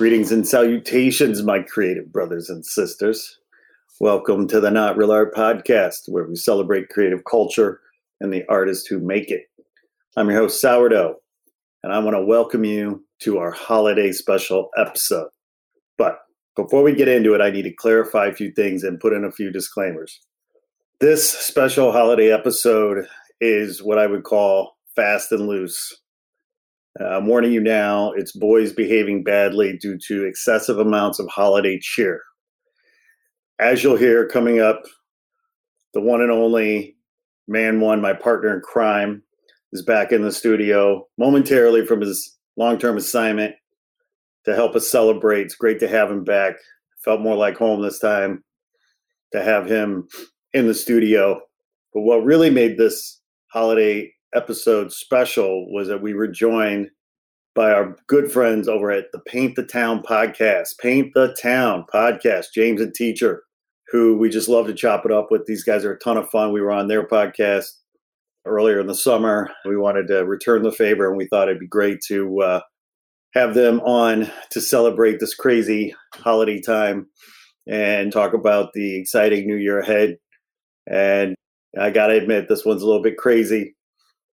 Greetings 0.00 0.32
and 0.32 0.48
salutations, 0.48 1.42
my 1.42 1.60
creative 1.60 2.10
brothers 2.10 2.48
and 2.48 2.64
sisters. 2.64 3.38
Welcome 4.00 4.48
to 4.48 4.58
the 4.58 4.70
Not 4.70 4.96
Real 4.96 5.12
Art 5.12 5.34
Podcast, 5.34 6.08
where 6.08 6.24
we 6.24 6.36
celebrate 6.36 6.88
creative 6.88 7.26
culture 7.30 7.82
and 8.18 8.32
the 8.32 8.42
artists 8.48 8.86
who 8.86 8.98
make 8.98 9.30
it. 9.30 9.42
I'm 10.16 10.30
your 10.30 10.38
host, 10.38 10.58
Sourdough, 10.58 11.16
and 11.82 11.92
I 11.92 11.98
want 11.98 12.16
to 12.16 12.24
welcome 12.24 12.64
you 12.64 13.04
to 13.24 13.36
our 13.36 13.50
holiday 13.50 14.10
special 14.12 14.70
episode. 14.78 15.28
But 15.98 16.20
before 16.56 16.82
we 16.82 16.94
get 16.94 17.08
into 17.08 17.34
it, 17.34 17.42
I 17.42 17.50
need 17.50 17.64
to 17.64 17.74
clarify 17.74 18.28
a 18.28 18.34
few 18.34 18.52
things 18.52 18.84
and 18.84 18.98
put 18.98 19.12
in 19.12 19.26
a 19.26 19.30
few 19.30 19.52
disclaimers. 19.52 20.18
This 21.00 21.28
special 21.28 21.92
holiday 21.92 22.32
episode 22.32 23.04
is 23.42 23.82
what 23.82 23.98
I 23.98 24.06
would 24.06 24.24
call 24.24 24.78
fast 24.96 25.30
and 25.30 25.46
loose 25.46 25.94
Uh, 27.00 27.06
I'm 27.06 27.26
warning 27.26 27.52
you 27.52 27.60
now, 27.60 28.12
it's 28.12 28.32
boys 28.32 28.72
behaving 28.72 29.22
badly 29.22 29.76
due 29.78 29.98
to 30.08 30.24
excessive 30.24 30.78
amounts 30.78 31.18
of 31.18 31.28
holiday 31.28 31.78
cheer. 31.80 32.20
As 33.58 33.82
you'll 33.82 33.96
hear 33.96 34.26
coming 34.28 34.60
up, 34.60 34.82
the 35.94 36.00
one 36.00 36.20
and 36.20 36.30
only 36.30 36.96
man 37.48 37.80
one, 37.80 38.00
my 38.00 38.12
partner 38.12 38.54
in 38.54 38.60
crime, 38.60 39.22
is 39.72 39.82
back 39.82 40.12
in 40.12 40.22
the 40.22 40.32
studio 40.32 41.06
momentarily 41.16 41.86
from 41.86 42.00
his 42.00 42.36
long 42.56 42.78
term 42.78 42.96
assignment 42.96 43.54
to 44.44 44.54
help 44.54 44.74
us 44.74 44.90
celebrate. 44.90 45.42
It's 45.42 45.54
great 45.54 45.80
to 45.80 45.88
have 45.88 46.10
him 46.10 46.24
back. 46.24 46.54
Felt 47.04 47.20
more 47.20 47.36
like 47.36 47.56
home 47.56 47.80
this 47.82 47.98
time 47.98 48.44
to 49.32 49.42
have 49.42 49.66
him 49.66 50.06
in 50.52 50.66
the 50.66 50.74
studio. 50.74 51.40
But 51.94 52.02
what 52.02 52.24
really 52.24 52.50
made 52.50 52.76
this 52.76 53.20
holiday 53.52 54.12
episode 54.34 54.92
special 54.92 55.70
was 55.72 55.88
that 55.88 56.02
we 56.02 56.14
were 56.14 56.28
joined 56.28 56.90
by 57.54 57.72
our 57.72 57.96
good 58.06 58.30
friends 58.30 58.68
over 58.68 58.90
at 58.90 59.10
the 59.12 59.20
Paint 59.20 59.56
the 59.56 59.64
Town 59.64 60.02
podcast. 60.02 60.78
Paint 60.80 61.12
the 61.14 61.36
Town 61.40 61.84
podcast, 61.92 62.46
James 62.54 62.80
and 62.80 62.94
Teacher, 62.94 63.42
who 63.90 64.16
we 64.16 64.28
just 64.28 64.48
love 64.48 64.66
to 64.66 64.74
chop 64.74 65.04
it 65.04 65.12
up 65.12 65.28
with. 65.30 65.46
These 65.46 65.64
guys 65.64 65.84
are 65.84 65.92
a 65.92 65.98
ton 65.98 66.16
of 66.16 66.30
fun. 66.30 66.52
We 66.52 66.60
were 66.60 66.70
on 66.70 66.88
their 66.88 67.06
podcast 67.06 67.70
earlier 68.46 68.80
in 68.80 68.86
the 68.86 68.94
summer. 68.94 69.50
We 69.64 69.76
wanted 69.76 70.06
to 70.08 70.24
return 70.24 70.62
the 70.62 70.72
favor, 70.72 71.08
and 71.08 71.16
we 71.16 71.26
thought 71.26 71.48
it'd 71.48 71.60
be 71.60 71.66
great 71.66 72.00
to 72.08 72.40
uh, 72.40 72.60
have 73.34 73.54
them 73.54 73.80
on 73.80 74.30
to 74.50 74.60
celebrate 74.60 75.18
this 75.18 75.34
crazy 75.34 75.94
holiday 76.14 76.60
time 76.60 77.08
and 77.66 78.12
talk 78.12 78.32
about 78.32 78.72
the 78.74 78.96
exciting 78.96 79.46
new 79.46 79.56
year 79.56 79.80
ahead. 79.80 80.16
And 80.86 81.34
I 81.78 81.90
got 81.90 82.08
to 82.08 82.16
admit, 82.16 82.48
this 82.48 82.64
one's 82.64 82.82
a 82.82 82.86
little 82.86 83.02
bit 83.02 83.16
crazy 83.16 83.74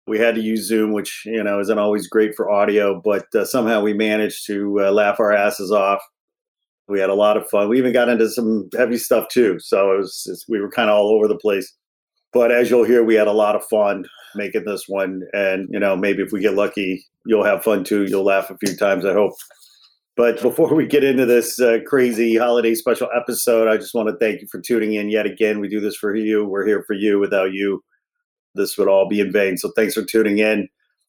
we 0.06 0.18
had 0.18 0.34
to 0.36 0.40
use 0.40 0.66
Zoom, 0.66 0.92
which 0.92 1.22
you 1.26 1.42
know 1.42 1.60
isn't 1.60 1.78
always 1.78 2.06
great 2.06 2.34
for 2.34 2.50
audio, 2.50 3.00
but 3.02 3.26
uh, 3.34 3.44
somehow 3.44 3.80
we 3.82 3.92
managed 3.92 4.46
to 4.46 4.80
uh, 4.80 4.92
laugh 4.92 5.18
our 5.18 5.32
asses 5.32 5.72
off. 5.72 6.00
We 6.88 7.00
had 7.00 7.10
a 7.10 7.14
lot 7.14 7.36
of 7.36 7.48
fun. 7.48 7.68
We 7.68 7.78
even 7.78 7.92
got 7.92 8.08
into 8.08 8.28
some 8.30 8.68
heavy 8.76 8.98
stuff 8.98 9.28
too, 9.28 9.58
so 9.58 9.92
it 9.92 9.98
was 9.98 10.44
we 10.48 10.60
were 10.60 10.70
kind 10.70 10.88
of 10.88 10.96
all 10.96 11.10
over 11.10 11.26
the 11.26 11.38
place. 11.38 11.72
But 12.32 12.52
as 12.52 12.70
you'll 12.70 12.84
hear, 12.84 13.02
we 13.02 13.14
had 13.14 13.26
a 13.26 13.32
lot 13.32 13.56
of 13.56 13.64
fun 13.64 14.04
making 14.36 14.64
this 14.64 14.84
one, 14.86 15.22
and 15.32 15.68
you 15.70 15.80
know 15.80 15.96
maybe 15.96 16.22
if 16.22 16.32
we 16.32 16.40
get 16.40 16.54
lucky, 16.54 17.04
you'll 17.24 17.44
have 17.44 17.64
fun 17.64 17.82
too. 17.82 18.04
You'll 18.04 18.24
laugh 18.24 18.50
a 18.50 18.58
few 18.58 18.76
times, 18.76 19.04
I 19.04 19.12
hope. 19.12 19.32
But 20.16 20.40
before 20.40 20.74
we 20.74 20.86
get 20.86 21.04
into 21.04 21.26
this 21.26 21.60
uh, 21.60 21.78
crazy 21.86 22.36
holiday 22.36 22.74
special 22.74 23.08
episode, 23.14 23.68
I 23.68 23.76
just 23.76 23.92
want 23.92 24.08
to 24.08 24.16
thank 24.16 24.40
you 24.40 24.48
for 24.50 24.60
tuning 24.60 24.94
in 24.94 25.10
yet 25.10 25.26
again. 25.26 25.60
We 25.60 25.68
do 25.68 25.80
this 25.80 25.96
for 25.96 26.14
you. 26.14 26.46
We're 26.46 26.66
here 26.66 26.84
for 26.86 26.94
you. 26.94 27.18
Without 27.18 27.52
you, 27.52 27.82
this 28.56 28.76
would 28.78 28.88
all 28.88 29.08
be 29.08 29.20
in 29.20 29.32
vain. 29.32 29.56
So 29.56 29.72
thanks 29.76 29.94
for 29.94 30.02
tuning 30.02 30.38
in. 30.38 30.68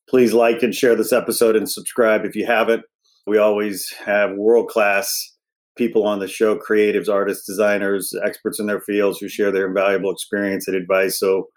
Please 0.10 0.34
like 0.34 0.64
and 0.64 0.74
share 0.74 0.96
this 0.96 1.12
episode 1.12 1.56
and 1.56 1.70
subscribe 1.70 2.24
if 2.24 2.36
you 2.36 2.46
haven't. 2.46 2.84
We 3.26 3.38
always 3.38 3.92
have 4.06 4.38
world 4.38 4.70
class 4.70 5.34
people 5.78 6.06
on 6.06 6.20
the 6.20 6.28
show 6.28 6.58
creatives, 6.58 7.10
artists, 7.10 7.46
designers, 7.46 8.14
experts 8.24 8.60
in 8.60 8.66
their 8.68 8.82
fields 8.82 9.20
who 9.20 9.28
share 9.28 9.52
their 9.52 9.68
invaluable 9.68 10.12
experience 10.12 10.68
and 10.68 10.76
advice. 10.76 11.20
So 11.20 11.48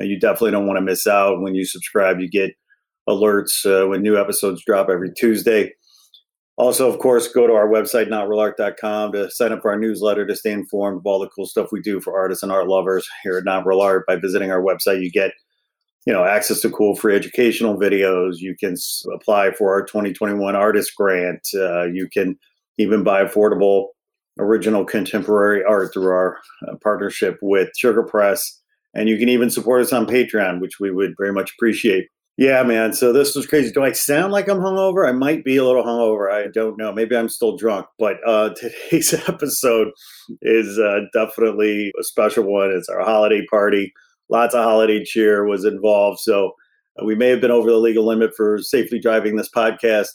uh, 0.00 0.04
you 0.04 0.18
definitely 0.18 0.52
don't 0.52 0.66
want 0.66 0.78
to 0.78 0.84
miss 0.84 1.06
out. 1.06 1.40
When 1.40 1.54
you 1.54 1.64
subscribe, 1.64 2.20
you 2.20 2.28
get 2.28 2.52
alerts 3.08 3.64
uh, 3.64 3.88
when 3.88 4.02
new 4.02 4.18
episodes 4.18 4.64
drop 4.64 4.88
every 4.90 5.12
Tuesday. 5.12 5.72
Also, 6.60 6.86
of 6.86 6.98
course, 6.98 7.26
go 7.26 7.46
to 7.46 7.54
our 7.54 7.66
website, 7.66 8.08
notrealart.com, 8.08 9.12
to 9.12 9.30
sign 9.30 9.50
up 9.50 9.62
for 9.62 9.70
our 9.70 9.78
newsletter 9.78 10.26
to 10.26 10.36
stay 10.36 10.52
informed 10.52 10.98
of 10.98 11.06
all 11.06 11.18
the 11.18 11.30
cool 11.30 11.46
stuff 11.46 11.72
we 11.72 11.80
do 11.80 12.02
for 12.02 12.14
artists 12.14 12.42
and 12.42 12.52
art 12.52 12.68
lovers 12.68 13.08
here 13.22 13.38
at 13.38 13.46
Not 13.46 13.64
Real 13.64 13.80
Art. 13.80 14.06
By 14.06 14.16
visiting 14.16 14.52
our 14.52 14.60
website, 14.60 15.02
you 15.02 15.10
get 15.10 15.32
you 16.04 16.12
know 16.12 16.22
access 16.22 16.60
to 16.60 16.68
cool 16.68 16.94
free 16.94 17.16
educational 17.16 17.78
videos. 17.78 18.40
You 18.40 18.54
can 18.60 18.76
apply 19.10 19.52
for 19.52 19.72
our 19.72 19.86
2021 19.86 20.54
artist 20.54 20.94
grant. 20.94 21.48
Uh, 21.54 21.84
you 21.84 22.10
can 22.12 22.38
even 22.76 23.02
buy 23.02 23.24
affordable 23.24 23.86
original 24.38 24.84
contemporary 24.84 25.64
art 25.64 25.94
through 25.94 26.10
our 26.10 26.36
uh, 26.68 26.74
partnership 26.82 27.38
with 27.40 27.70
Sugar 27.74 28.02
Press. 28.02 28.60
And 28.92 29.08
you 29.08 29.16
can 29.16 29.30
even 29.30 29.48
support 29.48 29.80
us 29.80 29.94
on 29.94 30.04
Patreon, 30.04 30.60
which 30.60 30.78
we 30.78 30.90
would 30.90 31.14
very 31.18 31.32
much 31.32 31.52
appreciate. 31.56 32.08
Yeah, 32.36 32.62
man. 32.62 32.94
So 32.94 33.12
this 33.12 33.34
was 33.34 33.46
crazy. 33.46 33.70
Do 33.70 33.84
I 33.84 33.92
sound 33.92 34.32
like 34.32 34.48
I'm 34.48 34.60
hungover? 34.60 35.06
I 35.06 35.12
might 35.12 35.44
be 35.44 35.56
a 35.58 35.64
little 35.64 35.82
hungover. 35.84 36.32
I 36.32 36.48
don't 36.48 36.78
know. 36.78 36.90
Maybe 36.92 37.14
I'm 37.14 37.28
still 37.28 37.56
drunk. 37.56 37.86
But 37.98 38.16
uh, 38.26 38.50
today's 38.56 39.12
episode 39.28 39.88
is 40.40 40.78
uh, 40.78 41.00
definitely 41.12 41.92
a 42.00 42.04
special 42.04 42.44
one. 42.44 42.70
It's 42.70 42.88
our 42.88 43.04
holiday 43.04 43.44
party. 43.50 43.92
Lots 44.30 44.54
of 44.54 44.64
holiday 44.64 45.04
cheer 45.04 45.44
was 45.46 45.64
involved. 45.64 46.20
So 46.20 46.52
uh, 47.00 47.04
we 47.04 47.14
may 47.14 47.28
have 47.28 47.40
been 47.40 47.50
over 47.50 47.68
the 47.70 47.76
legal 47.76 48.06
limit 48.06 48.30
for 48.36 48.58
safely 48.58 48.98
driving 48.98 49.36
this 49.36 49.50
podcast, 49.50 50.08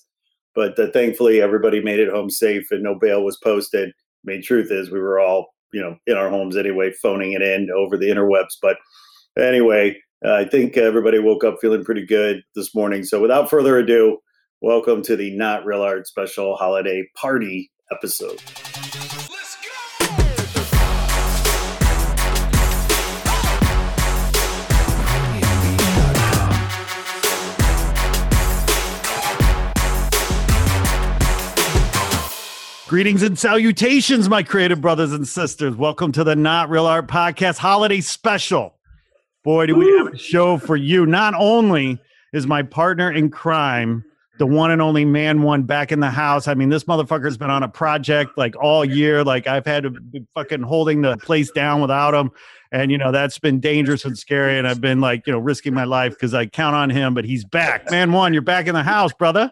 but 0.55 0.79
uh, 0.79 0.87
thankfully 0.91 1.41
everybody 1.41 1.81
made 1.81 1.99
it 1.99 2.09
home 2.09 2.29
safe 2.29 2.71
and 2.71 2.81
no 2.81 2.95
bail 2.95 3.23
was 3.23 3.37
posted. 3.37 3.89
I 3.89 3.93
mean, 4.23 4.41
truth 4.41 4.71
is, 4.71 4.89
we 4.89 4.99
were 4.99 5.19
all 5.19 5.53
you 5.73 5.81
know 5.81 5.97
in 6.07 6.17
our 6.17 6.29
homes 6.29 6.57
anyway, 6.57 6.91
phoning 7.01 7.33
it 7.33 7.41
in 7.41 7.69
over 7.75 7.97
the 7.97 8.09
interwebs. 8.09 8.55
But 8.61 8.77
anyway, 9.37 9.97
Uh, 10.23 10.33
I 10.33 10.45
think 10.45 10.77
everybody 10.77 11.19
woke 11.19 11.43
up 11.43 11.57
feeling 11.59 11.83
pretty 11.83 12.05
good 12.05 12.41
this 12.55 12.73
morning. 12.73 13.03
So 13.03 13.21
without 13.21 13.49
further 13.49 13.77
ado, 13.77 14.19
welcome 14.61 15.01
to 15.03 15.15
the 15.15 15.35
Not 15.35 15.65
Real 15.65 15.81
Art 15.81 16.07
Special 16.07 16.55
Holiday 16.55 17.09
Party 17.15 17.69
episode. 17.91 18.41
Greetings 32.87 33.23
and 33.23 33.37
salutations, 33.37 34.29
my 34.29 34.43
creative 34.43 34.79
brothers 34.79 35.11
and 35.11 35.27
sisters. 35.27 35.75
Welcome 35.75 36.13
to 36.13 36.23
the 36.23 36.37
Not 36.37 36.69
Real 36.69 36.85
Art 36.85 37.07
Podcast 37.07 37.57
Holiday 37.57 37.99
Special. 37.99 38.75
Boy, 39.45 39.67
do 39.67 39.75
we 39.75 39.95
have 40.00 40.07
a 40.07 40.17
show 40.17 40.57
for 40.57 40.75
you. 40.75 41.06
Not 41.06 41.35
only 41.38 42.00
is 42.33 42.47
my 42.47 42.63
partner 42.63 43.11
in 43.11 43.29
crime, 43.29 44.03
the 44.39 44.47
one 44.47 44.72
and 44.72 44.81
only 44.81 45.06
man 45.06 45.44
one 45.44 45.62
back 45.62 45.92
in 45.92 46.00
the 46.00 46.09
house. 46.09 46.47
I 46.47 46.56
mean, 46.56 46.69
this 46.69 46.86
motherfucker's 46.86 47.38
been 47.38 47.51
on 47.51 47.62
a 47.62 47.69
project 47.69 48.39
like 48.39 48.56
all 48.59 48.83
year. 48.83 49.24
Like 49.24 49.45
I've 49.45 49.68
had 49.68 49.83
to 49.83 49.92
be 49.92 50.25
fucking 50.33 50.63
holding 50.63 51.03
the 51.03 51.18
place 51.18 51.51
down 51.51 51.80
without 51.80 52.15
him. 52.15 52.31
And 52.71 52.89
you 52.89 52.97
know, 52.97 53.12
that's 53.12 53.38
been 53.38 53.59
dangerous 53.59 54.03
and 54.03 54.18
scary. 54.18 54.57
And 54.57 54.68
I've 54.68 54.81
been 54.81 55.00
like, 55.00 55.27
you 55.27 55.33
know, 55.33 55.39
risking 55.39 55.75
my 55.75 55.83
life 55.83 56.13
because 56.13 56.33
I 56.33 56.47
count 56.47 56.75
on 56.75 56.89
him, 56.89 57.13
but 57.13 57.24
he's 57.24 57.45
back. 57.45 57.92
Man 57.92 58.13
one, 58.13 58.33
you're 58.33 58.42
back 58.42 58.65
in 58.65 58.74
the 58.74 58.81
house, 58.81 59.13
brother. 59.13 59.51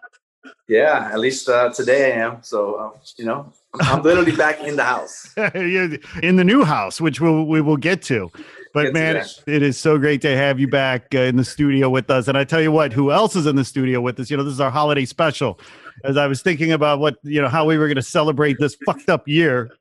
Yeah, 0.68 1.12
at 1.13 1.19
least 1.19 1.48
uh, 1.48 1.69
today 1.69 2.13
I 2.13 2.18
am. 2.18 2.40
So 2.42 2.75
uh, 2.75 2.98
you 3.18 3.25
know, 3.25 3.54
I'm 3.80 4.01
literally 4.01 4.36
back 4.36 4.60
in 4.62 4.75
the 4.75 4.84
house. 4.84 5.31
in 5.38 6.36
the 6.36 6.44
new 6.44 6.63
house, 6.63 7.00
which 7.00 7.22
we'll, 7.22 7.45
we 7.45 7.62
will 7.62 7.78
get 7.78 8.01
to. 8.04 8.31
But 8.74 8.92
man, 8.92 9.24
it 9.46 9.62
is 9.62 9.78
so 9.78 9.98
great 10.00 10.22
to 10.22 10.36
have 10.36 10.60
you 10.60 10.68
back 10.68 11.14
uh, 11.14 11.20
in 11.20 11.38
the 11.38 11.46
studio 11.46 11.90
with 11.90 12.10
us. 12.10 12.28
And 12.28 12.36
I 12.38 12.44
tell 12.44 12.62
you 12.62 12.72
what, 12.72 12.92
who 12.92 13.12
else 13.12 13.36
is 13.36 13.46
in 13.46 13.56
the 13.56 13.64
studio 13.64 14.02
with 14.02 14.20
us? 14.20 14.31
You 14.31 14.38
know, 14.38 14.44
this 14.44 14.54
is 14.54 14.60
our 14.62 14.72
holiday 14.72 15.06
special. 15.06 15.60
As 16.04 16.18
I 16.18 16.25
was 16.28 16.42
thinking 16.42 16.72
about 16.72 17.00
what 17.00 17.18
you 17.24 17.42
know, 17.42 17.48
how 17.48 17.66
we 17.66 17.78
were 17.78 17.88
going 17.88 17.96
to 17.96 18.02
celebrate 18.02 18.58
this 18.60 18.75
fucked 18.84 19.10
up 19.10 19.28
year, 19.28 19.72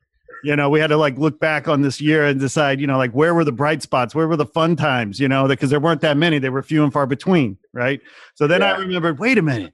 you 0.45 0.55
know, 0.55 0.69
we 0.69 0.79
had 0.79 0.89
to 0.89 0.97
like 0.97 1.17
look 1.17 1.41
back 1.41 1.69
on 1.69 1.81
this 1.83 2.01
year 2.01 2.27
and 2.27 2.39
decide, 2.39 2.81
you 2.81 2.87
know, 2.87 2.99
like 2.99 3.13
where 3.13 3.33
were 3.35 3.45
the 3.45 3.53
bright 3.53 3.81
spots, 3.81 4.15
where 4.15 4.29
were 4.29 4.37
the 4.37 4.47
fun 4.47 4.77
times, 4.77 5.19
you 5.19 5.29
know, 5.29 5.49
because 5.49 5.71
there 5.71 5.81
weren't 5.81 6.03
that 6.03 6.17
many, 6.17 6.39
they 6.39 6.51
were 6.51 6.63
few 6.63 6.85
and 6.85 6.93
far 6.93 7.07
between, 7.07 7.57
right? 7.73 8.01
So 8.35 8.47
then 8.47 8.63
I 8.63 8.73
Yeah. 8.73 8.79
remembered, 8.79 9.19
wait 9.19 9.39
a 9.39 9.43
minute, 9.43 9.73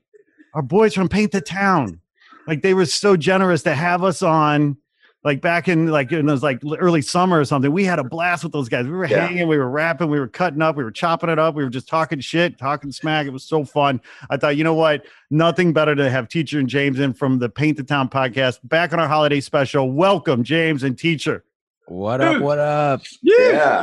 our 0.54 0.62
boys 0.62 0.94
from 0.94 1.08
Paint 1.08 1.32
the 1.32 1.40
Town, 1.40 2.00
like 2.46 2.62
they 2.62 2.72
were 2.74 2.86
so 2.86 3.16
generous 3.16 3.62
to 3.64 3.74
have 3.74 4.04
us 4.04 4.22
on. 4.22 4.76
Like 5.24 5.40
back 5.40 5.66
in 5.66 5.88
like 5.88 6.12
in 6.12 6.26
those 6.26 6.44
like 6.44 6.60
early 6.78 7.02
summer 7.02 7.40
or 7.40 7.44
something, 7.44 7.72
we 7.72 7.84
had 7.84 7.98
a 7.98 8.04
blast 8.08 8.44
with 8.44 8.52
those 8.52 8.68
guys. 8.68 8.84
We 8.86 8.92
were 8.92 9.06
Yeah. 9.06 9.26
hanging, 9.26 9.48
we 9.48 9.58
were 9.58 9.68
rapping, 9.68 10.08
we 10.10 10.20
were 10.20 10.28
cutting 10.28 10.62
up, 10.62 10.76
we 10.76 10.84
were 10.84 10.92
chopping 10.92 11.28
it 11.28 11.38
up, 11.40 11.54
we 11.56 11.64
were 11.64 11.70
just 11.70 11.88
talking 11.88 12.20
shit, 12.20 12.56
talking 12.56 12.92
smack. 12.92 13.26
It 13.26 13.30
was 13.32 13.44
so 13.44 13.64
fun. 13.64 14.00
I 14.30 14.36
thought, 14.36 14.56
you 14.56 14.62
know 14.64 14.74
what? 14.74 15.04
Nothing 15.30 15.72
better 15.72 15.96
to 15.96 16.08
have 16.08 16.28
Teacher 16.28 16.60
and 16.60 16.68
James 16.68 17.00
in 17.00 17.14
from 17.14 17.40
the 17.40 17.48
Paint 17.48 17.78
the 17.78 17.82
Town 17.82 18.08
podcast 18.08 18.60
back 18.62 18.92
on 18.92 19.00
our 19.00 19.08
holiday 19.08 19.40
special. 19.40 19.90
Welcome, 19.90 20.44
James 20.44 20.84
and 20.84 20.96
Teacher. 20.96 21.44
What 21.86 22.20
up? 22.20 22.40
What 22.40 22.58
up? 22.58 23.02
Yeah. 23.22 23.82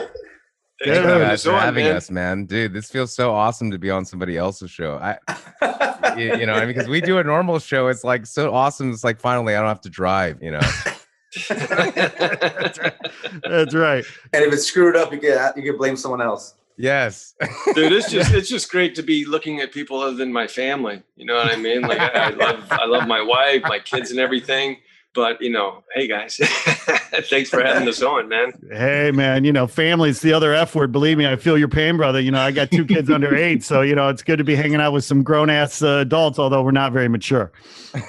Thank 0.84 0.96
Yeah, 1.06 1.14
you 1.18 1.24
guys 1.24 1.44
for 1.44 1.52
having 1.54 1.86
man. 1.86 1.96
us, 1.98 2.12
man. 2.12 2.46
Dude, 2.46 2.74
this 2.74 2.90
feels 2.92 3.14
so 3.14 3.34
awesome 3.34 3.72
to 3.72 3.80
be 3.80 3.90
on 3.90 4.06
somebody 4.06 4.38
else's 4.38 4.72
show. 4.72 4.96
I, 5.02 5.18
you, 6.18 6.36
you 6.38 6.46
know, 6.46 6.54
I 6.54 6.60
mean, 6.60 6.68
because 6.68 6.88
we 6.88 7.02
do 7.02 7.18
a 7.18 7.24
normal 7.24 7.60
show, 7.60 7.88
it's 7.88 8.04
like 8.04 8.26
so 8.26 8.54
awesome. 8.54 8.92
It's 8.92 9.04
like 9.04 9.20
finally, 9.20 9.56
I 9.56 9.60
don't 9.60 9.70
have 9.70 9.82
to 9.82 9.90
drive. 9.90 10.38
You 10.44 10.52
know, 10.52 10.60
That's 13.44 13.74
right. 13.74 14.06
And 14.34 14.44
if 14.44 14.54
it's 14.54 14.66
screwed 14.66 14.96
up, 14.96 15.12
you 15.12 15.20
can 15.20 15.54
you 15.56 15.64
can 15.64 15.78
blame 15.78 15.96
someone 15.96 16.22
else. 16.22 16.56
yes. 16.78 17.34
Dude, 17.74 17.92
it's 17.92 18.12
just 18.12 18.34
it's 18.34 18.50
just 18.50 18.70
great 18.72 18.96
to 18.96 19.04
be 19.04 19.26
looking 19.26 19.60
at 19.62 19.72
people 19.72 20.00
other 20.00 20.16
than 20.16 20.32
my 20.34 20.48
family. 20.48 21.02
You 21.16 21.26
know 21.26 21.36
what 21.36 21.52
I 21.52 21.56
mean? 21.58 21.82
Like 21.82 22.00
I, 22.00 22.08
I 22.08 22.30
love 22.30 22.68
I 22.72 22.86
love 22.86 23.08
my 23.08 23.22
wife, 23.22 23.62
my 23.64 23.80
kids, 23.80 24.12
and 24.12 24.20
everything. 24.20 24.78
But 25.14 25.42
you 25.42 25.50
know, 25.50 25.84
hey 25.94 26.08
guys, 26.08 26.36
thanks 27.30 27.50
for 27.50 27.64
having 27.64 27.88
us 27.88 28.02
on, 28.02 28.28
man. 28.28 28.52
Hey, 28.70 29.12
man, 29.12 29.46
you 29.46 29.54
know, 29.54 29.66
family's 29.66 30.20
the 30.20 30.34
other 30.34 30.54
F 30.54 30.76
word. 30.76 30.92
Believe 30.92 31.18
me, 31.18 31.26
I 31.26 31.38
feel 31.38 31.58
your 31.58 31.70
pain, 31.70 31.96
brother. 31.96 32.20
You 32.20 32.32
know, 32.32 32.42
I 32.42 32.52
got 32.52 32.70
two 32.70 32.86
kids 32.86 33.10
under 33.10 33.34
eight. 33.34 33.64
So, 33.64 33.80
you 33.82 33.96
know, 33.96 34.10
it's 34.10 34.24
good 34.24 34.40
to 34.40 34.44
be 34.44 34.56
hanging 34.56 34.82
out 34.82 34.92
with 34.92 35.06
some 35.06 35.24
grown 35.24 35.50
ass 35.50 35.82
uh, 35.82 36.00
adults, 36.00 36.38
although 36.38 36.64
we're 36.64 36.72
not 36.72 36.92
very 36.92 37.08
mature. 37.08 37.54
Man, 37.94 38.04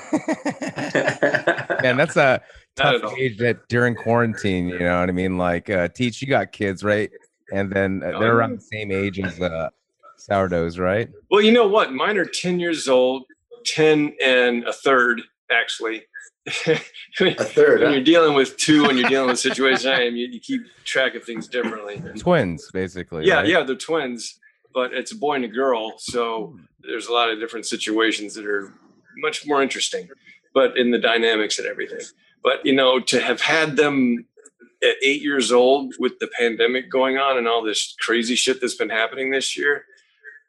that's 1.96 2.16
a 2.16 2.16
Not 2.16 2.18
at 2.42 2.42
tough 2.76 3.02
all. 3.04 3.14
age 3.18 3.38
that 3.38 3.68
during 3.68 3.94
quarantine. 3.94 4.68
You 4.68 4.78
know 4.80 5.00
what 5.00 5.08
I 5.08 5.12
mean? 5.12 5.38
Like, 5.38 5.70
uh, 5.70 5.88
teach 5.88 6.22
you 6.22 6.28
got 6.28 6.52
kids, 6.52 6.84
right? 6.84 7.10
And 7.52 7.70
then 7.70 8.02
uh, 8.02 8.18
they're 8.18 8.36
around 8.36 8.56
the 8.58 8.60
same 8.60 8.90
age 8.90 9.18
as 9.18 9.40
uh, 9.40 9.70
sourdoughs, 10.16 10.78
right? 10.78 11.08
Well, 11.30 11.40
you 11.40 11.52
know 11.52 11.66
what? 11.66 11.92
Mine 11.92 12.16
are 12.18 12.24
ten 12.24 12.60
years 12.60 12.88
old, 12.88 13.24
ten 13.64 14.14
and 14.22 14.64
a 14.64 14.72
third, 14.72 15.22
actually. 15.50 16.02
A 17.20 17.44
third. 17.44 17.80
when 17.80 17.88
huh? 17.88 17.94
you're 17.94 18.04
dealing 18.04 18.34
with 18.34 18.56
two 18.56 18.84
and 18.84 18.96
you're 18.96 19.08
dealing 19.08 19.30
with 19.30 19.38
situations 19.40 19.84
I 19.84 20.02
am, 20.02 20.14
you, 20.14 20.28
you 20.28 20.38
keep 20.38 20.62
track 20.84 21.16
of 21.16 21.24
things 21.24 21.48
differently. 21.48 22.00
Twins, 22.18 22.70
basically. 22.72 23.26
Yeah, 23.26 23.36
right? 23.36 23.48
yeah, 23.48 23.62
they're 23.64 23.74
twins, 23.74 24.38
but 24.72 24.92
it's 24.92 25.10
a 25.10 25.16
boy 25.16 25.34
and 25.34 25.44
a 25.44 25.48
girl. 25.48 25.94
So 25.98 26.56
there's 26.80 27.08
a 27.08 27.12
lot 27.12 27.30
of 27.30 27.40
different 27.40 27.66
situations 27.66 28.34
that 28.34 28.46
are 28.46 28.72
much 29.18 29.44
more 29.44 29.60
interesting, 29.60 30.08
but 30.54 30.76
in 30.78 30.92
the 30.92 30.98
dynamics 30.98 31.58
and 31.58 31.66
everything. 31.66 32.00
But 32.46 32.64
you 32.64 32.72
know, 32.72 33.00
to 33.00 33.20
have 33.20 33.40
had 33.40 33.76
them 33.76 34.24
at 34.80 34.94
eight 35.02 35.20
years 35.20 35.50
old 35.50 35.94
with 35.98 36.20
the 36.20 36.28
pandemic 36.38 36.88
going 36.88 37.18
on 37.18 37.36
and 37.38 37.48
all 37.48 37.60
this 37.60 37.96
crazy 37.98 38.36
shit 38.36 38.60
that's 38.60 38.76
been 38.76 38.88
happening 38.88 39.32
this 39.32 39.58
year, 39.58 39.84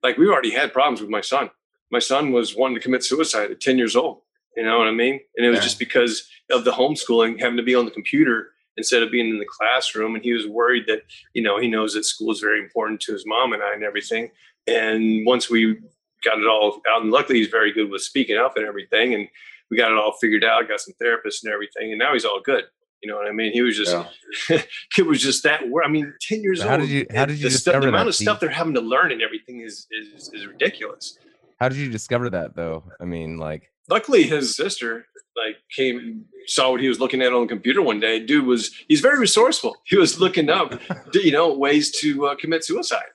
like 0.04 0.16
we've 0.20 0.30
already 0.30 0.52
had 0.52 0.72
problems 0.72 1.02
with 1.02 1.10
my 1.10 1.22
son. 1.22 1.50
My 1.90 1.98
son 1.98 2.32
was 2.32 2.56
wanting 2.56 2.76
to 2.76 2.82
commit 2.82 3.04
suicide 3.04 3.50
at 3.50 3.62
10 3.62 3.80
years 3.80 3.96
old. 3.96 4.22
You 4.56 4.64
know 4.64 4.78
what 4.78 4.88
I 4.88 4.92
mean? 4.92 5.20
And 5.36 5.44
it 5.44 5.50
was 5.50 5.58
Yeah. 5.58 5.64
just 5.64 5.80
because 5.80 6.30
of 6.52 6.66
the 6.66 6.72
homeschooling, 6.72 7.40
having 7.40 7.58
to 7.58 7.64
be 7.64 7.74
on 7.74 7.86
the 7.86 7.92
computer 8.00 8.52
instead 8.76 9.02
of 9.02 9.10
being 9.10 9.30
in 9.32 9.40
the 9.40 9.46
classroom. 9.58 10.14
And 10.14 10.24
he 10.24 10.34
was 10.34 10.46
worried 10.46 10.86
that 10.86 11.02
you 11.34 11.42
know, 11.42 11.58
he 11.58 11.68
knows 11.68 11.96
that 11.96 12.04
school 12.06 12.32
is 12.32 12.40
very 12.40 12.60
important 12.60 13.02
to 13.02 13.14
his 13.14 13.26
mom 13.26 13.54
and 13.54 13.64
I 13.64 13.74
and 13.74 13.84
everything. 13.84 14.30
And 14.68 15.26
once 15.26 15.50
we 15.50 15.80
got 16.24 16.38
it 16.38 16.46
all 16.48 16.80
out, 16.88 17.02
and 17.02 17.10
luckily 17.10 17.40
he's 17.40 17.48
very 17.48 17.72
good 17.72 17.90
with 17.90 18.04
speaking 18.04 18.38
up 18.38 18.56
and 18.56 18.68
everything, 18.68 19.16
and 19.16 19.28
we 19.70 19.78
got 19.78 19.92
it 19.92 19.98
all 19.98 20.14
figured 20.20 20.44
out, 20.44 20.68
got 20.68 20.80
some 20.80 20.94
therapists 21.02 21.44
and 21.44 21.54
everything, 21.54 21.92
and 21.92 22.00
now 22.00 22.14
he's 22.14 22.26
all 22.26 22.42
good. 22.44 22.64
You 23.04 23.12
know 23.12 23.18
what 23.18 23.28
I 23.28 23.32
mean? 23.32 23.52
He 23.52 23.62
was 23.62 23.78
just, 23.78 23.92
Yeah. 24.50 24.62
it 24.98 25.06
was 25.06 25.22
just 25.22 25.44
that. 25.44 25.68
wor- 25.70 25.84
I 25.84 25.88
mean, 25.88 26.14
ten 26.22 26.42
years 26.42 26.62
How 26.64 26.72
old. 26.74 26.82
did 26.82 26.90
you- 26.90 27.06
how 27.14 27.26
did 27.26 27.38
you 27.38 27.50
the, 27.50 27.52
stuff, 27.52 27.74
the 27.82 27.90
amount 27.90 28.06
that, 28.06 28.08
of 28.08 28.16
stuff 28.16 28.40
they're 28.40 28.50
having 28.50 28.74
to 28.74 28.82
learn 28.82 29.12
and 29.12 29.22
everything 29.22 29.62
is 29.62 29.86
is 29.92 30.32
is 30.34 30.48
ridiculous. 30.48 31.18
How 31.60 31.70
did 31.70 31.78
you 31.78 31.90
discover 31.90 32.30
that, 32.32 32.56
though? 32.56 32.84
I 33.00 33.06
mean, 33.06 33.38
like, 33.38 33.72
luckily 33.90 34.24
his 34.24 34.56
sister 34.56 35.06
like 35.38 35.56
came 35.76 36.26
saw 36.48 36.72
what 36.72 36.82
he 36.82 36.88
was 36.90 37.00
looking 37.00 37.22
at 37.22 37.32
on 37.32 37.42
the 37.42 37.48
computer 37.48 37.82
one 37.82 38.00
day 38.00 38.20
dude 38.20 38.46
was 38.46 38.74
he's 38.90 39.00
very 39.02 39.18
resourceful 39.20 39.76
he 39.86 39.96
was 39.96 40.20
looking 40.20 40.50
up 40.50 40.74
you 41.14 41.32
know 41.32 41.54
ways 41.54 41.92
to 41.92 42.26
uh, 42.28 42.36
commit 42.36 42.66
suicide 42.66 43.06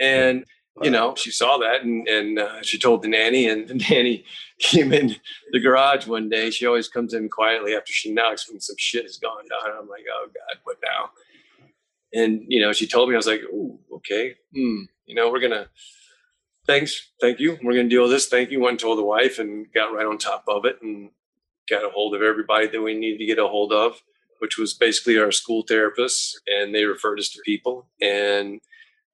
and 0.00 0.44
you 0.82 0.90
know 0.90 1.14
she 1.16 1.30
saw 1.30 1.58
that 1.58 1.82
and 1.82 2.06
and 2.08 2.38
uh, 2.38 2.62
she 2.62 2.78
told 2.78 3.02
the 3.02 3.08
nanny 3.08 3.48
and 3.48 3.68
the 3.68 3.74
nanny 3.90 4.24
came 4.58 4.92
in 4.92 5.16
the 5.52 5.60
garage 5.60 6.06
one 6.06 6.28
day 6.28 6.50
she 6.50 6.66
always 6.66 6.88
comes 6.88 7.14
in 7.14 7.28
quietly 7.28 7.74
after 7.74 7.92
she 7.92 8.12
knocks 8.12 8.50
when 8.50 8.60
some 8.60 8.76
shit 8.78 9.04
has 9.04 9.16
gone 9.18 9.44
down 9.48 9.76
i'm 9.78 9.88
like 9.88 10.04
oh 10.12 10.26
god 10.26 10.60
what 10.64 10.76
now 10.84 11.10
and 12.12 12.42
you 12.48 12.60
know 12.60 12.72
she 12.72 12.86
told 12.86 13.08
me 13.08 13.14
i 13.14 13.18
was 13.18 13.26
like 13.26 13.42
oh 13.52 13.78
okay 13.92 14.34
hmm. 14.54 14.82
you 15.06 15.14
know 15.14 15.30
we're 15.30 15.40
gonna 15.40 15.68
thanks, 16.68 17.08
thank 17.20 17.40
you. 17.40 17.58
We're 17.62 17.72
going 17.72 17.88
to 17.88 17.94
deal 17.94 18.02
with 18.02 18.12
this. 18.12 18.28
Thank 18.28 18.52
you. 18.52 18.60
Went 18.60 18.78
told 18.78 18.98
the 18.98 19.04
wife 19.04 19.40
and 19.40 19.66
got 19.72 19.92
right 19.92 20.06
on 20.06 20.18
top 20.18 20.44
of 20.46 20.64
it 20.64 20.76
and 20.80 21.10
got 21.68 21.84
a 21.84 21.90
hold 21.90 22.14
of 22.14 22.22
everybody 22.22 22.68
that 22.68 22.80
we 22.80 22.94
needed 22.94 23.18
to 23.18 23.26
get 23.26 23.38
a 23.38 23.48
hold 23.48 23.72
of, 23.72 24.02
which 24.38 24.56
was 24.56 24.74
basically 24.74 25.18
our 25.18 25.32
school 25.32 25.64
therapists. 25.64 26.34
And 26.46 26.72
they 26.72 26.84
referred 26.84 27.18
us 27.18 27.30
to 27.30 27.40
people. 27.44 27.88
And 28.00 28.60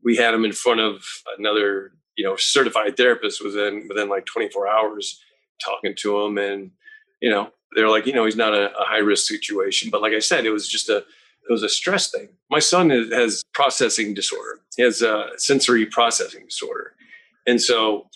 we 0.04 0.16
had 0.16 0.34
him 0.34 0.44
in 0.44 0.52
front 0.52 0.80
of 0.80 1.04
another, 1.38 1.92
you 2.16 2.24
know, 2.24 2.36
certified 2.36 2.96
therapist 2.96 3.42
within, 3.42 3.86
within 3.88 4.08
like 4.08 4.26
24 4.26 4.68
hours 4.68 5.20
talking 5.64 5.94
to 5.96 6.20
him 6.22 6.38
And, 6.38 6.70
you 7.20 7.30
know, 7.30 7.50
they're 7.74 7.88
like, 7.88 8.06
you 8.06 8.12
know, 8.12 8.24
he's 8.24 8.36
not 8.36 8.54
a, 8.54 8.70
a 8.78 8.84
high 8.84 8.98
risk 8.98 9.26
situation. 9.26 9.90
But 9.90 10.02
like 10.02 10.12
I 10.12 10.18
said, 10.20 10.44
it 10.46 10.50
was 10.50 10.68
just 10.68 10.88
a, 10.88 10.98
it 10.98 11.52
was 11.52 11.62
a 11.62 11.68
stress 11.68 12.10
thing. 12.10 12.28
My 12.50 12.58
son 12.58 12.90
is, 12.90 13.12
has 13.12 13.42
processing 13.52 14.14
disorder. 14.14 14.60
He 14.76 14.82
has 14.82 15.02
a 15.02 15.30
sensory 15.36 15.86
processing 15.86 16.44
disorder. 16.46 16.94
And 17.46 17.60
so, 17.60 18.08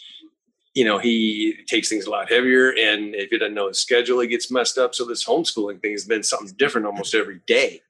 you 0.74 0.84
know, 0.84 0.98
he 0.98 1.56
takes 1.66 1.88
things 1.88 2.06
a 2.06 2.10
lot 2.10 2.30
heavier. 2.30 2.70
And 2.70 3.14
if 3.14 3.30
he 3.30 3.38
doesn't 3.38 3.54
know 3.54 3.68
his 3.68 3.80
schedule, 3.80 4.20
he 4.20 4.28
gets 4.28 4.50
messed 4.50 4.78
up. 4.78 4.94
So 4.94 5.04
this 5.04 5.24
homeschooling 5.24 5.80
thing 5.82 5.92
has 5.92 6.04
been 6.04 6.22
something 6.22 6.54
different 6.56 6.86
almost 6.86 7.14
every 7.14 7.40
day, 7.46 7.82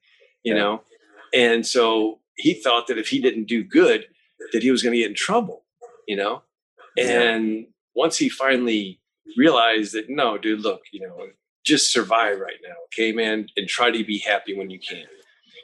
you 0.43 0.53
Yeah. 0.53 0.59
know? 0.61 0.81
And 1.33 1.65
so 1.65 2.18
he 2.39 2.53
thought 2.53 2.87
that 2.87 2.97
if 2.97 3.09
he 3.09 3.19
didn't 3.19 3.45
do 3.45 3.63
good, 3.63 4.07
that 4.53 4.63
he 4.63 4.71
was 4.71 4.81
going 4.81 4.93
to 4.93 4.99
get 4.99 5.09
in 5.09 5.15
trouble, 5.15 5.63
you 6.07 6.15
know? 6.15 6.43
And 6.97 7.67
once 7.95 8.17
he 8.17 8.29
finally 8.29 8.99
realized 9.37 9.93
that, 9.93 10.09
no, 10.09 10.37
dude, 10.37 10.61
look, 10.61 10.81
you 10.91 11.01
know, 11.01 11.27
just 11.63 11.91
survive 11.91 12.39
right 12.39 12.57
now. 12.63 12.75
Okay, 12.85 13.11
man. 13.11 13.47
And 13.57 13.67
try 13.67 13.91
to 13.91 14.03
be 14.03 14.17
happy 14.19 14.57
when 14.57 14.69
you 14.69 14.79
can, 14.79 15.05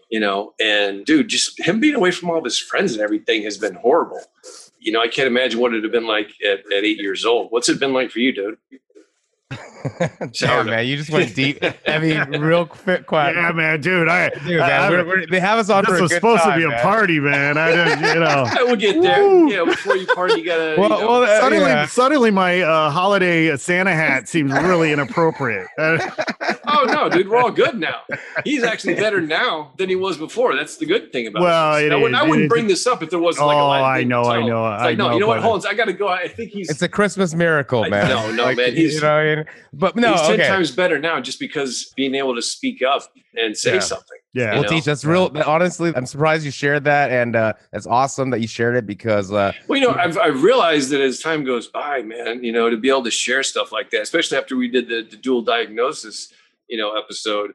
you 0.10 0.20
know? 0.20 0.54
And 0.60 1.06
dude, 1.06 1.30
just 1.30 1.60
him 1.60 1.80
being 1.80 1.96
away 1.96 2.12
from 2.12 2.30
all 2.30 2.38
of 2.38 2.44
his 2.44 2.60
friends 2.60 2.94
and 2.94 3.02
everything 3.02 3.44
has 3.44 3.58
been 3.58 3.76
horrible. 3.76 4.22
You 4.80 4.92
know, 4.92 5.02
I 5.02 5.08
can't 5.08 5.28
imagine 5.28 5.60
what 5.60 5.72
it'd 5.72 5.84
have 5.84 5.92
been 5.92 6.08
like 6.08 6.32
at, 6.46 6.60
at 6.72 6.84
eight 6.84 7.00
years 7.00 7.26
old. 7.26 7.52
What's 7.52 7.70
it 7.70 7.80
been 7.80 7.94
like 7.94 8.12
for 8.12 8.20
you, 8.20 8.32
dude? 8.32 8.58
damn, 10.40 10.66
man, 10.66 10.88
you 10.88 10.98
just 10.98 11.12
went 11.12 11.36
deep. 11.36 11.60
I 11.88 12.00
mean, 12.00 12.42
real 12.42 12.66
quick, 12.66 13.06
quiet. 13.06 13.36
Yeah, 13.36 13.52
man, 13.52 13.80
dude. 13.80 14.08
I, 14.08 14.30
Dude, 14.30 14.60
I- 14.60 14.68
man, 14.68 14.82
I- 14.82 14.90
we're, 14.90 15.06
we're, 15.06 15.28
they 15.28 15.40
have 15.40 15.60
us 15.60 15.70
on 15.70 15.86
for 15.86 15.92
this 15.92 16.00
a 16.00 16.04
was 16.04 16.12
good 16.12 16.16
supposed 16.16 16.44
time, 16.44 16.60
to 16.60 16.68
be 16.68 16.74
a 16.74 16.80
party, 16.80 17.20
man. 17.20 17.58
I 17.58 17.70
didn't, 17.72 18.00
you 18.16 18.20
know. 18.22 18.46
we'll 18.66 18.75
get 18.75 19.00
there. 19.02 19.22
Woo! 19.24 19.52
Yeah, 19.52 19.64
before 19.66 19.96
you 19.98 20.08
party, 20.08 20.40
you 20.42 20.46
gotta. 20.46 20.75
Well, 20.80 20.90
you 20.90 21.00
know, 21.02 21.08
well, 21.08 21.24
uh, 21.24 21.40
Suddenly, 21.40 21.66
yeah. 21.70 21.86
suddenly, 21.86 22.32
my 22.32 22.62
uh, 22.62 22.90
holiday 22.90 23.56
Santa 23.58 23.94
hat 23.94 24.28
seems 24.28 24.52
really 24.52 24.92
inappropriate. 24.92 25.68
Oh 26.68 26.86
no, 26.86 27.10
dude, 27.10 27.28
we're 27.30 27.38
all 27.38 27.52
good 27.52 27.80
now. 27.80 28.02
He's 28.44 28.64
actually 28.64 28.96
better 28.96 29.22
now 29.22 29.72
than 29.78 29.90
he 29.90 29.96
was 29.96 30.18
before. 30.18 30.56
That's 30.56 30.78
the 30.78 30.86
good 30.86 31.12
thing 31.12 31.28
about 31.28 31.42
Well, 31.44 31.76
it 31.76 31.92
I, 31.92 31.96
wouldn't, 31.96 32.16
is. 32.16 32.20
I 32.22 32.24
wouldn't 32.24 32.46
It- 32.46 32.50
bring 32.50 32.68
this 32.68 32.86
up 32.88 33.04
if 33.04 33.10
there 33.10 33.20
wasn't 33.20 33.48
like 33.48 33.56
a 33.56 33.60
Oh, 33.60 33.68
lot. 33.68 33.84
I 33.84 34.04
know, 34.04 34.24
I 34.24 34.46
know, 34.46 34.66
It's 34.74 34.82
I 34.82 34.86
like, 34.86 34.98
no, 34.98 35.08
know, 35.10 35.14
you 35.14 35.20
know 35.22 35.28
what? 35.28 35.36
but- 35.36 35.44
Hold 35.44 35.66
on, 35.66 35.72
I 35.72 35.76
got 35.76 35.86
to 35.86 35.94
go. 35.94 36.08
I 36.08 36.28
think 36.28 36.52
he's 36.52 36.70
It's 36.70 36.82
a 36.82 36.90
Christmas 36.90 37.34
miracle, 37.34 37.84
I- 37.84 37.90
man. 37.90 38.10
no, 38.10 38.32
no, 38.32 38.56
man, 38.56 38.76
he's- 38.76 38.96
you 38.96 39.02
know, 39.02 39.08
what 39.16 39.22
I 39.26 39.36
mean? 39.36 39.46
but 39.74 39.96
no, 39.96 40.12
he's 40.14 40.22
ten 40.22 40.32
okay. 40.34 40.48
times 40.48 40.72
better 40.72 40.98
now 41.00 41.20
just 41.20 41.40
because 41.40 41.92
being 41.96 42.16
able 42.16 42.36
to 42.36 42.42
speak 42.42 42.82
up 42.82 43.04
and 43.38 43.56
say 43.58 43.74
Yeah. 43.76 43.80
something. 43.80 44.18
yeah. 44.34 44.54
Well, 44.54 44.64
know? 44.64 44.70
teach 44.70 44.86
that's 44.86 45.04
real. 45.04 45.30
Honestly, 45.46 45.92
I'm 45.96 46.06
surprised 46.06 46.46
you 46.46 46.52
shared 46.52 46.86
that, 46.86 47.12
and 47.12 47.36
uh, 47.36 47.54
that's 47.72 47.86
awesome 47.86 48.30
that 48.30 48.40
you 48.40 48.48
shared 48.48 48.76
it 48.78 48.86
because 48.88 49.32
uh, 49.32 49.52
Well, 49.68 49.78
you 49.80 49.86
know, 49.86 49.94
I've, 49.94 50.18
I've 50.18 50.42
realized 50.44 50.90
that 50.92 51.02
as 51.02 51.20
time 51.20 51.44
goes 51.44 51.68
by, 51.68 52.02
man, 52.02 52.44
you 52.44 52.54
know, 52.54 52.70
to 52.70 52.78
be 52.78 52.88
able 52.90 53.04
to 53.04 53.12
share 53.12 53.44
stuff 53.44 53.72
like 53.74 53.90
that, 53.92 54.02
especially 54.02 54.38
after 54.38 54.56
we 54.56 54.70
did 54.70 54.88
the, 54.88 55.06
the 55.10 55.18
dual 55.18 55.42
diagnosis, 55.42 56.32
you 56.68 56.78
know, 56.78 56.96
episode, 56.98 57.52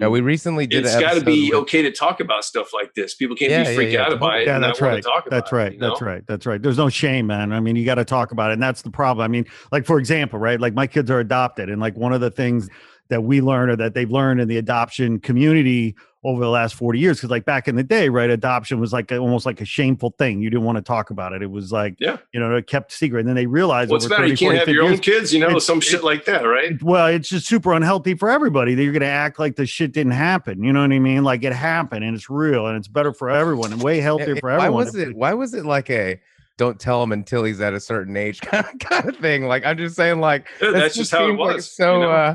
yeah, 0.00 0.08
we 0.08 0.20
recently 0.20 0.66
did. 0.66 0.84
it's 0.84 0.94
an 0.94 1.00
got 1.00 1.14
to 1.14 1.24
be 1.24 1.50
with- 1.50 1.60
okay 1.60 1.82
to 1.82 1.92
talk 1.92 2.18
about 2.18 2.44
stuff 2.44 2.70
like 2.74 2.92
this. 2.94 3.14
People 3.14 3.36
can't 3.36 3.50
Yeah, 3.52 3.62
be 3.68 3.76
freaked 3.76 3.92
yeah, 3.92 4.02
out 4.02 4.12
about 4.12 4.40
it. 4.40 4.46
Yeah, 4.48 4.58
that's 4.58 4.80
right. 4.80 5.00
Talk 5.02 5.26
about 5.26 5.30
That's 5.30 5.52
it, 5.52 5.56
right. 5.56 5.72
you 5.74 5.78
That's 5.78 6.00
know? 6.00 6.06
right. 6.08 6.26
That's 6.26 6.46
right. 6.46 6.60
There's 6.60 6.78
no 6.78 6.88
shame, 6.88 7.28
man. 7.28 7.52
I 7.52 7.60
mean, 7.60 7.76
you 7.76 7.84
got 7.84 7.94
to 7.96 8.04
talk 8.04 8.32
about 8.32 8.50
it, 8.50 8.54
and 8.54 8.62
that's 8.62 8.82
the 8.82 8.90
problem. 8.90 9.24
I 9.24 9.28
mean, 9.28 9.46
like 9.70 9.86
for 9.86 10.00
example, 10.00 10.40
right? 10.40 10.58
Like 10.60 10.74
my 10.74 10.88
kids 10.88 11.12
are 11.12 11.20
adopted, 11.20 11.70
and 11.70 11.80
like 11.80 11.96
one 11.96 12.12
of 12.12 12.20
the 12.20 12.30
things 12.32 12.68
that 13.08 13.22
we 13.22 13.40
learn 13.40 13.70
or 13.70 13.76
that 13.76 13.94
they've 13.94 14.10
learned 14.10 14.40
in 14.40 14.48
the 14.48 14.56
adoption 14.56 15.18
community 15.20 15.94
over 16.26 16.40
the 16.42 16.48
last 16.48 16.74
40 16.76 16.98
years 16.98 17.18
because 17.18 17.28
like 17.30 17.44
back 17.44 17.68
in 17.68 17.76
the 17.76 17.82
day 17.82 18.08
right 18.08 18.30
adoption 18.30 18.80
was 18.80 18.94
like 18.94 19.12
almost 19.12 19.44
like 19.44 19.60
a 19.60 19.64
shameful 19.66 20.14
thing 20.18 20.40
you 20.40 20.48
didn't 20.48 20.64
want 20.64 20.76
to 20.76 20.82
talk 20.82 21.10
about 21.10 21.34
it 21.34 21.42
it 21.42 21.50
was 21.50 21.70
like 21.70 21.96
Yeah. 21.98 22.16
you 22.32 22.40
know 22.40 22.56
it 22.56 22.66
kept 22.66 22.92
secret 22.92 23.20
and 23.20 23.28
then 23.28 23.36
they 23.36 23.44
realized 23.44 23.90
What's 23.90 24.06
over 24.06 24.14
better? 24.14 24.22
30, 24.22 24.30
You 24.30 24.36
can't 24.38 24.46
40, 24.48 24.56
have 24.58 24.64
50 24.66 24.72
your 24.72 24.84
own 24.84 24.98
kids, 24.98 25.34
you 25.34 25.40
know, 25.40 25.48
It's- 25.48 25.66
some 25.66 25.82
shit 25.82 26.02
like 26.02 26.24
that, 26.24 26.44
right? 26.44 26.82
well 26.82 27.08
it's 27.08 27.28
just 27.28 27.46
super 27.46 27.74
unhealthy 27.74 28.14
for 28.14 28.30
everybody 28.30 28.74
that 28.74 28.82
you're 28.82 28.92
going 28.92 29.00
to 29.02 29.06
act 29.06 29.38
like 29.38 29.56
the 29.56 29.66
shit 29.66 29.92
didn't 29.92 30.12
happen 30.12 30.62
you 30.64 30.72
know 30.72 30.80
what 30.80 30.92
i 30.92 30.98
mean 30.98 31.24
like 31.24 31.44
it 31.44 31.52
happened 31.52 32.04
and 32.04 32.16
it's 32.16 32.30
real 32.30 32.66
and 32.68 32.78
it's 32.78 32.88
better 32.88 33.12
for 33.12 33.28
everyone 33.28 33.70
and 33.74 33.82
way 33.82 34.00
healthier 34.00 34.32
Yeah, 34.34 34.40
for 34.40 34.48
why 34.48 34.64
everyone 34.64 34.84
was 34.86 34.94
it 34.94 35.14
why 35.14 35.34
was 35.34 35.52
it 35.52 35.66
like 35.66 35.90
a 35.90 36.18
don't 36.56 36.80
tell 36.80 37.02
him 37.02 37.12
until 37.12 37.44
he's 37.44 37.60
at 37.60 37.74
a 37.74 37.80
certain 37.80 38.16
age 38.16 38.40
kind 38.40 38.64
of, 38.64 38.78
kind 38.78 39.08
of 39.10 39.16
thing 39.16 39.46
like 39.46 39.66
i'm 39.66 39.76
just 39.76 39.94
saying 39.94 40.20
like 40.20 40.46
Yeah, 40.62 40.70
that 40.70 40.78
that's 40.78 40.94
just 40.94 41.10
how 41.10 41.24
it 41.26 41.28
seems 41.36 41.38
like 41.40 41.60
so 41.60 41.94
you 41.96 42.00
know? 42.06 42.10
uh 42.10 42.34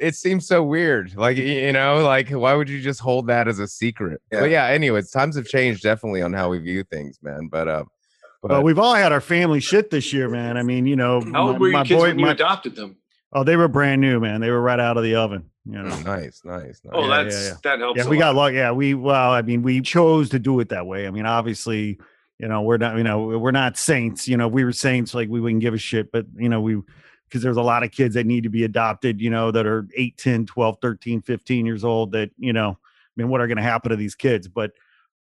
it 0.00 0.14
seems 0.14 0.46
so 0.46 0.62
weird 0.62 1.14
like 1.16 1.36
you 1.36 1.72
know 1.72 2.02
like 2.02 2.28
why 2.30 2.54
would 2.54 2.68
you 2.68 2.80
just 2.80 3.00
hold 3.00 3.26
that 3.26 3.46
as 3.46 3.58
a 3.58 3.66
secret 3.68 4.20
Yeah. 4.32 4.40
but 4.40 4.50
yeah 4.50 4.66
anyways 4.66 5.10
times 5.10 5.36
have 5.36 5.46
changed 5.46 5.82
definitely 5.82 6.22
on 6.22 6.32
how 6.32 6.48
we 6.48 6.58
view 6.58 6.82
things 6.84 7.18
man 7.22 7.48
but 7.50 7.68
uh 7.68 7.84
but 8.42 8.50
well, 8.52 8.62
we've 8.62 8.78
all 8.78 8.94
had 8.94 9.12
our 9.12 9.20
family 9.20 9.60
shit 9.60 9.90
this 9.90 10.14
year, 10.14 10.26
man. 10.30 10.56
I 10.56 10.62
mean, 10.62 10.86
you 10.86 10.96
know, 10.96 11.20
How 11.34 11.48
old 11.48 11.60
were 11.60 11.68
your 11.68 11.84
kids 11.84 12.00
when 12.00 12.18
you 12.18 12.26
adopted 12.28 12.74
them? 12.74 12.96
oh, 13.34 13.44
they 13.44 13.54
were 13.54 13.68
brand 13.68 14.00
new, 14.00 14.18
man. 14.18 14.40
They 14.40 14.48
were 14.48 14.62
right 14.62 14.80
out 14.80 14.96
of 14.96 15.02
the 15.02 15.16
oven. 15.16 15.50
You 15.66 15.82
know, 15.82 15.88
nice 16.06 16.40
nice 16.42 16.42
nice 16.42 16.80
Oh, 16.90 17.02
Yeah, 17.02 17.08
yeah, 17.18 17.22
that's 17.22 17.48
yeah. 17.48 17.54
that 17.64 17.78
helps. 17.80 17.98
yeah, 17.98 18.08
we 18.08 18.16
lot. 18.16 18.22
got 18.22 18.34
luck. 18.36 18.52
Yeah, 18.54 18.72
we 18.72 18.94
well, 18.94 19.30
I 19.32 19.42
mean, 19.42 19.60
we 19.62 19.82
chose 19.82 20.30
to 20.30 20.38
do 20.38 20.58
it 20.60 20.70
that 20.70 20.86
way. 20.86 21.06
I 21.06 21.10
mean, 21.10 21.26
obviously, 21.26 21.98
you 22.38 22.48
know, 22.48 22.62
we're 22.62 22.78
not, 22.78 22.96
you 22.96 23.04
know, 23.04 23.26
we're 23.38 23.50
not 23.50 23.76
saints. 23.76 24.26
You 24.26 24.38
know, 24.38 24.46
if 24.46 24.54
we 24.54 24.64
were 24.64 24.72
saints, 24.72 25.12
like 25.12 25.28
we 25.28 25.38
wouldn't 25.38 25.60
give 25.60 25.74
a 25.74 25.78
shit. 25.78 26.10
But 26.10 26.24
you 26.34 26.48
know, 26.48 26.62
we 26.62 26.80
because 27.30 27.42
there's 27.42 27.56
a 27.56 27.62
lot 27.62 27.84
of 27.84 27.92
kids 27.92 28.14
that 28.14 28.26
need 28.26 28.42
to 28.42 28.50
be 28.50 28.64
adopted. 28.64 29.20
You 29.20 29.30
know, 29.30 29.50
that 29.52 29.66
are 29.66 29.86
8, 29.96 30.16
10, 30.16 30.46
12, 30.46 30.78
13, 30.82 31.22
15 31.22 31.66
years 31.66 31.84
old. 31.84 32.12
That 32.12 32.30
you 32.36 32.52
know, 32.52 32.70
I 32.70 33.10
mean, 33.16 33.28
what 33.28 33.40
are 33.40 33.46
going 33.46 33.56
to 33.56 33.62
happen 33.62 33.90
to 33.90 33.96
these 33.96 34.14
kids? 34.14 34.48
But 34.48 34.72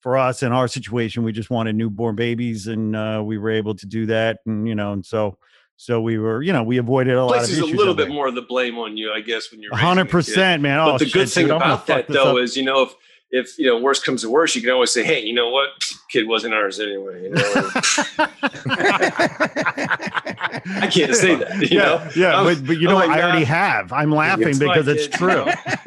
for 0.00 0.16
us 0.16 0.42
in 0.42 0.52
our 0.52 0.68
situation, 0.68 1.25
we 1.25 1.32
just 1.32 1.50
wanted 1.50 1.75
newborn 1.75 2.14
babies, 2.14 2.68
and 2.68 2.94
uh, 2.94 3.22
we 3.25 3.38
were 3.38 3.50
able 3.50 3.75
to 3.75 3.86
do 3.86 4.06
that. 4.06 4.38
And 4.46 4.68
you 4.68 4.75
know, 4.75 4.92
and 4.92 5.04
so 5.04 5.38
so 5.76 6.00
we 6.00 6.18
were, 6.18 6.42
you 6.42 6.52
know, 6.52 6.62
we 6.62 6.78
avoided 6.78 7.14
a 7.14 7.25
lot 7.25 7.38
of 7.38 7.44
issues. 7.44 7.58
a 7.58 7.66
little 7.66 7.94
bit 7.94 8.08
more 8.08 8.26
of 8.26 8.34
the 8.34 8.42
blame 8.42 8.78
on 8.78 8.96
you, 8.96 9.12
I 9.12 9.20
guess, 9.20 9.50
when 9.50 9.60
you're 9.60 9.72
100%, 9.72 10.60
man. 10.60 10.78
But 10.78 10.94
oh, 10.94 10.98
the 10.98 11.10
good 11.10 11.28
thing 11.28 11.48
dude, 11.48 11.56
about 11.56 11.86
that 11.86 12.08
though 12.08 12.38
up. 12.38 12.42
is, 12.42 12.56
you 12.56 12.64
know, 12.64 12.82
if 12.82 12.94
if 13.30 13.58
you 13.58 13.66
know 13.66 13.78
worse 13.78 14.02
comes 14.02 14.22
to 14.22 14.30
worse, 14.30 14.54
you 14.54 14.62
can 14.62 14.70
always 14.70 14.92
say, 14.92 15.04
"Hey, 15.04 15.22
you 15.22 15.34
know 15.34 15.50
what? 15.50 15.68
Kid 16.10 16.28
wasn't 16.28 16.54
ours 16.54 16.80
anyway." 16.80 17.25
You 17.25 17.30
know, 17.30 17.42
I 20.80 20.86
can't 20.86 21.14
say 21.14 21.36
that. 21.36 21.70
You 21.70 21.78
yeah, 21.78 21.82
know, 21.84 22.10
yeah, 22.16 22.36
I'm- 22.36 22.44
but, 22.44 22.66
but 22.66 22.78
you 22.78 22.88
know, 22.88 22.94
like, 22.94 23.10
I 23.10 23.22
already 23.22 23.40
nah. 23.40 23.46
have. 23.46 23.92
I'm 23.92 24.10
laughing 24.10 24.48
It's 24.48 24.58
because 24.58 24.88
it's 24.88 25.06
kid, 25.06 25.12
true. 25.12 25.44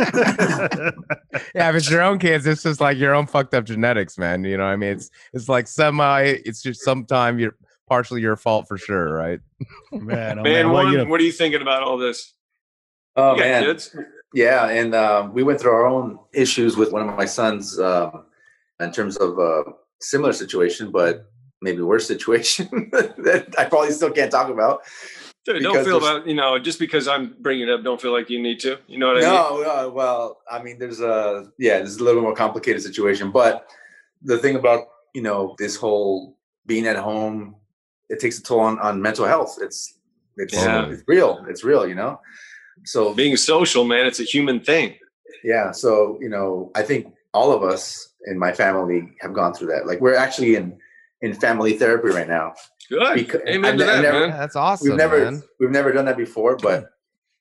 yeah 1.55 1.69
if 1.69 1.75
it's 1.75 1.89
your 1.89 2.01
own 2.01 2.19
kids 2.19 2.45
it's 2.45 2.63
just 2.63 2.81
like 2.81 2.97
your 2.97 3.13
own 3.13 3.27
fucked 3.27 3.53
up 3.53 3.65
genetics 3.65 4.17
man 4.17 4.43
you 4.43 4.57
know 4.57 4.63
what 4.63 4.71
i 4.71 4.75
mean 4.75 4.91
it's 4.91 5.09
it's 5.33 5.47
like 5.47 5.67
semi 5.67 6.21
it's 6.21 6.61
just 6.61 6.81
sometime 6.81 7.39
you're 7.39 7.55
partially 7.87 8.21
your 8.21 8.35
fault 8.35 8.67
for 8.67 8.77
sure 8.77 9.13
right 9.13 9.39
man, 9.91 10.39
oh, 10.39 10.43
man, 10.43 10.43
man. 10.43 10.71
Well, 10.71 10.85
one, 10.85 10.93
you 10.93 11.05
what 11.07 11.19
are 11.19 11.23
you 11.23 11.31
thinking 11.31 11.61
about 11.61 11.83
all 11.83 11.97
this? 11.97 12.33
Oh 13.15 13.35
you 13.35 13.41
man, 13.41 13.63
kids? 13.63 13.95
yeah, 14.33 14.67
and 14.69 14.95
um, 14.95 15.33
we 15.33 15.43
went 15.43 15.59
through 15.59 15.71
our 15.71 15.87
own 15.87 16.19
issues 16.33 16.77
with 16.77 16.91
one 16.91 17.07
of 17.07 17.15
my 17.15 17.25
sons 17.25 17.79
um, 17.79 18.25
in 18.79 18.91
terms 18.91 19.17
of 19.17 19.37
a 19.39 19.63
similar 19.99 20.31
situation, 20.31 20.91
but 20.91 21.25
maybe 21.61 21.81
worse 21.81 22.07
situation 22.07 22.67
that 22.91 23.53
I 23.57 23.65
probably 23.65 23.91
still 23.91 24.11
can't 24.11 24.31
talk 24.31 24.49
about. 24.49 24.81
Dude, 25.45 25.63
don't 25.63 25.83
feel 25.85 25.97
about 25.97 26.27
you 26.27 26.33
know 26.35 26.59
just 26.59 26.79
because 26.79 27.07
I'm 27.07 27.35
bringing 27.39 27.67
it 27.69 27.71
up. 27.71 27.83
Don't 27.83 28.01
feel 28.01 28.11
like 28.11 28.29
you 28.29 28.41
need 28.41 28.59
to. 28.61 28.77
You 28.87 28.97
know 28.99 29.07
what 29.07 29.17
I 29.17 29.21
mean? 29.21 29.29
No, 29.29 29.61
no, 29.63 29.89
well, 29.89 30.41
I 30.51 30.61
mean, 30.61 30.77
there's 30.79 30.99
a 31.01 31.51
yeah, 31.57 31.77
there's 31.77 31.97
a 31.97 32.03
little 32.03 32.21
more 32.21 32.35
complicated 32.35 32.81
situation, 32.83 33.31
but 33.31 33.69
the 34.21 34.37
thing 34.37 34.55
about 34.57 34.87
you 35.13 35.21
know 35.21 35.55
this 35.57 35.75
whole 35.75 36.37
being 36.65 36.85
at 36.87 36.97
home, 36.97 37.55
it 38.09 38.19
takes 38.19 38.37
a 38.37 38.43
toll 38.43 38.59
on 38.59 38.79
on 38.79 39.01
mental 39.01 39.25
health. 39.25 39.57
It's 39.61 39.97
it's 40.37 40.53
Yeah. 40.53 40.89
it's 40.89 41.03
real. 41.07 41.43
It's 41.49 41.63
real, 41.63 41.87
you 41.87 41.95
know. 41.95 42.19
So 42.85 43.13
Being 43.13 43.35
social, 43.37 43.83
man, 43.85 44.05
it's 44.05 44.19
a 44.19 44.23
human 44.23 44.59
thing. 44.59 44.95
yeah, 45.43 45.71
so 45.71 46.17
you 46.21 46.29
know, 46.29 46.71
I 46.75 46.81
think 46.83 47.13
all 47.33 47.51
of 47.51 47.63
us 47.63 48.13
in 48.27 48.37
my 48.37 48.51
family 48.51 49.09
have 49.21 49.33
gone 49.33 49.53
through 49.53 49.67
that. 49.67 49.87
Like 49.87 49.99
we're 50.01 50.15
actually 50.15 50.55
in 50.55 50.77
in 51.21 51.33
family 51.33 51.73
therapy 51.77 52.09
right 52.09 52.27
now. 52.27 52.53
Good. 52.89 53.15
Because- 53.15 53.41
Amen 53.47 53.77
to 53.77 53.83
I 53.83 53.87
that, 53.87 54.01
never- 54.01 54.27
man. 54.29 54.37
That's 54.39 54.55
awesome 54.55 54.89
we've 54.89 54.97
never 54.97 55.19
man. 55.31 55.43
we've 55.59 55.69
never 55.71 55.91
done 55.91 56.05
that 56.05 56.17
before, 56.17 56.55
but 56.57 56.89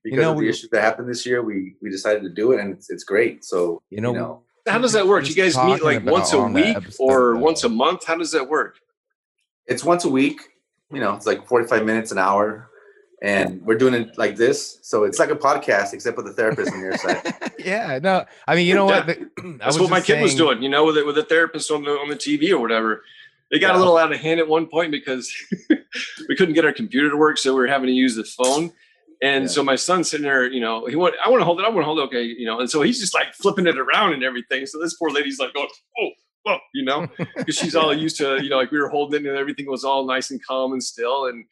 because 0.04 0.18
know, 0.20 0.30
of 0.32 0.36
the 0.36 0.42
we- 0.44 0.48
issues 0.50 0.70
that 0.70 0.82
happened 0.82 1.08
this 1.08 1.24
year, 1.26 1.42
we 1.42 1.74
we 1.82 1.90
decided 1.90 2.22
to 2.22 2.30
do 2.30 2.52
it, 2.52 2.60
and 2.60 2.72
it's, 2.74 2.90
it's 2.90 3.04
great. 3.04 3.44
So 3.44 3.82
You 3.90 4.00
know, 4.00 4.12
you 4.12 4.18
know 4.18 4.42
How 4.66 4.78
does 4.78 4.92
that 4.92 5.06
work? 5.06 5.28
You 5.28 5.34
guys 5.34 5.56
meet 5.56 5.82
like 5.82 6.04
once 6.04 6.32
a 6.32 6.40
week 6.42 6.76
or 6.98 7.36
once 7.36 7.64
a 7.64 7.68
month? 7.68 8.04
How 8.06 8.16
does 8.16 8.32
that 8.32 8.48
work? 8.48 8.78
it's 9.66 9.84
once 9.84 10.04
a 10.04 10.08
week. 10.08 10.40
You 10.92 11.00
know, 11.00 11.14
it's 11.14 11.26
like 11.26 11.46
forty 11.46 11.66
five 11.66 11.84
minutes, 11.84 12.10
an 12.12 12.18
hour, 12.18 12.70
and 13.22 13.60
we're 13.62 13.76
doing 13.76 13.92
it 13.94 14.16
like 14.16 14.36
this. 14.36 14.78
So 14.82 15.04
it's 15.04 15.18
like 15.18 15.30
a 15.30 15.36
podcast, 15.36 15.92
except 15.92 16.16
with 16.16 16.24
the 16.26 16.32
therapist 16.32 16.72
on 16.72 16.80
your 16.80 16.96
side. 17.04 17.22
yeah 17.58 17.98
no 18.00 18.24
i 18.46 18.54
mean 18.54 18.66
you 18.66 18.74
know 18.74 18.84
what 18.86 19.06
The- 19.06 19.28
That's 19.58 19.78
what 19.78 19.90
my 19.90 19.98
just 19.98 20.06
kid 20.06 20.22
was 20.22 20.34
doing, 20.34 20.62
you 20.62 20.68
know, 20.68 20.84
with 20.86 20.96
it 20.96 21.04
with 21.04 21.18
a 21.18 21.24
therapist 21.24 21.70
on 21.70 21.82
the 21.84 21.90
on 21.90 22.08
the 22.08 22.16
TV 22.16 22.50
or 22.52 22.58
whatever. 22.60 23.02
It 23.50 23.60
got 23.60 23.74
a 23.74 23.78
little 23.78 23.96
out 23.96 24.12
of 24.12 24.20
hand 24.20 24.40
at 24.40 24.48
one 24.48 24.66
point 24.66 24.90
because 24.92 25.32
we 26.28 26.36
couldn't 26.36 26.54
get 26.54 26.64
our 26.64 26.72
computer 26.72 27.10
to 27.10 27.16
work, 27.16 27.38
so 27.38 27.54
we 27.54 27.60
were 27.60 27.66
having 27.66 27.86
to 27.86 27.92
use 27.92 28.14
the 28.14 28.24
phone. 28.24 28.72
And 29.22 29.44
Yeah. 29.44 29.48
so 29.48 29.62
my 29.64 29.74
son's 29.74 30.10
sitting 30.10 30.24
there, 30.24 30.46
you 30.46 30.60
know, 30.60 30.86
he 30.86 30.96
want 30.96 31.14
I 31.24 31.28
want 31.30 31.40
to 31.40 31.44
hold 31.44 31.58
it, 31.60 31.64
I 31.64 31.68
want 31.68 31.80
to 31.80 31.84
hold 31.86 31.98
it, 31.98 32.02
okay, 32.02 32.22
you 32.22 32.46
know, 32.46 32.60
and 32.60 32.70
so 32.70 32.82
he's 32.82 33.00
just 33.00 33.14
like 33.14 33.34
flipping 33.34 33.66
it 33.66 33.78
around 33.78 34.12
and 34.12 34.22
everything. 34.22 34.66
So 34.66 34.78
this 34.78 34.94
poor 34.94 35.10
lady's 35.10 35.38
like 35.40 35.54
going, 35.54 35.68
oh, 36.00 36.08
whoa, 36.44 36.58
you 36.74 36.84
know, 36.84 37.08
because 37.36 37.56
she's 37.56 37.74
all 37.74 37.92
used 37.94 38.16
to, 38.18 38.42
you 38.42 38.48
know, 38.50 38.58
like 38.58 38.70
we 38.70 38.78
were 38.78 38.88
holding 38.88 39.24
it 39.24 39.28
and 39.28 39.38
everything 39.38 39.66
was 39.66 39.82
all 39.84 40.04
nice 40.06 40.30
and 40.30 40.44
calm 40.44 40.72
and 40.72 40.82
still. 40.82 41.26
And 41.26 41.44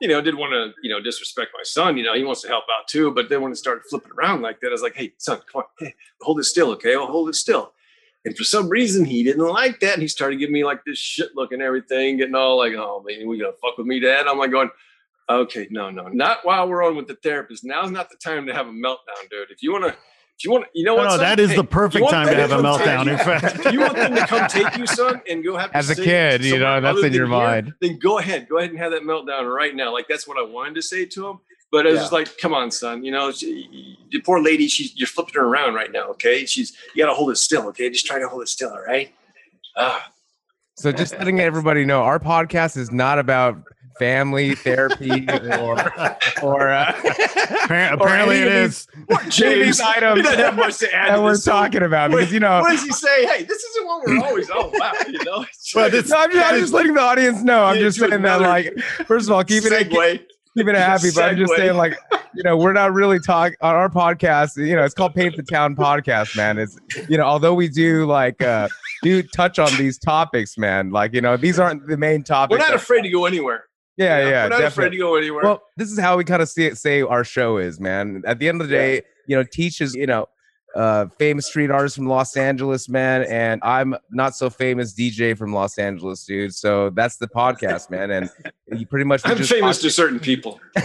you 0.00 0.08
know, 0.08 0.22
didn't 0.22 0.40
want 0.40 0.52
to, 0.52 0.72
you 0.82 0.88
know, 0.88 0.98
disrespect 0.98 1.50
my 1.52 1.62
son. 1.62 1.98
You 1.98 2.04
know, 2.04 2.14
he 2.14 2.24
wants 2.24 2.40
to 2.40 2.48
help 2.48 2.64
out 2.74 2.88
too. 2.88 3.10
But 3.10 3.28
then 3.28 3.42
when 3.42 3.52
it 3.52 3.56
started 3.56 3.82
flipping 3.90 4.12
around 4.18 4.40
like 4.40 4.58
that, 4.60 4.68
I 4.68 4.70
was 4.70 4.80
like, 4.80 4.96
hey, 4.96 5.12
son, 5.18 5.42
come 5.52 5.60
on, 5.60 5.64
hey, 5.78 5.94
hold 6.22 6.38
it 6.40 6.44
still, 6.44 6.70
okay? 6.70 6.94
I'll 6.94 7.06
hold 7.06 7.28
it 7.28 7.34
still. 7.34 7.74
And 8.24 8.36
for 8.36 8.44
some 8.44 8.68
reason, 8.68 9.04
he 9.04 9.24
didn't 9.24 9.46
like 9.46 9.80
that. 9.80 9.94
And 9.94 10.02
he 10.02 10.08
started 10.08 10.38
giving 10.38 10.52
me 10.52 10.64
like 10.64 10.84
this 10.84 10.98
shit 10.98 11.30
look 11.34 11.52
and 11.52 11.62
everything, 11.62 12.18
getting 12.18 12.34
all 12.34 12.58
like, 12.58 12.74
oh, 12.74 13.02
man, 13.06 13.26
we 13.26 13.38
gonna 13.38 13.52
fuck 13.62 13.78
with 13.78 13.86
me, 13.86 13.98
dad? 13.98 14.26
I'm 14.26 14.38
like 14.38 14.50
going, 14.50 14.68
okay, 15.28 15.66
no, 15.70 15.90
no, 15.90 16.08
not 16.08 16.38
while 16.42 16.68
we're 16.68 16.84
on 16.84 16.96
with 16.96 17.06
the 17.08 17.14
therapist. 17.16 17.64
Now's 17.64 17.90
not 17.90 18.10
the 18.10 18.16
time 18.16 18.46
to 18.46 18.52
have 18.52 18.66
a 18.66 18.72
meltdown, 18.72 19.28
dude. 19.30 19.50
If 19.50 19.62
you 19.62 19.72
want 19.72 19.84
to, 19.84 19.90
if 19.90 20.44
you 20.44 20.50
want 20.50 20.66
you 20.74 20.84
know 20.84 20.96
No, 20.96 21.02
what? 21.02 21.04
no, 21.04 21.10
son? 21.12 21.20
that 21.20 21.40
is 21.40 21.50
Hey, 21.50 21.56
the 21.56 21.64
perfect 21.64 22.10
time 22.10 22.26
to 22.26 22.34
have 22.34 22.50
a 22.52 22.56
meltdown. 22.56 23.10
In 23.10 23.18
fact, 23.18 23.64
if 23.64 23.72
you 23.72 23.80
want 23.80 23.94
them 23.94 24.14
to 24.14 24.26
come 24.26 24.48
take 24.48 24.76
you, 24.76 24.86
son, 24.86 25.22
and 25.28 25.42
go 25.44 25.56
have 25.56 25.70
As 25.72 25.88
a 25.90 25.94
kid, 25.94 26.44
you 26.44 26.58
know, 26.58 26.80
that's 26.80 27.02
in 27.02 27.12
your 27.12 27.26
here, 27.26 27.28
mind. 27.28 27.74
Then 27.80 27.98
go 27.98 28.18
ahead, 28.18 28.48
go 28.48 28.58
ahead 28.58 28.70
and 28.70 28.78
have 28.78 28.92
that 28.92 29.02
meltdown 29.02 29.50
right 29.54 29.74
now. 29.74 29.92
Like 29.92 30.08
that's 30.08 30.26
what 30.28 30.36
I 30.38 30.42
wanted 30.42 30.74
to 30.76 30.82
say 30.82 31.06
to 31.06 31.28
him. 31.28 31.38
But 31.72 31.86
I 31.86 31.90
was 31.92 32.00
Yeah. 32.00 32.08
like, 32.08 32.36
come 32.38 32.52
on, 32.52 32.70
son. 32.70 33.04
You 33.04 33.12
know, 33.12 33.30
she, 33.30 33.96
the 34.10 34.20
poor 34.20 34.42
lady. 34.42 34.66
She's 34.68 34.92
you're 34.96 35.06
flipping 35.06 35.34
her 35.34 35.44
around 35.46 35.74
right 35.74 35.92
now. 35.92 36.08
Okay, 36.10 36.44
she's 36.46 36.76
you 36.94 37.02
got 37.04 37.08
to 37.10 37.14
hold 37.14 37.30
it 37.30 37.36
still. 37.36 37.66
Okay, 37.68 37.88
just 37.90 38.06
try 38.06 38.18
to 38.18 38.28
hold 38.28 38.42
it 38.42 38.48
still. 38.48 38.70
All 38.70 38.82
right. 38.82 39.12
Ah, 39.76 40.10
So 40.74 40.90
just 40.90 41.16
letting 41.18 41.38
everybody 41.40 41.84
know, 41.84 42.02
our 42.02 42.18
podcast 42.18 42.76
is 42.76 42.90
not 42.90 43.18
about 43.20 43.62
family 44.00 44.54
therapy 44.56 45.26
or 45.60 45.78
or 46.42 46.68
uh, 46.70 46.92
Appar- 46.94 47.90
or 47.92 47.94
apparently 47.94 48.38
any 48.38 48.46
it 48.46 48.48
of 48.48 48.52
is. 48.70 48.86
these- 48.86 49.06
any 49.10 49.26
of 49.26 49.30
James, 49.30 49.66
these 49.66 49.80
he 49.80 49.86
items 49.86 50.22
doesn't 50.24 50.38
have 50.40 50.56
much 50.56 50.78
to 50.78 50.92
add. 50.94 51.10
that 51.10 51.16
to 51.16 51.22
we're 51.22 51.30
this, 51.32 51.44
so- 51.44 51.52
talking 51.52 51.82
about 51.82 52.10
because 52.10 52.32
you 52.32 52.40
know. 52.40 52.60
what 52.62 52.70
does 52.72 52.82
he 52.82 52.90
say? 52.90 53.26
Hey, 53.26 53.44
this 53.44 53.62
isn't 53.62 53.86
what 53.86 54.04
we're 54.06 54.24
always 54.24 54.50
all 54.50 54.74
about. 54.74 55.08
You 55.08 55.22
know. 55.24 55.42
It's 55.48 55.72
Well, 55.74 55.88
this- 55.90 56.08
No, 56.08 56.16
I'm 56.18 56.32
just, 56.32 56.52
I'm 56.52 56.60
just 56.60 56.72
letting 56.72 56.94
the 56.94 57.00
audience 57.00 57.42
know. 57.42 57.64
I'm 57.64 57.76
Yeah, 57.76 57.82
just 57.82 57.98
do 58.00 58.08
saying 58.08 58.22
that, 58.22 58.40
like, 58.40 58.76
first 59.06 59.28
of 59.28 59.32
all, 59.36 59.44
keeping 59.44 59.72
it 59.72 59.88
segue. 59.90 60.20
Keeping 60.56 60.74
it 60.74 60.78
happy, 60.80 61.10
but 61.14 61.24
I'm 61.24 61.36
just 61.36 61.54
saying, 61.54 61.76
like, 61.76 61.96
you 62.34 62.42
know, 62.42 62.56
we're 62.56 62.72
not 62.72 62.92
really 62.92 63.18
talking 63.18 63.56
on 63.60 63.74
our 63.74 63.88
podcast. 63.88 64.56
You 64.56 64.76
know, 64.76 64.84
it's 64.84 64.94
called 64.94 65.14
Paint 65.14 65.36
the 65.36 65.42
Town 65.42 65.74
Podcast, 65.76 66.36
man. 66.36 66.58
It's 66.58 66.78
you 67.08 67.16
know, 67.16 67.24
although 67.24 67.54
we 67.54 67.68
do 67.68 68.06
like 68.06 68.40
uh 68.42 68.68
do 69.02 69.22
touch 69.22 69.58
on 69.58 69.74
these 69.76 69.98
topics, 69.98 70.58
man. 70.58 70.90
Like, 70.90 71.14
you 71.14 71.20
know, 71.20 71.36
these 71.36 71.58
aren't 71.58 71.86
the 71.86 71.96
main 71.96 72.22
topics. 72.22 72.58
We're 72.58 72.66
not 72.66 72.74
afraid 72.74 73.02
to 73.02 73.10
go 73.10 73.24
anywhere. 73.26 73.64
yeah, 73.96 74.18
You 74.18 74.24
know? 74.24 74.30
yeah, 74.30 74.42
We're 74.44 74.48
not 74.50 74.62
afraid 74.64 74.90
to 74.90 74.96
go 74.98 75.16
anywhere. 75.16 75.42
Well, 75.42 75.62
this 75.76 75.90
is 75.90 75.98
how 75.98 76.16
we 76.16 76.24
kind 76.24 76.42
of 76.42 76.48
see 76.48 76.66
it, 76.66 76.76
say 76.76 77.00
our 77.02 77.24
show 77.24 77.56
is, 77.56 77.80
man. 77.80 78.22
At 78.26 78.38
the 78.38 78.48
end 78.48 78.60
of 78.60 78.68
the 78.68 78.74
day, 78.74 79.02
you 79.26 79.36
know, 79.36 79.42
Teach 79.42 79.80
is, 79.80 79.94
you 79.94 80.06
know, 80.06 80.26
uh, 80.76 81.06
famous 81.18 81.46
street 81.46 81.70
artist 81.70 81.96
from 81.96 82.06
Los 82.06 82.36
Angeles, 82.36 82.88
man, 82.88 83.22
and 83.24 83.60
I'm 83.64 83.94
not 84.10 84.36
so 84.36 84.48
famous 84.50 84.94
DJ 84.94 85.36
from 85.36 85.52
Los 85.52 85.78
Angeles, 85.78 86.24
dude. 86.24 86.54
So 86.54 86.90
that's 86.90 87.16
the 87.16 87.26
podcast, 87.28 87.90
man, 87.90 88.10
and 88.10 88.30
you 88.72 88.86
pretty 88.86 89.04
much 89.04 89.22
I'm 89.24 89.36
famous 89.36 89.78
talk- 89.78 89.82
to 89.82 89.90
certain 89.90 90.20
people. 90.20 90.60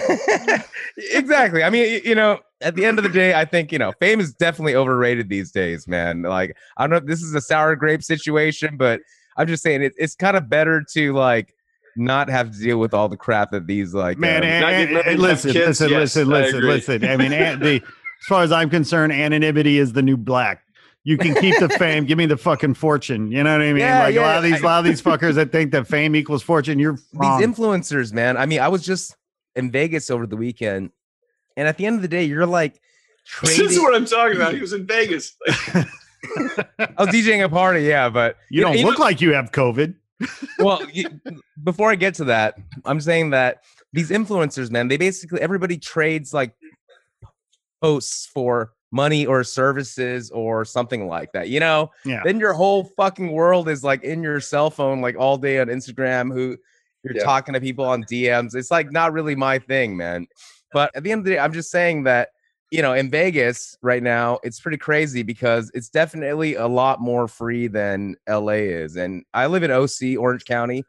exactly. 1.11 1.63
I 1.63 1.69
mean, 1.69 2.01
you 2.03 2.15
know, 2.15 2.39
at 2.61 2.75
the 2.75 2.85
end 2.85 2.97
of 2.97 3.03
the 3.03 3.09
day, 3.09 3.33
I 3.33 3.45
think 3.45 3.71
you 3.71 3.79
know, 3.79 3.91
fame 3.99 4.19
is 4.19 4.33
definitely 4.33 4.75
overrated 4.75 5.29
these 5.29 5.51
days, 5.51 5.87
man. 5.87 6.23
Like, 6.23 6.55
I 6.77 6.83
don't 6.83 6.89
know 6.91 6.97
if 6.97 7.05
this 7.05 7.21
is 7.21 7.33
a 7.35 7.41
sour 7.41 7.75
grape 7.75 8.03
situation, 8.03 8.77
but 8.77 9.01
I'm 9.37 9.47
just 9.47 9.63
saying 9.63 9.81
it, 9.83 9.93
it's 9.97 10.15
kind 10.15 10.37
of 10.37 10.49
better 10.49 10.83
to 10.93 11.13
like 11.13 11.53
not 11.97 12.27
have 12.29 12.51
to 12.51 12.57
deal 12.59 12.77
with 12.77 12.93
all 12.93 13.07
the 13.07 13.15
crap 13.17 13.51
that 13.51 13.67
these 13.67 13.93
like 13.93 14.17
Man, 14.17 14.43
um, 14.43 14.49
and, 14.49 14.65
and- 14.65 14.97
and 14.97 15.07
and 15.07 15.19
listen, 15.19 15.53
listen, 15.53 15.89
yes, 15.89 16.15
listen, 16.15 16.27
listen, 16.29 16.57
agree. 16.57 16.69
listen. 16.69 17.05
I 17.05 17.17
mean, 17.17 17.33
and 17.33 17.61
the 17.61 17.81
as 18.21 18.27
far 18.27 18.43
as 18.43 18.51
I'm 18.51 18.69
concerned, 18.69 19.13
anonymity 19.13 19.77
is 19.77 19.93
the 19.93 20.01
new 20.01 20.17
black. 20.17 20.61
You 21.05 21.19
can 21.19 21.35
keep 21.35 21.59
the 21.59 21.69
fame. 21.69 22.05
Give 22.05 22.17
me 22.17 22.25
the 22.25 22.35
fucking 22.35 22.73
fortune. 22.73 23.31
You 23.31 23.43
know 23.43 23.51
what 23.51 23.61
I 23.61 23.67
mean? 23.67 23.77
Yeah, 23.77 24.03
like 24.03 24.15
a 24.15 24.21
lot 24.21 24.37
of 24.37 24.43
these, 24.43 24.59
a 24.59 24.65
lot 24.65 24.79
of 24.79 24.85
these 24.85 25.01
fuckers 25.01 25.35
that 25.35 25.51
think 25.51 25.71
that 25.71 25.87
fame 25.87 26.15
equals 26.15 26.41
fortune. 26.41 26.79
You're 26.79 26.97
wrong. 27.13 27.39
These 27.39 27.47
influencers, 27.47 28.11
man. 28.11 28.37
I 28.37 28.47
mean, 28.47 28.59
I 28.59 28.69
was 28.69 28.83
just 28.83 29.15
in 29.55 29.69
Vegas 29.69 30.09
over 30.09 30.25
the 30.25 30.35
weekend, 30.35 30.89
and 31.55 31.67
at 31.67 31.77
the 31.77 31.85
end 31.85 31.97
of 31.97 32.01
the 32.01 32.07
day, 32.07 32.23
you're 32.23 32.47
like 32.47 32.81
This 33.43 33.59
is 33.59 33.79
what 33.79 33.93
I'm 33.93 34.05
talking 34.05 34.35
about. 34.35 34.55
He 34.55 34.61
was 34.61 34.73
in 34.73 34.87
Vegas. 34.87 35.35
I 35.47 35.85
was 36.97 37.09
DJing 37.09 37.43
a 37.43 37.49
party, 37.49 37.83
yeah, 37.83 38.09
but 38.09 38.37
you 38.49 38.61
don't 38.61 38.75
you 38.75 38.85
look 38.85 38.97
like 38.97 39.21
you 39.21 39.33
have 39.33 39.51
COVID. 39.51 39.93
well, 40.57 40.81
you, 40.91 41.07
before 41.63 41.91
I 41.91 41.95
get 41.95 42.15
to 42.15 42.23
that, 42.25 42.57
I'm 42.83 42.99
saying 42.99 43.29
that 43.29 43.63
these 43.93 44.09
influencers, 44.09 44.71
man, 44.71 44.87
they 44.87 44.97
basically 44.97 45.39
everybody 45.39 45.77
trades 45.77 46.33
like 46.33 46.53
posts 47.81 48.25
for 48.25 48.71
money 48.91 49.25
or 49.25 49.43
services 49.43 50.31
or 50.31 50.63
something 50.63 51.07
like 51.07 51.31
that. 51.33 51.49
You 51.49 51.59
know, 51.59 51.91
Yeah. 52.05 52.21
then 52.23 52.39
your 52.39 52.53
whole 52.53 52.85
fucking 52.95 53.31
world 53.31 53.67
is 53.67 53.83
like 53.83 54.03
in 54.03 54.23
your 54.23 54.39
cell 54.39 54.69
phone, 54.69 55.01
like 55.01 55.17
all 55.17 55.37
day 55.37 55.59
on 55.59 55.67
Instagram. 55.67 56.31
Who 56.33 56.57
you're 57.03 57.15
Yeah. 57.15 57.23
talking 57.23 57.53
to 57.53 57.61
people 57.61 57.85
on 57.85 58.03
DMs. 58.05 58.55
It's 58.55 58.71
like 58.71 58.91
not 58.91 59.13
really 59.13 59.35
my 59.35 59.59
thing, 59.59 59.97
man. 59.97 60.27
But 60.71 60.95
at 60.95 61.03
the 61.03 61.11
end 61.11 61.19
of 61.19 61.25
the 61.25 61.31
day, 61.31 61.39
I'm 61.39 61.53
just 61.53 61.71
saying 61.71 62.03
that 62.03 62.29
you 62.71 62.81
know, 62.81 62.93
in 62.93 63.11
Vegas 63.11 63.77
right 63.83 64.01
now, 64.01 64.39
it's 64.43 64.59
pretty 64.59 64.77
crazy 64.77 65.21
because 65.21 65.71
it's 65.75 65.87
definitely 65.87 66.55
a 66.55 66.67
lot 66.67 66.99
more 66.99 67.27
free 67.27 67.67
than 67.67 68.15
LA 68.27 68.53
is. 68.53 68.95
And 68.95 69.23
I 69.35 69.45
live 69.45 69.61
in 69.63 69.69
OC, 69.71 70.17
Orange 70.17 70.45
County, 70.45 70.83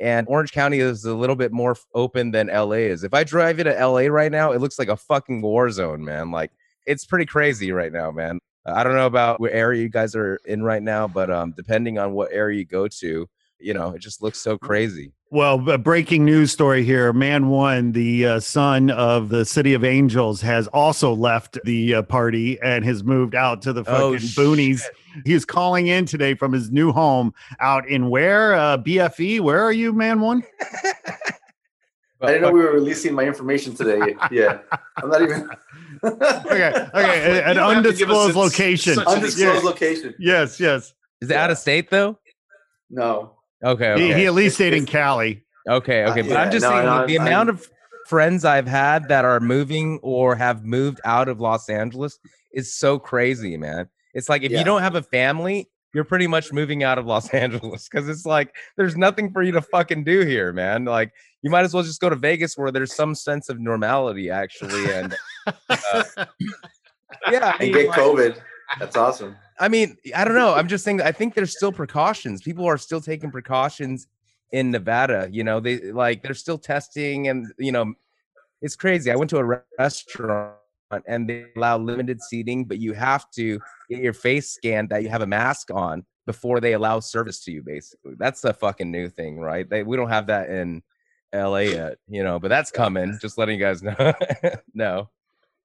and 0.00 0.26
Orange 0.28 0.52
County 0.52 0.80
is 0.80 1.04
a 1.04 1.14
little 1.14 1.36
bit 1.36 1.52
more 1.52 1.76
open 1.94 2.30
than 2.30 2.48
LA 2.48 2.86
is. 2.92 3.04
If 3.04 3.14
I 3.14 3.24
drive 3.24 3.58
into 3.58 3.72
LA 3.72 4.06
right 4.06 4.30
now, 4.32 4.52
it 4.52 4.60
looks 4.60 4.78
like 4.78 4.88
a 4.88 4.96
fucking 4.96 5.40
war 5.42 5.70
zone, 5.70 6.04
man. 6.04 6.30
Like 6.30 6.52
it's 6.86 7.04
pretty 7.04 7.26
crazy 7.26 7.72
right 7.72 7.92
now, 7.92 8.10
man. 8.10 8.38
I 8.64 8.82
don't 8.82 8.94
know 8.94 9.06
about 9.06 9.40
what 9.40 9.52
area 9.52 9.80
you 9.82 9.88
guys 9.88 10.16
are 10.16 10.40
in 10.44 10.62
right 10.62 10.82
now, 10.82 11.06
but 11.06 11.30
um, 11.30 11.52
depending 11.56 11.98
on 11.98 12.12
what 12.12 12.32
area 12.32 12.58
you 12.58 12.64
go 12.64 12.88
to, 12.88 13.28
you 13.60 13.74
know, 13.74 13.90
it 13.90 14.00
just 14.00 14.22
looks 14.22 14.40
so 14.40 14.58
crazy. 14.58 15.12
Well, 15.30 15.68
a 15.70 15.78
breaking 15.78 16.24
news 16.24 16.52
story 16.52 16.84
here. 16.84 17.12
Man 17.12 17.48
one, 17.48 17.92
the 17.92 18.26
uh, 18.26 18.40
son 18.40 18.90
of 18.90 19.28
the 19.28 19.44
City 19.44 19.74
of 19.74 19.84
Angels, 19.84 20.40
has 20.42 20.66
also 20.68 21.12
left 21.14 21.58
the 21.64 21.96
uh, 21.96 22.02
party 22.02 22.60
and 22.60 22.84
has 22.84 23.02
moved 23.02 23.34
out 23.34 23.62
to 23.62 23.72
the 23.72 23.84
fucking 23.84 24.00
Oh, 24.00 24.12
boonies. 24.14 24.82
He 25.24 25.32
is 25.32 25.44
calling 25.44 25.86
in 25.86 26.04
today 26.06 26.34
from 26.34 26.52
his 26.52 26.70
new 26.70 26.92
home 26.92 27.32
out 27.60 27.88
in 27.88 28.10
where? 28.10 28.54
Uh, 28.54 28.78
BFE? 28.78 29.40
Where 29.40 29.62
are 29.62 29.72
you, 29.72 29.92
Man 29.92 30.20
one? 30.20 30.42
I 32.22 32.28
didn't 32.28 32.42
know 32.42 32.50
we 32.50 32.60
were 32.60 32.72
releasing 32.72 33.14
my 33.14 33.24
information 33.24 33.74
today. 33.74 34.14
Yeah, 34.30 34.58
I'm 34.96 35.10
not 35.10 35.22
even 35.22 35.48
Okay, 36.04 36.88
okay, 36.94 37.34
You 37.34 37.40
an 37.42 37.56
don't 37.56 37.74
have 37.74 37.84
to 37.84 37.92
give 37.92 38.10
us 38.10 38.16
undisclosed 38.30 38.36
location. 38.36 38.94
such- 38.94 39.06
undisclosed 39.06 39.38
Yes. 39.54 39.64
location. 39.64 40.14
Yes, 40.18 40.60
yes. 40.60 40.94
Is 41.20 41.30
it 41.30 41.36
out 41.36 41.50
of 41.50 41.58
state 41.58 41.90
though? 41.90 42.18
No, 42.90 43.32
Okay, 43.64 43.98
He, 43.98 44.04
okay. 44.12 44.20
he 44.20 44.26
at 44.26 44.34
least 44.34 44.54
stayed 44.56 44.74
in 44.74 44.86
Cali. 44.86 45.42
Okay, 45.68 46.04
Uh, 46.04 46.10
okay. 46.12 46.22
But 46.22 46.30
yeah, 46.30 46.42
I'm 46.42 46.50
just 46.50 46.62
no, 46.64 46.70
saying 46.70 46.86
no, 46.86 47.06
the 47.06 47.18
I'm- 47.18 47.26
amount 47.26 47.48
of 47.50 47.66
friends 48.08 48.44
I've 48.44 48.68
had 48.68 49.08
that 49.08 49.24
are 49.24 49.40
moving 49.40 49.98
or 50.02 50.36
have 50.36 50.64
moved 50.64 51.00
out 51.04 51.28
of 51.28 51.40
Los 51.40 51.68
Angeles 51.68 52.18
is 52.52 52.72
so 52.74 52.98
crazy, 52.98 53.56
man. 53.56 53.88
It's 54.16 54.28
like 54.28 54.42
if 54.42 54.50
Yeah. 54.50 54.58
you 54.60 54.64
don't 54.64 54.82
have 54.82 54.94
a 54.96 55.02
family, 55.02 55.68
you're 55.94 56.04
pretty 56.04 56.26
much 56.26 56.52
moving 56.52 56.82
out 56.82 56.98
of 56.98 57.06
Los 57.06 57.28
Angeles 57.44 57.88
because 57.88 58.08
it's 58.08 58.26
like 58.26 58.54
there's 58.76 58.96
nothing 58.96 59.30
for 59.30 59.42
you 59.42 59.52
to 59.52 59.62
fucking 59.62 60.04
do 60.04 60.20
here, 60.20 60.52
man. 60.52 60.84
Like 60.84 61.12
you 61.42 61.50
might 61.50 61.64
as 61.64 61.72
well 61.74 61.82
just 61.82 62.00
go 62.00 62.08
to 62.10 62.16
Vegas 62.16 62.56
where 62.58 62.72
there's 62.72 62.94
some 62.94 63.14
sense 63.14 63.48
of 63.48 63.60
normality 63.60 64.30
actually. 64.30 64.90
And 64.92 65.14
uh, 65.46 66.02
yeah, 67.30 67.52
I 67.60 67.64
and 67.64 67.72
get 67.74 67.88
like- 67.88 67.98
COVID. 67.98 68.40
That's 68.80 68.96
awesome. 68.96 69.36
I 69.60 69.68
mean, 69.68 69.96
I 70.14 70.24
don't 70.24 70.34
know. 70.34 70.54
I'm 70.54 70.66
just 70.66 70.84
saying. 70.84 71.00
I 71.00 71.12
think 71.12 71.34
there's 71.34 71.56
still 71.56 71.72
precautions. 71.72 72.42
People 72.42 72.66
are 72.66 72.76
still 72.76 73.00
taking 73.00 73.30
precautions 73.30 74.06
in 74.52 74.70
Nevada. 74.72 75.28
You 75.30 75.44
know, 75.44 75.60
they 75.60 75.92
like 75.92 76.22
they're 76.22 76.34
still 76.34 76.58
testing, 76.58 77.28
and 77.28 77.46
you 77.58 77.70
know, 77.72 77.94
it's 78.60 78.74
crazy. 78.76 79.10
I 79.10 79.16
went 79.16 79.30
to 79.30 79.38
a 79.38 79.62
restaurant 79.78 80.56
and 81.06 81.28
they 81.28 81.46
allow 81.56 81.78
limited 81.78 82.22
seating, 82.22 82.64
but 82.64 82.78
you 82.78 82.92
have 82.92 83.30
to 83.32 83.60
get 83.88 84.00
your 84.00 84.12
face 84.12 84.50
scanned 84.50 84.88
that 84.90 85.02
you 85.02 85.08
have 85.08 85.22
a 85.22 85.26
mask 85.26 85.70
on 85.72 86.04
before 86.26 86.60
they 86.60 86.72
allow 86.72 87.00
service 87.00 87.40
to 87.44 87.52
you. 87.52 87.62
Basically, 87.62 88.14
that's 88.18 88.44
a 88.44 88.52
fucking 88.52 88.90
new 88.90 89.08
thing, 89.08 89.38
right? 89.38 89.68
They, 89.68 89.82
we 89.82 89.96
don't 89.96 90.08
have 90.08 90.26
that 90.28 90.48
in 90.50 90.82
LA 91.34 91.58
yet, 91.58 91.98
you 92.08 92.22
know, 92.22 92.38
but 92.38 92.48
that's 92.48 92.70
coming. 92.70 93.18
Just 93.20 93.38
letting 93.38 93.58
you 93.58 93.64
guys 93.64 93.82
know. 93.82 94.14
no. 94.74 95.10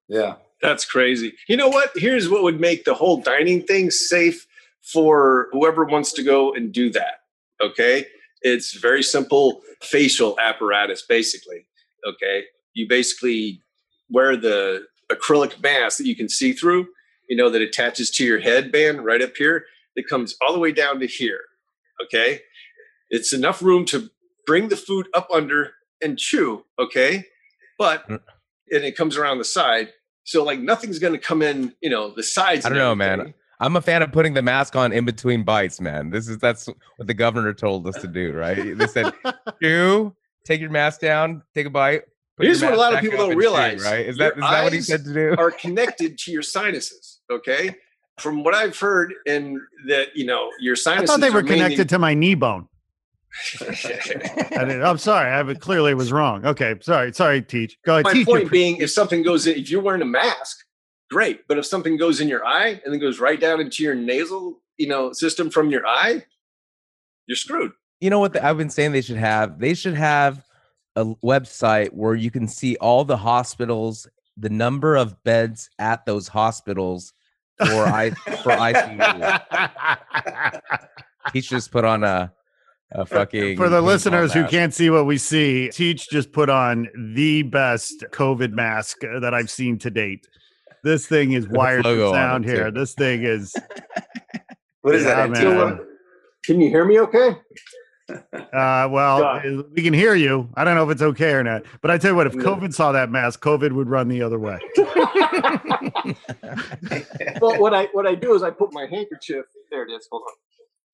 Yeah. 0.08 0.36
That's 0.62 0.86
crazy. 0.86 1.34
You 1.48 1.58
know 1.58 1.70
what? 1.70 1.92
Here's 1.96 2.30
what 2.30 2.44
would 2.44 2.60
make 2.60 2.86
the 2.86 2.94
whole 2.94 3.22
dining 3.22 3.64
thing 3.64 3.90
safe 3.90 4.46
for 4.82 5.50
whoever 5.52 5.86
wants 5.86 6.14
to 6.14 6.24
go 6.24 6.54
and 6.54 6.72
do 6.72 6.90
that. 6.92 7.22
Okay. 7.62 8.06
It's 8.42 8.74
very 8.74 9.04
simple 9.04 9.62
facial 9.82 10.40
apparatus, 10.40 11.04
basically. 11.08 11.66
Okay. 12.08 12.44
You 12.74 12.88
basically 12.88 13.62
wear 14.10 14.38
the 14.38 14.86
acrylic 15.12 15.62
mask 15.62 15.98
that 15.98 16.08
you 16.08 16.16
can 16.16 16.30
see 16.30 16.54
through, 16.54 16.88
you 17.30 17.36
know, 17.38 17.50
that 17.50 17.62
attaches 17.62 18.10
to 18.12 18.26
your 18.26 18.40
headband 18.40 19.04
right 19.06 19.22
up 19.22 19.36
here, 19.38 19.66
that 19.96 20.08
comes 20.08 20.36
all 20.42 20.54
the 20.54 20.60
way 20.60 20.72
down 20.72 21.00
to 21.00 21.08
here. 21.08 21.42
Okay. 22.06 22.42
It's 23.10 23.34
enough 23.34 23.62
room 23.62 23.86
to 23.86 24.10
bring 24.46 24.70
the 24.70 24.78
food 24.78 25.08
up 25.14 25.28
under 25.32 25.74
and 26.02 26.18
chew. 26.18 26.66
Okay. 26.80 27.26
But, 27.78 28.08
Mm. 28.08 28.22
and 28.72 28.84
it 28.84 28.96
comes 28.96 29.18
around 29.18 29.38
the 29.38 29.44
side. 29.46 29.90
So 30.24 30.44
like 30.44 30.60
nothing's 30.60 31.00
going 31.00 31.14
to 31.14 31.20
come 31.20 31.42
in, 31.42 31.74
you 31.82 31.90
know, 31.90 32.14
the 32.14 32.24
sides. 32.24 32.66
I 32.66 32.70
don't 32.70 32.78
know, 32.78 32.96
man. 32.96 33.34
I'm 33.60 33.76
a 33.76 33.82
fan 33.82 34.02
of 34.02 34.12
putting 34.12 34.34
the 34.34 34.42
mask 34.42 34.76
on 34.76 34.92
in 34.92 35.06
between 35.06 35.44
bites, 35.44 35.80
man. 35.82 36.10
This 36.10 36.28
is 36.28 36.38
that's 36.40 36.68
what 36.98 37.08
the 37.08 37.14
governor 37.14 37.54
told 37.54 37.88
us 37.88 37.96
to 38.02 38.08
do, 38.08 38.34
right? 38.34 38.76
They 38.78 38.88
said, 38.88 39.14
"You 39.62 40.16
take 40.46 40.62
your 40.62 40.72
mask 40.72 41.00
down, 41.02 41.44
take 41.54 41.68
a 41.68 41.70
bite." 41.70 42.04
Put 42.38 42.46
Here's 42.46 42.62
what 42.62 42.74
a 42.74 42.78
lot 42.78 42.94
of 42.94 43.02
people 43.02 43.18
don't 43.18 43.32
and 43.32 43.34
chew," 43.36 43.40
realize. 43.40 43.84
right? 43.84 44.06
Is 44.06 44.18
that 44.18 44.34
is 44.34 44.42
that 44.42 44.64
what 44.64 44.74
he 44.74 44.82
said 44.82 45.04
to 45.06 45.14
do? 45.14 45.36
Are 45.38 45.52
connected 45.52 46.18
to 46.20 46.32
your 46.32 46.42
sinuses. 46.42 47.20
Okay. 47.32 47.76
From 48.20 48.44
what 48.44 48.54
I've 48.54 48.78
heard, 48.78 49.14
and 49.26 49.58
that 49.88 50.10
you 50.16 50.26
know, 50.26 50.50
your 50.60 50.76
sinuses. 50.76 51.10
I 51.10 51.14
thought 51.14 51.22
they 51.22 51.28
are 51.30 51.32
were 51.34 51.42
mainly- 51.44 51.58
connected 51.64 51.90
to 51.90 52.00
my 52.00 52.14
knee 52.14 52.36
bone. 52.36 52.68
I 53.62 53.66
didn't, 54.66 54.84
I'm 54.84 54.98
sorry. 54.98 55.32
I 55.32 55.42
would- 55.42 55.60
clearly 55.62 55.94
was 55.94 56.12
wrong. 56.12 56.46
Okay. 56.46 56.76
Sorry. 56.82 57.14
Sorry, 57.14 57.42
Teach. 57.42 57.78
Go 57.86 57.94
ahead. 57.94 58.06
My 58.06 58.14
teach 58.14 58.28
point 58.28 58.42
your- 58.44 58.50
being, 58.52 58.78
if 58.78 58.92
something 58.92 59.24
goes 59.24 59.48
in, 59.48 59.58
if 59.58 59.70
you're 59.72 59.82
wearing 59.82 60.02
a 60.02 60.06
mask, 60.06 60.58
great. 61.10 61.48
But 61.48 61.58
if 61.58 61.66
something 61.66 61.98
goes 61.98 62.20
in 62.22 62.28
your 62.28 62.46
eye 62.46 62.82
and 62.84 62.94
then 62.94 63.00
goes 63.00 63.20
right 63.20 63.40
down 63.40 63.62
into 63.62 63.84
your 63.84 63.96
nasal, 63.96 64.62
you 64.78 64.88
know, 64.88 65.14
system 65.14 65.50
from 65.50 65.70
your 65.70 65.88
eye, 65.88 66.26
you're 67.28 67.36
screwed. 67.38 67.72
you 68.02 68.10
know 68.10 68.20
what 68.20 68.34
the, 68.34 68.46
I've 68.46 68.58
been 68.58 68.70
saying 68.70 68.92
they 68.92 69.02
should 69.02 69.18
have? 69.18 69.60
They 69.60 69.74
should 69.74 69.94
have 69.96 70.44
a 70.96 71.00
l- 71.00 71.18
website 71.24 71.94
where 71.94 72.16
you 72.16 72.32
can 72.32 72.48
see 72.48 72.76
all 72.78 73.04
the 73.06 73.18
hospitals, 73.18 74.08
the 74.38 74.50
number 74.50 74.96
of 74.96 75.22
beds 75.24 75.70
at 75.80 76.06
those 76.06 76.28
hospitals 76.28 77.14
for 77.58 77.86
I 77.86 78.10
for 78.12 78.52
ICU. 78.52 79.42
Teach 81.34 81.50
just 81.50 81.72
put 81.72 81.86
on 81.86 82.04
a 82.04 82.34
a 82.94 83.06
fucking 83.06 83.56
For 83.56 83.70
the 83.70 83.80
listeners 83.82 84.34
who 84.34 84.46
can't 84.48 84.74
see 84.74 84.90
what 84.90 85.06
we 85.06 85.18
see, 85.18 85.70
Teach 85.70 86.10
just 86.10 86.34
put 86.34 86.50
on 86.50 86.90
the 87.16 87.44
best 87.44 88.04
COVID 88.12 88.52
mask 88.52 88.98
that 89.02 89.34
I've 89.34 89.50
seen 89.50 89.78
to 89.80 89.90
date. 89.90 90.28
This 90.84 91.06
thing 91.08 91.32
is 91.32 91.48
wired 91.48 91.86
logo 91.86 92.10
for 92.10 92.16
sound 92.16 92.44
here. 92.44 92.66
too. 92.72 92.80
This 92.80 92.94
thing 92.96 93.24
is, 93.24 93.56
What 94.82 94.96
is 94.96 95.04
Yeah, 95.06 95.28
that? 95.28 95.30
man. 95.30 95.80
Can 96.44 96.60
you 96.60 96.70
hear 96.70 96.84
me 96.84 97.00
okay? 97.02 97.38
Uh, 98.34 98.88
well, 98.92 99.20
God. 99.20 99.46
uh, 99.46 99.64
we 99.74 99.82
can 99.84 99.94
hear 99.94 100.16
you. 100.16 100.50
I 100.56 100.64
don't 100.64 100.76
know 100.76 100.84
if 100.84 100.90
it's 100.92 101.02
okay 101.02 101.32
or 101.32 101.44
not, 101.44 101.64
but 101.82 101.92
I 101.92 101.98
tell 101.98 102.12
you 102.12 102.16
what, 102.16 102.28
if 102.28 102.34
COVID 102.34 102.74
saw 102.74 102.92
that 102.92 103.10
mask, 103.10 103.42
COVID 103.42 103.72
would 103.72 103.90
run 103.90 104.08
the 104.08 104.22
other 104.22 104.40
way. 104.40 104.60
well, 107.42 107.60
what 107.60 107.74
I 107.74 107.86
what 107.94 108.06
I 108.08 108.16
do 108.16 108.34
is 108.34 108.44
I 108.44 108.50
put 108.52 108.74
my 108.74 108.86
handkerchief. 108.86 109.46
There 109.72 109.84
it 109.86 109.92
is. 109.92 110.08
Hold 110.12 110.24
on. 110.28 110.34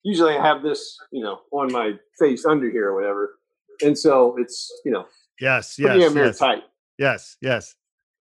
Usually 0.04 0.36
I 0.36 0.42
have 0.42 0.62
this, 0.62 0.96
you 1.10 1.22
know, 1.22 1.40
on 1.50 1.72
my 1.72 1.94
face 2.18 2.44
under 2.46 2.70
here 2.70 2.90
or 2.90 2.94
whatever, 2.94 3.38
and 3.82 3.98
so 3.98 4.36
it's 4.38 4.72
you 4.84 4.92
know 4.92 5.06
Yes, 5.40 5.76
pretty 5.76 6.00
yes, 6.00 6.14
yes, 6.14 6.38
tight. 6.38 6.64
yes, 6.98 7.36
yes. 7.40 7.74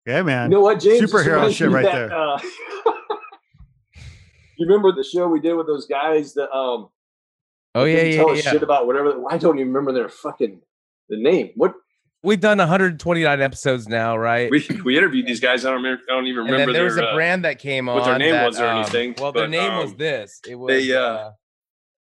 Yeah, 0.06 0.22
man. 0.22 0.52
You 0.52 0.58
know 0.58 0.64
what, 0.64 0.80
James? 0.80 1.02
Superhero 1.02 1.54
shit 1.54 1.70
right 1.70 1.84
that, 1.86 2.10
there. 2.10 2.14
Uh, 2.14 2.40
you 4.58 4.66
remember 4.66 4.92
the 4.92 5.04
show 5.04 5.28
we 5.28 5.40
did 5.40 5.54
with 5.54 5.68
those 5.68 5.86
guys 5.86 6.34
that 6.36 6.52
um 6.52 6.90
Oh 7.80 7.84
yeah, 7.86 8.04
yeah, 8.04 8.16
tell 8.18 8.30
us 8.32 8.44
yeah. 8.46 8.52
shit 8.52 8.64
about 8.64 8.88
whatever. 8.88 9.24
I 9.30 9.38
don't 9.38 9.58
even 9.60 9.74
remember 9.74 9.94
their 9.94 10.10
fucking 10.10 10.62
the 11.10 11.18
name. 11.18 11.52
What 11.56 11.74
We've 12.22 12.40
done 12.40 12.58
129 12.58 13.42
episodes 13.42 13.88
now, 13.88 14.18
right? 14.18 14.52
we 14.52 14.68
we 14.84 14.98
interviewed 14.98 15.26
these 15.26 15.40
guys. 15.40 15.66
I 15.66 15.70
don't 15.70 15.82
remember. 15.82 16.04
I 16.10 16.16
don't 16.16 16.28
even 16.28 16.42
and 16.42 16.52
remember 16.52 16.74
then 16.74 16.80
there 16.80 16.84
was 16.84 16.98
a 16.98 17.08
uh, 17.10 17.16
brand 17.16 17.46
that 17.46 17.60
came 17.60 17.88
on. 17.88 17.96
what 17.96 18.06
their 18.06 18.18
name 18.20 18.34
that, 18.34 18.46
was 18.46 18.60
or 18.60 18.68
um, 18.68 18.80
anything, 18.80 19.16
Well, 19.18 19.32
their 19.32 19.44
but, 19.44 19.52
name 19.52 19.78
was 19.78 19.92
um, 19.92 19.98
this. 19.98 20.42
It 20.48 20.56
was. 20.56 20.68
they, 20.68 20.94
uh, 20.94 21.00
uh, 21.02 21.32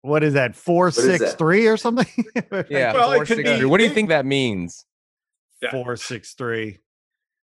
What 0.01 0.23
is 0.23 0.33
that? 0.33 0.57
Four 0.57 0.89
is 0.89 0.95
six 0.95 1.19
that? 1.19 1.37
three 1.37 1.67
or 1.67 1.77
something? 1.77 2.05
yeah, 2.69 2.93
Well, 2.93 3.11
it 3.13 3.15
four, 3.15 3.25
could 3.25 3.37
six, 3.37 3.49
be- 3.49 3.57
three. 3.59 3.65
What 3.65 3.77
do 3.77 3.85
you 3.85 3.91
think 3.91 4.09
that 4.09 4.25
means? 4.25 4.85
Yeah. 5.61 5.71
Four 5.71 5.95
six 5.95 6.33
three. 6.33 6.79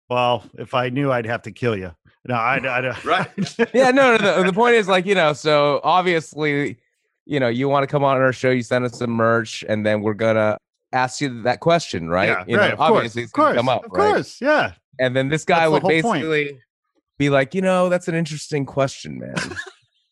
Well, 0.10 0.44
if 0.56 0.74
I 0.74 0.90
knew, 0.90 1.12
I'd 1.12 1.26
have 1.26 1.44
to 1.44 1.52
kill 1.52 1.76
you. 1.78 1.92
No, 2.28 2.34
I, 2.36 2.58
I, 2.58 3.00
Right. 3.04 3.30
yeah, 3.74 3.92
no, 3.92 4.18
no. 4.18 4.38
The, 4.38 4.44
the 4.44 4.54
point 4.54 4.76
is 4.76 4.88
like 4.88 5.06
you 5.06 5.14
know, 5.16 5.34
so 5.34 5.82
obviously, 5.84 6.78
you 7.26 7.40
know, 7.40 7.48
you 7.48 7.68
want 7.70 7.84
to 7.84 7.88
come 7.88 8.04
on 8.04 8.18
our 8.18 8.34
show, 8.34 8.50
you 8.50 8.64
send 8.64 8.86
us 8.86 9.00
some 9.00 9.12
merch, 9.12 9.64
and 9.68 9.86
then 9.86 10.02
we're 10.02 10.14
gonna 10.14 10.58
ask 10.92 11.22
you 11.22 11.42
that 11.44 11.60
question, 11.60 12.10
right? 12.10 12.30
Yeah, 12.30 12.44
you 12.48 12.58
right. 12.58 12.68
know, 12.68 12.74
of 12.74 12.78
course, 12.80 12.92
obviously, 12.92 13.22
of 13.22 13.26
it's 13.26 13.34
gonna 13.34 13.48
course, 13.48 13.58
come 13.58 13.70
up, 13.70 13.86
of 13.86 13.92
right? 13.92 14.14
course, 14.14 14.42
yeah. 14.42 14.74
And 15.00 15.16
then 15.16 15.30
this 15.30 15.44
guy 15.44 15.62
That's 15.62 15.72
would 15.72 15.82
whole 15.82 16.02
point. 16.02 16.24
basically 16.24 16.60
be 17.18 17.30
like, 17.30 17.54
you 17.54 17.62
know, 17.62 17.90
that's 17.90 18.08
an 18.08 18.16
interesting 18.16 18.66
question, 18.66 19.20
man. 19.20 19.36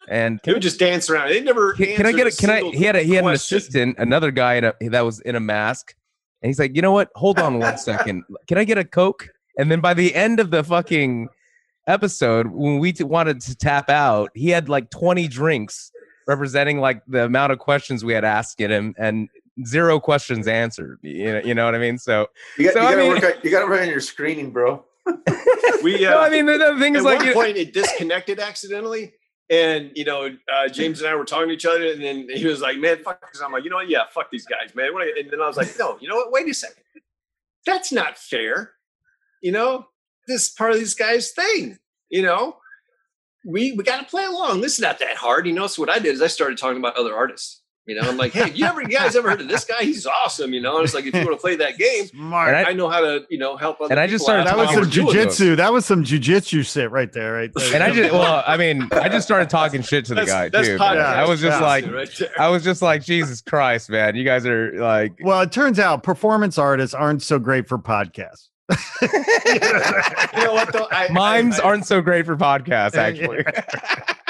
and 0.10 0.40
he 0.44 0.52
would 0.54 0.62
just 0.62 0.80
dance 0.80 1.10
around. 1.10 1.30
They 1.30 1.42
never. 1.42 1.74
can, 1.74 1.96
can 1.96 2.06
I 2.06 2.12
get 2.12 2.28
a 2.28 2.32
can 2.32 2.50
I 2.50 2.56
single 2.60 2.72
he 2.74 2.84
had 2.84 2.96
a 2.96 3.02
he 3.02 3.14
had 3.14 3.24
an 3.24 3.32
assistant, 3.32 3.96
another 3.98 4.32
guy 4.32 4.56
in 4.56 4.64
a 4.66 4.74
that 4.90 5.02
was 5.02 5.20
in 5.22 5.36
a 5.36 5.40
mask, 5.40 5.94
and 6.42 6.50
he's 6.50 6.60
like, 6.60 6.76
you 6.76 6.82
know 6.82 6.92
what? 6.92 7.10
Hold 7.16 7.40
on 7.40 7.60
one 7.60 7.78
second. 7.78 8.24
Can 8.48 8.58
I 8.58 8.64
get 8.66 8.78
a 8.78 8.84
Coke? 8.84 9.30
And 9.58 9.72
then 9.72 9.80
by 9.80 9.94
the 9.94 10.14
end 10.16 10.40
of 10.40 10.52
the 10.52 10.64
fucking 10.64 11.30
episode, 11.88 12.48
when 12.48 12.80
we 12.80 12.92
t- 12.92 13.04
wanted 13.04 13.40
to 13.42 13.56
tap 13.56 13.90
out, 13.90 14.32
he 14.34 14.50
had 14.50 14.68
like 14.68 14.90
20 14.90 15.28
drinks 15.28 15.92
representing 16.28 16.80
like 16.80 17.02
the 17.08 17.26
amount 17.26 17.52
of 17.52 17.60
questions 17.60 18.04
we 18.06 18.14
had 18.14 18.24
asking 18.24 18.70
him 18.70 18.96
and 18.98 19.30
zero 19.66 20.00
questions 20.00 20.48
answered. 20.48 21.00
You 21.02 21.34
know, 21.34 21.42
you 21.46 21.54
know 21.54 21.66
what 21.66 21.76
I 21.76 21.80
mean? 21.80 21.98
So 21.98 22.28
You, 22.58 22.66
got, 22.66 22.74
So, 22.74 22.82
you 22.82 22.88
I 22.88 22.92
gotta 22.92 23.02
mean- 23.04 23.10
work. 23.14 23.24
On, 23.24 23.42
you 23.44 23.52
gotta 23.52 23.68
work 23.68 23.82
on 23.82 23.88
your 23.90 24.00
screening, 24.02 24.52
bro. 24.52 24.84
We. 25.84 26.06
Uh, 26.08 26.12
no, 26.12 26.20
I 26.22 26.30
mean 26.30 26.46
the, 26.46 26.58
the 26.58 26.80
thing 26.80 26.96
at 26.96 27.00
is 27.00 27.04
like 27.06 27.20
one 27.20 27.34
point 27.34 27.58
it 27.58 27.74
disconnected 27.74 28.40
accidentally. 28.40 29.14
And 29.50 29.92
you 29.96 30.06
know, 30.06 30.30
uh, 30.52 30.70
James 30.70 31.02
and 31.02 31.10
I 31.10 31.16
were 31.16 31.26
talking 31.26 31.50
to 31.50 31.54
each 31.54 31.66
other, 31.66 31.92
and 31.92 32.02
then 32.02 32.28
he 32.34 32.46
was 32.46 32.62
like, 32.62 32.78
"Man, 32.78 33.04
fuck." 33.04 33.20
This. 33.32 33.42
I'm 33.42 33.52
like, 33.52 33.66
"You 33.66 33.70
know 33.70 33.76
what? 33.76 33.90
Yeah, 33.90 34.04
fuck 34.10 34.32
these 34.32 34.46
guys, 34.46 34.74
man." 34.74 34.94
What- 34.94 35.18
And 35.18 35.30
then 35.30 35.42
I 35.42 35.48
was 35.48 35.58
like, 35.58 35.78
"No, 35.78 35.98
you 36.00 36.08
know 36.08 36.16
what? 36.16 36.32
Wait 36.32 36.48
a 36.50 36.54
second. 36.54 36.82
That's 37.66 37.92
not 37.92 38.18
fair. 38.18 38.72
You 39.42 39.52
know, 39.52 39.88
this 40.28 40.44
is 40.44 40.50
part 40.58 40.72
of 40.72 40.78
these 40.80 40.96
guy's 40.96 41.32
thing. 41.34 41.78
You 42.10 42.22
know, 42.22 42.58
we 43.46 43.74
we 43.74 43.84
got 43.84 44.00
to 44.00 44.06
play 44.06 44.26
along. 44.26 44.62
This 44.62 44.74
is 44.74 44.80
not 44.80 45.00
that 45.00 45.16
hard. 45.18 45.46
You 45.48 45.54
know." 45.54 45.68
So 45.68 45.82
what 45.82 45.90
I 45.90 46.00
did 46.00 46.14
is 46.16 46.22
I 46.22 46.28
started 46.28 46.58
talking 46.58 46.78
about 46.78 46.96
other 46.98 47.16
artists. 47.16 47.62
You 47.86 47.96
know, 47.96 48.08
I'm 48.08 48.16
like, 48.16 48.32
"Hey, 48.32 48.50
you 48.54 48.66
ever 48.66 48.82
you 48.82 48.88
guys 48.88 49.14
ever 49.14 49.30
heard 49.30 49.42
of 49.42 49.50
this 49.50 49.66
guy? 49.66 49.82
He's 49.84 50.08
awesome." 50.08 50.54
You 50.54 50.62
know, 50.62 50.78
and 50.78 50.86
it's 50.86 50.94
like 50.94 51.06
if 51.06 51.14
you 51.14 51.20
want 51.20 51.32
to 51.34 51.42
play 51.42 51.58
that 51.58 51.78
game, 51.78 52.06
Smart. 52.06 52.54
And 52.54 52.66
I, 52.66 52.72
know 52.72 52.88
how 52.88 53.02
to 53.02 53.26
you 53.30 53.38
know 53.38 53.58
help 53.58 53.82
other. 53.82 53.92
And 53.92 54.00
I 54.00 54.08
just 54.08 54.24
started 54.24 54.48
that 54.48 54.56
was 54.56 54.70
some 54.70 54.80
we're 54.84 54.86
jujitsu. 54.88 55.58
That 55.58 55.74
was 55.74 55.86
some 55.86 56.02
jujitsu 56.06 56.66
shit 56.66 56.90
right 56.92 57.12
there, 57.12 57.34
right 57.34 57.52
there. 57.54 57.76
and 57.76 57.84
I 57.84 57.92
just 57.92 58.14
well, 58.14 58.42
I 58.48 58.56
mean, 58.56 58.88
I 58.94 59.10
just 59.10 59.28
started 59.28 59.50
talking 59.50 59.82
shit 59.82 60.06
to 60.06 60.16
the 60.16 60.22
That's- 60.22 60.34
guy 60.34 60.48
that's 60.48 60.68
too. 60.70 60.78
man. 60.78 60.96
podcast 60.96 61.16
I 61.16 61.28
was 61.28 61.42
just 61.42 61.62
like, 61.62 61.92
right. 61.92 62.22
I 62.40 62.48
was 62.48 62.64
just 62.64 62.82
like, 62.82 63.04
Jesus 63.04 63.42
Christ, 63.42 63.90
man, 63.90 64.16
you 64.16 64.24
guys 64.24 64.46
are 64.46 64.72
like, 64.80 65.20
well, 65.22 65.42
it 65.42 65.52
turns 65.52 65.78
out 65.78 66.04
performance 66.04 66.58
artists 66.58 66.94
aren't 66.94 67.22
so 67.22 67.38
great 67.38 67.68
for 67.68 67.78
podcasts. 67.78 68.48
You 68.72 70.44
know 70.44 70.54
what 70.54 70.72
though? 70.72 70.88
I, 70.92 71.10
mimes 71.12 71.60
I, 71.60 71.64
I, 71.64 71.66
aren't 71.66 71.86
so 71.86 72.02
great 72.02 72.26
for 72.26 72.38
podcasts, 72.38 72.96
actually. 72.96 73.44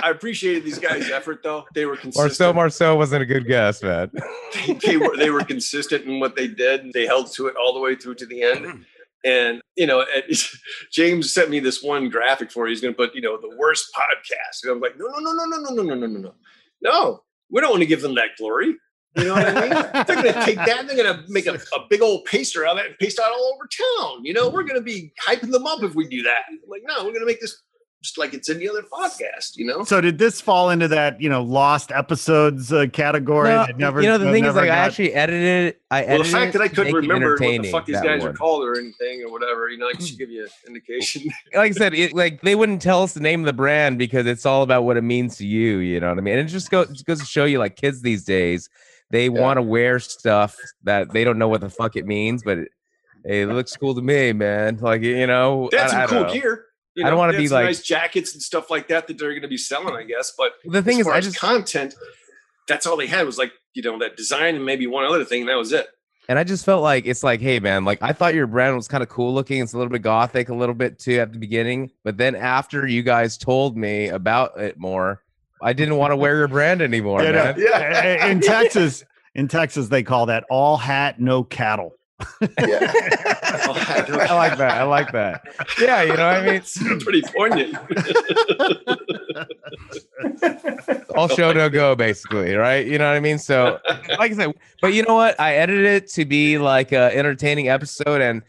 I 0.03 0.09
appreciated 0.09 0.63
these 0.63 0.79
guys' 0.79 1.09
effort 1.09 1.43
though. 1.43 1.65
They 1.73 1.85
were 1.85 1.93
Marceau 1.93 2.11
consistent. 2.11 2.55
Marceau 2.55 2.95
wasn't 2.95 3.21
a 3.21 3.25
good 3.25 3.47
guess, 3.47 3.81
man. 3.83 4.11
they, 4.67 4.73
they 4.73 4.97
were 4.97 5.15
they 5.15 5.29
were 5.29 5.43
consistent 5.43 6.05
in 6.05 6.19
what 6.19 6.35
they 6.35 6.47
did. 6.47 6.91
They 6.93 7.05
held 7.05 7.31
to 7.33 7.47
it 7.47 7.55
all 7.55 7.73
the 7.73 7.79
way 7.79 7.95
through 7.95 8.15
to 8.15 8.25
the 8.25 8.43
end. 8.43 8.65
Hmm. 8.65 8.81
And 9.23 9.61
you 9.77 9.87
know, 9.87 10.01
it, 10.01 10.37
James 10.91 11.33
sent 11.33 11.49
me 11.49 11.59
this 11.59 11.81
one 11.81 12.09
graphic 12.09 12.51
for. 12.51 12.67
He's 12.67 12.81
going 12.81 12.93
to 12.93 12.97
put 12.97 13.15
you 13.15 13.21
know 13.21 13.37
the 13.39 13.55
worst 13.57 13.87
podcast. 13.95 14.63
And 14.63 14.71
I'm 14.71 14.81
like, 14.81 14.97
no, 14.97 15.05
no, 15.07 15.19
no, 15.19 15.45
no, 15.45 15.45
no, 15.45 15.57
no, 15.57 15.69
no, 15.69 15.83
no, 15.83 15.95
no, 15.95 16.07
no, 16.07 16.19
no. 16.19 16.33
No, 16.81 17.23
we 17.49 17.61
don't 17.61 17.69
want 17.69 17.81
to 17.81 17.87
give 17.87 18.01
them 18.01 18.15
that 18.15 18.35
glory. 18.37 18.75
You 19.15 19.25
know 19.25 19.33
what 19.33 19.47
I 19.47 19.61
mean? 19.61 19.69
They're 20.07 20.21
going 20.21 20.33
to 20.33 20.45
take 20.45 20.57
that. 20.57 20.87
They're 20.87 20.95
going 20.95 21.15
to 21.15 21.23
make 21.27 21.45
a, 21.45 21.53
a 21.53 21.85
big 21.89 22.01
old 22.01 22.25
paster 22.25 22.65
out 22.65 22.79
of 22.79 22.85
it 22.85 22.87
and 22.87 22.97
paste 22.97 23.19
it 23.19 23.23
all 23.23 23.53
over 23.53 23.67
town. 23.67 24.25
You 24.25 24.33
know, 24.33 24.49
we're 24.49 24.63
going 24.63 24.79
to 24.79 24.81
be 24.81 25.13
hyping 25.27 25.51
them 25.51 25.67
up 25.67 25.83
if 25.83 25.95
we 25.95 26.07
do 26.07 26.23
that. 26.23 26.41
Like, 26.67 26.81
no, 26.85 27.05
we're 27.05 27.11
going 27.11 27.19
to 27.19 27.25
make 27.25 27.41
this 27.41 27.61
just 28.03 28.17
like 28.17 28.33
it's 28.33 28.49
any 28.49 28.67
other 28.67 28.83
podcast. 28.83 29.55
You 29.55 29.65
know? 29.65 29.83
So 29.83 30.01
did 30.01 30.17
this 30.17 30.41
fall 30.41 30.69
into 30.69 30.87
that 30.89 31.19
you 31.19 31.29
know 31.29 31.41
lost 31.41 31.91
episodes 31.91 32.71
uh, 32.71 32.87
category? 32.91 33.49
No, 33.49 33.65
that 33.65 33.77
never, 33.77 34.01
you 34.01 34.07
know, 34.07 34.17
the 34.17 34.25
thing 34.31 34.43
is, 34.43 34.53
never 34.53 34.61
like, 34.61 34.69
I 34.69 34.75
actually 34.75 35.13
edited 35.13 35.67
it. 35.67 35.81
I 35.89 36.05
Well, 36.05 36.17
the 36.19 36.25
fact 36.25 36.49
it 36.49 36.57
that 36.57 36.63
I 36.63 36.67
couldn't 36.67 36.93
remember 36.93 37.31
what 37.31 37.39
the 37.39 37.71
fuck 37.71 37.85
these 37.85 37.95
that 37.95 38.03
guys 38.03 38.23
are 38.23 38.33
called 38.33 38.63
or 38.63 38.77
anything 38.77 39.23
or 39.23 39.31
whatever, 39.31 39.69
you 39.69 39.77
know, 39.77 39.87
I 39.87 39.99
should 39.99 40.17
give 40.17 40.29
you 40.29 40.43
an 40.43 40.49
indication. 40.67 41.23
Like 41.55 41.71
I 41.71 41.73
said, 41.73 41.93
it, 41.93 42.13
like 42.13 42.41
they 42.41 42.55
wouldn't 42.55 42.81
tell 42.81 43.03
us 43.03 43.13
the 43.13 43.19
name 43.19 43.41
of 43.41 43.45
the 43.45 43.53
brand 43.53 43.97
because 43.97 44.25
it's 44.25 44.45
all 44.45 44.63
about 44.63 44.83
what 44.83 44.97
it 44.97 45.03
means 45.03 45.37
to 45.37 45.47
you. 45.47 45.77
You 45.77 45.99
know 45.99 46.09
what 46.09 46.17
I 46.17 46.21
mean? 46.21 46.37
And 46.37 46.47
it 46.47 46.51
just 46.51 46.69
goes 46.69 46.89
it 46.89 47.05
goes 47.05 47.19
to 47.19 47.25
show 47.25 47.45
you, 47.45 47.59
like 47.59 47.75
kids 47.75 48.01
these 48.01 48.23
days, 48.23 48.69
they 49.13 49.29
want 49.29 49.57
to 49.57 49.61
wear 49.61 49.99
stuff 49.99 50.57
that 50.83 51.13
they 51.13 51.23
don't 51.23 51.37
know 51.37 51.47
what 51.47 51.61
the 51.61 51.69
fuck 51.69 51.95
it 51.95 52.05
means, 52.05 52.43
but 52.43 52.57
it, 52.57 52.67
it 53.23 53.47
looks 53.47 53.77
cool 53.77 53.95
to 53.95 54.01
me, 54.01 54.33
man. 54.33 54.77
Like 54.81 55.03
you 55.03 55.27
know, 55.27 55.69
That's 55.71 55.93
I- 55.93 56.03
I 56.03 56.05
some 56.07 56.15
don't 56.17 56.25
cool 56.27 56.35
know. 56.35 56.41
gear. 56.41 56.65
You 56.95 57.05
I 57.05 57.09
don't 57.09 57.17
wanna 57.17 57.37
be 57.37 57.47
like- 57.47 57.65
nice 57.65 57.81
jackets 57.81 58.33
and 58.33 58.41
stuff 58.41 58.69
like 58.69 58.87
that 58.89 59.07
that 59.07 59.17
they're 59.17 59.29
going 59.31 59.41
to 59.43 59.47
be 59.47 59.57
selling, 59.57 59.95
I 59.95 60.03
guess. 60.03 60.33
But 60.37 60.51
The 60.65 60.81
thing 60.83 60.99
is, 60.99 61.07
I 61.07 61.21
just 61.21 61.39
content, 61.39 61.95
that's 62.67 62.85
all 62.85 62.97
they 62.97 63.07
had 63.07 63.25
was 63.25 63.37
like 63.37 63.51
you 63.73 63.81
know 63.81 63.97
that 63.99 64.17
design 64.17 64.55
and 64.55 64.65
maybe 64.65 64.85
one 64.87 65.05
other 65.05 65.23
thing. 65.25 65.41
And 65.41 65.49
that 65.49 65.55
was 65.57 65.71
it. 65.73 65.87
And 66.29 66.37
I 66.39 66.43
just 66.45 66.63
felt 66.63 66.81
like 66.83 67.05
it's 67.05 67.23
like, 67.23 67.41
hey 67.41 67.59
man, 67.59 67.83
like 67.85 67.97
I 68.01 68.13
thought 68.13 68.33
your 68.35 68.45
brand 68.47 68.75
was 68.75 68.87
kind 68.87 69.01
of 69.03 69.09
cool 69.09 69.33
looking. 69.33 69.61
It's 69.61 69.73
a 69.73 69.77
little 69.77 69.91
bit 69.91 70.03
gothic, 70.03 70.49
a 70.49 70.53
little 70.55 70.75
bit 70.75 70.99
too 70.99 71.19
at 71.19 71.33
the 71.33 71.39
beginning. 71.39 71.91
But 72.03 72.17
then 72.17 72.35
after 72.35 72.85
you 72.87 73.01
guys 73.03 73.37
told 73.37 73.75
me 73.77 74.09
about 74.09 74.59
it 74.59 74.77
more, 74.77 75.22
I 75.63 75.73
didn't 75.73 75.97
want 75.97 76.11
to 76.11 76.17
wear 76.17 76.37
your 76.37 76.47
brand 76.47 76.81
anymore, 76.81 77.23
Yeah, 77.23 77.31
no. 77.31 77.53
Yeah. 77.57 78.27
in 78.27 78.41
Texas, 78.41 79.03
in 79.33 79.47
Texas, 79.47 79.87
they 79.87 80.03
call 80.03 80.27
that 80.27 80.43
all 80.49 80.77
hat, 80.77 81.19
no 81.19 81.43
cattle. 81.43 81.93
Yeah. 82.41 82.91
I 83.45 84.33
like 84.33 84.57
that. 84.57 84.71
I 84.71 84.83
like 84.83 85.11
that. 85.13 85.41
Yeah, 85.79 86.01
you 86.03 86.15
know 86.15 86.27
what 86.27 86.37
I 86.37 86.45
mean? 86.45 86.55
It's 86.63 87.03
pretty 87.03 87.21
poignant. 87.21 87.75
All 91.15 91.27
show 91.27 91.51
no 91.53 91.69
go, 91.69 91.95
basically, 91.95 92.55
right? 92.55 92.85
You 92.85 92.97
know 92.97 93.07
what 93.07 93.17
I 93.17 93.19
mean? 93.19 93.37
So, 93.37 93.79
like 94.17 94.31
I 94.31 94.35
said, 94.35 94.53
but 94.81 94.93
you 94.93 95.03
know 95.03 95.15
what? 95.15 95.39
I 95.39 95.55
edited 95.55 95.85
it 95.85 96.07
to 96.11 96.25
be 96.25 96.57
like 96.57 96.91
a 96.91 97.15
entertaining 97.15 97.69
episode, 97.69 98.21
and 98.21 98.41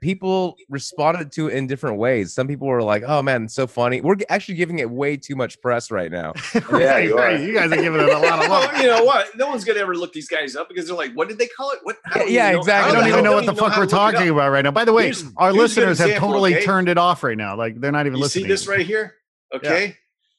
people 0.00 0.56
responded 0.68 1.30
to 1.32 1.48
it 1.48 1.54
in 1.54 1.66
different 1.66 1.98
ways. 1.98 2.32
Some 2.32 2.48
people 2.48 2.66
were 2.66 2.82
like, 2.82 3.02
"Oh 3.06 3.22
man, 3.22 3.48
so 3.48 3.66
funny." 3.66 4.00
We're 4.00 4.16
actually 4.28 4.54
giving 4.56 4.78
it 4.78 4.90
way 4.90 5.16
too 5.16 5.36
much 5.36 5.60
press 5.60 5.90
right 5.90 6.10
now. 6.10 6.32
Yeah, 6.72 6.98
you 6.98 7.18
are. 7.18 7.36
you 7.36 7.52
guys 7.54 7.70
are 7.72 7.76
giving 7.76 8.00
it 8.00 8.08
a 8.08 8.18
lot 8.18 8.42
of 8.42 8.48
love. 8.50 8.70
well, 8.72 8.82
you 8.82 8.88
know 8.88 9.04
what? 9.04 9.36
No 9.36 9.48
one's 9.48 9.64
going 9.64 9.76
to 9.76 9.82
ever 9.82 9.94
look 9.94 10.12
these 10.12 10.28
guys 10.28 10.56
up 10.56 10.68
because 10.68 10.86
they're 10.86 10.96
like, 10.96 11.12
what 11.14 11.28
did 11.28 11.38
they 11.38 11.46
call 11.48 11.70
it? 11.72 11.80
What? 11.82 11.96
I 12.06 12.18
don't 12.20 12.30
Yeah, 12.30 12.56
exactly. 12.56 12.96
I 12.96 13.00
don't 13.00 13.08
even 13.08 13.24
know 13.24 13.32
what 13.32 13.46
the 13.46 13.54
fuck 13.54 13.70
we're 13.70 13.74
to 13.74 13.80
look 13.80 13.88
it 13.88 13.90
talking 14.16 14.28
about 14.30 14.50
right 14.50 14.62
now. 14.62 14.70
By 14.70 14.84
the 14.84 14.92
way, 14.92 15.04
Here's- 15.04 15.24
our 15.36 15.52
here's 15.52 15.54
a 15.76 15.80
good 15.80 15.88
listeners 15.88 15.98
have 15.98 16.18
totally 16.18 16.54
okay? 16.56 16.64
turned 16.64 16.88
it 16.88 16.96
off 16.98 17.22
right 17.22 17.36
now. 17.36 17.56
Like 17.56 17.80
they're 17.80 17.92
not 17.92 18.06
even 18.06 18.16
You 18.18 18.22
listening. 18.24 18.44
see 18.44 18.48
this 18.48 18.66
right 18.66 18.86
here? 18.86 19.14
Okay. 19.54 19.96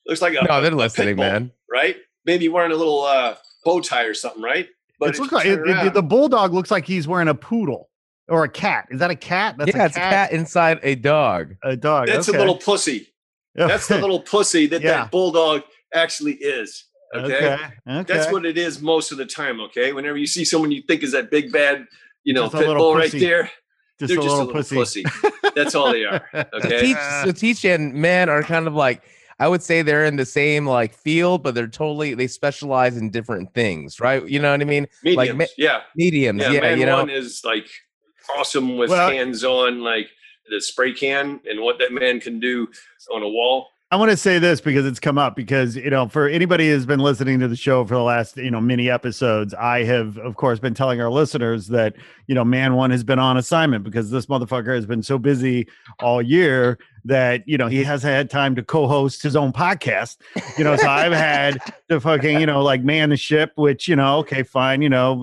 Looks 0.07 0.21
like 0.21 0.33
a, 0.33 0.43
No, 0.45 0.61
they're 0.61 0.71
a 0.71 0.75
listening, 0.75 1.09
pit 1.09 1.15
bull, 1.17 1.25
man. 1.25 1.51
Right? 1.71 1.97
Maybe 2.25 2.47
wearing 2.49 2.71
a 2.71 2.75
little 2.75 3.01
uh, 3.03 3.35
bow 3.63 3.81
tie 3.81 4.03
or 4.05 4.13
something, 4.15 4.41
right? 4.41 4.67
But 4.99 5.09
It's 5.09 5.19
if 5.19 5.31
look 5.31 5.43
you 5.43 5.55
like 5.55 5.67
it, 5.67 5.87
it- 5.87 5.93
the 5.93 6.01
bulldog 6.03 6.53
looks 6.53 6.71
like 6.71 6.85
he's 6.85 7.07
wearing 7.07 7.27
a 7.27 7.35
poodle 7.35 7.89
or 8.31 8.43
a 8.45 8.49
cat. 8.49 8.87
Is 8.89 8.99
that 8.99 9.11
a 9.11 9.15
cat? 9.15 9.55
That's 9.57 9.75
yeah, 9.75 9.85
it's 9.85 9.95
a 9.97 9.99
cat 9.99 10.31
inside 10.31 10.79
a 10.83 10.95
dog. 10.95 11.55
A 11.63 11.75
dog. 11.75 12.07
that's 12.07 12.27
okay. 12.29 12.37
a 12.37 12.39
little 12.39 12.57
pussy. 12.57 13.07
That's 13.53 13.89
the 13.89 13.99
little 13.99 14.21
pussy 14.21 14.65
that 14.67 14.81
Yeah. 14.81 14.91
that 14.91 15.11
bulldog 15.11 15.63
actually 15.93 16.35
is. 16.35 16.85
Okay? 17.13 17.35
Okay. 17.35 17.57
okay. 17.89 18.13
That's 18.13 18.31
what 18.31 18.45
it 18.45 18.57
is 18.57 18.81
most 18.81 19.11
of 19.11 19.17
the 19.17 19.25
time. 19.25 19.59
Okay. 19.59 19.91
Whenever 19.91 20.15
you 20.17 20.25
see 20.25 20.45
someone 20.45 20.71
you 20.71 20.81
think 20.87 21.03
is 21.03 21.11
that 21.11 21.29
big 21.29 21.51
bad, 21.51 21.85
you 22.23 22.33
know, 22.33 22.49
pit 22.49 22.61
little 22.61 22.75
bull 22.77 22.95
right 22.95 23.11
there, 23.11 23.51
just 23.99 24.07
they're 24.13 24.19
a 24.19 24.23
just 24.23 24.33
little, 24.37 24.37
a 24.37 24.45
little 24.45 24.53
pussy. 24.53 25.03
pussy. 25.03 25.03
That's 25.55 25.75
all 25.75 25.91
they 25.91 26.05
are. 26.05 26.25
So 26.33 26.45
Okay. 26.53 26.79
teach, 26.79 26.97
so 27.25 27.31
teach 27.33 27.65
and 27.65 27.93
man 27.93 28.29
are 28.29 28.41
kind 28.41 28.67
of 28.67 28.73
like 28.73 29.03
I 29.37 29.49
would 29.49 29.61
say 29.61 29.81
they're 29.81 30.05
in 30.05 30.15
the 30.15 30.25
same 30.25 30.65
like 30.65 30.93
field, 30.93 31.43
but 31.43 31.53
they're 31.53 31.67
totally 31.67 32.13
they 32.13 32.27
specialize 32.27 32.95
in 32.95 33.09
different 33.09 33.53
things, 33.53 33.99
right? 33.99 34.25
You 34.25 34.39
know 34.39 34.51
what 34.51 34.61
I 34.61 34.63
mean? 34.63 34.87
Mediums. 35.03 35.37
ma- 35.37 35.45
yeah. 35.57 35.81
Mediums, 35.97 36.41
Yeah. 36.41 36.51
yeah, 36.51 36.61
man 36.61 36.79
you 36.79 36.85
know. 36.85 36.97
one 36.99 37.09
is 37.09 37.41
like 37.43 37.67
awesome 38.37 38.77
with 38.77 38.89
Well- 38.89 39.09
hands 39.09 39.43
on, 39.43 39.81
like 39.81 40.09
the 40.49 40.59
spray 40.61 40.93
can 40.93 41.39
and 41.49 41.61
what 41.61 41.79
that 41.79 41.91
man 41.91 42.19
can 42.19 42.39
do 42.39 42.67
on 43.11 43.23
a 43.23 43.29
wall. 43.29 43.70
I 43.91 43.97
want 43.97 44.09
to 44.09 44.15
say 44.15 44.39
this 44.39 44.61
because 44.61 44.85
it's 44.85 45.01
come 45.01 45.17
up 45.17 45.35
because 45.35 45.75
you 45.75 45.89
know 45.89 46.07
for 46.07 46.25
anybody 46.25 46.69
who's 46.69 46.85
been 46.85 47.01
listening 47.01 47.41
to 47.41 47.49
the 47.49 47.57
show 47.57 47.83
for 47.83 47.95
the 47.95 48.01
last 48.01 48.37
you 48.37 48.49
know 48.49 48.61
many 48.61 48.89
episodes, 48.89 49.53
I 49.53 49.83
have 49.83 50.17
of 50.19 50.37
course 50.37 50.59
been 50.59 50.73
telling 50.73 51.01
our 51.01 51.09
listeners 51.09 51.67
that 51.67 51.97
you 52.25 52.33
know 52.33 52.45
man 52.45 52.75
one 52.75 52.89
has 52.91 53.03
been 53.03 53.19
on 53.19 53.35
assignment 53.35 53.83
because 53.83 54.09
this 54.09 54.27
motherfucker 54.27 54.73
has 54.73 54.85
been 54.85 55.03
so 55.03 55.17
busy 55.17 55.67
all 55.99 56.21
year 56.21 56.79
that 57.03 57.45
you 57.45 57.57
know 57.57 57.67
he 57.67 57.83
hasn't 57.83 58.13
had 58.13 58.29
time 58.29 58.55
to 58.55 58.63
co-host 58.63 59.23
his 59.23 59.35
own 59.35 59.51
podcast. 59.51 60.19
You 60.57 60.63
know, 60.63 60.77
so 60.77 60.87
I've 60.87 61.11
had 61.11 61.59
to 61.89 61.99
fucking 61.99 62.39
you 62.39 62.45
know 62.45 62.63
like 62.63 62.83
man 62.83 63.09
the 63.09 63.17
ship, 63.17 63.51
which 63.55 63.89
you 63.89 63.97
know 63.97 64.19
okay 64.19 64.43
fine, 64.43 64.81
you 64.81 64.89
know 64.89 65.15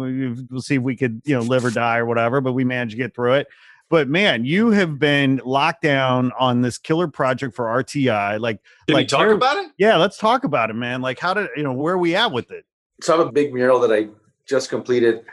we'll 0.50 0.60
see 0.60 0.74
if 0.74 0.82
we 0.82 0.94
could 0.94 1.22
you 1.24 1.34
know 1.34 1.40
live 1.40 1.64
or 1.64 1.70
die 1.70 1.96
or 1.96 2.04
whatever, 2.04 2.42
but 2.42 2.52
we 2.52 2.64
managed 2.64 2.90
to 2.90 2.98
get 2.98 3.14
through 3.14 3.32
it 3.32 3.48
but 3.88 4.08
man, 4.08 4.44
you 4.44 4.70
have 4.70 4.98
been 4.98 5.40
locked 5.44 5.82
down 5.82 6.32
on 6.38 6.60
this 6.62 6.78
killer 6.78 7.08
project 7.08 7.54
for 7.54 7.66
RTI. 7.66 8.38
Like, 8.38 8.60
Did 8.86 8.94
like 8.94 9.02
we 9.04 9.06
talk 9.06 9.20
where- 9.20 9.32
about 9.32 9.56
it? 9.58 9.70
Yeah, 9.78 9.96
let's 9.96 10.18
talk 10.18 10.44
about 10.44 10.70
it, 10.70 10.74
man. 10.74 11.00
Like, 11.00 11.18
how 11.18 11.34
did 11.34 11.48
you 11.56 11.62
know 11.62 11.72
where 11.72 11.94
are 11.94 11.98
we 11.98 12.14
at 12.14 12.32
with 12.32 12.50
it? 12.50 12.64
So 13.00 13.14
I 13.14 13.18
have 13.18 13.28
a 13.28 13.32
big 13.32 13.54
mural 13.54 13.80
that 13.80 13.92
I 13.92 14.08
just 14.46 14.70
completed, 14.70 15.24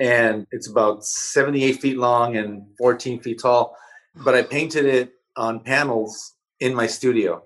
and 0.00 0.46
it's 0.50 0.68
about 0.68 1.04
78 1.04 1.80
feet 1.80 1.98
long 1.98 2.36
and 2.36 2.62
14 2.78 3.20
feet 3.20 3.40
tall. 3.40 3.76
But 4.16 4.34
I 4.34 4.42
painted 4.42 4.86
it 4.86 5.12
on 5.36 5.60
panels 5.60 6.34
in 6.58 6.74
my 6.74 6.86
studio, 6.86 7.44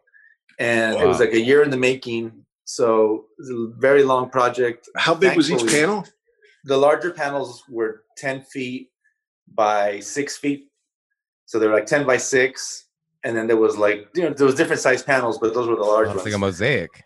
and 0.58 0.96
it 0.96 1.06
was 1.06 1.20
like 1.20 1.32
a 1.32 1.40
year 1.40 1.62
in 1.62 1.70
the 1.70 1.76
making. 1.76 2.32
So 2.64 3.26
it 3.38 3.42
was 3.42 3.50
a 3.50 3.80
very 3.80 4.02
long 4.04 4.30
project. 4.30 4.88
How 4.96 5.14
big 5.14 5.36
was 5.36 5.50
each 5.50 5.66
panel? 5.66 6.06
The 6.64 6.78
larger 6.78 7.10
panels 7.10 7.62
were 7.68 8.04
ten 8.16 8.40
feet 8.42 8.88
by 9.52 10.00
six 10.00 10.36
feet, 10.36 10.68
so 11.46 11.58
they 11.58 11.66
were 11.66 11.74
like 11.74 11.86
ten 11.86 12.06
by 12.06 12.16
six. 12.16 12.82
And 13.24 13.34
then 13.36 13.46
there 13.46 13.56
was 13.56 13.76
like 13.78 14.08
you 14.14 14.22
know 14.22 14.30
there 14.34 14.46
was 14.46 14.54
different 14.54 14.82
size 14.82 15.02
panels, 15.02 15.38
but 15.38 15.54
those 15.54 15.66
were 15.68 15.76
the 15.76 15.82
large 15.82 16.08
It's 16.08 16.16
ones. 16.16 16.26
like 16.26 16.34
a 16.34 16.38
mosaic. 16.38 17.02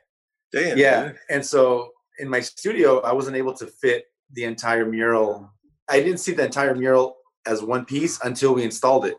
Damn. 0.51 0.79
yeah 0.79 1.09
dude. 1.09 1.17
and 1.29 1.45
so 1.45 1.91
in 2.19 2.27
my 2.27 2.41
studio 2.41 3.01
i 3.01 3.13
wasn't 3.13 3.37
able 3.37 3.53
to 3.53 3.67
fit 3.67 4.07
the 4.33 4.45
entire 4.45 4.87
mural 4.87 5.53
i 5.91 6.01
didn't 6.01 6.21
see 6.21 6.33
the 6.33 6.43
entire 6.43 6.75
mural 6.75 7.17
as 7.45 7.63
one 7.63 7.85
piece 7.85 8.19
until 8.25 8.55
we 8.55 8.65
installed 8.65 9.05
it 9.05 9.19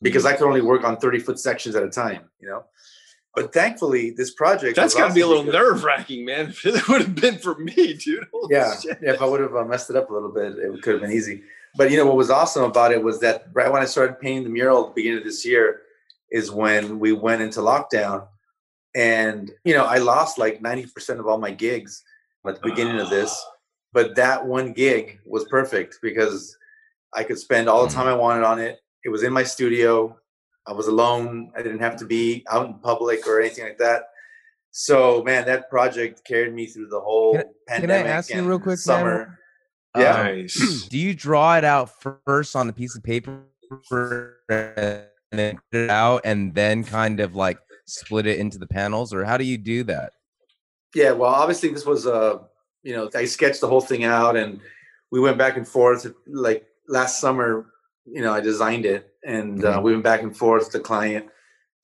because 0.00 0.24
i 0.24 0.32
could 0.32 0.46
only 0.46 0.62
work 0.62 0.82
on 0.82 0.96
30 0.96 1.18
foot 1.18 1.38
sections 1.38 1.76
at 1.76 1.82
a 1.82 1.90
time 1.90 2.30
you 2.40 2.48
know 2.48 2.64
but 3.34 3.52
thankfully 3.52 4.12
this 4.12 4.32
project 4.32 4.74
That's 4.74 4.94
got 4.94 5.08
to 5.08 5.14
be 5.14 5.20
a 5.20 5.26
little 5.26 5.44
nerve 5.44 5.84
wracking, 5.84 6.24
man. 6.24 6.46
If 6.64 6.64
it 6.64 6.88
would 6.88 7.02
have 7.02 7.14
been 7.14 7.36
for 7.38 7.56
me, 7.58 7.92
dude. 7.92 8.24
Holy 8.32 8.54
yeah, 8.54 8.74
shit. 8.80 8.98
yeah 9.02 9.12
if 9.12 9.20
i 9.20 9.26
would 9.26 9.40
have 9.42 9.54
uh, 9.54 9.66
messed 9.66 9.90
it 9.90 9.96
up 9.96 10.08
a 10.08 10.14
little 10.14 10.32
bit 10.32 10.54
it 10.58 10.80
could 10.82 10.94
have 10.94 11.02
been 11.02 11.12
easy 11.12 11.42
but 11.76 11.90
you 11.90 11.96
know 11.96 12.06
what 12.06 12.16
was 12.16 12.30
awesome 12.30 12.64
about 12.64 12.92
it 12.92 13.02
was 13.02 13.20
that 13.20 13.46
right 13.52 13.72
when 13.72 13.82
i 13.82 13.86
started 13.86 14.18
painting 14.20 14.44
the 14.44 14.50
mural 14.50 14.82
at 14.82 14.88
the 14.88 15.00
beginning 15.00 15.18
of 15.18 15.24
this 15.24 15.44
year 15.44 15.82
is 16.30 16.50
when 16.50 16.98
we 16.98 17.12
went 17.12 17.42
into 17.42 17.60
lockdown 17.60 18.26
and 18.94 19.50
you 19.64 19.74
know 19.74 19.84
i 19.84 19.98
lost 19.98 20.38
like 20.38 20.60
90% 20.60 21.18
of 21.18 21.26
all 21.26 21.38
my 21.38 21.50
gigs 21.50 22.02
at 22.46 22.60
the 22.60 22.68
beginning 22.68 22.98
of 22.98 23.10
this 23.10 23.32
ah. 23.32 23.50
but 23.92 24.16
that 24.16 24.44
one 24.44 24.72
gig 24.72 25.20
was 25.24 25.44
perfect 25.44 25.98
because 26.02 26.56
i 27.14 27.22
could 27.22 27.38
spend 27.38 27.68
all 27.68 27.82
the 27.82 27.88
hmm. 27.88 27.96
time 27.96 28.06
i 28.06 28.14
wanted 28.14 28.44
on 28.44 28.58
it. 28.58 28.80
It 29.04 29.08
was 29.08 29.22
in 29.22 29.32
my 29.32 29.42
studio. 29.42 30.18
I 30.66 30.72
was 30.72 30.86
alone. 30.86 31.52
I 31.56 31.62
didn't 31.62 31.80
have 31.80 31.96
to 31.96 32.04
be 32.04 32.44
out 32.50 32.66
in 32.66 32.74
public 32.74 33.26
or 33.26 33.40
anything 33.40 33.64
like 33.64 33.78
that. 33.78 34.04
So 34.72 35.22
man 35.24 35.46
that 35.46 35.68
project 35.68 36.22
carried 36.24 36.54
me 36.54 36.66
through 36.66 36.88
the 36.88 37.00
whole 37.00 37.32
Can 37.34 37.42
I 37.42 37.80
pandemic 37.80 38.06
ask 38.06 38.32
you 38.32 38.42
real 38.42 38.60
quick, 38.60 38.78
summer. 38.78 39.18
man? 39.18 39.36
Yeah. 39.96 40.20
Um, 40.20 40.26
Nice. 40.26 40.86
do 40.88 40.98
you 40.98 41.14
draw 41.14 41.56
it 41.56 41.64
out 41.64 41.90
first 42.26 42.54
on 42.54 42.68
a 42.68 42.72
piece 42.72 42.96
of 42.96 43.02
paper 43.02 43.42
and 44.48 45.06
then 45.32 45.56
put 45.72 45.80
it 45.80 45.90
out 45.90 46.22
and 46.24 46.54
then 46.54 46.84
kind 46.84 47.20
of 47.20 47.34
like 47.34 47.58
split 47.86 48.26
it 48.26 48.38
into 48.38 48.58
the 48.58 48.66
panels 48.66 49.12
or 49.12 49.24
how 49.24 49.36
do 49.36 49.44
you 49.44 49.58
do 49.58 49.82
that 49.84 50.12
Yeah, 50.94 51.12
well, 51.12 51.30
obviously 51.30 51.70
this 51.70 51.86
was 51.86 52.06
uh, 52.06 52.38
you 52.82 52.94
know, 52.94 53.10
I 53.14 53.24
sketched 53.24 53.60
the 53.60 53.68
whole 53.68 53.80
thing 53.80 54.04
out 54.04 54.36
and 54.36 54.60
we 55.10 55.20
went 55.20 55.38
back 55.38 55.56
and 55.56 55.66
forth 55.66 56.06
like 56.26 56.66
last 56.88 57.20
summer, 57.20 57.66
you 58.06 58.22
know, 58.22 58.32
I 58.32 58.40
designed 58.40 58.86
it 58.86 59.12
and 59.24 59.64
uh, 59.64 59.78
Mhm. 59.78 59.82
we 59.82 59.92
went 59.92 60.04
back 60.04 60.22
and 60.22 60.36
forth 60.36 60.64
with 60.64 60.72
the 60.72 60.80
client 60.80 61.26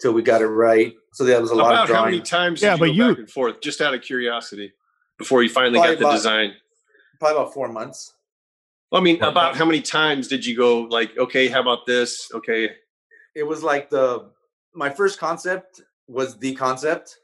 till 0.01 0.13
we 0.13 0.23
got 0.23 0.43
it 0.43 0.47
right. 0.47 0.95
So 1.13 1.25
there 1.25 1.41
was 1.41 1.51
a 1.51 1.55
lot 1.55 1.73
About 1.73 1.91
of 1.91 1.97
how 1.97 2.05
many 2.05 2.21
times 2.21 2.63
Yeah, 2.63 2.73
did 2.75 2.81
but 2.81 2.93
you 2.93 3.03
go 3.03 3.09
you- 3.09 3.13
back 3.15 3.19
and 3.21 3.31
forth, 3.31 3.61
just 3.61 3.81
out 3.81 3.95
of 3.95 4.03
curiosity, 4.03 4.73
before 5.19 5.43
you 5.43 5.49
finally 5.49 5.79
Probably 5.79 5.95
got 5.97 6.01
the 6.01 6.07
about- 6.07 6.17
design? 6.17 6.55
Probably 7.19 7.37
about 7.39 7.55
four 7.55 7.69
months. 7.69 8.15
I 8.93 9.01
mean, 9.01 9.19
Well, 9.21 9.31
about 9.31 9.57
how 9.57 9.65
many 9.65 9.81
times 9.83 10.29
did 10.29 10.47
you 10.47 10.57
go 10.57 10.83
like, 10.83 11.17
okay, 11.19 11.49
how 11.49 11.61
about 11.61 11.87
this? 11.87 12.31
Okay. 12.33 12.71
It 13.35 13.43
was 13.43 13.63
like 13.63 13.91
the 13.91 14.31
my 14.75 14.91
first 14.91 15.19
concept 15.19 15.81
was 16.09 16.39
the 16.39 16.55
concept, 16.55 17.17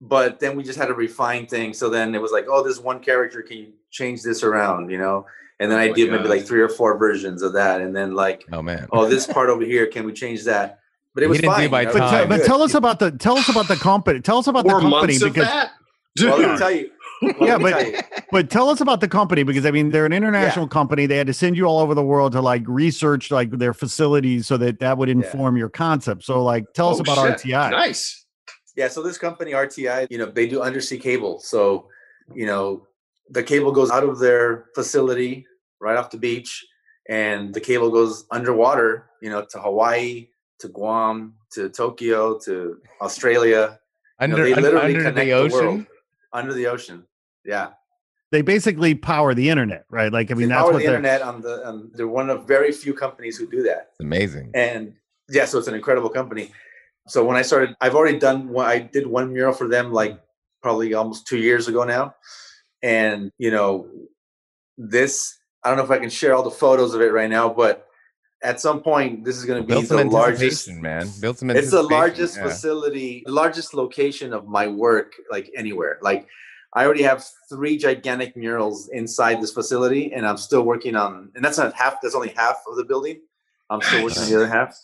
but 0.00 0.40
then 0.40 0.56
we 0.56 0.62
just 0.62 0.78
had 0.78 0.86
to 0.86 0.94
refine 0.94 1.46
things. 1.46 1.78
So 1.78 1.90
then 1.90 2.14
it 2.14 2.22
was 2.22 2.32
like, 2.32 2.46
oh, 2.48 2.62
this 2.64 2.78
one 2.78 3.00
character, 3.00 3.42
can 3.42 3.56
you 3.58 3.72
change 3.90 4.22
this 4.22 4.42
around? 4.42 4.90
You 4.90 4.98
know? 4.98 5.26
And 5.60 5.70
then 5.70 5.78
Oh 5.78 5.82
I 5.82 5.88
my 5.88 5.94
did 5.94 6.10
maybe 6.10 6.28
like 6.28 6.46
three 6.46 6.60
or 6.60 6.68
four 6.68 6.96
versions 6.96 7.42
of 7.42 7.52
that. 7.54 7.80
And 7.80 7.94
then 7.94 8.14
like, 8.14 8.44
oh 8.52 8.62
man 8.62 8.88
oh, 8.92 9.08
this 9.08 9.26
part 9.26 9.50
over 9.50 9.64
here, 9.64 9.86
can 9.86 10.04
we 10.06 10.12
change 10.12 10.44
that? 10.44 10.78
But 11.14 11.24
it 11.24 11.26
He 11.26 11.28
was 11.30 11.38
didn't 11.38 11.50
do 11.50 11.56
fine. 11.56 11.70
by 11.70 11.82
you 11.82 11.86
But, 11.88 11.96
it 11.96 12.00
was 12.00 12.10
te- 12.10 12.16
time. 12.16 12.28
but 12.28 12.44
tell 12.44 12.62
us 12.62 12.74
about 12.74 12.98
the 13.00 13.10
tell 13.12 13.36
us 13.36 13.48
about 13.48 13.68
the 13.68 13.76
company. 13.76 14.20
Tell 14.20 14.38
us 14.38 14.46
about 14.46 14.64
Four 14.64 14.74
the 14.80 14.88
company 14.88 15.18
months 15.18 15.22
of 15.22 15.32
because 15.34 15.48
that? 15.48 15.72
Well, 16.20 16.38
let 16.38 16.50
me 16.52 16.58
tell 16.58 16.70
you. 16.70 16.90
Well, 17.22 17.34
Yeah, 17.40 17.58
but- 17.58 17.70
tell 17.92 18.02
but 18.30 18.50
tell 18.50 18.68
us 18.68 18.80
about 18.80 19.00
the 19.00 19.08
company 19.08 19.42
because 19.42 19.64
I 19.64 19.70
mean 19.70 19.90
they're 19.90 20.06
an 20.06 20.12
international 20.12 20.68
company. 20.68 21.06
They 21.06 21.16
had 21.16 21.26
to 21.28 21.32
send 21.34 21.56
you 21.56 21.64
all 21.64 21.78
over 21.80 21.94
the 21.94 22.02
world 22.02 22.32
to 22.32 22.40
like 22.42 22.62
research 22.66 23.30
like 23.30 23.50
their 23.52 23.72
facilities 23.72 24.46
so 24.46 24.56
that 24.58 24.80
that 24.80 24.98
would 24.98 25.08
inform 25.08 25.56
your 25.56 25.68
concept. 25.70 26.24
So 26.24 26.42
like 26.44 26.64
tell 26.74 26.90
us 26.90 26.98
Oh, 26.98 27.00
about 27.00 27.40
shit. 27.40 27.50
RTI. 27.52 27.70
Nice. 27.70 28.26
Yeah, 28.76 28.86
so 28.88 29.02
this 29.02 29.18
company 29.18 29.52
RTI, 29.52 30.06
you 30.10 30.18
know, 30.18 30.26
they 30.26 30.46
do 30.46 30.60
undersea 30.62 30.98
cable. 30.98 31.40
So, 31.40 31.88
you 32.32 32.46
know, 32.46 32.86
the 33.28 33.42
cable 33.42 33.72
goes 33.72 33.90
out 33.90 34.04
of 34.04 34.20
their 34.20 34.66
facility 34.76 35.46
right 35.80 35.96
off 35.96 36.10
the 36.10 36.18
beach, 36.18 36.64
and 37.08 37.52
the 37.52 37.60
cable 37.60 37.90
goes 37.90 38.24
underwater, 38.30 39.10
you 39.20 39.30
know, 39.30 39.44
to 39.50 39.58
Hawaii, 39.58 40.28
to 40.60 40.68
Guam, 40.68 41.34
to 41.54 41.68
Tokyo, 41.70 42.38
to 42.44 42.78
Australia. 43.00 43.80
You 44.20 44.28
know, 44.28 44.34
under, 44.36 44.44
they 44.44 44.54
literally 44.54 44.94
under 44.94 45.02
connect 45.10 45.26
the 45.28 45.48
the 45.48 45.54
world. 45.54 45.86
Under 46.32 46.52
the 46.54 46.66
ocean. 46.68 47.04
Yeah. 47.48 47.70
They 48.30 48.42
basically 48.42 48.94
power 48.94 49.32
the 49.32 49.48
internet, 49.48 49.86
right? 49.88 50.12
Like 50.12 50.30
I 50.30 50.34
mean 50.34 50.48
they 50.48 50.54
that's 50.54 50.62
power 50.62 50.72
what 50.72 50.78
the 50.80 50.84
they're 50.84 50.96
internet 50.96 51.22
on 51.22 51.40
the 51.40 51.66
um, 51.66 51.90
they're 51.94 52.06
one 52.06 52.28
of 52.28 52.46
very 52.46 52.72
few 52.72 52.92
companies 52.92 53.38
who 53.38 53.48
do 53.48 53.62
that. 53.62 53.88
it's 53.92 54.00
amazing 54.00 54.50
and 54.54 54.92
yeah 55.28 55.44
so 55.44 55.58
it's 55.58 55.68
an 55.68 55.74
incredible 55.74 56.08
company 56.08 56.50
so 57.06 57.24
when 57.24 57.36
i 57.36 57.42
started 57.42 57.76
i've 57.80 57.94
already 57.94 58.18
done 58.18 58.48
one 58.48 58.66
i 58.66 58.78
did 58.78 59.06
one 59.06 59.32
mural 59.32 59.52
for 59.52 59.68
them 59.68 59.92
like 59.92 60.20
probably 60.62 60.94
almost 60.94 61.26
two 61.26 61.38
years 61.38 61.68
ago 61.68 61.84
now 61.84 62.14
and 62.82 63.30
you 63.38 63.50
know 63.50 63.88
this 64.76 65.38
i 65.62 65.68
don't 65.68 65.78
know 65.78 65.84
if 65.84 65.90
i 65.90 65.98
can 65.98 66.10
share 66.10 66.34
all 66.34 66.42
the 66.42 66.50
photos 66.50 66.94
of 66.94 67.00
it 67.00 67.12
right 67.12 67.30
now 67.30 67.48
but 67.48 67.86
at 68.42 68.60
some 68.60 68.80
point 68.80 69.24
this 69.24 69.36
is 69.36 69.44
going 69.44 69.60
to 69.60 69.66
be 69.66 69.74
built 69.74 69.86
some 69.86 69.96
the 69.96 70.04
largest 70.04 70.68
man 70.70 71.08
built 71.20 71.38
some 71.38 71.50
it's 71.50 71.70
the 71.70 71.82
largest 71.82 72.36
yeah. 72.36 72.44
facility 72.44 73.22
the 73.26 73.32
largest 73.32 73.74
location 73.74 74.32
of 74.32 74.46
my 74.46 74.66
work 74.66 75.12
like 75.30 75.50
anywhere 75.56 75.98
like 76.02 76.26
i 76.74 76.84
already 76.84 77.02
have 77.02 77.24
three 77.48 77.76
gigantic 77.78 78.36
murals 78.36 78.88
inside 78.88 79.40
this 79.40 79.52
facility 79.52 80.12
and 80.12 80.26
i'm 80.26 80.36
still 80.36 80.62
working 80.62 80.94
on 80.96 81.30
and 81.34 81.44
that's 81.44 81.58
not 81.58 81.72
half 81.74 81.96
that's 82.02 82.14
only 82.14 82.28
half 82.30 82.56
of 82.68 82.76
the 82.76 82.84
building 82.84 83.20
i'm 83.70 83.80
still 83.82 84.04
working 84.04 84.22
on 84.22 84.28
the 84.28 84.36
other 84.36 84.48
half 84.48 84.76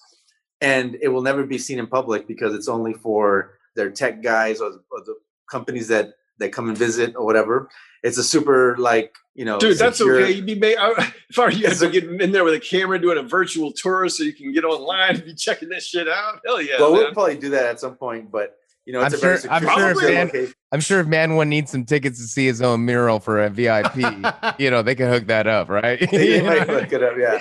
and 0.60 0.96
it 1.02 1.08
will 1.08 1.22
never 1.22 1.44
be 1.44 1.58
seen 1.58 1.78
in 1.78 1.86
public 1.86 2.26
because 2.26 2.54
it's 2.54 2.68
only 2.68 2.94
for 2.94 3.58
their 3.76 3.90
tech 3.90 4.22
guys 4.22 4.60
or, 4.60 4.72
or 4.90 5.00
the 5.04 5.14
companies 5.50 5.88
that 5.88 6.14
that 6.38 6.52
come 6.52 6.68
and 6.68 6.78
visit 6.78 7.14
or 7.16 7.24
whatever 7.24 7.68
it's 8.04 8.18
a 8.18 8.22
super 8.24 8.76
like 8.76 9.16
you 9.34 9.44
know 9.44 9.58
Dude, 9.58 9.78
that's 9.78 9.98
secure- 9.98 10.20
okay. 10.20 10.32
You'd 10.32 10.46
be 10.46 10.54
made. 10.54 10.76
I, 10.76 10.90
uh, 10.90 10.94
if 11.30 11.38
I 11.38 11.44
were 11.44 11.50
you, 11.50 11.66
I'd 11.66 11.72
It's 11.72 11.82
a- 11.82 11.88
be 11.88 12.00
getting 12.00 12.20
in 12.20 12.32
there 12.32 12.44
with 12.44 12.54
a 12.54 12.60
camera 12.60 13.00
doing 13.00 13.18
a 13.18 13.22
virtual 13.22 13.72
tour 13.72 14.08
so 14.08 14.22
you 14.22 14.32
can 14.32 14.52
get 14.52 14.62
online 14.64 15.16
and 15.16 15.24
be 15.24 15.34
checking 15.34 15.70
this 15.70 15.86
shit 15.86 16.06
out. 16.06 16.40
Hell 16.44 16.60
yeah. 16.60 16.74
well 16.78 16.92
man. 16.92 17.00
we'll 17.00 17.12
probably 17.12 17.38
do 17.38 17.48
that 17.50 17.64
at 17.66 17.80
some 17.80 17.96
point 17.96 18.30
but 18.30 18.58
you 18.86 18.92
know 18.92 19.00
it's 19.02 19.14
I'm 19.14 19.18
a 19.18 19.20
very 19.20 19.38
sure- 19.38 19.50
I'm 19.50 19.62
sure 19.62 19.90
if 19.90 19.96
secure 19.96 20.10
Dan- 20.14 20.26
location. 20.26 20.54
i'm 20.72 20.80
sure 20.80 21.00
if 21.00 21.06
man 21.06 21.36
one 21.36 21.48
needs 21.48 21.70
some 21.70 21.84
tickets 21.84 22.18
to 22.20 22.26
see 22.26 22.46
his 22.46 22.60
own 22.60 22.84
mural 22.84 23.18
for 23.20 23.42
a 23.42 23.48
vip 23.48 23.94
you 24.58 24.70
know 24.70 24.82
they 24.82 24.94
can 24.94 25.08
hook 25.10 25.26
that 25.28 25.46
up 25.46 25.68
right 25.68 25.98
they 26.10 26.42
might 26.46 26.68
look 26.68 26.92
it 26.92 27.02
up 27.02 27.14
yeah 27.18 27.38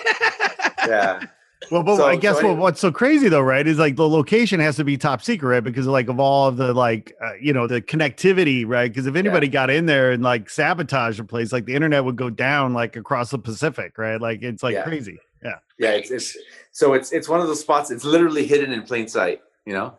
yeah 0.87 1.23
Well, 1.71 1.81
but 1.81 1.95
So- 1.95 2.05
I 2.05 2.17
guess 2.17 2.39
so 2.41 2.49
what, 2.49 2.57
what's 2.57 2.81
so 2.81 2.91
crazy 2.91 3.29
though, 3.29 3.39
right, 3.41 3.65
is 3.65 3.79
like 3.79 3.95
the 3.95 4.07
location 4.07 4.59
has 4.59 4.75
to 4.75 4.83
be 4.83 4.97
top 4.97 5.21
secret 5.21 5.47
right? 5.47 5.63
because 5.63 5.87
like 5.87 6.09
of 6.09 6.19
all 6.19 6.49
of 6.49 6.57
the 6.57 6.73
like 6.73 7.13
uh, 7.23 7.35
you 7.41 7.53
know 7.53 7.67
the 7.67 7.81
connectivity, 7.81 8.65
right? 8.67 8.91
Because 8.91 9.07
if 9.07 9.15
anybody 9.15 9.47
got 9.47 9.69
in 9.69 9.85
there 9.85 10.11
and 10.11 10.21
like 10.21 10.49
sabotage 10.49 11.21
a 11.21 11.23
place, 11.23 11.53
like 11.53 11.63
the 11.63 11.73
internet 11.73 12.03
would 12.03 12.17
go 12.17 12.29
down 12.29 12.73
like 12.73 12.97
across 12.97 13.31
the 13.31 13.39
Pacific, 13.39 13.97
right? 13.97 14.19
Like 14.19 14.43
it's 14.43 14.61
like 14.61 14.73
Yeah. 14.73 14.83
crazy. 14.83 15.19
Yeah. 15.41 15.55
yeah 15.79 15.91
it's, 15.91 16.11
it's 16.11 16.37
so 16.73 16.93
it's 16.93 17.13
it's 17.13 17.29
one 17.29 17.39
of 17.39 17.47
those 17.47 17.61
spots 17.61 17.91
it's 17.91 18.03
literally 18.03 18.45
hidden 18.45 18.73
in 18.73 18.81
plain 18.83 19.07
sight 19.07 19.41
you 19.65 19.71
know 19.73 19.93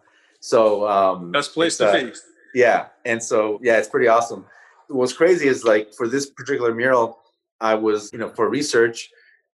so 0.44 0.86
um 0.86 1.32
Best 1.32 1.54
place 1.54 1.78
to 1.78 1.86
uh, 1.88 1.92
be. 2.04 2.12
yeah 2.54 2.86
and 3.06 3.22
so 3.22 3.58
yeah 3.62 3.78
it's 3.78 3.88
pretty 3.88 4.08
awesome 4.08 4.44
what's 4.88 5.14
crazy 5.14 5.46
is 5.48 5.64
like 5.64 5.94
for 5.94 6.06
this 6.06 6.26
particular 6.28 6.74
mural 6.74 7.18
i 7.62 7.74
was 7.74 8.10
you 8.12 8.18
know 8.18 8.28
for 8.28 8.48
research 8.50 9.08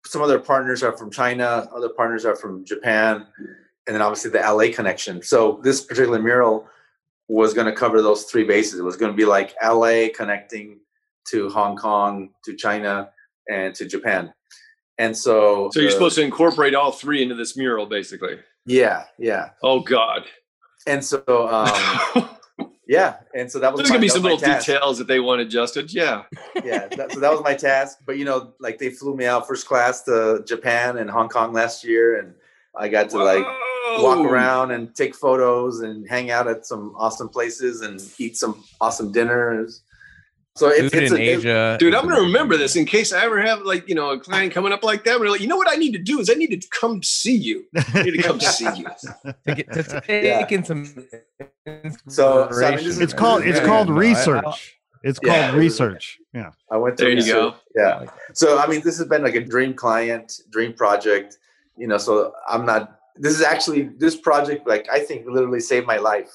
some 0.06 0.22
other 0.22 0.38
partners 0.38 0.84
are 0.84 0.96
from 0.96 1.10
china 1.10 1.68
other 1.76 1.90
partners 1.90 2.24
are 2.24 2.36
from 2.36 2.64
japan 2.64 3.26
and 3.88 3.96
then 3.96 4.02
obviously 4.02 4.30
the 4.30 4.38
la 4.40 4.66
connection 4.76 5.24
so 5.24 5.60
this 5.64 5.82
particular 5.82 6.22
mural 6.22 6.68
was 7.28 7.56
going 7.56 7.66
to 7.66 7.74
cover 7.74 8.04
those 8.04 8.26
three 8.26 8.44
bases 8.44 8.80
it 8.80 8.84
was 8.84 8.96
going 8.98 9.12
to 9.12 9.18
be 9.18 9.26
like 9.26 9.56
la 9.64 10.08
connecting 10.16 10.80
to 11.32 11.50
hong 11.50 11.76
kong 11.76 12.30
to 12.44 12.56
china 12.56 13.10
and 13.50 13.74
to 13.74 13.86
japan 13.88 14.32
and 15.00 15.18
so 15.18 15.70
So 15.74 15.80
you're 15.80 15.90
the- 15.90 15.94
supposed 15.94 16.16
to 16.18 16.22
incorporate 16.22 16.76
all 16.76 16.92
three 16.92 17.22
into 17.24 17.34
this 17.36 17.58
mural, 17.58 17.86
basically. 17.88 18.38
yeah 18.68 19.06
yeah 19.18 19.50
Oh 19.64 19.80
God. 19.82 20.22
And 20.88 21.04
so 21.04 21.24
um 21.28 22.30
yeah 22.88 23.16
and 23.34 23.52
so 23.52 23.60
that 23.60 23.72
was 23.74 23.80
There's 23.80 23.90
my- 23.90 23.96
gonna 23.96 24.02
be 24.02 24.10
some 24.10 24.22
little 24.24 24.38
task. 24.38 24.66
details 24.68 24.98
that 25.00 25.08
they 25.08 25.20
want 25.20 25.42
adjusted. 25.42 25.92
Yeah. 25.94 26.24
yeah 26.64 26.88
that, 26.88 27.12
so 27.12 27.20
that 27.20 27.32
was 27.32 27.42
my 27.44 27.54
task 27.56 28.00
but 28.06 28.18
you 28.18 28.26
know 28.26 28.54
like 28.60 28.78
they 28.78 28.90
flew 28.90 29.16
me 29.16 29.26
out 29.26 29.48
first 29.48 29.68
class 29.68 30.04
to 30.04 30.44
japan 30.48 30.98
and 30.98 31.10
hong 31.10 31.30
kong 31.30 31.52
last 31.54 31.84
year 31.84 32.20
and 32.20 32.34
i 32.78 32.88
got 32.88 33.10
to 33.10 33.18
like 33.24 33.46
walk 34.00 34.20
around 34.20 34.72
and 34.72 34.94
take 34.96 35.16
photos 35.16 35.82
and 35.82 36.08
hang 36.10 36.30
out 36.32 36.48
at 36.48 36.66
some 36.66 36.94
awesome 36.98 37.30
places 37.30 37.82
and 37.82 38.02
eat 38.20 38.36
some 38.38 38.64
awesome 38.82 39.12
dinners 39.12 39.82
So 40.58 40.70
it's, 40.70 40.94
Food 40.94 41.04
it's 41.04 41.12
in 41.12 41.18
a, 41.48 41.74
it- 41.74 41.80
Dude, 41.80 41.94
I'm 41.94 42.08
gonna 42.08 42.22
remember 42.22 42.56
this 42.56 42.78
in 42.78 42.86
case 42.86 43.12
I 43.12 43.26
ever 43.26 43.42
have 43.42 43.62
like 43.64 43.90
you 43.90 43.96
know 43.96 44.12
a 44.12 44.20
client 44.20 44.54
coming 44.54 44.72
up 44.72 44.84
like 44.84 45.04
that. 45.04 45.20
We're 45.20 45.30
like, 45.30 45.42
you 45.42 45.48
know 45.48 45.58
what 45.58 45.70
I 45.70 45.76
need 45.76 45.92
to 45.94 46.00
do 46.00 46.20
is 46.20 46.30
I 46.30 46.34
need 46.36 46.60
to 46.62 46.68
come 46.70 47.04
see 47.04 47.36
you. 47.36 47.66
I 47.94 48.04
need 48.04 48.12
to 48.12 48.22
come 48.24 48.40
see 48.40 48.64
you. 48.76 48.86
to, 49.48 49.56
get, 49.56 49.74
to 49.74 49.84
take 50.08 50.24
Yeah. 50.24 50.48
in 50.50 50.64
some. 50.64 50.86
So- 52.08 52.50
so 52.52 52.66
I 52.66 52.76
mean, 52.78 52.86
is- 52.86 53.00
it's 53.00 53.14
called 53.14 53.44
it's 53.44 53.60
Yeah, 53.60 53.66
called 53.66 53.90
no, 53.90 53.94
I- 53.96 53.98
I- 53.98 54.00
research. 54.00 54.78
It's 55.04 55.20
called 55.20 55.36
Yeah. 55.38 55.56
research. 55.56 56.18
Yeah. 56.34 56.52
I 56.72 56.78
went 56.78 56.98
to 56.98 57.04
There 57.04 57.14
you 57.14 57.26
go. 57.32 57.56
Yeah. 57.76 58.06
So 58.34 58.58
I 58.58 58.66
mean, 58.68 58.82
this 58.82 58.98
has 58.98 59.08
been 59.08 59.24
like 59.24 59.36
a 59.36 59.44
dream 59.44 59.74
client, 59.74 60.34
dream 60.50 60.74
project. 60.74 61.38
You 61.78 61.88
know, 61.88 61.98
so 61.98 62.34
I'm 62.48 62.66
not. 62.66 62.98
This 63.18 63.34
is 63.36 63.42
actually 63.44 63.90
this 63.98 64.16
project. 64.16 64.68
Like 64.68 64.88
I 64.92 65.00
think 65.00 65.28
literally 65.28 65.60
saved 65.60 65.86
my 65.86 65.98
life. 65.98 66.32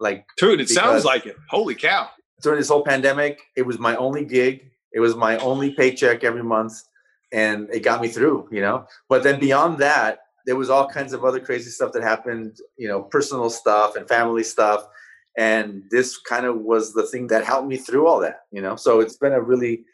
Like 0.00 0.26
Dude, 0.38 0.60
it 0.60 0.68
sounds 0.68 1.04
like 1.04 1.24
it. 1.26 1.36
Holy 1.48 1.74
cow. 1.74 2.10
During 2.40 2.58
this 2.58 2.68
whole 2.68 2.84
pandemic, 2.84 3.40
it 3.56 3.62
was 3.62 3.78
my 3.78 3.96
only 3.96 4.24
gig. 4.24 4.70
It 4.92 5.00
was 5.00 5.14
my 5.14 5.36
only 5.38 5.72
paycheck 5.72 6.24
every 6.24 6.42
month, 6.42 6.82
and 7.32 7.68
it 7.72 7.80
got 7.80 8.00
me 8.00 8.08
through. 8.08 8.48
You 8.50 8.60
know, 8.62 8.86
but 9.08 9.22
then 9.22 9.38
beyond 9.38 9.78
that, 9.78 10.20
there 10.46 10.56
was 10.56 10.70
all 10.70 10.88
kinds 10.88 11.12
of 11.12 11.24
other 11.24 11.40
crazy 11.40 11.70
stuff 11.70 11.92
that 11.92 12.02
happened. 12.02 12.58
You 12.76 12.88
know, 12.88 13.02
personal 13.02 13.50
stuff 13.50 13.96
and 13.96 14.08
family 14.08 14.42
stuff, 14.42 14.86
and 15.36 15.84
this 15.90 16.18
kind 16.18 16.46
of 16.46 16.58
was 16.58 16.92
the 16.92 17.04
thing 17.04 17.28
that 17.28 17.44
helped 17.44 17.68
me 17.68 17.76
through 17.76 18.06
all 18.08 18.20
that. 18.20 18.42
You 18.50 18.62
know, 18.62 18.76
so 18.76 19.00
it's 19.00 19.16
been 19.16 19.32
a 19.32 19.40
really 19.40 19.84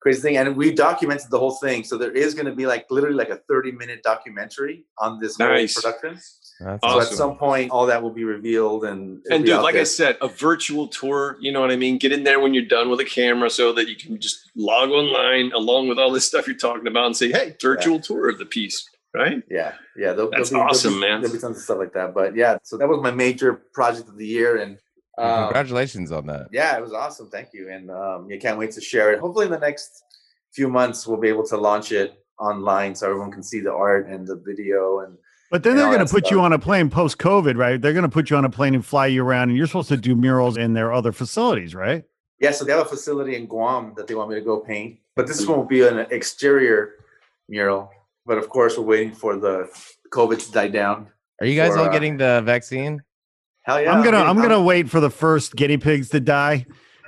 crazy 0.00 0.20
thing, 0.20 0.36
and 0.38 0.56
we 0.56 0.72
documented 0.72 1.30
the 1.30 1.38
whole 1.38 1.56
thing. 1.56 1.84
So 1.84 1.96
there 1.96 2.10
is 2.12 2.34
going 2.34 2.46
to 2.46 2.54
be 2.54 2.66
like 2.66 2.86
literally 2.90 3.16
like 3.16 3.30
a 3.30 3.36
thirty 3.36 3.70
minute 3.70 4.02
documentary 4.02 4.84
on 4.98 5.20
this 5.20 5.38
Nice. 5.38 5.74
whole 5.74 5.92
production. 5.92 6.20
That's 6.60 6.80
So 6.82 6.88
Awesome. 6.88 7.00
at 7.12 7.16
some 7.16 7.36
point, 7.36 7.70
all 7.70 7.86
that 7.86 8.02
will 8.02 8.10
be 8.12 8.24
revealed, 8.24 8.84
and 8.84 9.22
And 9.30 9.44
dude, 9.44 9.54
out 9.54 9.62
like 9.62 9.76
I 9.76 9.84
said, 9.84 10.16
a 10.20 10.28
virtual 10.28 10.88
tour, 10.88 11.36
you 11.40 11.50
know 11.52 11.60
what 11.60 11.70
I 11.70 11.76
mean? 11.76 11.98
Get 11.98 12.12
in 12.12 12.22
there 12.24 12.38
when 12.40 12.52
you're 12.54 12.66
done 12.66 12.90
with 12.90 13.00
a 13.00 13.04
camera 13.04 13.48
so 13.50 13.72
that 13.72 13.88
you 13.88 13.96
can 13.96 14.20
just 14.20 14.50
log 14.54 14.90
online 14.90 15.52
along 15.52 15.88
with 15.88 15.98
all 15.98 16.10
this 16.10 16.26
stuff 16.26 16.46
you're 16.46 16.56
talking 16.56 16.86
about 16.86 17.06
and 17.06 17.16
say, 17.16 17.30
hey, 17.32 17.56
virtual 17.60 17.98
tour 17.98 18.28
of 18.28 18.38
the 18.38 18.44
piece, 18.46 18.88
right? 19.14 19.42
Yeah, 19.50 19.72
yeah, 19.96 20.12
there'll, 20.12 20.30
That's 20.30 20.50
there'll 20.50 20.66
be, 20.66 20.70
awesome, 20.70 20.90
there'll 21.00 21.06
be, 21.06 21.10
man. 21.12 21.20
There'll 21.22 21.36
be 21.36 21.40
tons 21.40 21.56
of 21.56 21.62
stuff 21.62 21.78
like 21.78 21.92
that, 21.94 22.14
but 22.14 22.36
yeah, 22.36 22.58
so 22.62 22.76
that 22.76 22.88
was 22.88 23.00
my 23.02 23.10
major 23.10 23.54
project 23.72 24.08
of 24.08 24.16
the 24.18 24.26
year, 24.26 24.58
and 24.58 24.78
um, 25.18 25.44
Congratulations 25.44 26.12
on 26.12 26.26
that. 26.26 26.48
yeah, 26.52 26.76
it 26.76 26.82
was 26.82 26.92
awesome. 26.92 27.28
Thank 27.30 27.48
you, 27.52 27.70
and 27.70 27.90
um, 27.90 28.30
you 28.30 28.38
can't 28.38 28.58
wait 28.58 28.70
to 28.72 28.80
share 28.80 29.12
it. 29.12 29.18
Hopefully, 29.20 29.46
in 29.46 29.52
the 29.52 29.58
next 29.58 30.02
few 30.52 30.68
months, 30.68 31.06
we'll 31.06 31.20
be 31.20 31.28
able 31.28 31.46
to 31.46 31.56
launch 31.56 31.92
it 31.92 32.22
online 32.38 32.94
so 32.94 33.06
everyone 33.06 33.30
can 33.30 33.42
see 33.42 33.60
the 33.60 33.72
art 33.72 34.08
and 34.08 34.26
the 34.26 34.36
video. 34.36 35.00
And 35.00 35.16
But 35.50 35.64
then 35.64 35.76
they're 35.76 35.86
going 35.86 35.98
to 35.98 36.04
that 36.04 36.10
put 36.10 36.30
you 36.30 36.40
on 36.40 36.52
a 36.52 36.58
plane 36.58 36.90
post 36.90 37.18
COVID, 37.18 37.56
right? 37.56 37.80
They're 37.80 37.92
going 37.92 38.04
to 38.04 38.08
put 38.08 38.30
you 38.30 38.36
on 38.36 38.44
a 38.44 38.50
plane 38.50 38.74
and 38.74 38.86
fly 38.86 39.06
you 39.06 39.24
around, 39.24 39.48
and 39.48 39.58
you're 39.58 39.66
supposed 39.66 39.88
to 39.88 39.96
do 39.96 40.14
murals 40.14 40.56
in 40.56 40.74
their 40.74 40.92
other 40.92 41.12
facilities, 41.12 41.74
right? 41.74 42.04
yeah, 42.38 42.52
so 42.52 42.64
they 42.64 42.72
have 42.72 42.86
a 42.86 42.88
facility 42.88 43.36
in 43.36 43.46
Guam 43.46 43.92
that 43.96 44.06
they 44.06 44.14
want 44.14 44.30
me 44.30 44.36
to 44.36 44.40
go 44.40 44.60
paint, 44.60 44.98
but 45.14 45.26
this 45.26 45.46
one 45.46 45.58
will 45.58 45.66
be 45.66 45.86
an 45.86 46.06
exterior 46.10 46.94
mural. 47.48 47.90
But 48.24 48.38
of 48.38 48.48
course, 48.48 48.78
we're 48.78 48.84
waiting 48.84 49.12
for 49.12 49.36
the 49.36 49.68
COVID 50.10 50.46
to 50.46 50.52
die 50.52 50.68
down. 50.68 51.08
Are 51.40 51.46
you 51.46 51.56
guys 51.56 51.72
for, 51.72 51.80
all 51.80 51.84
uh, 51.86 51.92
getting 51.92 52.16
the 52.16 52.40
vaccine? 52.44 53.02
Hell 53.62 53.82
yeah! 53.82 53.92
I'm 53.92 54.02
gonna 54.02 54.18
getting- 54.18 54.28
I'm 54.28 54.36
gonna 54.36 54.62
wait 54.62 54.88
for 54.88 55.00
the 55.00 55.10
first 55.10 55.54
guinea 55.54 55.76
pigs 55.76 56.10
to 56.10 56.20
die, 56.20 56.64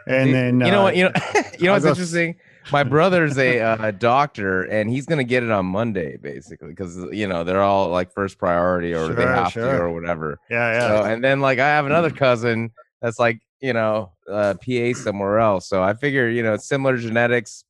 and 0.07 0.27
Dude, 0.27 0.35
then 0.35 0.61
you 0.61 0.71
know 0.71 0.81
uh, 0.81 0.83
what 0.85 0.97
you 0.97 1.05
know 1.05 1.13
you 1.59 1.67
know 1.67 1.73
what's 1.73 1.85
go- 1.85 1.91
interesting 1.91 2.37
my 2.71 2.83
brother's 2.85 3.37
a, 3.39 3.61
uh, 3.61 3.91
doctor 3.93 4.63
and 4.63 4.89
he's 4.91 5.07
gonna 5.07 5.25
get 5.25 5.43
it 5.43 5.51
on 5.51 5.67
monday 5.67 6.17
basically 6.17 6.69
because 6.69 6.97
you 7.13 7.27
know 7.27 7.43
they're 7.45 7.63
all 7.63 7.89
like 7.89 8.13
first 8.13 8.39
priority 8.39 8.95
or 8.95 9.09
they 9.09 9.23
Sure, 9.23 9.35
have 9.35 9.53
to 9.55 9.69
or 9.69 9.93
whatever. 9.93 10.39
Yeah, 10.51 10.73
yeah. 10.73 10.89
so, 10.89 11.05
and 11.05 11.25
then 11.25 11.41
like 11.41 11.59
i 11.59 11.67
have 11.67 11.87
another 11.87 12.11
cousin 12.11 12.71
that's 13.01 13.19
like 13.19 13.41
you 13.61 13.73
know 13.73 14.13
uh, 14.31 14.55
pa 14.55 14.93
somewhere 14.95 15.39
else. 15.41 15.69
So 15.69 15.83
i 15.83 15.95
figure 15.95 16.29
you 16.29 16.43
know 16.43 16.57
similar 16.57 16.97
genetics 16.97 17.65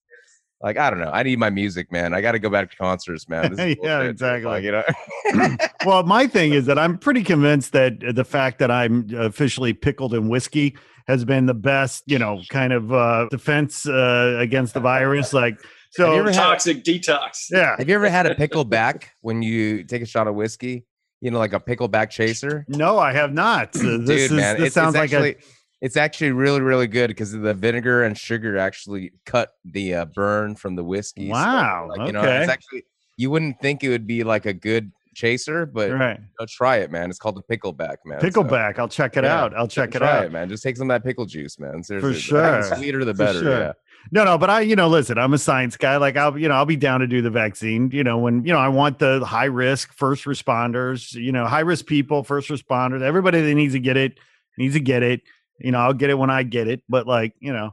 like 0.63 0.77
i 0.79 0.89
don't 0.91 0.99
know 1.01 1.11
i 1.13 1.23
need 1.23 1.39
my 1.39 1.51
music 1.51 1.91
man 1.93 2.15
i 2.15 2.21
gotta 2.21 2.39
go 2.39 2.49
back 2.51 2.71
to 2.71 2.77
concerts 2.77 3.29
man 3.29 3.55
This 3.55 3.61
is 3.73 3.77
Yeah, 3.83 4.01
exactly. 4.03 4.47
like, 4.51 4.65
you 4.65 4.73
know 4.73 4.85
well, 5.87 6.03
my 6.05 6.27
thing 6.27 6.53
is 6.53 6.67
that 6.67 6.79
I'm 6.79 6.99
pretty 6.99 7.23
convinced 7.25 7.73
that 7.73 8.01
the 8.15 8.25
fact 8.25 8.59
that 8.59 8.71
I'm 8.71 9.09
officially 9.17 9.73
pickled 9.73 10.15
in 10.15 10.29
whiskey 10.29 10.77
has 11.09 11.25
been 11.25 11.47
the 11.47 11.55
best, 11.55 12.05
you 12.07 12.19
know, 12.19 12.41
kind 12.51 12.73
of 12.73 12.93
uh, 12.93 13.27
defense 13.31 13.87
uh, 13.89 14.37
against 14.39 14.75
the 14.75 14.81
virus. 14.81 15.33
Like, 15.33 15.59
so 15.91 16.05
Have 16.07 16.15
you 16.15 16.21
ever 16.21 16.31
had- 16.33 16.37
Toxic 16.43 16.85
detox. 16.85 17.47
yeah. 17.51 17.77
have 17.79 17.89
you 17.89 17.95
ever 17.95 18.09
had 18.09 18.27
a 18.27 18.35
pickleback 18.35 19.05
when 19.21 19.43
you 19.43 19.85
take 19.85 20.03
a 20.03 20.07
shot 20.07 20.27
of 20.29 20.35
whiskey 20.35 20.85
you 21.21 21.31
know 21.31 21.39
like 21.39 21.53
a 21.55 21.61
pickleback 21.61 22.11
chaser 22.11 22.65
No, 22.69 22.99
I 22.99 23.13
have 23.13 23.33
not. 23.33 23.73
This 23.75 23.83
dude, 23.83 24.11
is 24.11 24.33
man, 24.33 24.57
this 24.59 24.67
it's, 24.67 24.75
sounds 24.75 24.95
it's 24.95 25.01
like 25.01 25.13
actually, 25.13 25.35
a 25.37 25.37
it's 25.83 25.97
actually 25.97 26.31
really, 26.31 26.61
really 26.61 26.87
good 26.87 27.09
because 27.09 27.33
the 27.33 27.53
vinegar 27.53 28.05
and 28.05 28.17
sugar 28.17 28.57
actually 28.57 29.13
cut 29.27 29.57
the 29.65 29.95
uh, 29.97 30.05
burn 30.07 30.55
from 30.55 30.77
the 30.77 30.85
whiskey. 30.85 31.27
So, 31.27 31.33
Wow, 31.33 31.89
like, 31.91 32.07
you 32.07 32.13
know, 32.13 32.21
okay. 32.21 32.43
it's 32.43 32.51
actually 32.51 32.85
you 33.17 33.31
wouldn't 33.31 33.61
think 33.61 33.83
it 33.83 33.89
would 33.89 34.07
be 34.07 34.23
like 34.23 34.47
a 34.47 34.53
good 34.53 34.93
chaser, 35.15 35.67
but 35.67 35.91
right. 35.91 36.19
you 36.19 36.25
know, 36.39 36.47
try 36.49 36.77
it, 36.79 36.93
man. 36.93 37.11
It's 37.11 37.19
called 37.19 37.35
the 37.35 37.43
pickleback, 37.43 37.97
man. 38.07 38.21
So, 38.21 38.29
Pickleback. 38.29 38.79
I'll 38.79 38.89
check 38.89 39.17
it 39.17 39.25
yeah, 39.25 39.43
out. 39.43 39.55
I'll 39.57 39.67
check 39.69 39.95
it 39.97 39.99
try 39.99 40.19
out. 40.19 40.25
it, 40.27 40.33
man. 40.33 40.49
Just 40.49 40.63
take 40.63 40.77
some 40.77 40.89
of 40.89 40.95
that 40.95 41.07
pickle 41.07 41.27
juice, 41.27 41.59
man. 41.59 41.83
Seriously, 41.83 42.13
the 42.13 42.19
sure. 42.19 42.63
sweeter 42.77 43.05
the 43.05 43.13
For 43.13 43.19
better. 43.19 43.39
sure. 43.41 43.59
Yeah. 43.59 43.73
No, 44.13 44.25
no, 44.25 44.39
but 44.39 44.51
I, 44.51 44.61
you 44.61 44.77
know, 44.77 44.89
listen, 44.89 45.19
I'm 45.19 45.35
a 45.35 45.39
science 45.39 45.77
guy. 45.77 45.97
Like 45.97 46.17
I'll, 46.17 46.39
you 46.39 46.49
know, 46.49 46.55
I'll 46.55 46.65
be 46.65 46.77
down 46.77 47.01
to 47.01 47.07
do 47.09 47.23
the 47.23 47.31
vaccine, 47.31 47.91
you 47.93 48.03
know, 48.03 48.19
when, 48.19 48.45
you 48.45 48.53
know, 48.53 48.59
I 48.59 48.69
want 48.69 48.99
the 48.99 49.25
high 49.25 49.45
risk 49.45 49.93
first 49.93 50.25
responders, 50.25 51.13
you 51.15 51.31
know, 51.33 51.47
high 51.47 51.61
risk 51.61 51.87
people, 51.87 52.25
first 52.25 52.49
responders, 52.49 53.03
everybody 53.03 53.41
that 53.41 53.55
needs 53.55 53.75
to 53.75 53.81
get 53.81 53.97
it 53.97 54.19
needs 54.59 54.75
to 54.75 54.81
get 54.81 55.03
it. 55.03 55.23
You 55.63 55.71
know, 55.71 55.79
I'll 55.79 55.95
get 55.95 56.11
it 56.11 56.19
when 56.19 56.31
I 56.31 56.43
get 56.43 56.69
it, 56.69 56.83
but 56.89 57.07
like, 57.07 57.35
you 57.41 57.53
know, 57.53 57.71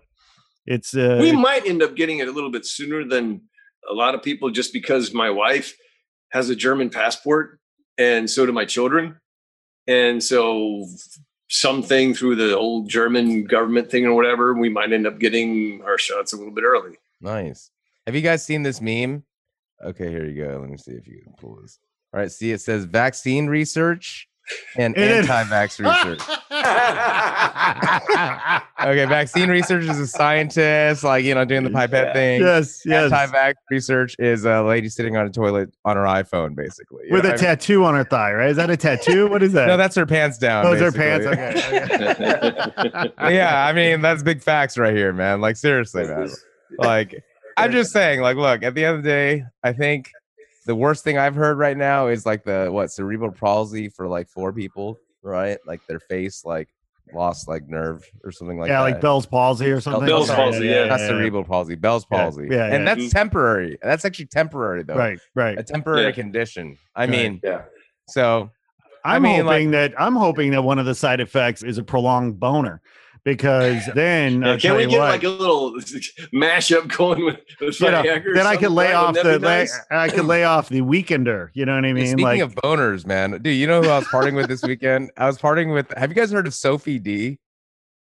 it's 0.65 0.95
uh 0.95 1.17
we 1.19 1.31
might 1.31 1.65
end 1.65 1.81
up 1.81 1.95
getting 1.95 2.19
it 2.19 2.27
a 2.27 2.31
little 2.31 2.51
bit 2.51 2.65
sooner 2.65 3.03
than 3.03 3.41
a 3.89 3.93
lot 3.93 4.13
of 4.13 4.21
people 4.21 4.51
just 4.51 4.71
because 4.71 5.13
my 5.13 5.29
wife 5.29 5.75
has 6.31 6.49
a 6.49 6.55
German 6.55 6.89
passport 6.89 7.59
and 7.97 8.29
so 8.29 8.45
do 8.45 8.51
my 8.51 8.65
children. 8.65 9.19
And 9.87 10.23
so 10.23 10.85
something 11.49 12.13
through 12.13 12.35
the 12.35 12.55
old 12.55 12.87
German 12.87 13.45
government 13.45 13.89
thing 13.89 14.05
or 14.05 14.13
whatever, 14.13 14.53
we 14.53 14.69
might 14.69 14.93
end 14.93 15.07
up 15.07 15.19
getting 15.19 15.81
our 15.83 15.97
shots 15.97 16.31
a 16.31 16.37
little 16.37 16.53
bit 16.53 16.63
early. 16.63 16.97
Nice. 17.19 17.71
Have 18.05 18.15
you 18.15 18.21
guys 18.21 18.45
seen 18.45 18.61
this 18.61 18.79
meme? 18.79 19.23
Okay, 19.83 20.09
here 20.09 20.25
you 20.25 20.45
go. 20.45 20.59
Let 20.59 20.69
me 20.69 20.77
see 20.77 20.91
if 20.91 21.07
you 21.07 21.21
can 21.23 21.33
pull 21.33 21.59
this. 21.61 21.79
All 22.13 22.19
right, 22.19 22.31
see, 22.31 22.51
it 22.51 22.61
says 22.61 22.85
vaccine 22.85 23.47
research 23.47 24.28
and 24.77 24.97
It 24.97 25.11
is- 25.11 25.29
anti-vax 25.29 25.79
research. 25.85 26.21
okay, 28.81 29.05
vaccine 29.05 29.49
research 29.49 29.85
is 29.85 29.99
a 29.99 30.07
scientist, 30.07 31.03
like 31.03 31.23
you 31.25 31.35
know, 31.35 31.45
doing 31.45 31.63
the 31.63 31.69
pipette 31.69 32.07
Yeah. 32.07 32.13
thing. 32.13 32.41
yes, 32.41 32.81
yes. 32.85 33.11
Anti-vax 33.11 33.53
research 33.69 34.15
is 34.19 34.45
a 34.45 34.61
lady 34.63 34.89
sitting 34.89 35.15
on 35.15 35.25
a 35.25 35.29
toilet 35.29 35.69
on 35.85 35.95
her 35.97 36.03
iPhone, 36.03 36.55
basically. 36.55 37.03
With 37.11 37.23
know 37.23 37.29
a 37.29 37.33
what 37.33 37.41
mean? 37.41 37.49
tattoo 37.49 37.83
on 37.85 37.95
her 37.95 38.03
thigh, 38.03 38.33
right? 38.33 38.49
Is 38.49 38.57
that 38.57 38.69
a 38.69 38.77
tattoo? 38.77 39.27
What 39.27 39.43
is 39.43 39.53
that? 39.53 39.67
No, 39.67 39.77
that's 39.77 39.95
her 39.95 40.05
pants 40.05 40.37
down. 40.37 40.65
Oh, 40.65 40.75
Those 40.75 40.81
are 40.81 40.91
pants. 40.91 41.25
Okay. 41.25 41.53
okay. 42.79 43.11
yeah, 43.35 43.65
I 43.65 43.73
mean 43.73 44.01
that's 44.01 44.23
big 44.23 44.41
facts 44.41 44.77
right 44.77 44.95
here, 44.95 45.13
man. 45.13 45.41
Like 45.41 45.55
seriously, 45.57 46.05
man. 46.05 46.29
Like 46.77 47.15
I'm 47.57 47.71
just 47.71 47.91
saying, 47.91 48.21
like, 48.21 48.37
look, 48.37 48.63
at 48.63 48.73
the 48.73 48.85
end 48.85 48.97
of 48.97 49.03
the 49.03 49.09
day, 49.09 49.43
I 49.63 49.73
think 49.73 50.11
the 50.69 50.75
worst 50.75 51.03
thing 51.03 51.17
I've 51.17 51.33
heard 51.33 51.57
right 51.57 51.75
now 51.75 52.09
is 52.09 52.27
like 52.27 52.43
the 52.43 52.67
what 52.71 52.91
cerebral 52.91 53.31
palsy 53.31 53.89
for 53.89 54.07
like 54.07 54.29
four 54.29 54.53
people, 54.53 54.99
right? 55.23 55.57
Like 55.65 55.81
their 55.87 55.99
face 55.99 56.45
like 56.45 56.67
lost 57.11 57.47
like 57.47 57.67
nerve 57.67 58.05
or 58.23 58.31
something 58.31 58.59
like 58.59 58.67
yeah, 58.69 58.83
that. 58.83 58.91
like 58.91 59.01
Bell's 59.01 59.25
palsy 59.25 59.71
or 59.71 59.81
something. 59.81 60.05
Bell's 60.05 60.29
palsy, 60.29 60.67
yeah. 60.67 60.85
Not 60.85 60.99
cerebral 60.99 61.43
palsy, 61.43 61.73
Bell's 61.73 62.05
palsy. 62.05 62.49
yeah, 62.51 62.65
and 62.65 62.85
yeah. 62.85 62.93
that's 62.93 63.11
temporary. 63.11 63.79
That's 63.81 64.05
actually 64.05 64.27
temporary 64.27 64.83
though. 64.83 64.93
Right, 64.93 65.19
right. 65.33 65.57
A 65.57 65.63
temporary 65.63 66.03
Yeah. 66.03 66.11
condition. 66.11 66.77
I 66.95 67.01
Right. 67.01 67.09
mean, 67.09 67.41
yeah. 67.43 67.63
so 68.07 68.51
I 69.03 69.15
I'm 69.15 69.23
mean, 69.23 69.47
like- 69.47 69.55
hoping 69.55 69.71
that 69.71 69.99
I'm 69.99 70.15
hoping 70.15 70.51
that 70.51 70.61
one 70.61 70.77
of 70.77 70.85
the 70.85 70.93
side 70.93 71.19
effects 71.19 71.63
is 71.63 71.79
a 71.79 71.83
prolonged 71.83 72.39
boner, 72.39 72.79
because 73.23 73.83
then 73.95 74.41
Yeah, 74.41 74.47
I'll 74.47 74.53
can 74.53 74.59
tell 74.61 74.75
we 74.77 74.83
you 74.83 74.89
get 74.89 74.99
what, 74.99 75.09
like 75.09 75.23
a 75.23 75.29
little 75.29 75.73
mashup 76.33 76.95
going 76.97 77.25
with, 77.25 77.39
with 77.61 77.79
you 77.79 77.91
know, 77.91 78.01
then 78.03 78.47
I 78.47 78.55
could 78.57 78.71
lay 78.71 78.93
off 78.93 79.15
the 79.15 79.23
that 79.23 79.41
be 79.41 79.45
lay. 79.47 79.67
I 79.91 80.09
could 80.09 80.25
lay 80.25 80.43
off 80.43 80.69
the 80.69 80.81
weekender. 80.81 81.49
You 81.53 81.65
know 81.65 81.75
what 81.75 81.85
I 81.85 81.87
Hey, 81.87 81.93
mean? 81.93 82.05
Speaking 82.07 82.23
Like 82.25 82.41
of 82.41 82.55
boners, 82.55 83.05
man, 83.05 83.31
dude, 83.41 83.55
you 83.57 83.67
know 83.67 83.81
who 83.81 83.89
I 83.89 83.99
was 83.99 84.07
partying 84.07 84.35
with 84.35 84.47
this 84.47 84.63
weekend? 84.63 85.11
I 85.17 85.25
was 85.27 85.37
partying 85.37 85.73
with. 85.73 85.91
Have 85.97 86.09
you 86.09 86.15
guys 86.15 86.31
heard 86.31 86.47
of 86.47 86.53
Sophie 86.53 86.99
Dee? 86.99 87.39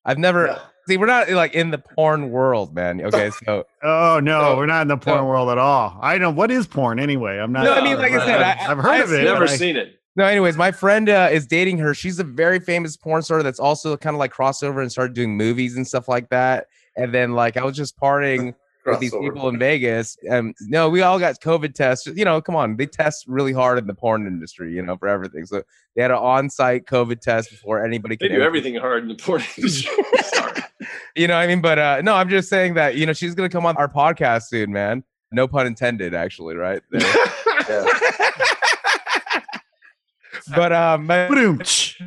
I've 0.06 0.18
never. 0.18 0.48
Yeah. 0.48 0.60
See, 0.86 0.98
we're 0.98 1.06
not 1.06 1.30
like 1.30 1.54
in 1.54 1.72
the 1.72 1.78
porn 1.78 2.30
world, 2.30 2.76
man. 2.76 3.00
Okay, 3.02 3.30
so 3.46 3.64
oh 3.84 4.20
no, 4.22 4.42
So- 4.42 4.58
we're 4.58 4.66
not 4.66 4.82
in 4.82 4.90
the 4.90 4.98
porn 4.98 5.20
so- 5.20 5.26
world 5.26 5.50
at 5.50 5.58
all. 5.58 5.98
I 6.02 6.18
know 6.18 6.30
what 6.30 6.52
is 6.52 6.68
porn 6.68 7.00
anyway. 7.00 7.38
I'm 7.38 7.54
not. 7.54 7.64
No, 7.64 7.74
I 7.74 7.82
mean, 7.84 7.98
like 7.98 8.12
I 8.12 8.26
said, 8.26 8.42
I've, 8.42 8.58
I- 8.60 8.72
I've 8.72 8.78
heard 8.80 8.88
I've 8.92 9.04
of 9.06 9.14
it. 9.14 9.24
Never 9.24 9.40
but 9.46 9.50
I- 9.52 9.56
seen 9.56 9.78
it. 9.78 10.00
No. 10.16 10.26
Anyways, 10.26 10.58
my 10.58 10.72
friend 10.72 11.10
uh, 11.10 11.30
is 11.32 11.48
dating 11.48 11.78
her. 11.80 11.94
She's 11.94 12.20
a 12.20 12.24
very 12.24 12.60
famous 12.60 12.96
porn 12.98 13.22
star 13.22 13.44
that's 13.44 13.60
also 13.60 13.98
kind 13.98 14.16
of 14.16 14.20
like 14.20 14.34
crossover 14.34 14.82
and 14.82 14.92
started 14.92 15.14
doing 15.14 15.36
movies 15.36 15.76
and 15.76 15.88
stuff 15.88 16.08
like 16.08 16.30
that. 16.30 16.68
And 16.96 17.14
then 17.14 17.34
like 17.34 17.58
I 17.58 17.64
was 17.64 17.76
just 17.76 17.98
partying 18.00 18.54
with 18.86 19.00
these 19.00 19.12
people 19.12 19.48
in 19.50 19.58
Vegas. 19.58 20.18
And 20.30 20.56
no, 20.62 20.90
we 20.90 21.02
all 21.02 21.20
got 21.20 21.40
COVID 21.40 21.74
tests. 21.74 22.06
You 22.08 22.26
know, 22.26 22.42
come 22.42 22.56
on, 22.56 22.78
they 22.78 22.86
test 22.86 23.26
really 23.28 23.54
hard 23.54 23.78
in 23.78 23.88
the 23.88 23.94
porn 23.94 24.28
industry. 24.28 24.74
You 24.74 24.82
know, 24.82 24.98
for 24.98 25.08
everything. 25.08 25.46
So 25.46 25.64
they 25.96 26.02
had 26.02 26.12
an 26.12 26.18
on-site 26.18 26.86
COVID 26.86 27.22
test 27.22 27.50
before 27.50 27.84
anybody 27.84 28.16
They 28.20 28.28
could 28.28 28.36
do 28.36 28.42
everything 28.42 28.76
hard 28.76 29.04
in 29.04 29.10
the 29.10 29.16
porn 29.16 29.44
industry. 29.58 29.94
You 31.16 31.28
know, 31.28 31.36
what 31.36 31.44
I 31.44 31.48
mean, 31.48 31.62
but 31.62 31.80
uh, 31.80 32.02
no, 32.02 32.16
I'm 32.16 32.28
just 32.28 32.50
saying 32.50 32.74
that 32.74 32.96
you 32.96 33.06
know 33.06 33.14
she's 33.14 33.36
gonna 33.36 33.48
come 33.48 33.66
on 33.66 33.78
our 33.78 33.88
podcast 33.88 34.44
soon, 34.44 34.72
man. 34.72 35.04
No 35.32 35.48
pun 35.48 35.68
intended, 35.68 36.14
actually, 36.14 36.56
right? 36.56 36.82
Yeah. 36.92 37.86
But 40.56 40.72
um, 40.74 41.08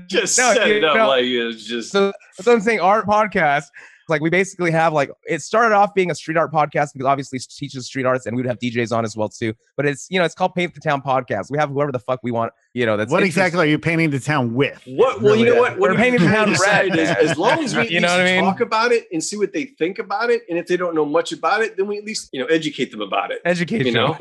just 0.07 0.39
No, 0.39 0.53
set 0.55 0.67
you 0.69 0.75
it 0.77 0.85
up 0.85 0.97
know- 0.97 1.09
like 1.09 1.25
it's 1.25 1.65
just 1.65 1.93
so 1.93 2.13
that's 2.37 2.47
what 2.47 2.55
I'm 2.55 2.61
saying. 2.61 2.81
Our 2.81 3.03
podcast, 3.05 3.65
like 4.09 4.21
we 4.21 4.31
basically 4.31 4.71
have 4.71 4.93
like 4.93 5.11
it 5.27 5.43
started 5.43 5.75
off 5.75 5.95
being 5.95 6.11
a 6.11 6.15
street 6.15 6.37
art 6.37 6.53
podcast 6.53 6.93
because 6.93 7.07
obviously 7.07 7.39
it 7.39 7.47
teaches 7.51 7.87
street 7.87 8.07
arts, 8.07 8.27
and 8.27 8.37
we 8.37 8.43
would 8.43 8.49
have 8.49 8.59
DJs 8.59 8.97
on 8.97 9.05
as 9.05 9.17
well 9.17 9.29
too. 9.29 9.53
But 9.77 9.87
it's 9.87 10.07
you 10.11 10.19
know 10.19 10.25
it's 10.25 10.35
called 10.35 10.55
Paint 10.55 10.75
the 10.75 10.81
Town 10.81 11.03
Podcast. 11.03 11.51
We 11.51 11.59
have 11.59 11.71
whoever 11.71 11.93
the 11.93 11.99
fuck 11.99 12.21
we 12.23 12.31
want. 12.31 12.53
You 12.75 12.85
know 12.87 12.97
that's 12.97 13.11
What 13.11 13.23
exactly 13.23 13.61
are 13.61 13.65
you 13.67 13.79
painting 13.79 14.11
the 14.11 14.21
town 14.21 14.55
with? 14.55 14.81
What? 14.87 15.23
Well, 15.23 15.35
you 15.35 15.47
know 15.47 15.61
what? 15.61 15.79
We're 15.79 15.91
What 15.91 15.97
painting 15.97 16.21
the 16.21 16.31
town 16.31 16.51
decided 16.51 16.95
red, 16.95 16.99
is, 17.23 17.31
as 17.31 17.39
long 17.39 17.65
as 17.65 17.75
we 17.75 17.89
You 17.91 18.01
know 18.01 18.09
what 18.09 18.21
I 18.21 18.25
mean? 18.25 18.45
talk 18.45 18.61
about 18.61 18.93
it 18.93 19.07
and 19.13 19.25
see 19.25 19.37
what 19.39 19.53
they 19.53 19.65
think 19.65 19.99
about 19.99 20.31
it, 20.31 20.43
and 20.51 20.59
if 20.59 20.67
they 20.67 20.77
don't 20.77 20.95
know 20.95 21.07
much 21.07 21.33
about 21.33 21.63
it, 21.63 21.77
then 21.77 21.87
we 21.87 21.97
at 21.99 22.05
least 22.05 22.29
you 22.33 22.41
know 22.41 22.47
educate 22.47 22.91
them 22.91 23.01
about 23.01 23.31
it. 23.33 23.41
education? 23.47 23.87
You 23.87 23.93
know, 23.93 24.19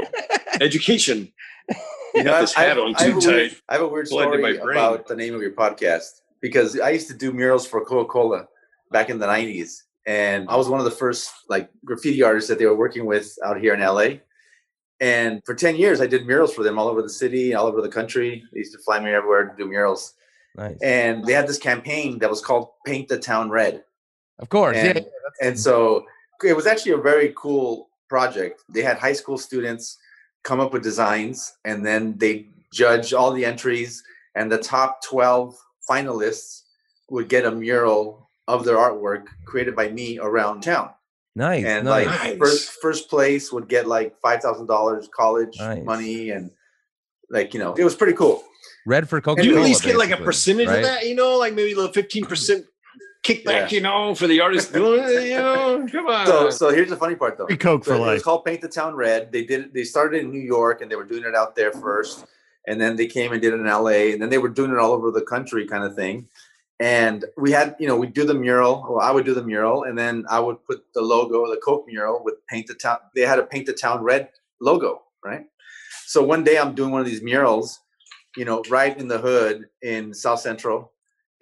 education. 0.61 1.31
You 2.15 2.23
know, 2.23 2.39
this 2.39 2.55
I, 2.55 2.63
hat 2.63 2.77
I, 2.77 2.81
on 2.81 2.95
I 2.95 3.03
have 3.03 3.19
too 3.19 3.29
a 3.29 3.31
weird, 3.33 3.51
tight. 3.51 3.61
I 3.69 3.73
have 3.73 3.81
a 3.83 3.87
weird 3.87 4.07
Blended 4.09 4.41
my 4.41 4.53
story 4.53 4.65
brain. 4.65 4.77
about 4.77 5.07
the 5.07 5.15
name 5.15 5.35
of 5.35 5.41
your 5.41 5.51
podcast 5.51 6.21
because 6.39 6.79
I 6.79 6.91
used 6.91 7.07
to 7.09 7.13
do 7.13 7.33
murals 7.33 7.67
for 7.67 7.83
Coca 7.83 8.09
Cola 8.09 8.47
back 8.91 9.09
in 9.09 9.19
the 9.19 9.27
'90s, 9.27 9.83
and 10.05 10.47
I 10.49 10.55
was 10.55 10.69
one 10.69 10.79
of 10.79 10.85
the 10.85 10.91
first 10.91 11.31
like 11.49 11.69
graffiti 11.83 12.23
artists 12.23 12.49
that 12.49 12.57
they 12.57 12.65
were 12.65 12.75
working 12.75 13.05
with 13.05 13.37
out 13.43 13.59
here 13.59 13.73
in 13.73 13.81
LA. 13.81 14.19
And 15.01 15.41
for 15.45 15.53
ten 15.53 15.75
years, 15.75 15.99
I 15.99 16.07
did 16.07 16.25
murals 16.25 16.53
for 16.53 16.63
them 16.63 16.79
all 16.79 16.87
over 16.87 17.01
the 17.01 17.09
city, 17.09 17.53
all 17.53 17.67
over 17.67 17.81
the 17.81 17.89
country. 17.89 18.43
They 18.53 18.59
used 18.59 18.71
to 18.73 18.79
fly 18.79 18.99
me 18.99 19.11
everywhere 19.11 19.49
to 19.49 19.55
do 19.57 19.67
murals, 19.67 20.13
Nice. 20.55 20.77
and 20.81 21.25
they 21.25 21.33
had 21.33 21.47
this 21.47 21.57
campaign 21.57 22.19
that 22.19 22.29
was 22.29 22.39
called 22.39 22.69
"Paint 22.85 23.09
the 23.09 23.19
Town 23.19 23.49
Red." 23.49 23.83
Of 24.39 24.47
course, 24.49 24.77
and, 24.77 24.99
yeah. 24.99 25.47
and 25.47 25.59
so 25.59 26.05
it 26.45 26.55
was 26.55 26.65
actually 26.65 26.93
a 26.93 26.97
very 26.97 27.33
cool 27.35 27.89
project. 28.07 28.63
They 28.69 28.81
had 28.83 28.97
high 28.97 29.13
school 29.13 29.37
students 29.37 29.97
come 30.45 30.61
up 30.61 30.71
with 30.71 30.83
designs, 30.83 31.57
and 31.65 31.85
then 31.85 32.17
they 32.17 32.47
judge 32.71 33.13
all 33.13 33.33
the 33.33 33.43
entries, 33.43 34.01
and 34.35 34.49
the 34.49 34.57
top 34.57 35.03
twelve 35.03 35.57
finalists 35.89 36.61
would 37.09 37.27
get 37.27 37.45
a 37.45 37.51
mural 37.51 38.29
of 38.47 38.63
their 38.63 38.77
artwork 38.77 39.25
created 39.45 39.75
by 39.75 39.89
me 39.89 40.19
around 40.19 40.61
town. 40.61 40.91
Nice, 41.35 41.65
and 41.65 41.85
nice. 41.85 42.07
like 42.07 42.37
first 42.37 42.69
first 42.81 43.09
place 43.09 43.51
would 43.51 43.67
get 43.67 43.87
like 43.87 44.15
five 44.21 44.41
thousand 44.41 44.67
dollars 44.67 45.09
college 45.13 45.57
Nice. 45.59 45.83
money, 45.83 46.29
and 46.29 46.51
like 47.29 47.53
you 47.53 47.59
know 47.59 47.73
it 47.73 47.83
was 47.83 47.95
pretty 47.95 48.13
cool. 48.13 48.41
Red 48.85 49.09
for 49.09 49.19
Coca 49.19 49.41
Do 49.41 49.49
you 49.49 49.57
at 49.57 49.63
least 49.63 49.83
get 49.83 49.97
like 49.97 50.11
a 50.11 50.17
percentage 50.17 50.67
right? 50.67 50.77
of 50.77 50.83
that? 50.83 51.07
You 51.07 51.15
know, 51.15 51.37
like 51.37 51.53
maybe 51.53 51.73
a 51.73 51.75
little 51.75 51.91
fifteen 51.91 52.23
percent 52.23 52.65
kickback. 53.25 53.45
Yeah. 53.45 53.67
You 53.69 53.81
know, 53.81 54.15
for 54.15 54.27
the 54.27 54.39
artist 54.41 54.71
doing. 54.73 55.01
You 55.09 55.37
know, 55.37 55.87
come 55.91 56.07
on. 56.07 56.27
So 56.27 56.49
so 56.49 56.69
here's 56.69 56.89
the 56.89 56.97
funny 56.97 57.15
part 57.15 57.37
though. 57.37 57.47
Free 57.47 57.57
Coke 57.57 57.83
So 57.83 57.91
for 57.91 57.95
it 57.97 57.99
was 57.99 58.07
life. 58.07 58.23
called 58.23 58.45
Paint 58.45 58.61
the 58.61 58.69
Town 58.69 58.95
Red. 58.95 59.31
They 59.31 59.43
did 59.43 59.73
they 59.73 59.83
started 59.83 60.21
in 60.21 60.31
New 60.31 60.41
York 60.41 60.81
and 60.81 60.89
they 60.91 60.95
were 60.95 61.05
doing 61.05 61.23
it 61.23 61.35
out 61.35 61.55
there 61.55 61.71
first. 61.71 62.25
And 62.67 62.81
then 62.81 62.95
they 62.95 63.05
came 63.07 63.31
and 63.31 63.41
did 63.41 63.53
it 63.53 63.59
in 63.59 63.65
LA. 63.65 64.11
And 64.13 64.21
then 64.21 64.29
they 64.29 64.39
were 64.39 64.49
doing 64.49 64.71
it 64.71 64.77
all 64.77 64.91
over 64.91 65.11
the 65.11 65.21
country 65.21 65.67
kind 65.67 65.83
of 65.83 65.95
thing. 65.95 66.27
And 66.79 67.23
we 67.37 67.51
had, 67.51 67.75
you 67.79 67.87
know, 67.87 67.95
we 67.95 68.07
do 68.07 68.25
the 68.25 68.33
mural. 68.33 68.85
Well, 68.89 68.99
I 68.99 69.11
would 69.11 69.23
do 69.23 69.33
the 69.33 69.43
mural, 69.43 69.83
and 69.83 69.97
then 69.97 70.25
I 70.29 70.39
would 70.41 70.61
put 70.65 70.83
the 70.93 71.01
logo, 71.01 71.47
the 71.49 71.61
Coke 71.63 71.85
mural 71.87 72.21
with 72.23 72.35
paint 72.47 72.67
the 72.67 72.73
town. 72.73 72.97
They 73.15 73.21
had 73.21 73.39
a 73.39 73.43
paint 73.43 73.67
the 73.67 73.73
town 73.73 74.03
red 74.03 74.29
logo, 74.59 75.03
right? 75.23 75.45
So 76.05 76.21
one 76.23 76.43
day 76.43 76.57
I'm 76.57 76.75
doing 76.75 76.91
one 76.91 76.99
of 76.99 77.07
these 77.07 77.21
murals, 77.21 77.79
you 78.35 78.43
know, 78.43 78.61
right 78.69 78.97
in 78.97 79.07
the 79.07 79.19
hood 79.19 79.69
in 79.83 80.13
South 80.13 80.41
Central. 80.41 80.91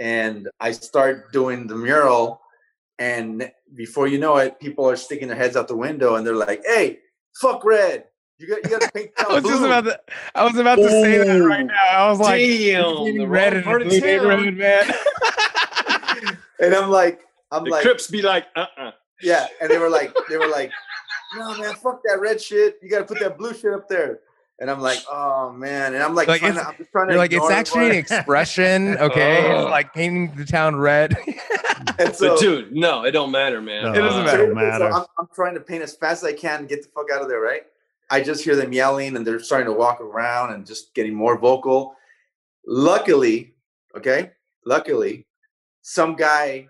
And 0.04 0.50
I 0.60 0.74
start 0.74 1.32
doing 1.32 1.66
the 1.66 1.76
mural 1.76 2.42
and 3.00 3.50
before 3.74 4.08
you 4.08 4.18
know 4.18 4.36
it, 4.36 4.60
people 4.60 4.88
are 4.90 4.98
sticking 4.98 5.30
their 5.30 5.38
heads 5.38 5.56
out 5.56 5.70
the 5.70 5.78
window 5.78 6.16
and 6.16 6.28
they're 6.28 6.36
like, 6.36 6.62
"Hey, 6.66 7.00
fuck 7.42 7.64
red! 7.64 8.06
You 8.38 8.48
got 8.48 8.64
you 8.64 8.70
got 8.70 8.82
to 8.82 8.92
paint 8.92 9.12
that. 9.16 9.28
I 9.30 9.34
town 9.34 9.44
was 9.44 9.44
just 9.44 9.64
about 9.64 9.86
to. 9.86 10.00
I 10.36 10.44
was 10.44 10.58
about 10.58 10.76
to 10.76 10.90
say 10.90 11.18
that 11.20 11.40
right 11.40 11.66
now. 11.66 11.74
I 11.90 12.10
was 12.10 12.20
like, 12.20 12.40
Damn, 12.40 12.86
"It's 12.86 13.18
the 13.18 13.26
red 13.26 13.54
and 13.54 13.64
the 13.66 13.80
blue 13.80 14.00
town. 14.00 14.10
neighborhood, 14.10 14.54
man. 14.56 14.92
and 16.60 16.76
I'm 16.76 16.90
like, 16.90 17.22
I'm 17.52 17.64
the 17.64 17.72
like, 17.72 17.84
Crips 17.84 18.08
be 18.08 18.22
like, 18.22 18.48
uh, 18.58 18.66
uh 18.78 18.92
yeah, 19.22 19.48
and 19.62 19.70
they 19.70 19.78
were 19.78 19.90
like, 19.90 20.14
they 20.30 20.38
were 20.38 20.50
like, 20.50 20.70
"No, 21.38 21.58
man, 21.58 21.76
fuck 21.76 22.02
that 22.04 22.20
red 22.20 22.42
shit. 22.42 22.78
You 22.82 22.90
got 22.90 23.00
to 23.00 23.06
put 23.06 23.20
that 23.22 23.38
blue 23.38 23.54
shit 23.54 23.74
up 23.74 23.88
there." 23.88 24.20
And 24.60 24.70
I'm 24.70 24.80
like, 24.80 25.00
"Oh 25.12 25.52
man!" 25.52 25.94
And 25.94 26.04
I'm 26.04 26.14
like, 26.16 26.28
Like, 26.28 26.40
trying 26.42 26.52
it's- 26.52 26.66
to, 26.66 26.72
I'm 26.72 26.78
just 26.78 26.92
trying 26.92 27.08
to. 27.08 27.14
You're 27.14 27.20
like, 27.20 27.34
it's 27.34 27.50
actually 27.50 27.90
an 27.90 27.96
expression, 27.96 28.98
okay? 28.98 29.52
Oh. 29.52 29.62
It's 29.64 29.72
like 29.72 29.94
painting 29.94 30.36
the 30.36 30.46
town 30.46 30.76
red. 30.76 31.18
but- 31.86 32.00
and 32.00 32.16
so, 32.16 32.30
but 32.36 32.40
dude, 32.40 32.72
no, 32.72 33.04
it 33.04 33.12
don't 33.12 33.32
matter, 33.32 33.62
man. 33.62 33.84
No, 33.86 33.92
It 33.94 33.98
doesn't 33.98 34.22
uh, 34.22 34.54
matter. 34.54 34.54
don't 34.54 34.92
So. 34.92 34.98
I'm, 35.00 35.06
I'm 35.20 35.28
trying 35.34 35.56
to 35.56 35.60
paint 35.60 35.84
as 35.84 35.96
fast 35.96 36.24
as 36.24 36.30
I 36.30 36.34
can, 36.34 36.60
and 36.62 36.70
get 36.70 36.84
the 36.84 36.90
fuck 36.90 37.12
out 37.12 37.22
of 37.22 37.28
there, 37.30 37.42
right? 37.42 37.64
I 38.12 38.22
just 38.22 38.44
hear 38.44 38.56
them 38.56 38.72
yelling 38.72 39.16
and 39.16 39.26
they're 39.26 39.40
starting 39.40 39.66
to 39.66 39.74
walk 39.74 40.00
around 40.00 40.54
and 40.54 40.66
just 40.68 40.94
getting 40.94 41.16
more 41.16 41.38
vocal. 41.38 41.96
Luckily, 42.68 43.56
okay, 43.98 44.32
luckily, 44.66 45.26
some 45.82 46.16
guy 46.16 46.68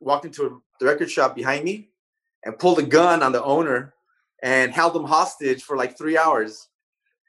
walked 0.00 0.24
into 0.24 0.62
the 0.80 0.86
record 0.86 1.10
shop 1.10 1.36
behind 1.36 1.64
me 1.64 1.90
and 2.44 2.58
pulled 2.58 2.78
a 2.78 2.82
gun 2.82 3.22
on 3.22 3.32
the 3.32 3.42
owner 3.44 3.94
and 4.42 4.72
held 4.72 4.94
him 4.96 5.04
hostage 5.04 5.62
for 5.62 5.76
like 5.76 5.96
three 5.96 6.18
hours. 6.18 6.68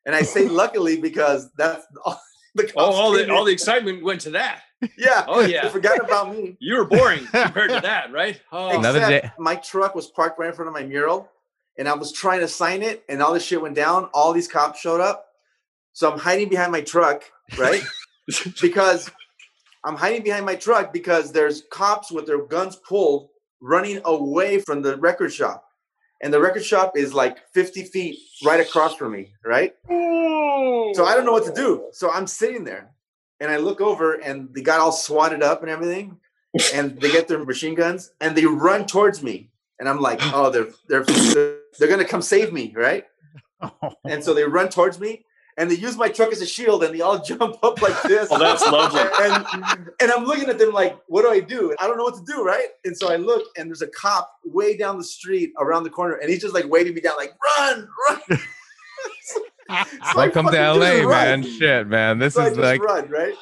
And 0.08 0.16
I 0.16 0.24
say 0.24 0.48
luckily 0.48 1.00
because 1.00 1.52
that's 1.56 1.86
all 2.04 2.20
the 2.56 2.64
cops 2.64 2.74
Oh, 2.78 2.92
all 2.94 3.12
the 3.12 3.30
all 3.32 3.44
the 3.46 3.52
excitement 3.52 4.04
went 4.04 4.22
to 4.22 4.32
that. 4.32 4.62
yeah. 4.98 5.26
Oh 5.28 5.44
They 5.44 5.54
yeah, 5.54 5.68
forgot 5.70 6.00
about 6.04 6.32
me. 6.36 6.58
you 6.60 6.78
were 6.78 6.86
boring 6.86 7.26
compared 7.32 7.70
to 7.70 7.82
that, 7.82 8.12
right? 8.12 8.42
Oh, 8.52 8.80
Another 8.80 9.00
day- 9.02 9.30
My 9.38 9.56
truck 9.56 9.94
was 9.94 10.08
parked 10.08 10.40
right 10.40 10.48
in 10.50 10.54
front 10.56 10.68
of 10.70 10.74
my 10.74 10.84
mural, 10.84 11.30
and 11.78 11.88
I 11.90 11.94
was 11.94 12.12
trying 12.12 12.40
to 12.40 12.48
sign 12.48 12.82
it, 12.82 13.04
and 13.10 13.22
all 13.22 13.34
this 13.34 13.44
shit 13.44 13.62
went 13.62 13.76
down. 13.76 14.06
All 14.14 14.34
these 14.34 14.48
cops 14.48 14.80
showed 14.80 15.02
up, 15.02 15.28
so 15.94 16.10
I'm 16.12 16.18
hiding 16.20 16.50
behind 16.50 16.72
my 16.72 16.82
truck, 16.82 17.24
right? 17.58 17.84
because 18.62 19.10
I'm 19.86 19.96
hiding 19.96 20.24
behind 20.24 20.46
my 20.46 20.56
truck 20.56 20.92
because 20.94 21.32
there's 21.32 21.64
cops 21.72 22.12
with 22.12 22.26
their 22.28 22.44
guns 22.46 22.78
pulled, 22.78 23.30
running 23.62 24.00
away 24.06 24.60
from 24.60 24.82
the 24.82 24.98
record 24.98 25.34
shop, 25.34 25.67
and 26.22 26.34
the 26.34 26.40
record 26.40 26.66
shop 26.66 26.98
is 26.98 27.14
like 27.14 27.38
50 27.54 27.84
feet 27.84 28.20
right 28.44 28.60
across 28.60 28.96
from 28.96 29.14
me, 29.14 29.34
right? 29.46 29.76
So 30.96 31.06
I 31.06 31.16
don't 31.16 31.26
know 31.26 31.32
what 31.32 31.46
to 31.46 31.54
do. 31.54 31.90
So 31.92 32.12
I'm 32.12 32.28
sitting 32.28 32.64
there 32.64 32.92
and 33.40 33.52
I 33.52 33.58
look 33.58 33.82
over 33.82 34.16
and 34.16 34.54
they 34.54 34.62
got 34.62 34.80
all 34.80 34.92
swatted 34.92 35.44
up 35.44 35.62
and 35.62 35.70
everything. 35.70 36.18
And 36.74 37.00
they 37.00 37.12
get 37.12 37.28
their 37.28 37.44
machine 37.44 37.76
guns 37.76 38.12
and 38.20 38.36
they 38.36 38.46
run 38.46 38.88
towards 38.88 39.22
me. 39.22 39.52
And 39.80 39.88
I'm 39.88 40.00
like, 40.00 40.20
oh, 40.34 40.50
they're 40.50 40.70
they're 40.88 41.04
they're, 41.04 41.58
they're 41.78 41.88
gonna 41.88 42.06
come 42.06 42.22
save 42.22 42.52
me, 42.52 42.74
right? 42.76 43.06
And 44.06 44.24
so 44.24 44.34
they 44.34 44.44
run 44.44 44.70
towards 44.70 45.00
me 45.00 45.26
and 45.58 45.72
they 45.72 45.76
use 45.76 45.98
my 45.98 46.08
truck 46.08 46.32
as 46.32 46.42
a 46.42 46.46
shield 46.46 46.84
and 46.84 46.94
they 46.94 47.02
all 47.02 47.20
jump 47.24 47.58
up 47.64 47.82
like 47.82 48.02
this. 48.04 48.30
Oh, 48.32 48.38
that's 48.38 48.66
lovely. 48.66 49.02
and 49.20 49.88
and 50.00 50.12
I'm 50.12 50.24
looking 50.24 50.50
at 50.50 50.60
them 50.60 50.72
like, 50.74 50.98
what 51.08 51.24
do 51.24 51.30
I 51.30 51.40
do? 51.40 51.76
I 51.80 51.88
don't 51.88 51.98
know 51.98 52.04
what 52.04 52.16
to 52.16 52.24
do, 52.32 52.44
right? 52.44 52.68
And 52.86 52.96
so 52.96 53.12
I 53.12 53.16
look 53.16 53.44
and 53.58 53.70
there's 53.70 53.82
a 53.82 53.88
cop 53.88 54.32
way 54.46 54.78
down 54.78 54.98
the 54.98 55.04
street 55.04 55.52
around 55.58 55.84
the 55.84 55.90
corner 55.90 56.16
and 56.16 56.30
he's 56.30 56.42
just 56.42 56.54
like 56.54 56.66
waving 56.70 56.94
me 56.94 57.02
down, 57.02 57.18
like, 57.18 57.34
run, 57.58 57.88
run. 58.10 58.40
So 59.22 59.42
I 59.70 60.14
Welcome 60.16 60.48
to 60.48 60.74
LA, 60.74 61.08
man. 61.08 61.44
Shit, 61.44 61.88
man. 61.88 62.20
This 62.20 62.36
So 62.36 62.42
I 62.42 62.46
is 62.46 62.52
just 62.52 62.62
like, 62.62 62.82
run, 62.82 63.10
right? 63.10 63.34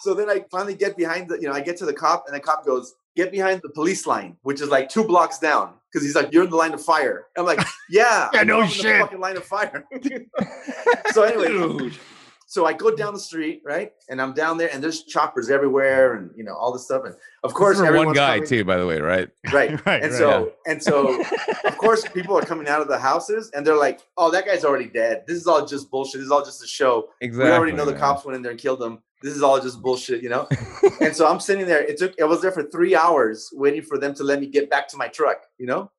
So 0.00 0.14
then 0.14 0.30
I 0.30 0.44
finally 0.50 0.74
get 0.74 0.96
behind 0.96 1.28
the, 1.28 1.36
you 1.36 1.48
know, 1.48 1.52
I 1.52 1.60
get 1.60 1.76
to 1.78 1.86
the 1.86 1.92
cop, 1.92 2.24
and 2.26 2.34
the 2.34 2.40
cop 2.40 2.64
goes, 2.64 2.94
"Get 3.16 3.30
behind 3.32 3.60
the 3.62 3.70
police 3.70 4.06
line," 4.06 4.36
which 4.42 4.60
is 4.60 4.68
like 4.68 4.88
two 4.88 5.04
blocks 5.04 5.38
down, 5.38 5.74
because 5.92 6.04
he's 6.06 6.14
like, 6.14 6.32
"You're 6.32 6.44
in 6.44 6.50
the 6.50 6.56
line 6.56 6.74
of 6.74 6.82
fire." 6.82 7.26
I'm 7.36 7.44
like, 7.46 7.60
"Yeah, 7.90 8.28
Yeah, 8.34 8.40
I 8.40 8.44
know 8.44 8.60
no 8.60 8.66
shit. 8.66 8.84
The 8.84 8.98
fucking 9.00 9.20
line 9.20 9.36
of 9.36 9.44
fire." 9.44 9.84
so 11.12 11.22
anyway, 11.22 11.48
dude. 11.48 11.98
so 12.46 12.66
I 12.66 12.72
go 12.72 12.94
down 12.94 13.14
the 13.14 13.20
street, 13.20 13.62
right, 13.64 13.92
and 14.08 14.20
I'm 14.22 14.32
down 14.34 14.56
there, 14.58 14.70
and 14.72 14.82
there's 14.82 15.04
choppers 15.04 15.50
everywhere, 15.50 16.14
and 16.14 16.30
you 16.36 16.44
know 16.44 16.54
all 16.54 16.72
this 16.72 16.84
stuff, 16.84 17.04
and 17.04 17.14
of 17.44 17.54
course, 17.54 17.78
one 17.80 18.12
guy 18.12 18.36
coming- 18.36 18.48
too, 18.48 18.64
by 18.64 18.76
the 18.76 18.86
way, 18.86 19.00
right? 19.00 19.28
right? 19.52 19.84
Right, 19.86 20.02
and 20.02 20.12
right, 20.12 20.18
so 20.18 20.52
and 20.66 20.82
so 20.82 21.20
of 21.64 21.76
course 21.78 22.06
people 22.08 22.36
are 22.36 22.42
coming 22.42 22.68
out 22.68 22.80
of 22.80 22.88
the 22.88 22.98
houses 22.98 23.50
and 23.54 23.66
they're 23.66 23.76
like 23.76 24.00
oh 24.16 24.30
that 24.30 24.44
guy's 24.44 24.64
already 24.64 24.86
dead 24.86 25.22
this 25.26 25.36
is 25.36 25.46
all 25.46 25.64
just 25.64 25.90
bullshit 25.90 26.14
this 26.14 26.26
is 26.26 26.30
all 26.30 26.44
just 26.44 26.62
a 26.62 26.66
show 26.66 27.08
Exactly. 27.20 27.50
we 27.50 27.56
already 27.56 27.72
know 27.72 27.84
the 27.84 27.94
cops 27.94 28.24
went 28.24 28.34
in 28.36 28.42
there 28.42 28.50
and 28.50 28.60
killed 28.60 28.80
them 28.80 29.00
this 29.22 29.34
is 29.34 29.42
all 29.42 29.60
just 29.60 29.80
bullshit 29.82 30.22
you 30.22 30.28
know 30.28 30.46
and 31.00 31.14
so 31.14 31.26
i'm 31.26 31.40
sitting 31.40 31.66
there 31.66 31.82
it 31.82 31.96
took 31.98 32.20
i 32.20 32.24
was 32.24 32.40
there 32.40 32.52
for 32.52 32.62
three 32.64 32.94
hours 32.94 33.50
waiting 33.52 33.82
for 33.82 33.98
them 33.98 34.14
to 34.14 34.22
let 34.24 34.40
me 34.40 34.46
get 34.46 34.70
back 34.70 34.86
to 34.88 34.96
my 34.96 35.08
truck 35.08 35.42
you 35.58 35.66
know 35.66 35.90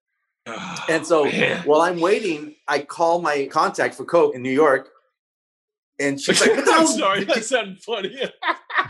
and 0.89 1.05
so 1.05 1.25
Man. 1.25 1.61
while 1.65 1.81
i'm 1.81 1.99
waiting 1.99 2.55
i 2.67 2.79
call 2.79 3.21
my 3.21 3.47
contact 3.51 3.95
for 3.95 4.05
coke 4.05 4.35
in 4.35 4.41
new 4.41 4.51
york 4.51 4.89
And 6.01 6.15
she's 6.15 6.39
like, 6.39 6.51
I'm 6.67 6.87
sorry, 6.87 7.25
that 7.25 7.43
sounded 7.53 7.83
funny. 7.83 8.15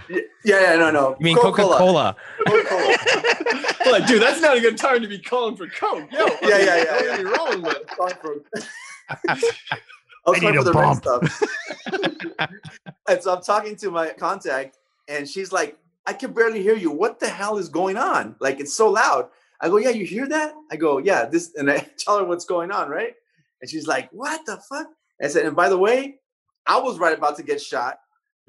Yeah, 0.10 0.22
yeah, 0.46 0.76
no, 0.78 0.92
no. 0.92 1.16
You 1.20 1.24
mean 1.26 1.38
Coca 1.38 1.64
Cola? 1.64 2.16
Coca-Cola. 2.46 2.96
like, 3.92 4.06
dude, 4.06 4.22
that's 4.22 4.42
not 4.46 4.56
a 4.56 4.62
good 4.62 4.78
time 4.78 5.02
to 5.02 5.08
be 5.08 5.18
calling 5.18 5.58
for 5.58 5.66
Coke. 5.66 6.06
Yo, 6.14 6.20
I 6.22 6.38
Yeah, 6.44 6.58
mean, 6.58 6.68
yeah, 6.68 6.78
yeah, 6.78 6.84
Don't 6.86 7.06
yeah. 7.06 7.16
get 7.18 7.26
me 7.26 7.32
wrong, 7.34 7.62
but 7.66 7.88
Calling 7.88 8.14
for- 8.22 8.46
I 10.26 10.30
was 10.32 10.44
I 10.44 10.52
need 10.52 10.56
for 10.56 10.60
a 10.60 10.64
the 10.64 10.74
red 10.74 10.98
bump. 11.00 11.04
stuff. 11.04 11.44
and 13.08 13.22
so 13.24 13.36
I'm 13.36 13.42
talking 13.42 13.76
to 13.78 13.92
my 13.92 14.10
contact, 14.12 14.78
and 15.08 15.28
she's 15.28 15.52
like, 15.52 15.78
I 16.06 16.14
can 16.14 16.34
barely 16.34 16.62
hear 16.64 16.76
you. 16.76 16.92
What 16.92 17.20
the 17.20 17.30
hell 17.30 17.58
is 17.58 17.70
going 17.70 17.98
on? 17.98 18.36
Like, 18.40 18.60
it's 18.60 18.74
so 18.74 18.90
loud. 18.90 19.30
I 19.62 19.70
go, 19.70 19.78
Yeah, 19.78 19.90
you 19.90 20.06
hear 20.06 20.28
that? 20.28 20.54
I 20.72 20.76
go, 20.76 20.98
Yeah, 21.00 21.26
this, 21.26 21.54
and 21.56 21.70
I 21.70 21.80
tell 21.98 22.18
her 22.20 22.26
what's 22.26 22.46
going 22.46 22.72
on, 22.72 22.90
right? 22.90 23.14
And 23.62 23.70
she's 23.70 23.88
like, 23.88 24.10
What 24.12 24.46
the 24.46 24.58
fuck? 24.58 24.88
I 25.22 25.28
said, 25.28 25.46
And 25.46 25.56
by 25.56 25.70
the 25.70 25.78
way, 25.78 26.18
I 26.66 26.80
was 26.80 26.98
right 27.00 27.18
about 27.18 27.38
to 27.38 27.44
get 27.44 27.62
shot 27.62 28.00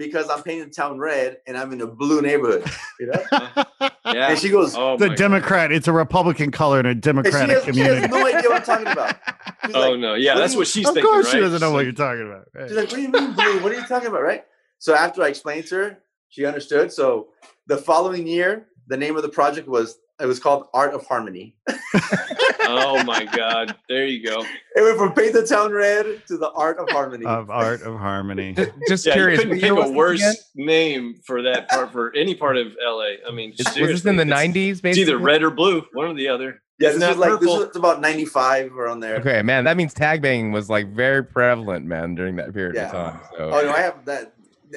because 0.01 0.31
I'm 0.31 0.43
painting 0.43 0.67
the 0.69 0.75
town 0.75 0.99
red 0.99 1.37
and 1.47 1.59
I'm 1.59 1.71
in 1.75 1.83
a 1.83 1.87
blue 1.87 2.23
neighborhood. 2.23 2.65
You 2.99 3.09
know? 3.09 3.23
yeah. 4.07 4.31
And 4.31 4.39
she 4.39 4.49
goes, 4.49 4.75
oh, 4.75 4.97
the 4.97 5.09
my 5.09 5.15
Democrat. 5.15 5.71
It's 5.73 5.89
a 5.89 5.93
Republican 5.93 6.51
color 6.51 6.81
in 6.81 6.87
a 6.87 6.91
and 6.91 6.99
she 6.99 7.01
Democratic 7.03 7.39
has, 7.63 7.75
she 7.75 7.81
has 7.81 8.01
community. 8.01 8.09
no 8.09 8.27
idea 8.27 8.49
what 8.49 8.57
I'm 8.61 8.63
talking 8.65 8.87
about. 8.87 9.17
She's 9.67 9.75
Oh 9.75 9.91
like, 9.91 10.01
no, 10.01 10.15
yeah, 10.15 10.35
what 10.35 10.41
that's 10.41 10.55
what 10.55 10.61
you- 10.61 10.65
she's 10.65 10.89
of 10.89 10.95
thinking, 10.95 11.13
course, 11.13 11.27
right? 11.27 11.33
she 11.35 11.41
doesn't 11.41 11.61
know 11.61 11.67
She's 11.69 11.73
what 11.75 11.85
you're 11.85 11.93
talking 11.93 12.27
about. 12.27 12.47
Right. 12.55 12.69
She's 12.69 12.77
like, 12.79 12.87
what 12.89 12.97
do 12.97 13.03
you 13.03 13.09
mean 13.11 13.33
blue? 13.35 13.63
What 13.63 13.73
are 13.73 13.75
you 13.75 13.87
talking 13.87 14.09
about? 14.09 14.23
Right. 14.23 14.45
So 14.79 14.95
after 14.95 15.23
I 15.23 15.29
explained 15.29 15.67
to 15.67 15.75
her, 15.77 15.99
she 16.31 16.47
understood. 16.47 16.91
So 16.93 17.29
the 17.67 17.77
following 17.77 18.27
year, 18.27 18.69
the 18.89 18.97
name 18.97 19.17
of 19.17 19.23
the 19.23 19.29
project 19.29 19.69
was 19.69 19.99
it 20.19 20.25
was 20.27 20.41
called 20.41 20.69
Art 20.73 20.95
of 20.95 21.07
Harmony. 21.07 21.57
oh 22.79 23.03
my 23.05 23.25
god, 23.25 23.77
there 23.89 24.07
you 24.07 24.25
go. 24.25 24.45
It 24.77 24.83
went 24.83 24.99
from 24.99 25.13
Paint 25.13 25.33
the 25.33 25.47
Town 25.47 25.73
Red 25.73 26.23
to 26.29 26.37
the 26.37 26.51
Art 26.53 26.79
of 26.79 26.89
Harmony. 26.91 27.27
Of 27.27 27.51
art 27.51 27.83
of 27.83 27.99
harmony. 27.99 28.53
Just, 28.55 28.71
just 28.89 29.07
Yeah, 29.07 29.13
curious. 29.15 29.43
you 29.43 29.49
couldn't 29.51 29.75
what 29.77 29.85
pick 29.87 29.93
a 29.95 29.97
worse 29.97 30.21
again? 30.21 30.35
name 30.55 31.15
for 31.25 31.43
that 31.43 31.69
part 31.69 31.91
for 31.93 32.15
any 32.15 32.35
part 32.35 32.57
of 32.57 32.69
LA. 32.81 33.15
I 33.27 33.31
mean, 33.33 33.53
Is- 33.59 33.67
Was 33.67 33.75
this 33.75 34.05
in 34.05 34.17
the 34.17 34.23
it's- 34.23 34.39
'90s? 34.49 34.81
It's 34.85 34.99
either 34.99 35.19
red 35.19 35.43
or 35.43 35.51
blue, 35.51 35.85
one 35.93 36.07
or 36.07 36.15
the 36.15 36.29
other. 36.29 36.63
yeah, 36.79 36.89
It's 36.89 36.99
this 36.99 37.01
not 37.01 37.09
was 37.11 37.19
like 37.19 37.31
purple. 37.31 37.59
this 37.59 37.67
was 37.69 37.77
about 37.77 38.01
95 38.01 38.77
around 38.77 39.01
there. 39.01 39.17
Okay, 39.17 39.43
man, 39.43 39.65
that 39.65 39.77
means 39.77 39.93
tag 39.95 40.23
banging 40.23 40.53
was 40.53 40.69
like 40.71 40.89
very 40.93 41.25
prevalent, 41.25 41.85
man, 41.87 42.15
during 42.15 42.37
that 42.37 42.53
period 42.55 42.75
Yeah. 42.77 42.87
of 42.87 42.93
time. 42.93 43.21
So 43.37 43.51
Oh 43.53 43.63
no, 43.63 43.71
I 43.73 43.81
have 43.81 44.05
that. 44.07 44.33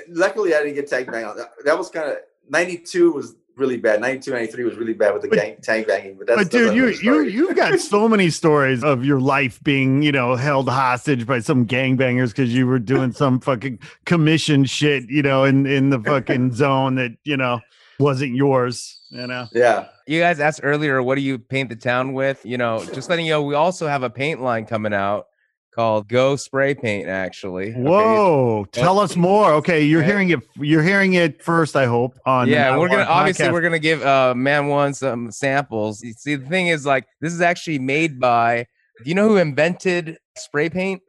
Luckily, 0.10 0.56
I 0.56 0.60
didn't 0.64 0.76
get 0.76 0.88
tag 0.90 1.12
bang 1.12 1.24
on 1.26 1.38
that. 1.38 1.52
That 1.66 1.78
was 1.78 1.90
kind 1.90 2.10
of 2.10 2.18
92 2.50 3.12
was 3.12 3.36
really 3.56 3.78
bad. 3.78 4.02
92, 4.02 4.32
93 4.32 4.64
was 4.64 4.76
really 4.76 4.94
bad 4.94 5.14
with 5.14 5.22
the 5.22 5.28
But- 5.28 5.40
gang, 5.40 5.56
tag 5.62 5.88
banging. 5.88 6.16
But 6.18 6.28
that's 6.28 6.44
But 6.44 6.52
dude, 6.52 6.76
you 6.76 6.88
you 6.90 7.24
you've 7.24 7.56
got 7.56 7.80
so 7.80 8.08
many 8.14 8.30
stories 8.30 8.84
of 8.84 9.06
your 9.06 9.20
life 9.20 9.64
being, 9.64 10.02
you 10.02 10.12
know, 10.12 10.36
held 10.36 10.70
hostage 10.70 11.26
by 11.26 11.40
some 11.40 11.66
gangbangers 11.66 12.30
because 12.30 12.54
you 12.54 12.68
were 12.68 12.80
doing 12.80 13.12
some 13.12 13.40
fucking 13.40 13.80
commission 14.06 14.66
shit, 14.66 15.10
you 15.10 15.22
know, 15.22 15.44
in 15.44 15.66
in 15.66 15.90
the 15.90 16.00
fucking 16.00 16.54
zone 16.56 16.96
that 16.96 17.12
you 17.24 17.38
know 17.38 17.60
wasn't 18.00 18.36
yours. 18.36 19.00
You 19.10 19.28
know, 19.28 19.48
yeah. 19.52 19.90
you 20.08 20.20
guys 20.20 20.40
asked 20.40 20.62
earlier, 20.64 21.04
what 21.04 21.16
do 21.16 21.22
you 21.22 21.38
paint 21.38 21.70
the 21.70 21.76
town 21.76 22.14
with? 22.14 22.44
You 22.44 22.58
know, 22.58 22.84
just 22.94 23.10
letting 23.12 23.28
you 23.28 23.34
know, 23.34 23.44
we 23.44 23.54
also 23.54 23.88
have 23.88 24.02
a 24.02 24.10
paint 24.10 24.42
line 24.42 24.66
coming 24.66 24.92
out 24.92 25.28
called 25.74 26.08
Go 26.08 26.36
Spray 26.36 26.74
Paint. 26.76 27.08
Actually, 27.08 27.72
Okay, 27.72 27.82
whoa! 27.82 28.66
Tell 28.72 29.00
us 29.00 29.16
more. 29.16 29.54
Okay, 29.54 29.84
you're 29.84 30.02
Okay. 30.02 30.10
hearing 30.12 30.30
it. 30.30 30.40
You're 30.58 30.84
hearing 30.84 31.14
it 31.14 31.44
first. 31.44 31.76
I 31.76 31.86
hope 31.86 32.18
on. 32.26 32.48
yeah, 32.48 32.72
Now 32.72 32.80
we're 32.80 32.90
gonna 32.90 33.02
On 33.04 33.08
obviously 33.08 33.52
we're 33.52 33.62
gonna 33.62 33.80
give 33.80 34.04
uh 34.06 34.34
man 34.36 34.68
one 34.68 34.94
some 34.94 35.32
samples. 35.32 36.02
You 36.04 36.14
see, 36.14 36.36
the 36.36 36.48
thing 36.48 36.68
is 36.68 36.86
like 36.86 37.06
this 37.22 37.34
is 37.34 37.42
actually 37.42 37.80
made 37.80 38.20
by. 38.20 38.66
Do 39.04 39.10
you 39.10 39.16
know 39.16 39.28
who 39.28 39.38
invented 39.38 40.18
spray 40.38 40.70
paint? 40.70 41.02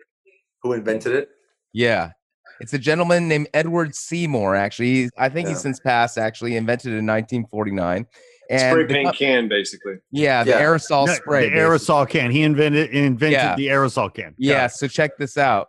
Who 0.63 0.73
invented 0.73 1.15
it? 1.15 1.29
Yeah. 1.73 2.11
It's 2.61 2.73
a 2.73 2.79
gentleman 2.79 3.27
named 3.29 3.49
Edward 3.53 3.95
Seymour, 3.97 4.55
actually. 4.55 4.87
He's, 4.95 5.11
I 5.19 5.29
think 5.29 5.49
he's 5.49 5.61
since 5.61 5.81
passed, 5.81 6.17
actually, 6.17 6.57
invented 6.57 6.93
it 6.93 6.99
in 6.99 7.05
1949. 7.07 8.07
And 8.51 8.61
Spray 8.61 8.87
paint 8.87 9.07
co- 9.09 9.13
can, 9.13 9.49
basically. 9.49 9.95
yeah, 10.11 10.45
the 10.45 10.51
Yeah. 10.51 10.61
aerosol 10.63 11.07
No, 11.07 11.15
spray. 11.15 11.45
the 11.49 11.51
basically. 11.57 11.61
aerosol 11.79 12.09
can. 12.09 12.31
He 12.31 12.43
invented 12.43 12.91
invented 12.91 13.33
Yeah. 13.33 13.57
the 13.57 13.69
aerosol 13.69 14.13
can. 14.13 14.25
Got 14.31 14.35
Yeah, 14.39 14.65
it. 14.67 14.73
so 14.73 14.87
check 14.87 15.17
this 15.19 15.39
out. 15.39 15.69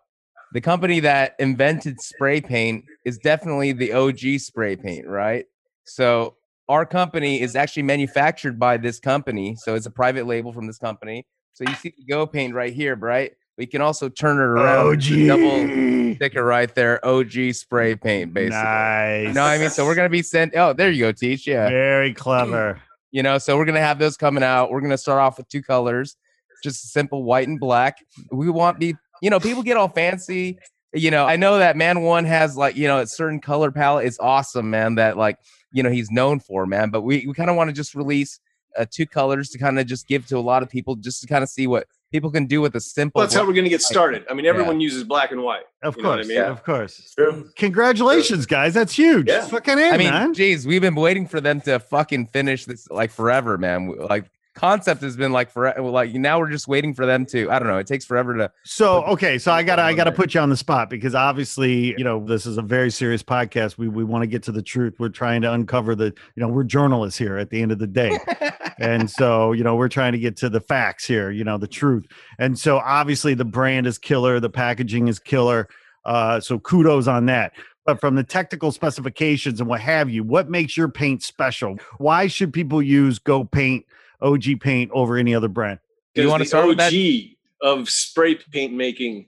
The 0.53 0.61
company 0.61 0.99
that 1.01 1.35
invented 1.39 1.99
spray 2.01 2.41
paint 2.41 2.85
is 3.05 3.17
definitely 3.17 3.71
the 3.73 3.93
OG 3.93 4.37
spray 4.39 4.75
paint, 4.75 5.07
right? 5.07 5.45
So 5.85 6.35
our 6.69 6.85
company 6.85 7.41
is 7.41 7.55
actually 7.55 7.83
manufactured 7.83 8.57
by 8.59 8.77
this 8.77 8.99
company. 8.99 9.55
So 9.57 9.75
it's 9.75 9.85
a 9.85 9.91
private 9.91 10.25
label 10.25 10.51
from 10.51 10.65
this 10.67 10.77
company. 10.77 11.25
So 11.53 11.63
you 11.67 11.75
see 11.75 11.93
the 11.97 12.03
Go 12.09 12.25
paint 12.25 12.53
right 12.53 12.73
here, 12.73 12.95
right? 12.95 13.31
We 13.57 13.65
can 13.65 13.81
also 13.81 14.09
turn 14.09 14.37
it 14.37 14.41
around. 14.41 14.87
OG. 14.87 15.03
It's 15.05 15.27
Double 15.27 16.15
sticker 16.15 16.43
right 16.43 16.73
there. 16.75 17.05
OG 17.05 17.53
spray 17.53 17.95
paint, 17.95 18.33
basically. 18.33 18.57
Nice. 18.57 19.27
You 19.27 19.33
know 19.33 19.43
what 19.43 19.51
I 19.51 19.57
mean? 19.57 19.69
So 19.69 19.85
we're 19.85 19.95
gonna 19.95 20.09
be 20.09 20.21
sent. 20.21 20.55
Oh, 20.55 20.73
there 20.73 20.91
you 20.91 21.05
go, 21.05 21.11
Teach. 21.11 21.47
Yeah. 21.47 21.69
very 21.69 22.13
clever. 22.13 22.81
You 23.11 23.23
know, 23.23 23.37
so 23.37 23.57
we're 23.57 23.65
gonna 23.65 23.79
have 23.79 23.97
those 23.97 24.17
coming 24.17 24.43
out. 24.43 24.71
We're 24.71 24.81
gonna 24.81 24.97
start 24.97 25.19
off 25.21 25.37
with 25.37 25.47
two 25.47 25.61
colors, 25.63 26.17
just 26.63 26.91
simple 26.91 27.23
white 27.23 27.47
and 27.47 27.59
black. 27.59 27.97
We 28.29 28.49
want 28.49 28.79
the, 28.79 28.93
you 29.21 29.29
know, 29.29 29.39
people 29.39 29.63
get 29.63 29.77
all 29.77 29.87
fancy. 29.89 30.59
You 30.93 31.11
know, 31.11 31.25
I 31.25 31.37
know 31.37 31.57
that 31.57 31.77
man 31.77 32.01
one 32.01 32.25
has 32.25 32.57
like, 32.57 32.75
you 32.75 32.87
know, 32.87 32.99
a 32.99 33.07
certain 33.07 33.39
color 33.39 33.71
palette 33.71 34.05
is 34.05 34.17
awesome, 34.19 34.69
man. 34.69 34.95
That 34.95 35.15
like, 35.17 35.37
you 35.71 35.81
know, 35.81 35.91
he's 35.91 36.11
known 36.11 36.41
for, 36.41 36.65
man. 36.65 36.89
But 36.89 37.03
we 37.03 37.25
we 37.25 37.33
kind 37.33 37.49
of 37.49 37.55
want 37.55 37.69
to 37.69 37.73
just 37.73 37.95
release 37.95 38.39
uh, 38.77 38.85
two 38.89 39.05
colors 39.05 39.49
to 39.51 39.57
kind 39.57 39.79
of 39.79 39.87
just 39.87 40.07
give 40.07 40.25
to 40.27 40.37
a 40.37 40.39
lot 40.39 40.61
of 40.61 40.69
people, 40.69 40.95
just 40.97 41.21
to 41.21 41.27
kind 41.27 41.41
of 41.43 41.49
see 41.49 41.67
what 41.67 41.87
people 42.15 42.31
can 42.31 42.45
do 42.45 42.61
with 42.61 42.75
a 42.75 42.79
simple. 42.79 43.19
Well, 43.19 43.25
that's 43.27 43.35
how 43.35 43.45
we're 43.45 43.53
going 43.53 43.65
to 43.65 43.69
get 43.69 43.81
started. 43.81 44.25
I 44.29 44.33
mean, 44.33 44.45
Yeah. 44.45 44.51
everyone 44.51 44.79
uses 44.79 45.03
black 45.03 45.31
and 45.33 45.41
white. 45.43 45.63
Of 45.83 45.97
You 45.97 46.03
know 46.03 46.09
what 46.09 46.19
I 46.19 46.21
course, 46.23 46.31
yeah. 46.33 46.49
of 46.49 46.63
course. 46.63 47.13
True. 47.17 47.49
Congratulations, 47.57 48.45
guys. 48.45 48.73
That's 48.73 48.93
huge. 48.97 49.27
Yeah. 49.27 49.45
Fucking 49.45 49.77
i 49.77 49.97
mean, 49.97 50.09
man. 50.09 50.33
geez, 50.33 50.65
we've 50.65 50.81
been 50.81 50.95
waiting 50.95 51.27
for 51.27 51.41
them 51.41 51.59
to 51.61 51.79
fucking 51.79 52.27
finish 52.27 52.63
this 52.65 52.89
like 52.89 53.11
forever, 53.11 53.57
man. 53.57 53.93
Like 53.97 54.25
concept 54.55 55.01
has 55.01 55.15
been 55.15 55.31
like 55.31 55.51
forever. 55.51 55.81
Like 55.81 56.13
now 56.13 56.39
we're 56.39 56.49
just 56.49 56.67
waiting 56.67 56.93
for 56.93 57.05
them 57.05 57.25
to. 57.27 57.51
I 57.51 57.59
don't 57.59 57.67
know. 57.67 57.77
It 57.77 57.87
takes 57.87 58.05
forever 58.05 58.35
to. 58.37 58.51
So 58.63 59.03
okay, 59.05 59.37
so 59.37 59.51
I 59.51 59.61
gotta 59.63 59.83
I 59.83 59.93
gotta 59.93 60.11
put 60.11 60.33
you 60.33 60.39
on 60.39 60.49
the 60.49 60.57
spot 60.57 60.89
because 60.89 61.13
obviously 61.13 61.95
you 61.97 62.03
know 62.03 62.25
this 62.25 62.45
is 62.45 62.57
a 62.57 62.61
very 62.61 62.89
serious 62.89 63.21
podcast. 63.21 63.77
We 63.77 63.87
we 63.87 64.03
want 64.03 64.23
to 64.23 64.27
get 64.27 64.41
to 64.43 64.51
the 64.51 64.63
truth. 64.63 64.95
We're 64.97 65.09
trying 65.09 65.41
to 65.43 65.53
uncover 65.53 65.95
the 65.95 66.05
you 66.05 66.41
know 66.41 66.47
we're 66.47 66.63
journalists 66.63 67.19
here 67.19 67.37
at 67.37 67.49
the 67.49 67.61
end 67.61 67.71
of 67.71 67.79
the 67.79 67.87
day, 67.87 68.17
and 68.79 69.09
so 69.09 69.51
you 69.51 69.63
know 69.63 69.75
we're 69.75 69.89
trying 69.89 70.13
to 70.13 70.19
get 70.19 70.37
to 70.37 70.49
the 70.49 70.61
facts 70.61 71.05
here. 71.05 71.29
You 71.29 71.43
know 71.43 71.57
the 71.57 71.67
truth, 71.67 72.05
and 72.39 72.57
so 72.57 72.77
obviously 72.77 73.33
the 73.33 73.45
brand 73.45 73.85
is 73.85 73.97
killer, 73.97 74.39
the 74.39 74.49
packaging 74.49 75.07
is 75.07 75.19
killer. 75.19 75.67
Uh, 76.05 76.39
so 76.39 76.59
kudos 76.59 77.07
on 77.07 77.25
that. 77.25 77.53
But 77.85 78.01
from 78.01 78.15
the 78.15 78.23
technical 78.23 78.71
specifications 78.71 79.59
and 79.59 79.69
what 79.69 79.79
have 79.81 80.09
you, 80.09 80.23
what 80.23 80.49
makes 80.49 80.75
your 80.75 80.89
paint 80.89 81.21
special? 81.21 81.77
Why 81.99 82.25
should 82.25 82.51
people 82.51 82.81
use 82.81 83.19
Go 83.19 83.43
Paint, 83.43 83.85
OG 84.21 84.59
Paint 84.59 84.91
over 84.93 85.17
any 85.17 85.33
other 85.35 85.47
brand? 85.47 85.79
You 86.15 86.29
wanna 86.29 86.43
the 86.43 86.47
start 86.47 86.67
with 86.67 86.77
that? 86.77 86.93
OG 86.93 87.35
of 87.61 87.89
spray 87.89 88.35
paint 88.35 88.73
making 88.73 89.27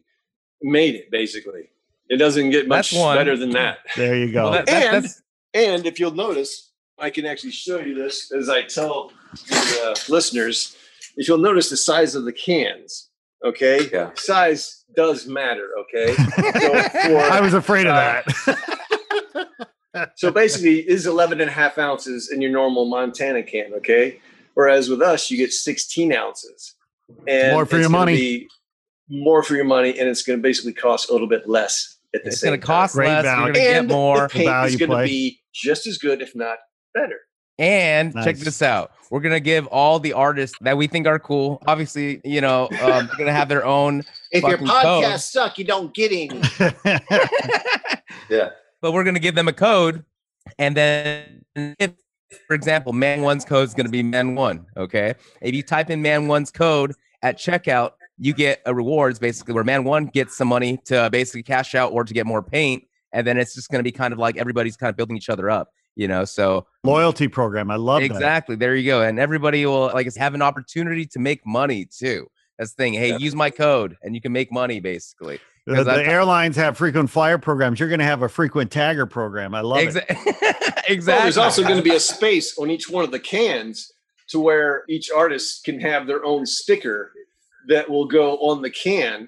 made 0.61 0.95
it 0.95 1.11
basically. 1.11 1.69
It 2.09 2.17
doesn't 2.17 2.51
get 2.51 2.67
much 2.67 2.93
better 2.93 3.35
than 3.35 3.49
that. 3.51 3.79
There 3.97 4.15
you 4.15 4.31
go. 4.31 4.43
Well, 4.43 4.51
that, 4.53 4.65
that, 4.67 4.93
And- 4.93 5.03
that's 5.05 5.21
And 5.53 5.85
if 5.85 5.99
you'll 5.99 6.11
notice, 6.11 6.71
I 6.99 7.09
can 7.09 7.25
actually 7.25 7.51
show 7.51 7.79
you 7.79 7.93
this 7.93 8.31
as 8.31 8.49
I 8.49 8.61
tell 8.63 9.11
the 9.49 9.81
uh, 9.91 9.95
listeners. 10.11 10.75
If 11.17 11.27
you'll 11.27 11.37
notice 11.39 11.69
the 11.69 11.77
size 11.77 12.15
of 12.15 12.25
the 12.25 12.31
cans, 12.31 13.09
okay? 13.43 13.89
Yeah. 13.91 14.11
Size 14.15 14.83
does 14.95 15.27
matter, 15.27 15.69
okay? 15.79 16.13
so, 16.15 16.89
for, 16.89 17.17
I 17.19 17.39
was 17.41 17.53
afraid 17.53 17.87
of 17.87 17.93
Uh, 17.95 18.21
that. 18.45 19.47
so 20.15 20.31
basically, 20.31 20.79
it 20.79 20.87
is 20.87 21.05
11 21.07 21.41
and 21.41 21.49
a 21.49 21.53
half 21.53 21.77
ounces 21.77 22.31
in 22.31 22.41
your 22.41 22.51
normal 22.51 22.85
Montana 22.85 23.43
can, 23.43 23.73
okay? 23.75 24.19
Whereas 24.57 24.89
with 24.89 25.03
us, 25.03 25.29
you 25.29 25.37
get 25.37 25.53
16 25.53 26.11
ounces. 26.13 26.73
And 27.27 27.53
More 27.53 27.67
for 27.67 27.77
your 27.77 27.89
money. 27.91 28.47
More 29.07 29.43
for 29.43 29.55
your 29.55 29.65
money, 29.65 29.99
and 29.99 30.09
it's 30.09 30.23
going 30.23 30.39
to 30.39 30.41
basically 30.41 30.73
cost 30.73 31.11
a 31.11 31.13
little 31.13 31.27
bit 31.27 31.47
less 31.47 31.97
at 32.15 32.23
the 32.23 32.29
it's 32.29 32.41
same 32.41 32.49
going 32.49 32.59
to 32.59 32.65
cost 32.65 32.95
Great 32.95 33.07
less. 33.09 33.23
value. 33.23 33.45
You're 33.45 33.53
going 33.53 33.65
to 33.65 33.71
get 33.71 33.77
And 33.81 33.87
more. 33.87 34.21
The 34.23 34.29
paint 34.29 34.45
value 34.47 34.73
is 34.73 34.75
going 34.77 34.89
to 34.89 35.03
be 35.05 35.43
just 35.53 35.85
as 35.85 35.99
good, 35.99 36.23
if 36.23 36.35
not 36.35 36.57
better. 36.95 37.19
And 37.59 38.15
check 38.23 38.37
this 38.37 38.63
out. 38.63 38.93
We're 39.11 39.21
gonna 39.21 39.39
give 39.39 39.65
all 39.67 39.99
the 39.99 40.13
artists 40.13 40.55
that 40.61 40.77
we 40.77 40.85
think 40.85 41.07
are 41.07 41.17
cool. 41.17 41.59
Obviously, 41.65 42.21
you 42.23 42.39
know, 42.41 42.65
um, 42.81 43.07
they're 43.07 43.17
gonna 43.17 43.31
have 43.31 43.49
their 43.49 43.65
own. 43.65 44.03
If 44.31 44.43
your 44.43 44.59
Fucking 44.59 44.67
podcasts 44.67 45.11
code. 45.11 45.19
suck, 45.21 45.57
you 45.57 45.63
don't 45.65 45.91
get 45.93 46.11
any. 46.11 46.29
Yeah. 48.29 48.49
but 48.81 48.91
we're 48.91 49.05
gonna 49.05 49.19
give 49.19 49.33
them 49.33 49.47
a 49.47 49.53
code, 49.53 50.03
and 50.59 50.75
then 50.77 51.45
if, 51.55 51.93
for 52.47 52.53
example, 52.53 52.93
Man 52.93 53.21
One's 53.21 53.45
code 53.45 53.67
is 53.67 53.73
gonna 53.73 53.89
be 53.89 54.03
Man 54.03 54.35
One. 54.35 54.65
Okay, 54.75 55.13
if 55.41 55.53
you 55.55 55.63
type 55.63 55.89
in 55.89 56.01
Man 56.01 56.27
One's 56.27 56.51
code 56.51 56.93
at 57.21 57.37
checkout, 57.37 57.91
you 58.17 58.33
get 58.33 58.61
a 58.65 58.73
rewards 58.73 59.19
basically 59.19 59.53
where 59.53 59.63
Man 59.63 59.83
One 59.83 60.05
gets 60.07 60.35
some 60.37 60.47
money 60.47 60.77
to 60.85 61.03
uh, 61.03 61.09
basically 61.09 61.43
cash 61.43 61.75
out 61.75 61.91
or 61.91 62.03
to 62.03 62.13
get 62.13 62.25
more 62.25 62.43
paint, 62.43 62.83
and 63.13 63.25
then 63.25 63.37
it's 63.37 63.53
just 63.55 63.69
gonna 63.69 63.83
be 63.83 63.91
kind 63.91 64.13
of 64.13 64.19
like 64.19 64.37
everybody's 64.37 64.77
kind 64.77 64.89
of 64.89 64.97
building 64.97 65.17
each 65.17 65.29
other 65.29 65.49
up. 65.49 65.69
You 65.95 66.07
know, 66.07 66.25
so 66.25 66.67
Loyalty 66.83 67.27
program. 67.27 67.71
I 67.71 67.75
love 67.75 68.01
that. 68.01 68.05
exactly 68.05 68.55
there 68.55 68.75
you 68.75 68.85
go, 68.85 69.01
and 69.01 69.19
everybody 69.19 69.65
will 69.65 69.87
like 69.93 70.13
have 70.15 70.35
an 70.35 70.41
opportunity 70.41 71.05
to 71.07 71.19
make 71.19 71.45
money 71.45 71.85
too. 71.85 72.27
That's 72.59 72.73
the 72.73 72.83
thing. 72.83 72.93
Hey, 72.93 73.09
Yeah. 73.09 73.17
use 73.17 73.35
my 73.35 73.49
code, 73.49 73.97
and 74.03 74.13
you 74.15 74.21
can 74.21 74.31
make 74.31 74.51
money 74.51 74.79
basically. 74.79 75.39
Uh, 75.67 75.71
the, 75.71 75.75
'Cause 75.75 75.85
the 75.85 76.05
airlines 76.07 76.55
have 76.55 76.77
frequent 76.77 77.09
flyer 77.09 77.37
programs. 77.37 77.79
You're 77.79 77.89
going 77.89 77.99
to 77.99 78.05
have 78.05 78.21
a 78.21 78.29
frequent 78.29 78.71
tagger 78.71 79.09
program. 79.09 79.53
I 79.53 79.61
love 79.61 79.79
it. 79.79 79.87
Exactly. 79.87 80.15
Well, 81.05 81.21
there's 81.23 81.37
also 81.37 81.63
going 81.63 81.75
to 81.75 81.83
be 81.83 81.95
a 81.95 81.99
space 81.99 82.57
on 82.57 82.69
each 82.71 82.89
one 82.89 83.03
of 83.03 83.11
the 83.11 83.19
cans 83.19 83.91
to 84.29 84.39
where 84.39 84.83
each 84.87 85.11
artist 85.11 85.65
can 85.65 85.81
have 85.81 86.07
their 86.07 86.23
own 86.23 86.45
sticker 86.45 87.11
that 87.67 87.89
will 87.89 88.05
go 88.05 88.37
on 88.37 88.61
the 88.61 88.69
can. 88.69 89.27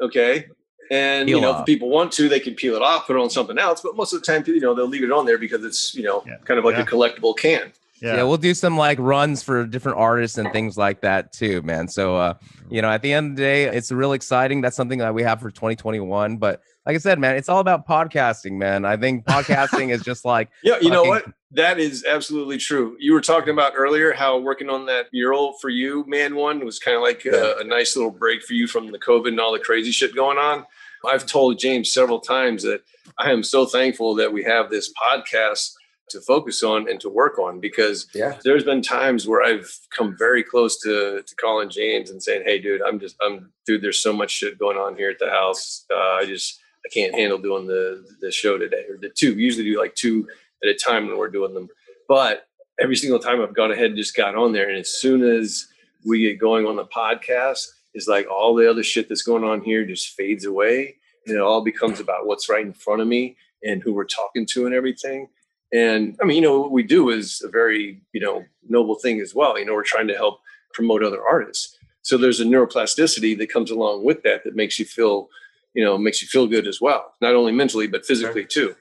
Okay. 0.00 0.46
And 0.92 1.28
you 1.28 1.40
know, 1.40 1.52
off. 1.52 1.60
if 1.60 1.66
people 1.66 1.88
want 1.88 2.12
to, 2.12 2.28
they 2.28 2.38
can 2.38 2.54
peel 2.54 2.76
it 2.76 2.82
off, 2.82 3.06
put 3.08 3.16
it 3.16 3.20
on 3.20 3.30
something 3.30 3.58
else. 3.58 3.80
But 3.80 3.96
most 3.96 4.12
of 4.12 4.20
the 4.22 4.26
time, 4.26 4.44
you 4.46 4.60
know, 4.60 4.74
they'll 4.74 4.86
leave 4.86 5.02
it 5.02 5.10
on 5.10 5.26
there 5.26 5.38
because 5.38 5.64
it's 5.64 5.92
you 5.94 6.04
know 6.04 6.22
Yeah. 6.26 6.36
kind 6.44 6.58
of 6.58 6.64
like 6.64 6.76
Yeah. 6.76 6.82
a 6.82 6.86
collectible 6.86 7.36
can. 7.36 7.72
Yeah. 8.02 8.16
yeah. 8.16 8.22
we'll 8.24 8.36
do 8.36 8.52
some 8.52 8.76
like 8.76 8.98
runs 8.98 9.42
for 9.42 9.64
different 9.64 9.98
artists 9.98 10.36
and 10.36 10.52
things 10.52 10.76
like 10.76 11.02
that 11.02 11.32
too, 11.32 11.62
man. 11.62 11.86
So 11.86 12.16
uh, 12.16 12.34
you 12.68 12.82
know, 12.82 12.90
at 12.90 13.00
the 13.00 13.12
end 13.12 13.30
of 13.30 13.36
the 13.36 13.42
day, 13.42 13.64
it's 13.64 13.92
real 13.92 14.12
exciting. 14.12 14.60
That's 14.60 14.76
something 14.76 14.98
that 14.98 15.14
we 15.14 15.22
have 15.22 15.40
for 15.40 15.50
2021. 15.50 16.36
But 16.38 16.62
like 16.84 16.96
I 16.96 16.98
said, 16.98 17.20
man, 17.20 17.36
it's 17.36 17.48
all 17.48 17.60
about 17.60 17.86
podcasting, 17.86 18.52
man. 18.52 18.84
I 18.84 18.96
think 18.96 19.24
podcasting 19.24 19.90
is 19.90 20.02
just 20.02 20.24
like 20.24 20.50
Yeah, 20.64 20.78
you 20.80 20.90
know 20.90 21.04
what? 21.04 21.26
That 21.52 21.78
is 21.78 22.04
absolutely 22.04 22.58
true. 22.58 22.96
You 22.98 23.12
were 23.12 23.20
talking 23.20 23.50
about 23.50 23.74
earlier 23.76 24.12
how 24.12 24.38
working 24.38 24.68
on 24.68 24.86
that 24.86 25.06
mural 25.12 25.54
for 25.60 25.68
you, 25.68 26.04
man, 26.08 26.34
one 26.34 26.64
was 26.64 26.78
kind 26.78 26.96
of 26.96 27.02
like 27.02 27.24
a, 27.24 27.58
a 27.60 27.64
nice 27.64 27.94
little 27.94 28.10
break 28.10 28.42
for 28.42 28.54
you 28.54 28.66
from 28.66 28.90
the 28.90 28.98
COVID 28.98 29.28
and 29.28 29.40
all 29.40 29.52
the 29.52 29.58
crazy 29.58 29.92
shit 29.92 30.14
going 30.14 30.38
on. 30.38 30.64
I've 31.06 31.26
told 31.26 31.58
James 31.58 31.92
several 31.92 32.20
times 32.20 32.62
that 32.62 32.82
I 33.18 33.30
am 33.32 33.42
so 33.42 33.66
thankful 33.66 34.14
that 34.16 34.32
we 34.32 34.44
have 34.44 34.70
this 34.70 34.92
podcast 34.92 35.72
to 36.12 36.20
focus 36.20 36.62
on 36.62 36.88
and 36.88 37.00
to 37.00 37.08
work 37.10 37.38
on 37.38 37.60
because 37.60 38.06
Yeah. 38.14 38.38
there's 38.44 38.64
been 38.64 38.82
times 38.82 39.26
where 39.26 39.42
I've 39.42 39.70
come 39.90 40.16
very 40.16 40.42
close 40.42 40.78
to 40.80 41.22
to 41.22 41.34
calling 41.36 41.68
James 41.68 42.10
and 42.10 42.22
saying, 42.22 42.42
"Hey, 42.44 42.58
dude, 42.58 42.82
I'm 42.82 42.98
just, 43.00 43.16
I'm, 43.20 43.52
dude, 43.66 43.82
there's 43.82 43.98
so 43.98 44.12
much 44.12 44.30
shit 44.30 44.58
going 44.58 44.76
on 44.78 44.96
here 44.96 45.10
at 45.10 45.18
the 45.18 45.30
house. 45.30 45.84
Uh, 45.90 45.96
I 46.20 46.24
just, 46.26 46.60
I 46.86 46.88
can't 46.88 47.14
handle 47.14 47.38
doing 47.38 47.66
the 47.66 48.04
the 48.20 48.30
show 48.30 48.56
today 48.58 48.84
or 48.88 48.96
the 48.98 49.08
two. 49.10 49.34
We 49.34 49.42
usually 49.42 49.64
do 49.64 49.78
like 49.78 49.94
two 49.94 50.28
at 50.62 50.68
a 50.70 50.74
time 50.74 51.06
when 51.08 51.18
we're 51.18 51.28
doing 51.28 51.54
them, 51.54 51.68
but 52.08 52.46
every 52.80 52.96
single 52.96 53.18
time 53.18 53.40
I've 53.42 53.54
gone 53.54 53.70
ahead 53.72 53.86
and 53.86 53.96
just 53.96 54.16
got 54.16 54.34
on 54.34 54.52
there, 54.52 54.68
and 54.68 54.78
as 54.78 54.90
soon 54.90 55.22
as 55.24 55.66
we 56.04 56.20
get 56.20 56.38
going 56.38 56.66
on 56.66 56.76
the 56.76 56.84
podcast, 56.86 57.66
it's 57.94 58.08
like 58.08 58.26
all 58.30 58.54
the 58.54 58.68
other 58.70 58.82
shit 58.82 59.08
that's 59.08 59.22
going 59.22 59.44
on 59.44 59.60
here 59.62 59.84
just 59.84 60.14
fades 60.16 60.44
away, 60.44 60.96
and 61.26 61.36
it 61.36 61.40
all 61.40 61.62
becomes 61.62 62.00
about 62.00 62.26
what's 62.26 62.48
right 62.48 62.64
in 62.64 62.72
front 62.72 63.00
of 63.02 63.06
me 63.08 63.36
and 63.64 63.82
who 63.82 63.92
we're 63.92 64.04
talking 64.04 64.44
to 64.46 64.66
and 64.66 64.74
everything. 64.74 65.28
And 65.72 66.16
I 66.20 66.24
mean, 66.24 66.36
you 66.36 66.42
know, 66.42 66.60
what 66.60 66.70
we 66.70 66.82
do 66.82 67.10
is 67.10 67.42
a 67.42 67.48
very, 67.48 68.00
you 68.12 68.20
know, 68.20 68.44
noble 68.68 68.96
thing 68.96 69.20
as 69.20 69.34
well. 69.34 69.58
You 69.58 69.64
know, 69.64 69.74
we're 69.74 69.82
trying 69.82 70.08
to 70.08 70.14
help 70.14 70.40
promote 70.74 71.02
other 71.02 71.22
artists. 71.26 71.78
So 72.02 72.18
there's 72.18 72.40
a 72.40 72.44
neuroplasticity 72.44 73.38
that 73.38 73.50
comes 73.50 73.70
along 73.70 74.04
with 74.04 74.22
that 74.24 74.44
that 74.44 74.56
makes 74.56 74.78
you 74.78 74.84
feel, 74.84 75.28
you 75.74 75.84
know, 75.84 75.96
makes 75.96 76.20
you 76.20 76.28
feel 76.28 76.46
good 76.46 76.66
as 76.66 76.80
well, 76.80 77.14
not 77.20 77.34
only 77.34 77.52
mentally 77.52 77.86
but 77.86 78.04
physically 78.04 78.44
too. 78.44 78.74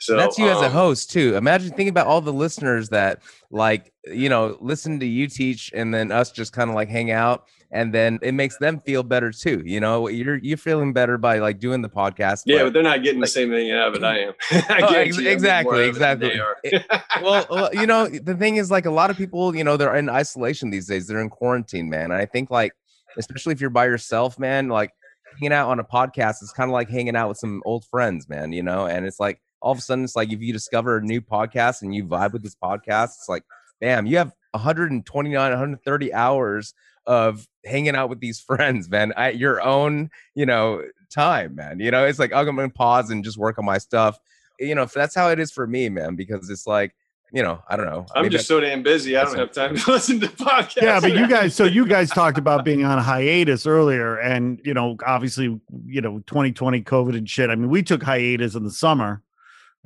So 0.00 0.16
that's 0.16 0.38
you 0.38 0.48
as 0.48 0.62
a 0.62 0.66
um, 0.66 0.72
host 0.72 1.10
too. 1.10 1.36
Imagine 1.36 1.68
thinking 1.70 1.88
about 1.88 2.06
all 2.06 2.20
the 2.20 2.32
listeners 2.32 2.88
that 2.90 3.20
like 3.50 3.92
you 4.06 4.28
know 4.28 4.56
listen 4.60 5.00
to 5.00 5.06
you 5.06 5.26
teach, 5.26 5.72
and 5.74 5.92
then 5.92 6.12
us 6.12 6.30
just 6.30 6.52
kind 6.52 6.70
of 6.70 6.76
like 6.76 6.88
hang 6.88 7.10
out, 7.10 7.46
and 7.70 7.92
then 7.92 8.18
it 8.22 8.32
makes 8.32 8.56
them 8.58 8.80
feel 8.80 9.02
better 9.02 9.30
too. 9.30 9.62
You 9.64 9.80
know, 9.80 10.08
you're 10.08 10.36
you're 10.38 10.56
feeling 10.56 10.92
better 10.92 11.18
by 11.18 11.38
like 11.38 11.58
doing 11.58 11.82
the 11.82 11.88
podcast. 11.88 12.42
Yeah, 12.46 12.58
but- 12.58 12.64
but 12.64 12.72
they're 12.74 12.82
not 12.82 13.02
getting 13.02 13.20
like- 13.20 13.28
the 13.28 13.32
same 13.32 13.50
thing 13.50 13.70
out 13.72 13.84
oh, 13.84 13.88
of 13.88 13.94
it 13.96 14.04
I 14.04 14.18
am. 14.18 14.32
I 14.50 14.80
Oh, 14.82 14.94
ex- 14.94 15.18
exactly, 15.18 15.72
more 15.72 16.02
out 16.04 16.16
of 16.16 16.22
it 16.22 16.34
exactly. 16.34 16.84
well, 17.22 17.46
well, 17.50 17.74
you 17.74 17.86
know, 17.86 18.08
the 18.08 18.34
thing 18.34 18.56
is, 18.56 18.70
like, 18.70 18.86
a 18.86 18.90
lot 18.90 19.10
of 19.10 19.16
people, 19.16 19.54
you 19.54 19.64
know, 19.64 19.76
they're 19.76 19.94
in 19.96 20.08
isolation 20.08 20.70
these 20.70 20.86
days. 20.86 21.06
They're 21.06 21.20
in 21.20 21.28
quarantine, 21.30 21.90
man. 21.90 22.04
And 22.10 22.14
I 22.14 22.26
think, 22.26 22.50
like, 22.50 22.72
especially 23.18 23.52
if 23.52 23.60
you're 23.60 23.70
by 23.70 23.86
yourself, 23.86 24.38
man, 24.38 24.68
like 24.68 24.92
hanging 25.38 25.52
out 25.52 25.68
on 25.68 25.78
a 25.78 25.84
podcast 25.84 26.42
is 26.42 26.52
kind 26.56 26.70
of 26.70 26.72
like 26.72 26.88
hanging 26.88 27.16
out 27.16 27.28
with 27.28 27.38
some 27.38 27.62
old 27.66 27.84
friends, 27.86 28.28
man. 28.28 28.52
You 28.52 28.62
know, 28.62 28.86
and 28.86 29.04
it's 29.06 29.20
like 29.20 29.40
all 29.60 29.72
of 29.72 29.78
a 29.78 29.80
sudden, 29.80 30.04
it's 30.04 30.16
like 30.16 30.32
if 30.32 30.40
you 30.40 30.52
discover 30.52 30.96
a 30.98 31.02
new 31.02 31.20
podcast 31.20 31.82
and 31.82 31.94
you 31.94 32.04
vibe 32.04 32.32
with 32.32 32.42
this 32.42 32.56
podcast, 32.56 33.06
it's 33.18 33.26
like, 33.28 33.42
bam, 33.80 34.06
you 34.06 34.16
have 34.18 34.32
129, 34.52 35.32
130 35.50 36.14
hours 36.14 36.74
of 37.08 37.48
hanging 37.64 37.96
out 37.96 38.08
with 38.08 38.20
these 38.20 38.38
friends, 38.46 38.88
man, 38.88 39.12
at 39.16 39.36
your 39.38 39.60
own, 39.60 40.10
you 40.36 40.46
know, 40.46 40.82
time, 41.10 41.56
man. 41.56 41.80
You 41.80 41.90
know, 41.90 42.04
it's 42.04 42.20
like 42.20 42.32
I'm 42.32 42.44
gonna 42.46 42.68
pause 42.68 43.10
and 43.10 43.24
just 43.24 43.36
work 43.38 43.58
on 43.58 43.64
my 43.64 43.78
stuff. 43.78 44.16
You 44.60 44.74
know, 44.76 44.84
that's 44.84 45.14
how 45.14 45.30
it 45.30 45.40
is 45.40 45.50
for 45.50 45.66
me, 45.66 45.88
man, 45.88 46.14
because 46.16 46.50
it's 46.50 46.66
like, 46.66 46.94
you 47.32 47.42
know, 47.42 47.60
I 47.68 47.76
don't 47.76 47.86
know. 47.86 48.06
I'm 48.14 48.22
Maybe 48.24 48.34
just 48.36 48.48
so 48.48 48.58
damn 48.60 48.82
busy. 48.82 49.16
I 49.16 49.24
don't 49.24 49.38
have 49.38 49.52
time 49.52 49.76
to 49.76 49.90
listen 49.90 50.18
to 50.20 50.26
podcasts. 50.28 50.82
yeah, 50.82 50.98
but 51.00 51.14
you 51.14 51.28
guys, 51.28 51.54
so 51.54 51.64
you 51.64 51.86
guys 51.86 52.10
talked 52.10 52.38
about 52.38 52.64
being 52.64 52.84
on 52.84 52.98
a 52.98 53.02
hiatus 53.02 53.66
earlier, 53.66 54.16
and 54.18 54.60
you 54.64 54.74
know, 54.74 54.96
obviously, 55.06 55.60
you 55.86 56.00
know, 56.00 56.18
2020 56.26 56.82
COVID 56.82 57.16
and 57.16 57.28
shit. 57.28 57.50
I 57.50 57.54
mean, 57.54 57.68
we 57.70 57.82
took 57.82 58.02
hiatus 58.02 58.54
in 58.54 58.64
the 58.64 58.70
summer. 58.70 59.22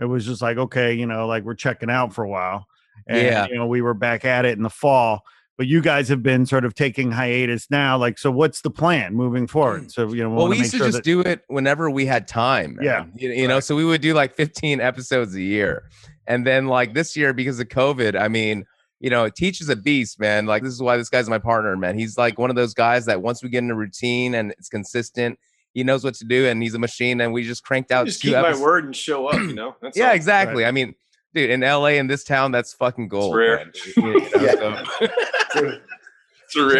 It 0.01 0.07
was 0.07 0.25
just 0.27 0.41
like, 0.43 0.57
okay, 0.57 0.95
you 0.95 1.07
know, 1.07 1.27
like 1.27 1.45
we're 1.45 1.55
checking 1.55 1.91
out 1.91 2.15
for 2.15 2.25
a 2.25 2.29
while, 2.29 2.67
and 3.07 3.19
Yeah. 3.27 3.47
you 3.49 3.57
know, 3.57 3.67
we 3.67 3.83
were 3.83 3.95
back 3.95 4.25
at 4.25 4.45
it 4.45 4.57
in 4.57 4.63
the 4.63 4.71
fall. 4.71 5.23
But 5.59 5.67
you 5.67 5.83
guys 5.83 6.09
have 6.09 6.23
been 6.23 6.47
sort 6.47 6.65
of 6.65 6.75
taking 6.75 7.11
hiatus 7.13 7.71
now. 7.71 7.99
Like, 7.99 8.19
so 8.19 8.31
what's 8.31 8.63
the 8.63 8.71
plan 8.71 9.15
moving 9.15 9.47
forward? 9.47 9.83
Mm. 9.85 9.93
So 9.93 10.13
you 10.13 10.23
know, 10.23 10.31
well, 10.31 10.39
wanna 10.39 10.51
we 10.51 10.57
make 10.57 10.59
used 10.61 10.71
to 10.73 10.77
sure 10.79 10.87
just 10.87 10.97
that- 10.99 11.05
do 11.05 11.21
it 11.21 11.43
whenever 11.49 11.91
we 11.91 12.07
had 12.07 12.27
time. 12.27 12.77
man. 12.77 12.85
Yeah. 12.85 13.05
You, 13.15 13.31
you 13.31 13.49
know, 13.49 13.61
so 13.61 13.77
we 13.77 13.85
would 13.85 14.01
do 14.01 14.15
like 14.15 14.35
15 14.35 14.81
episodes 14.81 15.35
a 15.35 15.43
year. 15.43 15.85
And 16.27 16.47
then 16.47 16.67
like 16.69 16.95
this 16.95 17.17
year, 17.17 17.33
because 17.33 17.61
of 17.61 17.69
COVID, 17.69 18.19
I 18.19 18.29
mean, 18.29 18.65
you 19.01 19.11
know, 19.11 19.29
Teach 19.29 19.61
is 19.61 19.69
a 19.69 19.77
beast, 19.77 20.19
man. 20.21 20.47
Like 20.47 20.63
this 20.63 20.73
is 20.73 20.81
why 20.81 20.97
this 20.97 21.09
guy's 21.11 21.29
my 21.29 21.39
partner, 21.39 21.77
man. 21.77 21.99
He's 21.99 22.17
like 22.17 22.39
one 22.39 22.49
of 22.51 22.57
those 22.57 22.73
guys 22.75 23.05
that 23.07 23.21
once 23.21 23.43
we 23.43 23.49
get 23.51 23.59
in 23.59 23.71
a 23.71 23.75
routine 23.75 24.35
and 24.35 24.53
it's 24.53 24.69
consistent, 24.69 25.39
he 25.75 25.85
knows 25.85 26.03
what 26.05 26.15
to 26.15 26.25
do 26.25 26.47
and 26.47 26.63
he's 26.63 26.75
a 26.75 26.79
machine. 26.79 27.21
And 27.21 27.33
we 27.33 27.43
just 27.45 27.63
cranked 27.65 27.91
out 27.93 28.07
just 28.07 28.23
two 28.23 28.29
keep 28.29 28.39
my 28.41 28.59
word 28.59 28.85
and 28.85 28.97
show 28.97 29.27
up. 29.27 29.35
You 29.35 29.53
know. 29.55 29.77
That's 29.83 29.99
Yeah, 29.99 30.09
all. 30.09 30.15
exactly. 30.15 30.65
I 30.65 30.71
mean, 30.71 30.95
dude, 31.35 31.51
in 31.51 31.61
LA 31.61 31.87
in 31.99 32.07
this 32.07 32.25
town, 32.25 32.53
that's 32.53 32.73
fucking 32.75 33.09
gold. 33.09 33.35
rare. 33.35 33.57
man. 33.57 33.73
You 33.97 34.03
know, 34.03 34.19
Yeah. 34.41 34.53
so- 34.53 34.77
It's 34.79 35.01
rare. 35.01 35.11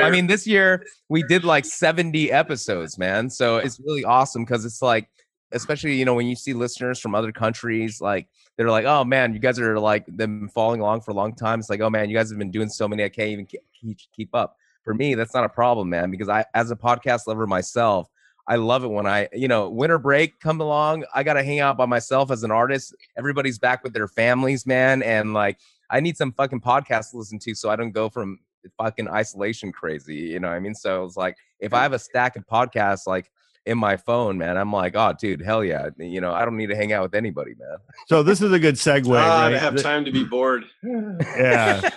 I 0.05 0.11
mean, 0.11 0.27
this 0.27 0.47
year 0.47 0.85
we 1.09 1.23
did 1.23 1.45
like 1.45 1.65
70 1.65 2.31
episodes, 2.31 2.99
man. 2.99 3.31
So 3.31 3.57
it's 3.57 3.81
really 3.81 4.05
awesome 4.05 4.45
because 4.45 4.65
it's 4.65 4.83
like, 4.83 5.09
especially, 5.53 5.95
you 5.95 6.05
know, 6.05 6.15
when 6.15 6.27
you 6.27 6.37
see 6.37 6.53
listeners 6.53 6.99
from 6.99 7.15
other 7.15 7.33
countries, 7.33 8.01
like 8.01 8.29
they're 8.57 8.71
like, 8.71 8.85
oh 8.85 9.05
man, 9.05 9.33
you 9.33 9.39
guys 9.39 9.59
are 9.59 9.79
like, 9.79 10.05
been 10.17 10.49
following 10.49 10.81
along 10.81 11.03
for 11.03 11.11
a 11.11 11.15
long 11.15 11.35
time. 11.35 11.61
It's 11.61 11.71
like, 11.71 11.81
oh 11.81 11.91
man, 11.91 12.11
you 12.11 12.17
guys 12.17 12.31
have 12.31 12.39
been 12.39 12.51
doing 12.51 12.69
so 12.69 12.87
many, 12.89 13.05
I 13.05 13.09
can't 13.09 13.29
even 13.29 13.47
keep, 13.47 13.99
keep 14.15 14.35
up. 14.35 14.57
For 14.85 14.95
me, 14.95 15.15
that's 15.15 15.33
not 15.33 15.45
a 15.45 15.49
problem, 15.49 15.89
man, 15.91 16.11
because 16.11 16.29
I, 16.29 16.45
as 16.55 16.71
a 16.71 16.77
podcast 16.77 17.27
lover 17.27 17.47
myself, 17.47 18.09
I 18.49 18.57
love 18.57 18.83
it 18.83 18.89
when 18.89 19.07
I, 19.07 19.29
you 19.33 19.47
know, 19.47 19.71
winter 19.71 19.99
break 19.99 20.41
come 20.41 20.61
along. 20.61 21.05
I 21.15 21.23
got 21.23 21.35
to 21.35 21.45
hang 21.45 21.61
out 21.61 21.77
by 21.77 21.87
myself 21.87 22.33
as 22.33 22.43
an 22.43 22.51
artist. 22.51 22.95
Everybody's 23.17 23.59
back 23.59 23.85
with 23.85 23.93
their 23.93 24.09
families, 24.09 24.67
man. 24.67 25.03
And 25.03 25.33
like, 25.33 25.59
I 25.89 26.01
need 26.01 26.17
some 26.17 26.33
fucking 26.33 26.61
podcast 26.61 27.13
to 27.13 27.19
listen 27.19 27.39
to 27.41 27.55
so 27.55 27.71
I 27.71 27.77
don't 27.77 27.93
go 27.93 28.09
from 28.09 28.41
fucking 28.79 29.09
isolation 29.09 29.73
crazy. 29.73 30.17
You 30.17 30.41
know 30.41 30.49
what 30.49 30.55
I 30.55 30.61
mean? 30.61 30.75
So 30.75 31.05
it's 31.05 31.17
like, 31.17 31.37
if 31.61 31.75
I 31.75 31.83
have 31.83 31.93
a 31.93 31.99
stack 31.99 32.37
of 32.37 32.47
podcasts 32.47 33.07
like 33.07 33.31
in 33.65 33.79
my 33.79 33.97
phone, 33.97 34.39
man, 34.39 34.57
I'm 34.57 34.73
like, 34.73 34.97
oh, 34.97 35.15
dude, 35.19 35.41
hell 35.41 35.63
yeah. 35.63 35.91
You 35.99 36.21
know, 36.21 36.33
I 36.33 36.45
don't 36.45 36.57
need 36.57 36.69
to 36.69 36.77
hang 36.77 36.93
out 36.93 37.03
with 37.03 37.15
anybody, 37.15 37.55
man. 37.59 37.79
So 38.09 38.23
this 38.23 38.43
is 38.43 38.53
a 38.53 38.59
good 38.59 38.75
segue. 38.75 39.09
ah, 39.17 39.45
right? 39.45 39.51
to 39.51 39.59
have 39.59 39.81
time 39.81 40.05
to 40.05 40.13
be 40.13 40.25
bored. 40.25 40.65
Yeah, 40.83 41.89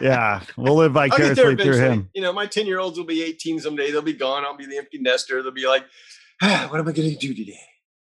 yeah. 0.00 0.42
We'll 0.56 0.76
live 0.76 0.96
I'll 0.96 1.08
get 1.08 1.18
there 1.18 1.50
vicariously 1.50 1.64
through 1.64 1.78
him. 1.78 2.10
You 2.14 2.22
know, 2.22 2.32
my 2.32 2.46
10 2.46 2.66
year 2.66 2.78
olds 2.78 2.98
will 2.98 3.04
be 3.04 3.22
18 3.22 3.60
someday. 3.60 3.90
They'll 3.90 4.02
be 4.02 4.12
gone. 4.12 4.44
I'll 4.44 4.56
be 4.56 4.66
the 4.66 4.78
empty 4.78 4.98
nester. 4.98 5.42
They'll 5.42 5.52
be 5.52 5.66
like, 5.66 5.84
ah, 6.40 6.66
what 6.70 6.80
am 6.80 6.88
I 6.88 6.92
going 6.92 7.10
to 7.10 7.16
do 7.16 7.34
today? 7.34 7.58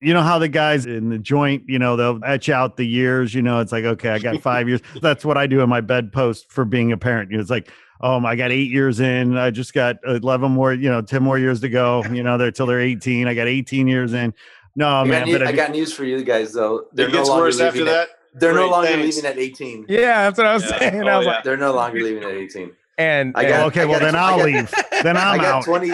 You 0.01 0.13
know 0.13 0.21
how 0.21 0.39
the 0.39 0.47
guys 0.47 0.85
in 0.85 1.09
the 1.09 1.17
joint, 1.17 1.63
you 1.67 1.77
know, 1.79 1.95
they'll 1.95 2.19
etch 2.23 2.49
out 2.49 2.77
the 2.77 2.85
years. 2.85 3.33
You 3.33 3.41
know, 3.41 3.59
it's 3.59 3.71
like, 3.71 3.83
okay, 3.85 4.09
I 4.09 4.19
got 4.19 4.41
five 4.41 4.67
years. 4.67 4.81
That's 5.01 5.25
what 5.25 5.37
I 5.37 5.47
do 5.47 5.61
in 5.61 5.69
my 5.69 5.81
bedpost 5.81 6.51
for 6.51 6.65
being 6.65 6.91
a 6.91 6.97
parent. 6.97 7.31
You 7.31 7.37
know, 7.37 7.41
it's 7.41 7.49
like, 7.49 7.69
oh, 8.01 8.23
I 8.25 8.35
got 8.35 8.51
eight 8.51 8.71
years 8.71 8.99
in. 8.99 9.37
I 9.37 9.49
just 9.51 9.73
got 9.73 9.97
eleven 10.05 10.51
more. 10.51 10.73
You 10.73 10.89
know, 10.89 11.01
ten 11.01 11.21
more 11.23 11.37
years 11.37 11.59
to 11.61 11.69
go. 11.69 12.03
You 12.11 12.23
know, 12.23 12.37
they're 12.37 12.51
till 12.51 12.65
they're 12.65 12.79
eighteen. 12.79 13.27
I 13.27 13.33
got 13.33 13.47
eighteen 13.47 13.87
years 13.87 14.13
in. 14.13 14.33
No, 14.75 14.87
I, 14.87 15.03
man, 15.03 15.21
got 15.21 15.27
new- 15.27 15.37
but 15.39 15.47
I 15.47 15.49
I, 15.49 15.53
got 15.53 15.71
news 15.71 15.91
for 15.93 16.05
you 16.05 16.23
guys 16.23 16.53
though. 16.53 16.85
They're 16.93 17.07
It 17.07 17.11
no 17.11 17.17
gets 17.17 17.29
longer 17.29 17.43
worse 17.45 17.59
after 17.59 17.79
leaving 17.79 17.93
that. 17.93 18.09
At, 18.09 18.39
they're 18.39 18.53
no 18.53 18.69
longer 18.69 18.87
thanks. 18.89 19.17
leaving 19.17 19.29
at 19.31 19.37
18. 19.39 19.85
Yeah, 19.89 20.23
that's 20.29 20.37
what 20.37 20.45
I 20.47 20.53
was 20.53 20.63
Yeah. 20.63 20.79
saying. 20.79 21.03
Oh, 21.03 21.07
I 21.07 21.17
was 21.17 21.25
yeah. 21.25 21.31
like, 21.33 21.43
They're 21.43 21.57
no 21.57 21.73
longer 21.73 21.99
leaving 22.01 22.23
at 22.23 22.29
18. 22.31 22.71
and, 22.99 23.33
I 23.35 23.41
and- 23.41 23.49
got- 23.49 23.67
okay, 23.67 23.85
well 23.85 23.99
got- 23.99 24.05
then 24.05 24.15
I 24.15 24.19
I'll 24.29 24.37
got- 24.37 24.45
leave. 24.45 24.73
Then 25.03 25.17
I 25.17 25.31
I'm 25.33 25.37
got 25.39 25.45
out. 25.55 25.63
20. 25.65 25.91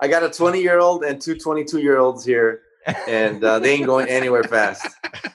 I 0.00 0.06
got 0.08 0.22
a 0.22 0.28
20 0.30 0.60
year 0.60 0.78
old 0.78 1.02
and 1.04 1.20
two 1.20 1.34
22 1.36 1.78
year 1.80 1.96
olds 1.98 2.24
here, 2.24 2.60
and 2.86 3.42
uh, 3.42 3.58
they 3.58 3.74
ain't 3.74 3.86
going 3.86 4.08
anywhere 4.08 4.44
fast 4.44 4.86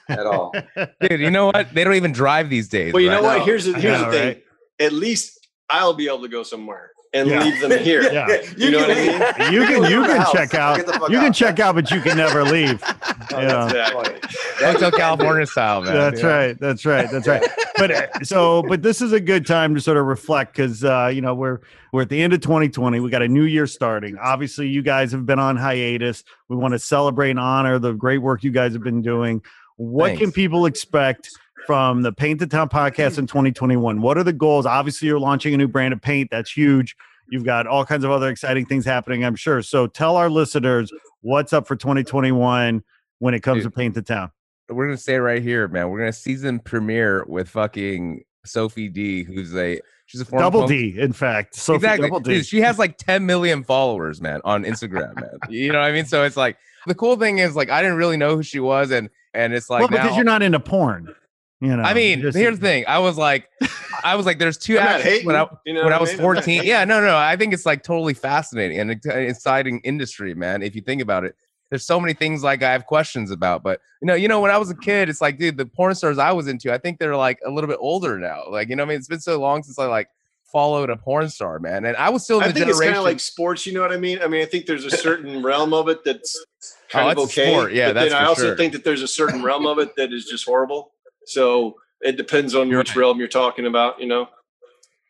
at 0.08 0.26
all. 0.26 0.52
dude, 1.00 1.20
you 1.20 1.30
know 1.30 1.46
what? 1.46 1.72
They 1.72 1.84
don't 1.84 1.94
even 1.94 2.12
drive 2.12 2.50
these 2.50 2.68
days. 2.68 2.92
Well, 2.92 3.02
you 3.02 3.10
know 3.10 3.22
what? 3.22 3.42
Here's 3.42 3.64
the, 3.64 3.78
here's 3.78 4.00
know, 4.00 4.06
the 4.06 4.12
thing. 4.12 4.26
right? 4.26 4.44
At 4.80 4.92
least 4.92 5.46
I'll 5.70 5.94
be 5.94 6.06
able 6.06 6.22
to 6.22 6.28
go 6.28 6.42
somewhere 6.42 6.90
and 7.14 7.28
Yeah. 7.28 7.42
leave 7.44 7.60
them 7.60 7.78
here. 7.78 8.02
Yeah. 8.12 8.26
You 8.56 8.70
know 8.72 8.78
what 8.80 8.90
I 8.90 8.94
mean? 8.94 9.52
You 9.52 9.64
can 9.66 9.84
you 9.90 10.00
Leave 10.00 10.08
the 10.08 10.12
can 10.14 10.16
house. 10.20 10.32
check 10.32 10.54
out. 10.54 10.76
Get 10.76 10.86
the 10.86 10.92
You 11.08 11.18
can 11.18 11.26
out. 11.28 11.34
check 11.34 11.60
out, 11.60 11.74
but 11.74 11.90
you 11.90 12.00
can 12.00 12.16
never 12.16 12.44
leave. 12.44 12.82
Oh, 13.32 13.40
Yeah. 13.40 13.66
that's 13.66 13.72
Exactly. 13.72 14.66
Hotel 14.66 14.90
California 14.92 15.46
style, 15.46 15.82
man. 15.82 15.94
That's 15.94 16.20
Yeah. 16.20 16.26
right. 16.28 16.60
That's 16.60 16.84
right. 16.84 17.10
That's 17.10 17.26
right. 17.26 17.42
but 17.76 17.90
uh, 17.90 18.06
so, 18.22 18.62
but 18.62 18.82
this 18.82 19.00
is 19.00 19.12
a 19.12 19.18
good 19.20 19.46
time 19.46 19.74
to 19.74 19.80
sort 19.80 19.96
of 19.96 20.04
reflect 20.06 20.54
because 20.54 20.84
uh, 20.84 21.10
you 21.12 21.20
know 21.22 21.34
we're 21.34 21.60
we're 21.92 22.02
at 22.02 22.10
the 22.10 22.20
end 22.22 22.32
of 22.34 22.40
2020. 22.42 23.00
We 23.00 23.10
got 23.10 23.22
a 23.22 23.28
new 23.28 23.44
year 23.44 23.66
starting. 23.66 24.16
Obviously, 24.22 24.68
you 24.68 24.82
guys 24.82 25.10
have 25.12 25.24
been 25.26 25.38
on 25.38 25.56
hiatus. 25.56 26.22
We 26.48 26.56
want 26.56 26.72
to 26.72 26.78
celebrate 26.78 27.30
and 27.30 27.40
honor 27.40 27.78
the 27.78 27.92
great 27.92 28.18
work 28.18 28.44
you 28.44 28.50
guys 28.50 28.74
have 28.74 28.82
been 28.84 29.00
doing. 29.02 29.42
What 29.76 30.08
Thanks. 30.08 30.20
can 30.20 30.32
people 30.32 30.66
expect 30.66 31.30
from 31.66 32.02
the 32.02 32.12
Paint 32.12 32.40
the 32.40 32.46
Town 32.46 32.68
podcast 32.68 33.18
in 33.18 33.26
2021? 33.26 34.00
What 34.00 34.18
are 34.18 34.22
the 34.24 34.32
goals? 34.32 34.66
Obviously, 34.66 35.08
you're 35.08 35.18
launching 35.20 35.54
a 35.54 35.56
new 35.56 35.68
brand 35.68 35.92
of 35.92 36.00
paint. 36.00 36.30
That's 36.30 36.50
huge. 36.50 36.96
You've 37.30 37.44
got 37.44 37.66
all 37.66 37.84
kinds 37.84 38.04
of 38.04 38.10
other 38.10 38.28
exciting 38.28 38.66
things 38.66 38.84
happening, 38.84 39.24
I'm 39.24 39.34
sure. 39.36 39.62
So 39.62 39.86
tell 39.86 40.16
our 40.16 40.28
listeners 40.28 40.92
what's 41.22 41.52
up 41.52 41.66
for 41.66 41.74
2021 41.76 42.82
when 43.18 43.34
it 43.34 43.40
comes 43.40 43.62
Dude. 43.62 43.72
to 43.72 43.76
Paint 43.76 43.94
the 43.94 44.02
Town. 44.02 44.30
We're 44.68 44.86
gonna 44.86 44.96
say 44.96 45.16
right 45.16 45.42
here, 45.42 45.68
man. 45.68 45.90
We're 45.90 45.98
gonna 45.98 46.12
season 46.12 46.58
premiere 46.58 47.24
with 47.26 47.48
fucking 47.48 48.24
Sophie 48.44 48.88
Dee, 48.88 49.22
who's 49.22 49.54
a 49.54 49.80
she's 50.06 50.20
a 50.20 50.24
former 50.24 50.42
Double 50.44 50.60
punk- 50.60 50.70
D, 50.70 50.94
in 50.98 51.12
fact. 51.12 51.54
Sophie 51.54 51.76
exactly. 51.76 52.08
Double 52.08 52.20
D. 52.20 52.34
Dude, 52.34 52.46
she 52.46 52.60
has 52.60 52.78
like 52.78 52.96
10 52.98 53.24
million 53.26 53.62
followers, 53.64 54.20
man, 54.20 54.40
on 54.44 54.64
Instagram, 54.64 55.14
man. 55.16 55.38
You 55.50 55.72
know 55.72 55.80
what 55.80 55.86
I 55.88 55.92
mean? 55.92 56.06
So 56.06 56.24
it's 56.24 56.36
like 56.36 56.56
the 56.86 56.94
cool 56.94 57.16
thing 57.16 57.38
is 57.38 57.54
like 57.56 57.70
I 57.70 57.82
didn't 57.82 57.96
really 57.98 58.16
know 58.16 58.36
who 58.36 58.42
she 58.42 58.60
was, 58.60 58.90
and 58.90 59.08
and 59.34 59.52
it's 59.54 59.68
like 59.70 59.80
well, 59.80 59.88
because 59.88 60.10
now- 60.10 60.16
you're 60.16 60.24
not 60.24 60.42
into 60.42 60.60
porn. 60.60 61.14
You 61.60 61.76
know, 61.76 61.82
I 61.82 61.94
mean, 61.94 62.20
just- 62.20 62.36
here's 62.36 62.58
the 62.58 62.66
thing. 62.66 62.84
I 62.86 62.98
was 62.98 63.16
like, 63.16 63.48
I 64.02 64.16
was 64.16 64.26
like, 64.26 64.38
there's 64.38 64.58
two 64.58 64.78
I'm 64.78 64.84
not 64.84 64.94
actors 64.96 65.04
hating, 65.04 65.26
when 65.26 65.36
I 65.36 65.46
you 65.64 65.72
know 65.72 65.80
when 65.80 65.84
what 65.84 65.92
I 65.92 65.96
I 65.96 66.00
was 66.00 66.10
mean? 66.10 66.20
I'm 66.20 66.26
not 66.34 66.34
14. 66.44 66.62
Yeah, 66.64 66.84
no, 66.84 67.00
no. 67.00 67.16
I 67.16 67.36
think 67.36 67.54
it's 67.54 67.64
like 67.64 67.82
totally 67.82 68.12
fascinating 68.14 68.78
and 68.80 68.90
exciting 68.90 69.76
uh, 69.76 69.80
industry, 69.88 70.34
man. 70.34 70.62
If 70.62 70.74
you 70.74 70.82
think 70.82 71.00
about 71.00 71.24
it, 71.24 71.36
there's 71.70 71.84
so 71.84 71.98
many 71.98 72.12
things 72.12 72.42
like 72.42 72.62
I 72.62 72.70
have 72.72 72.84
questions 72.86 73.30
about. 73.30 73.62
But 73.62 73.80
you 74.02 74.06
know, 74.06 74.14
you 74.14 74.28
know, 74.28 74.40
when 74.40 74.50
I 74.50 74.58
was 74.58 74.68
a 74.70 74.74
kid, 74.76 75.08
it's 75.08 75.20
like, 75.22 75.38
dude, 75.38 75.56
the 75.56 75.64
porn 75.64 75.94
stars 75.94 76.18
I 76.18 76.32
was 76.32 76.48
into, 76.48 76.72
I 76.72 76.78
think 76.78 76.98
they're 76.98 77.16
like 77.16 77.38
a 77.46 77.50
little 77.50 77.68
bit 77.68 77.78
older 77.80 78.18
now. 78.18 78.42
Like, 78.50 78.68
you 78.68 78.76
know, 78.76 78.82
what 78.82 78.88
I 78.88 78.90
mean, 78.90 78.98
it's 78.98 79.08
been 79.08 79.20
so 79.20 79.40
long 79.40 79.62
since 79.62 79.78
I 79.78 79.86
like 79.86 80.08
followed 80.52 80.90
a 80.90 80.96
porn 80.96 81.28
star, 81.30 81.58
man. 81.58 81.84
And 81.84 81.96
I 81.96 82.10
was 82.10 82.22
still 82.24 82.38
in 82.38 82.44
I 82.44 82.48
the 82.48 82.52
think 82.54 82.68
it's 82.68 82.76
generation. 82.78 82.94
kind 82.94 82.98
of 82.98 83.10
like 83.10 83.20
sports. 83.20 83.66
You 83.66 83.72
know 83.72 83.80
what 83.80 83.90
I 83.92 83.96
mean? 83.96 84.20
I 84.22 84.28
mean, 84.28 84.42
I 84.42 84.44
think 84.44 84.66
there's 84.66 84.84
a 84.84 84.90
certain 84.90 85.42
realm 85.44 85.72
of 85.72 85.88
it 85.88 86.04
that's 86.04 86.36
Oh, 86.36 86.98
kind 87.00 87.10
of 87.18 87.24
it's 87.24 87.32
okay. 87.32 87.50
sport. 87.52 87.72
Yeah, 87.72 87.88
but 87.88 87.94
that's 87.94 88.12
then 88.12 88.22
I 88.22 88.26
also 88.26 88.42
sure. 88.48 88.56
think 88.56 88.72
that 88.74 88.84
there's 88.84 89.02
a 89.02 89.08
certain 89.08 89.42
realm 89.42 89.66
of 89.66 89.78
it 89.78 89.96
that 89.96 90.12
is 90.12 90.26
just 90.26 90.44
horrible. 90.44 90.92
So 91.26 91.76
it 92.00 92.16
depends 92.16 92.54
on 92.54 92.68
You're 92.68 92.78
which 92.78 92.90
right. 92.90 92.96
realm 93.02 93.18
you're 93.18 93.28
talking 93.28 93.66
about. 93.66 94.00
You 94.00 94.06
know? 94.06 94.28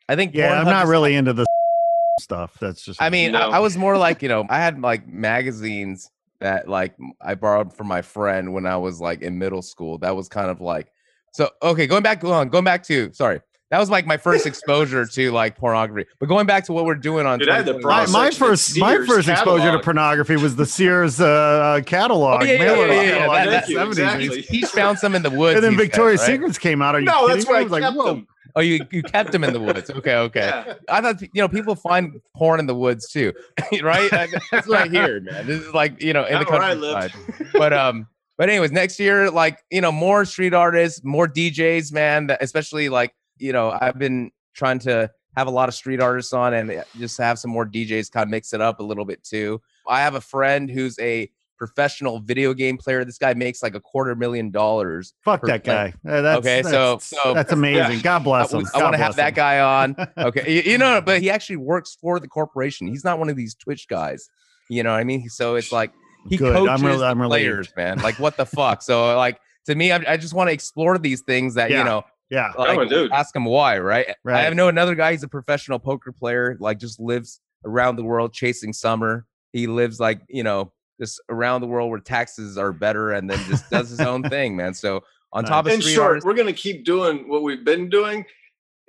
I 0.09 0.17
think 0.17 0.35
yeah, 0.35 0.59
I'm 0.61 0.67
not 0.67 0.85
is- 0.85 0.91
really 0.91 1.15
into 1.15 1.33
the 1.33 1.47
stuff. 2.21 2.57
That's 2.61 2.85
just. 2.85 3.01
I 3.03 3.11
mean, 3.11 3.33
No. 3.33 3.51
I, 3.51 3.57
I 3.57 3.59
was 3.61 3.77
more 3.77 3.97
like, 3.99 4.23
you 4.23 4.29
know, 4.29 4.45
I 4.49 4.59
had 4.59 4.81
like 4.81 5.07
magazines 5.09 6.11
that 6.41 6.69
like 6.69 6.95
I 7.21 7.35
borrowed 7.35 7.73
from 7.73 7.87
my 7.87 8.03
friend 8.03 8.53
when 8.53 8.67
I 8.67 8.77
was 8.77 9.01
like 9.01 9.23
in 9.23 9.39
middle 9.39 9.63
school. 9.63 9.99
That 9.99 10.15
was 10.15 10.29
kind 10.29 10.51
of 10.51 10.61
like, 10.61 10.93
so 11.33 11.51
okay, 11.63 11.87
going 11.87 12.03
back, 12.03 12.21
go 12.21 12.33
on, 12.33 12.49
going 12.49 12.65
back 12.65 12.83
to 12.85 13.13
sorry, 13.13 13.41
that 13.71 13.79
was 13.79 13.91
like 13.91 14.07
my 14.07 14.17
first 14.17 14.47
exposure 14.47 15.05
to 15.07 15.31
like 15.33 15.57
pornography. 15.57 16.09
But 16.21 16.27
going 16.27 16.47
back 16.47 16.65
to 16.67 16.73
what 16.73 16.85
we're 16.85 16.95
doing 16.95 17.27
on, 17.27 17.39
Dude, 17.39 17.49
the 17.49 17.73
2021 17.75 17.83
my, 17.83 18.07
my 18.07 18.31
section 18.31 18.45
at 18.45 18.49
first 18.49 18.79
my 18.79 18.93
Sears 18.95 19.07
first 19.09 19.29
exposure 19.29 19.73
to 19.73 19.79
pornography 19.81 20.37
was 20.37 20.57
the 20.57 20.67
Sears 20.67 21.21
uh, 21.21 21.81
catalog. 21.87 22.43
Oh, 22.43 22.45
yeah, 22.45 22.53
yeah, 22.53 22.63
yeah, 22.63 22.87
yeah, 22.87 23.03
yeah, 23.03 23.27
that- 23.29 23.47
in 23.47 23.51
that- 23.51 23.67
the 23.67 23.73
you, 23.73 23.79
70s. 23.79 23.89
exactly. 23.91 24.43
He 24.43 24.63
found 24.63 24.99
some 24.99 25.15
in 25.15 25.23
the 25.23 25.31
woods. 25.31 25.57
And 25.57 25.65
then 25.65 25.73
he 25.73 25.79
said, 25.79 25.85
Victoria's 25.87 26.21
right? 26.21 26.27
Secrets 26.31 26.59
came 26.59 26.83
out. 26.83 26.95
Are 26.95 27.01
you 27.01 27.07
No, 27.07 27.21
kidding 27.27 27.29
that's 27.37 27.47
me? 27.47 27.51
where 27.53 27.61
I, 27.61 27.63
was 27.65 27.73
like, 27.73 27.95
whoa. 27.95 28.05
them. 28.07 28.29
Oh, 28.57 28.61
you 28.61 28.87
you 28.93 29.03
kept 29.03 29.33
them 29.33 29.43
in 29.43 29.53
the 29.53 29.59
woods. 29.59 29.91
Okay, 29.91 30.15
okay. 30.15 30.41
Yeah. 30.47 30.75
I 30.89 31.01
thought 31.01 31.21
you 31.23 31.29
know 31.35 31.49
people 31.49 31.75
find 31.75 32.21
porn 32.37 32.61
in 32.61 32.67
the 32.67 32.75
woods 32.75 33.11
too, 33.11 33.33
right? 33.83 34.09
That's 34.13 34.69
what 34.69 34.79
I 34.79 34.87
hear, 34.87 35.21
man. 35.23 35.45
This 35.49 35.61
is 35.63 35.75
like 35.75 36.01
you 36.01 36.13
know 36.13 36.25
in 36.25 36.35
the 36.35 36.45
Not 36.45 36.51
where 36.53 36.63
I 36.63 36.75
live. 36.75 37.11
countryside. 37.11 37.49
But 37.53 37.73
um, 37.73 38.07
but 38.39 38.49
anyways, 38.49 38.71
next 38.71 39.01
year, 39.01 39.29
like 39.29 39.59
you 39.73 39.81
know, 39.81 39.91
more 39.91 40.25
street 40.25 40.55
artists, 40.55 41.03
more 41.03 41.27
DJs, 41.27 41.93
man. 41.93 42.29
That 42.29 42.41
especially 42.45 42.89
like 42.91 43.13
you 43.39 43.53
know, 43.53 43.77
I've 43.81 43.99
been 43.99 44.31
trying 44.55 44.79
to 44.81 45.11
have 45.37 45.47
a 45.47 45.51
lot 45.51 45.69
of 45.69 45.75
street 45.75 46.01
artists 46.01 46.33
on 46.33 46.55
and 46.55 46.71
uh, 46.71 46.85
just 46.99 47.19
have 47.19 47.39
some 47.39 47.51
more 47.51 47.67
DJs 47.67 48.11
kind 48.11 48.23
of 48.25 48.31
mix 48.31 48.53
it 48.53 48.61
up 48.61 48.81
a 48.81 48.83
little 48.83 49.05
bit 49.05 49.23
too. 49.25 49.61
I 49.89 50.01
have 50.01 50.15
a 50.15 50.21
friend 50.21 50.71
who's 50.71 50.99
a 51.01 51.31
professional 51.59 52.21
video 52.21 52.53
game 52.55 52.77
player. 52.77 53.05
This 53.05 53.19
guy 53.19 53.35
makes 53.35 53.63
like 53.63 53.75
a 53.75 53.81
quarter 53.81 54.15
million 54.15 54.51
dollars. 54.51 55.15
Fuck 55.25 55.43
that 55.47 55.65
guy. 55.65 55.95
Uh, 56.07 56.21
That's, 56.21 56.39
Okay, 56.39 56.63
so- 56.63 56.71
that's, 56.95 57.07
so- 57.23 57.35
that's 57.35 57.53
amazing. 57.61 58.01
God 58.01 58.21
bless 58.25 58.53
him. 58.53 58.65
I, 58.75 58.79
him. 58.79 58.83
want 58.85 58.95
to 58.95 58.99
have 59.03 59.15
bless 59.15 59.17
that 59.17 59.35
guy 59.35 59.61
on. 59.61 59.97
Okay, 60.19 60.53
you, 60.65 60.73
you 60.73 60.79
know, 60.79 61.01
but 61.01 61.21
he 61.21 61.31
actually 61.31 61.57
works 61.57 61.97
for 62.01 62.21
the 62.21 62.29
corporation. 62.29 62.87
He's 62.87 63.05
not 63.05 63.19
one 63.19 63.29
of 63.29 63.37
these 63.37 63.55
Twitch 63.55 63.89
guys. 63.89 64.29
You 64.71 64.83
know 64.83 64.93
what 64.93 65.01
I 65.01 65.05
mean? 65.05 65.29
So 65.29 65.57
it's 65.57 65.73
like 65.73 65.93
he 66.29 66.37
Good. 66.37 66.55
coaches 66.55 66.83
I'm 66.83 66.99
the 66.99 67.05
I'm 67.05 67.19
players, 67.29 67.73
man. 67.77 67.99
Like 67.99 68.19
what 68.19 68.37
the 68.37 68.47
fuck? 68.47 68.81
So 68.83 69.17
like 69.17 69.39
to 69.67 69.75
me, 69.75 69.93
I, 69.93 70.13
I 70.13 70.17
just 70.17 70.33
want 70.35 70.49
to 70.49 70.53
explore 70.53 70.97
these 70.99 71.21
things 71.23 71.55
that 71.55 71.71
Yeah. 71.71 71.79
you 71.79 71.85
know. 71.85 72.05
Yeah. 72.31 72.53
Like, 72.57 72.79
Oh, 72.79 72.85
dude. 72.85 73.13
ask 73.13 73.35
him 73.35 73.45
why, 73.45 73.79
right? 73.79 74.15
Right. 74.25 74.47
I 74.47 74.51
know 74.51 74.69
another 74.69 74.95
guy. 74.95 75.13
He's 75.13 75.23
a 75.23 75.29
professional 75.29 75.79
poker 75.79 76.11
player. 76.13 76.57
Like 76.59 76.79
just 76.79 76.99
lives 76.99 77.41
around 77.65 77.97
the 77.97 78.05
world 78.05 78.33
chasing 78.33 78.73
summer. 78.73 79.27
He 79.53 79.67
lives 79.67 80.01
like 80.01 80.21
you 80.29 80.43
know 80.43 80.73
just 81.01 81.21
around 81.29 81.61
the 81.61 81.67
world 81.67 81.91
where 81.91 82.01
taxes 82.01 82.57
are 82.59 82.73
better, 82.73 83.13
and 83.13 83.29
then 83.29 83.39
just 83.49 83.69
does 83.71 83.91
his 83.91 84.01
own 84.01 84.23
thing, 84.31 84.57
man. 84.57 84.75
So 84.75 85.03
on 85.33 85.43
Nice. 85.43 85.49
top 85.51 85.67
of 85.67 85.73
In 85.73 85.81
short, 85.81 86.07
artists, 86.07 86.27
we're 86.27 86.35
going 86.35 86.47
to 86.47 86.53
keep 86.53 86.85
doing 86.85 87.29
what 87.29 87.43
we've 87.43 87.65
been 87.65 87.89
doing 87.89 88.25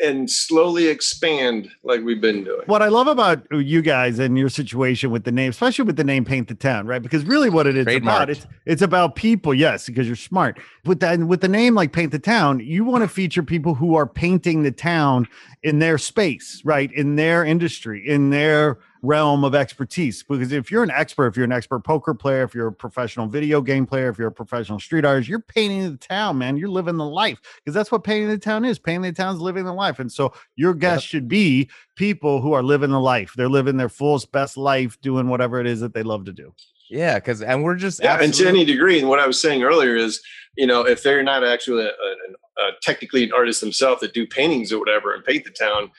and 0.02 0.30
slowly 0.30 0.88
expand 0.88 1.70
like 1.84 2.02
we've 2.02 2.20
been 2.20 2.44
doing. 2.44 2.64
What 2.66 2.82
I 2.82 2.88
love 2.88 3.08
about 3.08 3.46
you 3.52 3.82
guys 3.82 4.20
and 4.20 4.38
your 4.38 4.50
situation 4.50 5.10
with 5.12 5.24
the 5.24 5.32
name, 5.32 5.50
especially 5.50 5.86
with 5.86 5.96
the 5.96 6.04
name 6.04 6.26
Paint 6.26 6.50
the 6.50 6.56
Town, 6.56 6.86
right? 6.86 7.02
Because 7.02 7.24
really 7.24 7.50
what 7.50 7.66
it 7.66 7.78
is 7.78 7.88
about, 7.88 8.30
it's 8.30 8.46
it's 8.66 8.82
about 8.82 9.16
people, 9.16 9.54
yes, 9.54 9.86
because 9.86 10.08
you're 10.08 10.16
smart. 10.16 10.60
With 10.84 11.00
that 11.00 11.20
with 11.20 11.42
the 11.42 11.48
name 11.48 11.76
like 11.76 11.94
Paint 11.94 12.12
the 12.12 12.20
Town, 12.20 12.60
you 12.60 12.84
want 12.84 13.04
to 13.04 13.08
feature 13.08 13.44
people 13.44 13.76
who 13.76 13.96
are 13.96 14.08
painting 14.08 14.64
the 14.64 14.72
town 14.72 15.28
in 15.64 15.80
their 15.80 15.98
space, 15.98 16.62
right? 16.66 16.92
In 16.92 17.16
their 17.16 17.46
industry, 17.46 18.08
in 18.08 18.30
their 18.30 18.78
realm 19.06 19.44
of 19.44 19.56
expertise. 19.56 20.24
Because 20.24 20.52
if 20.52 20.72
you're 20.72 20.84
an 20.84 20.92
expert, 20.92 21.28
if 21.28 21.38
you're 21.38 21.46
an 21.46 21.52
expert 21.52 21.82
poker 21.82 22.14
player, 22.14 22.44
if 22.44 22.54
you're 22.56 22.68
a 22.68 22.74
professional 22.74 23.28
video 23.28 23.62
game 23.62 23.86
player, 23.86 24.10
if 24.10 24.18
you're 24.18 24.28
a 24.30 24.32
professional 24.32 24.80
street 24.80 25.06
artist, 25.06 25.30
you're 25.30 25.40
painting 25.40 25.92
the 25.92 25.98
town, 25.98 26.38
man. 26.38 26.58
You're 26.58 26.70
living 26.70 26.98
the 26.98 27.06
life 27.06 27.40
because 27.58 27.74
that's 27.74 27.92
what 27.92 28.04
painting 28.04 28.30
the 28.30 28.38
town 28.38 28.66
is. 28.66 28.80
Painting 28.80 29.04
the 29.04 29.14
town's 29.14 29.40
living 29.40 29.66
the 29.66 29.74
life. 29.74 30.00
And 30.00 30.12
so 30.12 30.34
your 30.56 30.74
guests 30.74 31.08
should 31.08 31.28
be 31.28 31.70
people 31.96 32.42
who 32.42 32.54
are 32.54 32.64
living 32.64 32.92
the 32.92 33.00
life. 33.00 33.34
They're 33.36 33.50
living 33.50 33.78
their 33.78 33.90
fullest, 33.90 34.32
best 34.32 34.58
life, 34.58 35.00
doing 35.02 35.30
whatever 35.30 35.60
it 35.60 35.68
is 35.68 35.80
that 35.80 35.94
they 35.94 36.04
love 36.04 36.26
to 36.26 36.34
do. 36.34 36.54
yeah, 36.90 37.16
because 37.16 37.42
and 37.42 37.64
we're 37.64 37.76
just 37.76 38.02
Yeah, 38.04 38.22
and 38.22 38.34
to 38.36 38.48
any 38.48 38.66
degree, 38.66 39.00
and 39.00 39.10
what 39.10 39.20
I 39.20 39.28
was 39.28 39.42
saying 39.42 39.64
earlier 39.64 39.96
is, 39.96 40.22
you 40.56 40.68
know, 40.68 40.82
if 40.82 41.04
they're 41.04 41.24
not 41.24 41.44
actually 41.44 41.84
a, 41.84 41.90
a, 41.90 42.62
a 42.64 42.72
technically 42.82 43.24
an 43.24 43.34
artist 43.34 43.62
themselves 43.62 44.02
that 44.02 44.14
do 44.14 44.28
paintings 44.28 44.72
or 44.72 44.80
whatever 44.80 45.14
and 45.14 45.24
paint 45.24 45.44
the 45.44 45.52
town, 45.52 45.92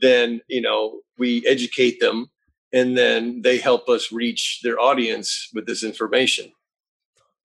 then 0.00 0.40
you 0.48 0.60
know 0.60 1.00
we 1.18 1.46
educate 1.46 2.00
them, 2.00 2.30
and 2.74 2.98
then 2.98 3.40
they 3.42 3.56
help 3.58 3.88
us 3.88 4.12
reach 4.12 4.60
their 4.62 4.78
audience 4.80 5.48
with 5.54 5.64
this 5.66 5.84
information. 5.84 6.52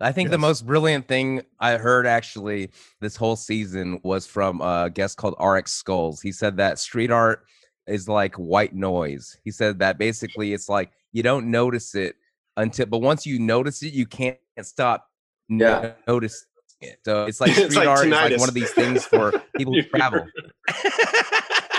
I 0.01 0.11
think 0.11 0.29
the 0.29 0.37
most 0.37 0.65
brilliant 0.65 1.07
thing 1.07 1.43
I 1.59 1.73
heard 1.77 2.07
actually 2.07 2.71
this 3.01 3.15
whole 3.17 3.35
season 3.35 3.99
was 4.01 4.25
from 4.25 4.61
a 4.61 4.89
guest 4.89 5.17
called 5.17 5.35
RX 5.39 5.73
Skulls. 5.73 6.21
He 6.21 6.31
said 6.31 6.57
that 6.57 6.79
street 6.79 7.11
art 7.11 7.43
is 7.85 8.07
like 8.07 8.35
white 8.35 8.73
noise. 8.73 9.37
He 9.43 9.51
said 9.51 9.79
that 9.79 9.97
basically 9.97 10.53
it's 10.53 10.69
like 10.69 10.91
you 11.11 11.21
don't 11.21 11.51
notice 11.51 11.95
it 11.95 12.15
until, 12.55 12.85
but 12.85 12.99
once 12.99 13.25
you 13.25 13.39
notice 13.39 13.83
it, 13.83 13.93
you 13.93 14.05
can't 14.05 14.37
stop 14.61 15.05
Yeah. 15.49 15.91
noticing 16.07 16.47
it. 16.81 16.99
So 17.05 17.25
it's 17.25 17.41
like 17.41 17.51
It's 17.51 17.65
street 17.65 17.75
like 17.75 17.87
art 17.87 18.07
is 18.07 18.11
like 18.13 18.37
one 18.37 18.49
of 18.49 18.55
these 18.55 18.71
things 18.71 19.05
for 19.05 19.33
people 19.57 19.75
who 19.75 19.83
travel. 19.83 20.25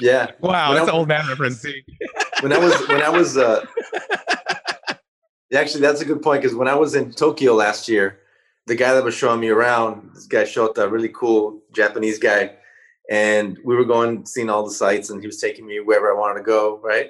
Yeah. 0.00 0.30
Wow, 0.40 0.70
When 0.70 0.76
that's 0.78 0.88
I- 0.88 0.92
an 0.92 0.98
old 0.98 1.08
man 1.08 1.28
reference. 1.28 1.64
when 2.42 2.52
I 2.52 2.58
was 2.58 2.88
when 2.88 3.02
I 3.02 3.08
was 3.10 3.36
uh 3.36 3.64
actually 5.54 5.80
that's 5.80 6.00
a 6.00 6.04
good 6.04 6.22
point 6.22 6.42
because 6.42 6.56
when 6.56 6.68
I 6.68 6.74
was 6.74 6.94
in 6.94 7.12
Tokyo 7.12 7.54
last 7.54 7.88
year, 7.88 8.18
the 8.66 8.74
guy 8.74 8.94
that 8.94 9.04
was 9.04 9.14
showing 9.14 9.40
me 9.40 9.48
around, 9.48 10.10
this 10.14 10.26
guy 10.26 10.44
showed 10.44 10.76
a 10.78 10.88
really 10.88 11.08
cool 11.08 11.60
Japanese 11.74 12.18
guy, 12.18 12.52
and 13.10 13.58
we 13.64 13.74
were 13.74 13.84
going 13.84 14.24
seeing 14.26 14.48
all 14.50 14.64
the 14.64 14.70
sites, 14.70 15.10
and 15.10 15.20
he 15.20 15.26
was 15.26 15.40
taking 15.40 15.66
me 15.66 15.80
wherever 15.80 16.10
I 16.10 16.18
wanted 16.18 16.40
to 16.40 16.44
go. 16.44 16.78
Right, 16.82 17.06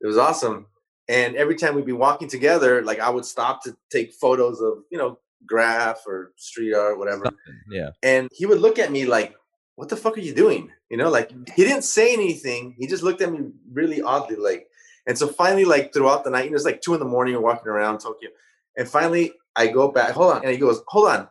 it 0.00 0.06
was 0.06 0.16
awesome. 0.18 0.66
And 1.08 1.34
every 1.34 1.56
time 1.56 1.74
we'd 1.74 1.86
be 1.86 1.92
walking 1.92 2.28
together, 2.28 2.82
like 2.82 3.00
I 3.00 3.10
would 3.10 3.24
stop 3.24 3.62
to 3.64 3.76
take 3.90 4.12
photos 4.12 4.60
of 4.60 4.78
you 4.90 4.98
know 4.98 5.18
graph 5.46 6.02
or 6.06 6.32
street 6.36 6.74
art, 6.74 6.98
whatever 6.98 7.24
Yeah. 7.70 7.90
and 8.02 8.28
he 8.30 8.44
would 8.44 8.60
look 8.60 8.78
at 8.78 8.92
me 8.92 9.06
like 9.06 9.34
what 9.80 9.88
the 9.88 9.96
fuck 9.96 10.18
are 10.18 10.20
you 10.20 10.34
doing? 10.34 10.70
You 10.90 10.98
know 10.98 11.08
like 11.08 11.30
mm. 11.30 11.48
he 11.56 11.64
didn't 11.64 11.84
say 11.84 12.12
anything. 12.12 12.76
He 12.78 12.86
just 12.86 13.02
looked 13.02 13.22
at 13.22 13.32
me 13.32 13.48
really 13.72 14.02
oddly 14.02 14.36
like 14.36 14.68
and 15.06 15.16
so 15.16 15.26
finally 15.26 15.64
like 15.64 15.94
throughout 15.94 16.22
the 16.22 16.28
night 16.28 16.44
you 16.44 16.50
know, 16.50 16.56
it's 16.56 16.66
like 16.66 16.82
two 16.82 16.92
in 16.92 17.00
the 17.00 17.06
morning 17.06 17.34
we're 17.34 17.40
walking 17.40 17.68
around 17.68 17.98
tokyo 17.98 18.28
and 18.76 18.86
finally 18.86 19.32
i 19.56 19.66
go 19.66 19.90
back 19.90 20.10
hold 20.10 20.34
on 20.34 20.42
and 20.42 20.52
he 20.52 20.58
goes 20.58 20.82
hold 20.88 21.08
on 21.08 21.26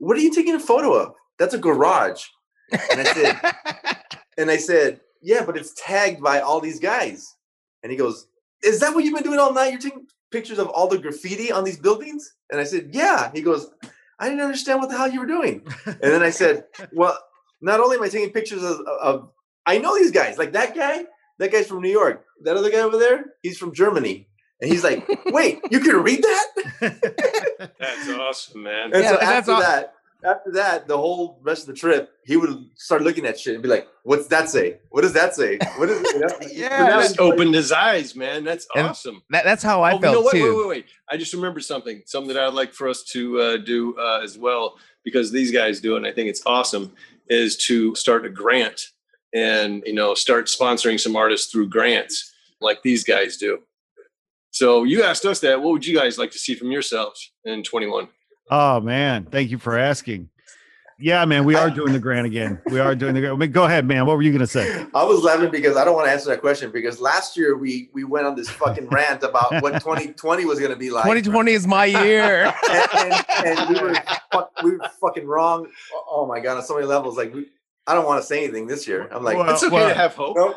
what 0.00 0.16
are 0.16 0.20
you 0.20 0.34
taking 0.34 0.56
a 0.56 0.58
photo 0.58 0.94
of? 0.94 1.14
That's 1.38 1.54
a 1.54 1.58
garage. 1.58 2.24
And 2.72 3.00
i 3.00 3.04
said 3.04 3.40
and 4.38 4.50
i 4.50 4.56
said 4.56 5.00
yeah 5.22 5.44
but 5.46 5.56
it's 5.56 5.72
tagged 5.76 6.20
by 6.20 6.40
all 6.40 6.60
these 6.60 6.80
guys. 6.80 7.36
And 7.84 7.92
he 7.92 7.96
goes 7.96 8.26
is 8.64 8.80
that 8.80 8.92
what 8.92 9.04
you've 9.04 9.14
been 9.14 9.22
doing 9.22 9.38
all 9.38 9.54
night? 9.54 9.70
You're 9.70 9.80
taking 9.80 10.08
pictures 10.32 10.58
of 10.58 10.68
all 10.70 10.88
the 10.88 10.98
graffiti 10.98 11.52
on 11.52 11.62
these 11.62 11.78
buildings? 11.78 12.34
And 12.50 12.60
i 12.60 12.64
said 12.64 12.90
yeah. 12.92 13.30
He 13.32 13.42
goes 13.42 13.70
I 14.18 14.28
didn't 14.28 14.42
understand 14.42 14.80
what 14.80 14.90
the 14.90 14.96
hell 14.96 15.10
you 15.10 15.20
were 15.20 15.26
doing. 15.26 15.62
And 15.84 15.98
then 16.00 16.22
I 16.22 16.30
said, 16.30 16.64
well, 16.92 17.18
not 17.60 17.80
only 17.80 17.96
am 17.96 18.02
I 18.02 18.08
taking 18.08 18.30
pictures 18.32 18.62
of, 18.62 18.80
of 19.02 19.30
I 19.64 19.78
know 19.78 19.96
these 19.96 20.10
guys, 20.10 20.38
like 20.38 20.52
that 20.52 20.74
guy, 20.74 21.04
that 21.38 21.52
guy's 21.52 21.66
from 21.66 21.80
New 21.82 21.90
York. 21.90 22.24
That 22.42 22.56
other 22.56 22.70
guy 22.70 22.78
over 22.80 22.98
there, 22.98 23.34
he's 23.42 23.58
from 23.58 23.72
Germany. 23.74 24.28
And 24.60 24.70
he's 24.70 24.84
like, 24.84 25.06
wait, 25.26 25.60
you 25.70 25.80
can 25.80 25.96
read 26.02 26.22
that? 26.22 26.46
That's 27.78 28.08
awesome, 28.10 28.62
man. 28.62 28.92
And 28.92 29.02
Yeah, 29.02 29.10
so 29.10 29.20
after 29.20 29.52
aw- 29.52 29.60
that, 29.60 29.92
after 30.24 30.50
that, 30.52 30.88
the 30.88 30.96
whole 30.96 31.38
rest 31.42 31.62
of 31.62 31.74
the 31.74 31.78
trip, 31.80 32.10
he 32.24 32.36
would 32.36 32.64
start 32.74 33.02
looking 33.02 33.26
at 33.26 33.38
shit 33.38 33.52
and 33.54 33.62
be 33.62 33.68
like, 33.68 33.86
"What's 34.02 34.26
that 34.28 34.48
say? 34.48 34.78
What 34.88 35.02
does 35.02 35.12
that 35.12 35.34
say? 35.34 35.58
What 35.76 35.90
is 35.90 36.00
it?" 36.00 36.14
You 36.14 36.20
know? 36.20 36.28
Yeah, 36.52 36.78
So 36.78 36.84
now 36.84 37.00
Just 37.00 37.10
it's 37.12 37.20
like- 37.20 37.32
opened 37.32 37.54
his 37.54 37.70
eyes, 37.70 38.16
man. 38.16 38.42
That's 38.44 38.66
And- 38.74 38.86
awesome. 38.88 39.22
That, 39.30 39.44
that's 39.44 39.62
how 39.62 39.82
I 39.82 39.92
oh, 39.92 39.98
felt 39.98 40.14
you 40.14 40.18
know 40.20 40.24
what? 40.24 40.32
too. 40.32 40.42
Wait, 40.56 40.58
wait, 40.58 40.68
wait. 40.68 40.86
I 41.10 41.16
just 41.18 41.32
remembered 41.34 41.64
something. 41.64 42.02
Something 42.06 42.34
that 42.34 42.42
I'd 42.44 42.54
like 42.54 42.72
for 42.72 42.88
us 42.88 43.02
to 43.12 43.40
uh, 43.40 43.56
do 43.58 43.94
uh, 43.98 44.20
as 44.24 44.38
well, 44.38 44.78
because 45.04 45.30
these 45.30 45.52
guys 45.52 45.80
do 45.80 45.94
it, 45.94 45.98
and 45.98 46.06
I 46.06 46.12
think 46.12 46.28
it's 46.30 46.42
awesome, 46.46 46.92
is 47.28 47.56
to 47.66 47.94
start 47.94 48.26
a 48.26 48.30
grant 48.30 48.80
and 49.34 49.82
you 49.86 49.92
know 49.92 50.14
start 50.14 50.46
sponsoring 50.46 50.98
some 50.98 51.16
artists 51.16 51.50
through 51.50 51.68
grants 51.68 52.32
like 52.60 52.82
these 52.82 53.04
guys 53.04 53.36
do. 53.36 53.58
So 54.50 54.84
you 54.84 55.02
asked 55.02 55.26
us 55.26 55.40
that. 55.40 55.60
What 55.60 55.72
would 55.72 55.86
you 55.86 55.96
guys 55.96 56.18
like 56.18 56.30
to 56.30 56.38
see 56.38 56.54
from 56.54 56.72
yourselves 56.72 57.32
in 57.44 57.62
21? 57.62 58.08
Oh 58.50 58.80
man, 58.80 59.24
thank 59.24 59.50
you 59.50 59.58
for 59.58 59.76
asking. 59.76 60.30
Yeah, 60.98 61.26
man, 61.26 61.44
we 61.44 61.54
are 61.54 61.68
doing 61.68 61.92
the 61.92 61.98
grant 61.98 62.26
again. 62.26 62.58
We 62.70 62.80
are 62.80 62.94
doing 62.94 63.14
the 63.14 63.20
grant. 63.20 63.34
I 63.34 63.38
mean, 63.38 63.52
Go 63.52 63.64
ahead, 63.64 63.86
man. 63.86 64.06
What 64.06 64.16
were 64.16 64.22
you 64.22 64.32
gonna 64.32 64.46
say? 64.46 64.86
I 64.94 65.04
was 65.04 65.22
laughing 65.22 65.50
because 65.50 65.76
I 65.76 65.84
don't 65.84 65.94
want 65.94 66.06
to 66.06 66.10
answer 66.10 66.30
that 66.30 66.40
question 66.40 66.70
because 66.70 67.00
last 67.00 67.36
year 67.36 67.54
we 67.56 67.90
we 67.92 68.04
went 68.04 68.26
on 68.26 68.34
this 68.34 68.48
fucking 68.48 68.88
rant 68.88 69.22
about 69.22 69.60
what 69.62 69.72
2020 69.82 70.46
was 70.46 70.58
going 70.58 70.70
to 70.70 70.76
be 70.76 70.88
like. 70.90 71.04
2020 71.04 71.52
is 71.52 71.66
my 71.66 71.84
year. 71.84 72.46
and, 72.70 72.92
and, 72.94 73.58
and 73.58 73.68
we 73.68 73.82
were 73.82 73.94
fuck, 74.32 74.50
we 74.62 74.70
were 74.72 74.90
fucking 75.00 75.26
wrong. 75.26 75.68
Oh 76.08 76.24
my 76.26 76.40
god, 76.40 76.56
on 76.56 76.62
so 76.62 76.74
many 76.74 76.86
levels. 76.86 77.18
Like 77.18 77.34
we, 77.34 77.46
I 77.86 77.94
don't 77.94 78.04
want 78.06 78.20
to 78.20 78.26
say 78.26 78.42
anything 78.44 78.66
this 78.66 78.86
year. 78.88 79.08
I'm 79.12 79.22
like, 79.22 79.36
Well, 79.36 79.48
It's 79.52 79.62
okay 79.62 79.74
well, 79.74 79.88
to 79.88 79.94
have 79.94 80.14
hope. 80.14 80.36
nope. 80.36 80.56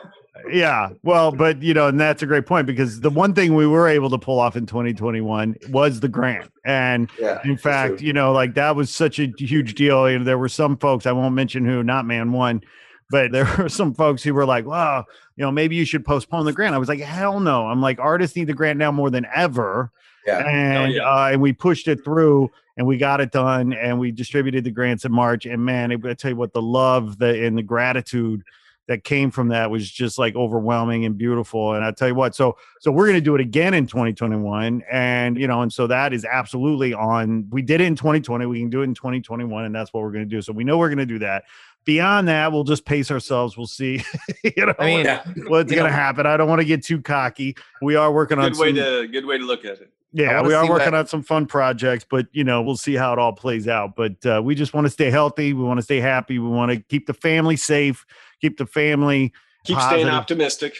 Yeah, 0.49 0.89
well, 1.03 1.31
but 1.33 1.61
you 1.61 1.73
know, 1.73 1.87
and 1.87 1.99
that's 1.99 2.23
a 2.23 2.25
great 2.25 2.45
point 2.45 2.65
because 2.65 3.01
the 3.01 3.09
one 3.09 3.33
thing 3.33 3.55
we 3.55 3.67
were 3.67 3.89
able 3.89 4.09
to 4.11 4.17
pull 4.17 4.39
off 4.39 4.55
in 4.55 4.65
2021 4.65 5.55
was 5.69 5.99
the 5.99 6.07
grant, 6.07 6.49
and 6.63 7.09
Yeah. 7.19 7.41
in 7.43 7.57
fact, 7.57 7.97
true. 7.97 8.07
you 8.07 8.13
know, 8.13 8.31
like 8.31 8.53
that 8.53 8.75
was 8.75 8.89
such 8.89 9.19
a 9.19 9.33
huge 9.37 9.75
deal. 9.75 10.05
And 10.05 10.25
there 10.25 10.37
were 10.37 10.47
some 10.47 10.77
folks 10.77 11.05
I 11.05 11.11
won't 11.11 11.35
mention 11.35 11.65
who, 11.65 11.83
not 11.83 12.05
man 12.05 12.31
one, 12.31 12.61
but 13.09 13.33
there 13.33 13.49
were 13.57 13.67
some 13.67 13.93
folks 13.93 14.23
who 14.23 14.33
were 14.33 14.45
like, 14.45 14.65
"Wow, 14.65 15.03
you 15.35 15.43
know, 15.43 15.51
maybe 15.51 15.75
you 15.75 15.83
should 15.83 16.05
postpone 16.05 16.45
the 16.45 16.53
grant." 16.53 16.73
I 16.73 16.77
was 16.77 16.87
like, 16.89 16.99
"Hell 17.01 17.41
no!" 17.41 17.67
I'm 17.67 17.81
like, 17.81 17.99
artists 17.99 18.37
need 18.37 18.47
the 18.47 18.53
grant 18.53 18.79
now 18.79 18.93
more 18.93 19.09
than 19.09 19.27
ever, 19.35 19.91
yeah. 20.25 20.47
and 20.47 20.93
yeah. 20.93 21.01
uh, 21.03 21.29
and 21.33 21.41
we 21.41 21.51
pushed 21.51 21.89
it 21.89 22.01
through 22.05 22.49
and 22.79 22.87
we 22.87 22.97
got 22.97 23.19
it 23.19 23.31
done 23.31 23.73
and 23.73 23.99
we 23.99 24.09
distributed 24.09 24.63
the 24.63 24.71
grants 24.71 25.03
in 25.03 25.11
March. 25.11 25.45
And 25.45 25.63
man, 25.63 25.91
I 25.91 26.13
tell 26.13 26.31
you 26.31 26.37
what, 26.37 26.53
the 26.53 26.61
love 26.61 27.19
the 27.19 27.45
and 27.45 27.57
the 27.57 27.61
gratitude 27.61 28.41
that 28.87 29.03
came 29.03 29.31
from 29.31 29.49
that 29.49 29.69
was 29.69 29.91
just 29.91 30.17
like 30.17 30.33
overwhelming 30.37 31.03
and 31.03 31.17
beautiful. 31.17 31.73
And 31.73 31.83
I 31.83 31.91
tell 31.91 32.07
you 32.07 32.15
what, 32.15 32.35
so 32.35 32.57
so 32.79 32.89
we're 32.89 33.05
gonna 33.05 33.19
do 33.19 33.35
it 33.35 33.41
again 33.41 33.73
in 33.73 33.85
2021, 33.85 34.81
and 34.89 35.37
you 35.37 35.45
know, 35.45 35.61
and 35.61 35.71
so 35.71 35.87
that 35.87 36.13
is 36.13 36.23
absolutely 36.23 36.93
on. 36.93 37.47
We 37.49 37.61
did 37.61 37.81
it 37.81 37.83
in 37.83 37.97
2020, 37.97 38.45
we 38.45 38.59
can 38.61 38.69
do 38.69 38.79
it 38.79 38.85
in 38.85 38.93
2021, 38.93 39.65
and 39.65 39.75
that's 39.75 39.91
what 39.93 40.01
we're 40.01 40.11
gonna 40.13 40.25
do. 40.25 40.41
So 40.41 40.53
we 40.53 40.63
know 40.63 40.77
we're 40.77 40.89
gonna 40.89 41.05
do 41.05 41.19
that. 41.19 41.43
Beyond 41.83 42.29
that, 42.29 42.51
we'll 42.53 42.63
just 42.63 42.85
pace 42.85 43.11
ourselves. 43.11 43.57
We'll 43.57 43.67
see, 43.67 44.03
you 44.43 44.65
know, 44.65 44.73
I 44.79 44.85
mean, 44.85 45.05
Yeah. 45.05 45.23
what's 45.47 45.69
you 45.69 45.77
gonna 45.77 45.91
happen. 45.91 46.25
I 46.25 46.37
don't 46.37 46.47
want 46.47 46.61
to 46.61 46.65
get 46.65 46.83
too 46.83 47.01
cocky. 47.01 47.57
We 47.81 47.97
are 47.97 48.11
working 48.11 48.39
on 48.39 48.49
Good 48.51 48.57
way 48.59 48.69
some, 48.69 48.75
to 48.77 49.07
good 49.09 49.25
way 49.25 49.37
to 49.37 49.43
look 49.43 49.65
at 49.65 49.81
it. 49.81 49.91
Yeah, 50.11 50.41
we 50.41 50.53
are 50.55 50.67
working 50.67 50.91
what- 50.93 50.99
on 51.01 51.07
some 51.07 51.21
fun 51.21 51.45
projects, 51.45 52.05
but 52.09 52.25
you 52.31 52.43
know, 52.43 52.61
we'll 52.61 52.77
see 52.77 52.95
how 52.95 53.13
it 53.13 53.19
all 53.19 53.33
plays 53.33 53.67
out. 53.67 53.95
But 53.95 54.25
uh, 54.25 54.41
we 54.43 54.55
just 54.55 54.73
want 54.73 54.85
to 54.85 54.91
stay 54.91 55.11
healthy. 55.11 55.53
We 55.53 55.63
want 55.63 55.77
to 55.77 55.83
stay 55.83 55.99
happy. 55.99 56.39
We 56.39 56.49
want 56.49 56.71
to 56.71 56.79
keep 56.79 57.05
the 57.05 57.13
family 57.13 57.55
safe, 57.55 58.05
keep 58.41 58.57
the 58.57 58.65
family 58.65 59.31
Keep 59.65 59.79
staying 59.81 60.07
optimistic. 60.07 60.73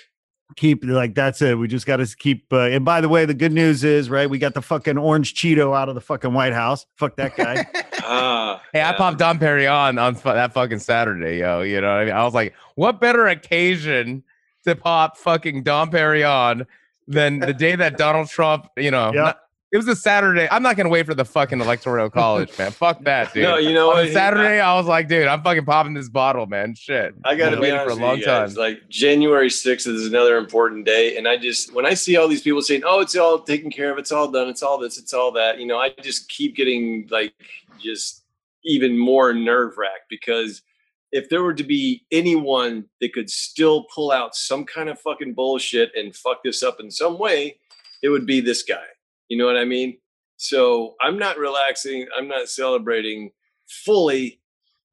keep 0.56 0.84
like 0.84 1.14
that's 1.14 1.42
it. 1.44 1.60
We 1.60 1.68
just 1.68 1.86
got 1.86 1.98
to 1.98 2.08
keep. 2.18 2.52
Uh, 2.52 2.62
and 2.62 2.84
by 2.84 3.02
the 3.02 3.10
way, 3.10 3.26
the 3.26 3.34
good 3.36 3.52
news 3.52 3.84
is, 3.84 4.10
right, 4.10 4.28
we 4.28 4.40
got 4.40 4.56
the 4.56 4.62
fucking 4.64 4.98
orange 4.98 5.36
Cheeto 5.36 5.78
out 5.78 5.90
of 5.90 5.96
the 5.96 6.02
fucking 6.02 6.34
White 6.34 6.54
House. 6.54 6.86
Fuck 6.96 7.16
that 7.18 7.36
guy. 7.36 7.66
Ah, 8.12 8.64
Hey, 8.74 8.82
I 8.82 8.94
popped 8.94 9.20
Dom 9.20 9.38
Perignon 9.38 10.02
on 10.02 10.16
fu- 10.16 10.30
that 10.34 10.52
fucking 10.52 10.80
Saturday, 10.80 11.38
yo. 11.38 11.62
You 11.62 11.80
know 11.80 11.90
what 11.92 12.00
I 12.02 12.06
mean? 12.06 12.14
I 12.16 12.24
was 12.24 12.34
like, 12.34 12.56
what 12.74 13.00
better 13.00 13.28
occasion 13.28 14.24
to 14.66 14.76
pop 14.76 15.16
fucking 15.16 15.62
Dom 15.62 15.92
Perignon 15.92 16.66
than 17.10 17.40
the 17.40 17.54
day 17.54 17.76
that 17.76 17.98
Donald 17.98 18.30
Trump, 18.30 18.68
you 18.78 18.92
know, 18.92 19.12
Yeah. 19.14 19.22
not- 19.22 19.40
it 19.72 19.78
was 19.78 19.88
a 19.88 19.96
Saturday. 19.96 20.48
I'm 20.50 20.64
not 20.64 20.78
gonna 20.78 20.90
wait 20.90 21.06
for 21.06 21.14
the 21.14 21.24
fucking 21.26 21.62
electoral 21.62 22.10
college, 22.22 22.58
man. 22.58 22.72
Fuck 22.72 23.04
that, 23.04 23.32
dude. 23.36 23.44
No, 23.44 23.58
you 23.58 23.72
know 23.72 23.92
on 23.92 23.98
what? 23.98 24.10
Saturday, 24.14 24.60
I 24.60 24.74
was 24.76 24.88
like, 24.88 25.08
dude, 25.08 25.28
I'm 25.28 25.44
fucking 25.44 25.66
popping 25.66 25.94
this 25.94 26.10
bottle, 26.10 26.48
man. 26.48 26.74
Shit. 26.74 27.14
I 27.24 27.36
got 27.36 27.46
to 27.46 27.52
Been 27.52 27.60
be 27.60 27.62
waiting 27.66 27.80
honest 27.80 27.96
for 27.98 28.02
a 28.02 28.04
long 28.04 28.12
with 28.14 28.20
you 28.22 28.26
guys. 28.26 28.56
time. 28.56 28.60
Like 28.64 28.90
January 28.90 29.50
6th 29.50 29.86
is 29.88 30.08
another 30.08 30.38
important 30.38 30.86
day, 30.88 31.18
and 31.18 31.28
I 31.28 31.38
just 31.38 31.72
when 31.74 31.86
I 31.86 31.94
see 31.94 32.18
all 32.18 32.28
these 32.28 32.42
people 32.42 32.64
saying, 32.64 32.82
"Oh, 32.84 33.00
it's 33.02 33.16
all 33.16 33.38
taken 33.42 33.70
care 33.70 33.92
of, 33.92 34.00
it's 34.00 34.12
all 34.12 34.28
done, 34.32 34.50
it's 34.50 34.64
all 34.64 34.80
this, 34.80 34.98
it's 34.98 35.14
all 35.14 35.32
that," 35.34 35.60
you 35.60 35.68
know, 35.68 35.78
I 35.78 35.92
just 36.02 36.30
keep 36.30 36.56
getting 36.56 37.08
like 37.12 37.34
just 37.80 38.24
even 38.66 38.98
more 38.98 39.34
nerve 39.34 39.78
wracked 39.78 40.10
because 40.10 40.64
if 41.12 41.30
there 41.30 41.42
were 41.44 41.54
to 41.54 41.64
be 41.64 42.06
anyone 42.12 42.86
that 43.02 43.14
could 43.14 43.30
still 43.30 43.86
pull 43.94 44.12
out 44.12 44.36
some 44.36 44.66
kind 44.66 44.90
of 44.90 45.00
fucking 45.00 45.34
bullshit 45.34 45.92
and 45.96 46.16
fuck 46.16 46.44
this 46.44 46.62
up 46.64 46.80
in 46.80 46.92
some 46.92 47.18
way, 47.18 47.58
it 48.04 48.10
would 48.10 48.26
be 48.26 48.42
this 48.42 48.64
guy. 48.64 48.86
You 49.28 49.38
know 49.38 49.46
what 49.46 49.58
I 49.58 49.66
mean? 49.66 49.98
So 50.38 50.96
I'm 51.02 51.18
not 51.18 51.38
relaxing. 51.38 52.06
I'm 52.18 52.28
not 52.28 52.48
celebrating 52.48 53.32
fully 53.68 54.40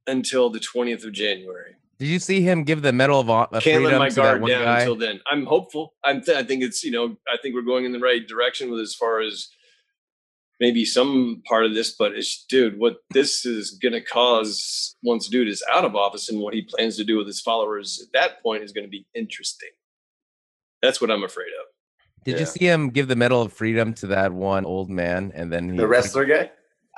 until 0.07 0.51
the 0.51 0.61
20th 0.61 1.05
of 1.05 1.13
January. 1.13 1.73
Did 1.99 2.09
you 2.09 2.19
see 2.19 2.43
him 2.43 2.65
give 2.65 2.83
the 2.83 2.93
Medal 2.93 3.21
of, 3.21 3.27
Hon- 3.29 3.49
of 3.53 3.63
Can't 3.63 3.83
let 3.83 3.91
Freedom 3.91 3.99
my 3.99 4.11
guard 4.11 4.41
down 4.47 4.65
guy? 4.65 4.81
until 4.81 4.97
then. 4.97 5.21
I'm 5.31 5.47
hopeful. 5.47 5.95
I'm 6.05 6.21
th- 6.23 6.37
I 6.37 6.43
think 6.43 6.63
it's 6.63 6.85
you 6.85 6.91
know 6.91 7.17
I 7.33 7.39
think 7.41 7.55
we're 7.55 7.63
going 7.63 7.85
in 7.87 7.93
the 7.93 7.99
right 7.99 8.27
direction 8.27 8.71
with 8.71 8.81
as 8.81 8.95
far 8.95 9.21
as 9.21 9.49
maybe 10.61 10.85
some 10.85 11.43
part 11.47 11.67
of 11.67 11.75
this, 11.75 11.95
but 11.99 12.13
it's 12.13 12.45
dude, 12.49 12.79
what 12.79 12.97
this 13.11 13.45
is 13.45 13.73
going 13.73 13.93
to 13.93 14.01
cause 14.01 14.97
once 15.03 15.29
dude 15.29 15.49
is 15.49 15.63
out 15.73 15.85
of 15.85 15.95
office 15.95 16.29
and 16.29 16.41
what 16.41 16.55
he 16.55 16.63
plans 16.63 16.97
to 16.97 17.05
do 17.05 17.17
with 17.19 17.27
his 17.27 17.41
followers 17.41 18.01
at 18.03 18.13
that 18.13 18.43
point 18.43 18.63
is 18.63 18.73
going 18.73 18.85
to 18.87 18.91
be 18.91 19.07
interesting. 19.15 19.71
That's 20.83 21.01
what 21.01 21.11
I'm 21.11 21.25
afraid 21.25 21.49
of. 21.61 22.25
Did 22.25 22.35
Yeah. 22.35 22.41
you 22.41 22.47
see 22.47 22.65
him 22.65 22.91
give 22.91 23.09
the 23.09 23.17
Medal 23.17 23.43
of 23.43 23.53
Freedom 23.53 23.95
to 23.95 24.09
that 24.09 24.33
one 24.33 24.65
old 24.65 24.91
man, 24.91 25.33
and 25.35 25.53
then 25.53 25.71
he 25.71 25.77
The 25.77 25.87
wrestler 25.87 26.25
guy. 26.25 26.51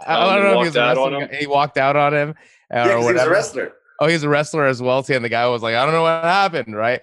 I 0.07 0.15
Um, 0.15 0.35
don't 0.35 0.43
know 0.45 0.47
if 0.47 0.51
he 0.51 0.55
walked 0.57 0.67
was 0.67 0.77
a 0.77 0.81
out 0.83 0.99
on 0.99 1.15
him? 1.15 1.29
guy. 1.29 1.37
He 1.37 1.47
walked 1.47 1.77
out 1.79 1.97
on 1.97 2.15
him, 2.15 2.31
uh, 2.31 2.35
Yeah, 2.77 2.83
or 2.85 2.97
'cause 2.99 3.07
he 3.09 3.13
was 3.15 3.23
a 3.23 3.31
wrestler. 3.31 3.73
Oh, 4.01 4.07
he's 4.07 4.23
a 4.23 4.29
wrestler 4.29 4.67
as 4.67 4.81
well 4.81 5.03
too. 5.03 5.15
And 5.15 5.25
the 5.25 5.29
guy 5.29 5.47
was 5.49 5.61
like, 5.63 5.75
I 5.75 5.85
don't 5.85 5.93
know 5.93 6.03
what 6.03 6.23
happened, 6.23 6.77
right? 6.77 7.03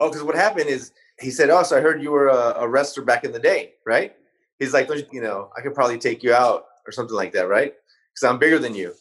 Oh, 0.00 0.08
because 0.08 0.24
what 0.24 0.34
happened 0.34 0.68
is 0.68 0.90
he 1.20 1.30
said, 1.30 1.50
"Oh, 1.50 1.62
so 1.62 1.76
I 1.76 1.80
heard 1.80 2.02
you 2.02 2.10
were 2.10 2.28
a, 2.28 2.54
a 2.60 2.68
wrestler 2.68 3.04
back 3.04 3.22
in 3.24 3.30
the 3.32 3.38
day, 3.38 3.74
right?" 3.86 4.16
He's 4.60 4.72
like, 4.72 4.86
Don't 4.86 4.98
you, 4.98 5.06
you 5.10 5.20
know, 5.20 5.50
I 5.56 5.60
could 5.62 5.74
probably 5.74 5.98
take 5.98 6.22
you 6.22 6.32
out 6.32 6.66
or 6.86 6.92
something 6.92 7.16
like 7.16 7.32
that, 7.32 7.48
right? 7.48 7.74
Because 8.14 8.30
I'm 8.30 8.38
bigger 8.38 8.60
than 8.60 8.76
you. 8.76 8.94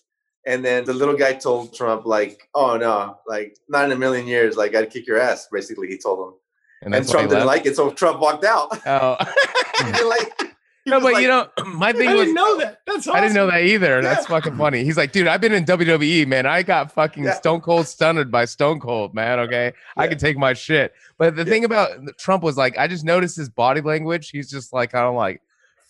And 0.47 0.65
then 0.65 0.85
the 0.85 0.93
little 0.93 1.15
guy 1.15 1.33
told 1.33 1.75
Trump, 1.75 2.05
like, 2.05 2.47
"Oh 2.55 2.77
no, 2.77 3.17
like 3.27 3.57
not 3.67 3.85
in 3.85 3.91
a 3.91 3.95
million 3.97 4.25
years, 4.25 4.55
like 4.55 4.73
I'd 4.73 4.89
kick 4.89 5.05
your 5.05 5.19
ass." 5.19 5.47
Basically, 5.51 5.89
he 5.89 5.97
told 5.97 6.27
him, 6.29 6.33
and, 6.81 6.93
why 6.93 7.11
Trump 7.11 7.29
didn't 7.29 7.45
like 7.45 7.65
it, 7.65 7.75
so 7.75 7.91
Trump 7.91 8.19
walked 8.21 8.45
out. 8.45 8.69
Oh, 8.87 9.17
like- 10.07 10.55
no, 10.85 10.99
but 11.01 11.13
like- 11.13 11.21
you 11.21 11.27
know, 11.27 11.47
my 11.75 11.91
thing 11.91 12.07
I 12.09 12.13
was 12.13 12.21
didn't 12.23 12.35
know 12.35 12.57
that. 12.57 12.79
That's 12.87 12.99
awesome. 13.07 13.15
I 13.15 13.21
didn't 13.21 13.35
know 13.35 13.47
that 13.47 13.61
either. 13.63 14.01
That's 14.01 14.25
fucking 14.27 14.55
funny. 14.57 14.83
He's 14.85 14.97
like, 14.97 15.11
dude, 15.11 15.27
I've 15.27 15.41
been 15.41 15.53
in 15.53 15.65
WWE, 15.65 16.25
man. 16.25 16.45
I 16.45 16.63
got 16.63 16.91
fucking 16.93 17.25
Yeah. 17.25 17.33
Stone 17.33 17.61
Cold 17.61 17.85
stunned 17.85 18.31
by 18.31 18.45
Stone 18.45 18.79
Cold, 18.79 19.13
man. 19.13 19.39
Okay, 19.39 19.73
I 19.97 20.07
can 20.07 20.17
take 20.17 20.37
my 20.37 20.53
shit. 20.53 20.93
But 21.17 21.35
the 21.35 21.43
Yeah. 21.43 21.49
thing 21.49 21.65
about 21.65 21.89
Trump 22.17 22.43
was 22.43 22.55
like, 22.57 22.77
I 22.77 22.87
just 22.87 23.03
noticed 23.03 23.35
his 23.35 23.49
body 23.49 23.81
language. 23.81 24.29
He's 24.31 24.49
just 24.49 24.71
like 24.73 24.93
kind 24.93 25.05
of 25.05 25.13
like 25.15 25.41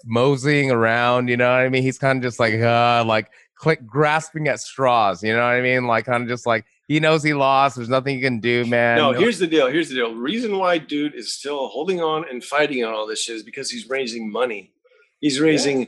moseying 0.06 0.72
around. 0.72 1.28
You 1.28 1.38
know 1.38 1.50
what 1.50 1.62
I 1.62 1.70
mean? 1.70 1.84
He's 1.84 1.98
kind 1.98 2.18
of 2.18 2.24
just 2.24 2.40
like, 2.40 2.56
uh, 2.56 3.04
like 3.06 3.32
click 3.56 3.86
grasping 3.86 4.48
at 4.48 4.60
straws. 4.60 5.22
You 5.22 5.34
know 5.34 5.40
what 5.40 5.56
I 5.56 5.62
mean? 5.62 5.86
Like 5.86 6.06
kind 6.06 6.24
of 6.24 6.30
just 6.30 6.46
like 6.46 6.66
he 6.88 7.00
knows 7.00 7.22
he 7.24 7.34
lost. 7.34 7.76
There's 7.76 7.90
nothing 7.90 8.16
he 8.16 8.22
can 8.22 8.40
do, 8.40 8.66
man. 8.66 8.98
No, 8.98 9.12
here's 9.12 9.38
the 9.38 9.48
deal. 9.48 9.68
Here's 9.68 9.90
the 9.90 9.96
deal. 9.96 10.16
Reason 10.16 10.58
why 10.58 10.80
dude 10.80 11.14
is 11.14 11.34
still 11.34 11.68
holding 11.68 12.02
on 12.02 12.26
and 12.30 12.44
fighting 12.44 12.84
on 12.84 12.94
all 12.94 13.06
this 13.06 13.22
shit 13.22 13.36
is 13.36 13.44
because 13.44 13.70
he's 13.70 13.88
raising 13.88 14.32
money. 14.32 14.72
He's 15.20 15.40
raising 15.40 15.88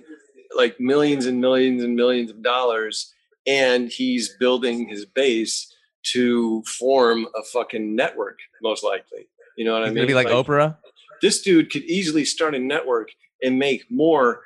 like 0.55 0.79
millions 0.79 1.25
and 1.25 1.39
millions 1.39 1.81
and 1.81 1.95
millions 1.95 2.29
of 2.29 2.43
dollars, 2.43 3.13
and 3.47 3.89
he's 3.89 4.35
building 4.37 4.87
his 4.87 5.05
base 5.05 5.73
to 6.03 6.63
form 6.63 7.27
a 7.35 7.43
fucking 7.43 7.95
network, 7.95 8.39
most 8.61 8.83
likely. 8.83 9.27
You 9.55 9.65
know 9.65 9.73
what 9.73 9.83
He's 9.83 9.91
I 9.91 9.93
mean? 9.93 10.07
be 10.07 10.13
like, 10.13 10.27
Oprah. 10.27 10.77
This 11.21 11.41
dude 11.41 11.71
could 11.71 11.83
easily 11.83 12.25
start 12.25 12.55
a 12.55 12.59
network 12.59 13.09
and 13.41 13.59
make 13.59 13.85
more 13.89 14.41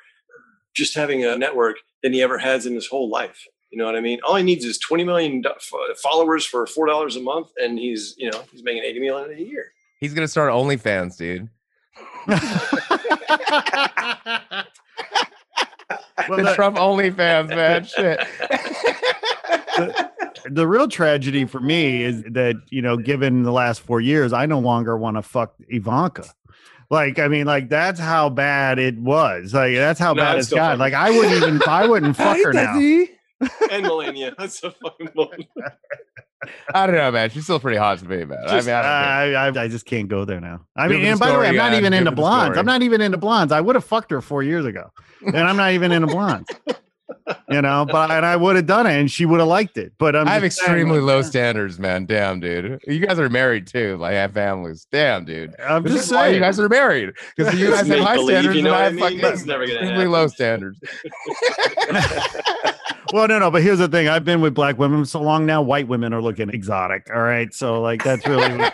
just 0.74 0.94
having 0.94 1.24
a 1.24 1.36
network 1.36 1.76
than 2.02 2.12
he 2.12 2.22
ever 2.22 2.38
has 2.38 2.66
in 2.66 2.74
his 2.74 2.86
whole 2.86 3.08
life. 3.08 3.46
You 3.70 3.78
know 3.78 3.86
what 3.86 3.96
I 3.96 4.00
mean? 4.00 4.20
All 4.24 4.36
he 4.36 4.42
needs 4.42 4.64
is 4.64 4.78
20 4.78 5.04
million 5.04 5.42
followers 6.02 6.46
for 6.46 6.66
four 6.66 6.86
dollars 6.86 7.16
a 7.16 7.20
month, 7.20 7.48
and 7.58 7.78
he's 7.78 8.14
you 8.16 8.30
know 8.30 8.42
he's 8.52 8.62
making 8.62 8.84
80 8.84 9.00
million 9.00 9.38
a 9.38 9.42
year. 9.42 9.72
He's 9.98 10.14
gonna 10.14 10.28
start 10.28 10.52
OnlyFans, 10.52 11.16
dude. 11.16 11.48
Well, 16.28 16.38
the 16.38 16.44
that- 16.44 16.56
Trump 16.56 16.76
OnlyFans, 16.76 17.48
man. 17.50 17.84
Shit. 17.84 18.18
the 20.50 20.66
real 20.66 20.88
tragedy 20.88 21.44
for 21.44 21.60
me 21.60 22.02
is 22.02 22.22
that 22.30 22.56
you 22.70 22.80
know 22.80 22.96
given 22.96 23.42
the 23.42 23.52
last 23.52 23.80
four 23.80 24.00
years 24.00 24.32
i 24.32 24.46
no 24.46 24.58
longer 24.58 24.96
want 24.96 25.16
to 25.16 25.22
fuck 25.22 25.54
ivanka 25.68 26.24
like 26.90 27.18
i 27.18 27.28
mean 27.28 27.46
like 27.46 27.68
that's 27.68 27.98
how 28.00 28.28
bad 28.28 28.78
it 28.78 28.96
was 28.98 29.52
like 29.52 29.74
that's 29.74 29.98
how 30.00 30.12
No, 30.12 30.22
bad 30.22 30.38
it's 30.38 30.50
got 30.50 30.70
funny. 30.70 30.78
like 30.78 30.94
i 30.94 31.10
wouldn't 31.10 31.34
even 31.34 31.60
i 31.68 31.86
wouldn't 31.86 32.16
fuck 32.16 32.36
her 32.42 32.52
now 32.52 32.78
and 33.70 33.82
Melania. 33.82 34.34
That's 34.38 34.58
so 34.58 34.70
fucking 34.82 35.08
funny. 35.08 35.46
I 36.72 36.86
don't 36.86 36.96
know, 36.96 37.10
man. 37.10 37.28
She's 37.28 37.44
still 37.44 37.60
pretty 37.60 37.76
hot 37.76 37.98
to 37.98 38.06
me, 38.06 38.24
man. 38.24 38.38
Just- 38.48 38.66
I 38.66 38.72
mean, 38.72 38.74
I 38.76 39.26
don't. 39.26 39.56
I, 39.56 39.60
I, 39.60 39.64
I 39.64 39.68
just 39.68 39.84
can't 39.84 40.08
go 40.08 40.24
there 40.24 40.40
now. 40.40 40.64
I 40.74 40.88
mean, 40.88 41.04
and 41.04 41.20
by 41.20 41.32
the 41.32 41.38
way, 41.38 41.48
I'm 41.48 41.56
not 41.56 41.72
yeah. 41.72 41.78
even 41.78 41.92
Give 41.92 41.98
into 41.98 42.10
the 42.12 42.16
blondes. 42.16 42.56
I'm 42.56 42.64
not 42.64 42.80
even 42.80 43.02
into 43.02 43.18
blondes. 43.18 43.52
I 43.52 43.60
would 43.60 43.74
have 43.74 43.84
fucked 43.84 44.10
her 44.10 44.22
four 44.22 44.42
years 44.42 44.64
ago, 44.64 44.90
and 45.26 45.36
I'm 45.36 45.58
not 45.58 45.72
even 45.72 45.92
into 45.92 46.06
blondes. 46.06 46.48
You 47.50 47.60
know, 47.60 47.84
but 47.90 48.10
and 48.10 48.24
I 48.24 48.36
would 48.36 48.54
have 48.56 48.66
done 48.66 48.86
it, 48.86 48.92
and 48.92 49.10
she 49.10 49.26
would 49.26 49.40
have 49.40 49.48
liked 49.48 49.76
it. 49.78 49.92
But 49.98 50.14
I'm 50.14 50.28
I 50.28 50.34
have 50.34 50.42
just 50.42 50.58
saying, 50.58 50.70
extremely 50.70 51.00
like, 51.00 51.06
low 51.06 51.22
standards, 51.22 51.78
man. 51.78 52.06
Damn, 52.06 52.38
dude. 52.38 52.80
You 52.86 53.04
guys 53.04 53.18
are 53.18 53.28
married 53.28 53.66
too. 53.66 53.96
Like, 53.96 54.12
I 54.12 54.18
have 54.18 54.32
families. 54.32 54.86
Damn, 54.92 55.24
dude. 55.24 55.54
I'm 55.60 55.82
This 55.82 55.92
just 55.94 56.08
saying. 56.08 56.34
you 56.34 56.40
guys 56.40 56.60
are 56.60 56.68
married 56.68 57.14
because 57.36 57.58
you 57.58 57.70
guys 57.70 57.88
have 57.88 57.98
high 57.98 58.22
standards 58.24 58.56
you 58.56 58.62
know 58.62 58.74
and 58.74 58.80
I 58.80 58.84
have 58.84 58.94
mean? 58.94 59.02
fucking 59.02 59.20
That's 59.20 59.44
never 59.44 59.66
gonna 59.66 59.78
extremely 59.80 60.06
low 60.06 60.28
standards. 60.28 60.78
well, 63.12 63.28
no, 63.28 63.38
no, 63.38 63.50
but 63.50 63.62
here's 63.62 63.78
the 63.78 63.88
thing. 63.88 64.08
I've 64.08 64.24
been 64.24 64.40
with 64.40 64.54
black 64.54 64.78
women 64.78 65.04
so 65.04 65.20
long 65.20 65.46
now. 65.46 65.62
White 65.62 65.88
women 65.88 66.12
are 66.12 66.22
looking 66.22 66.50
exotic. 66.50 67.08
All 67.12 67.22
right, 67.22 67.52
so 67.52 67.80
like 67.80 68.02
that's 68.04 68.26
really 68.26 68.70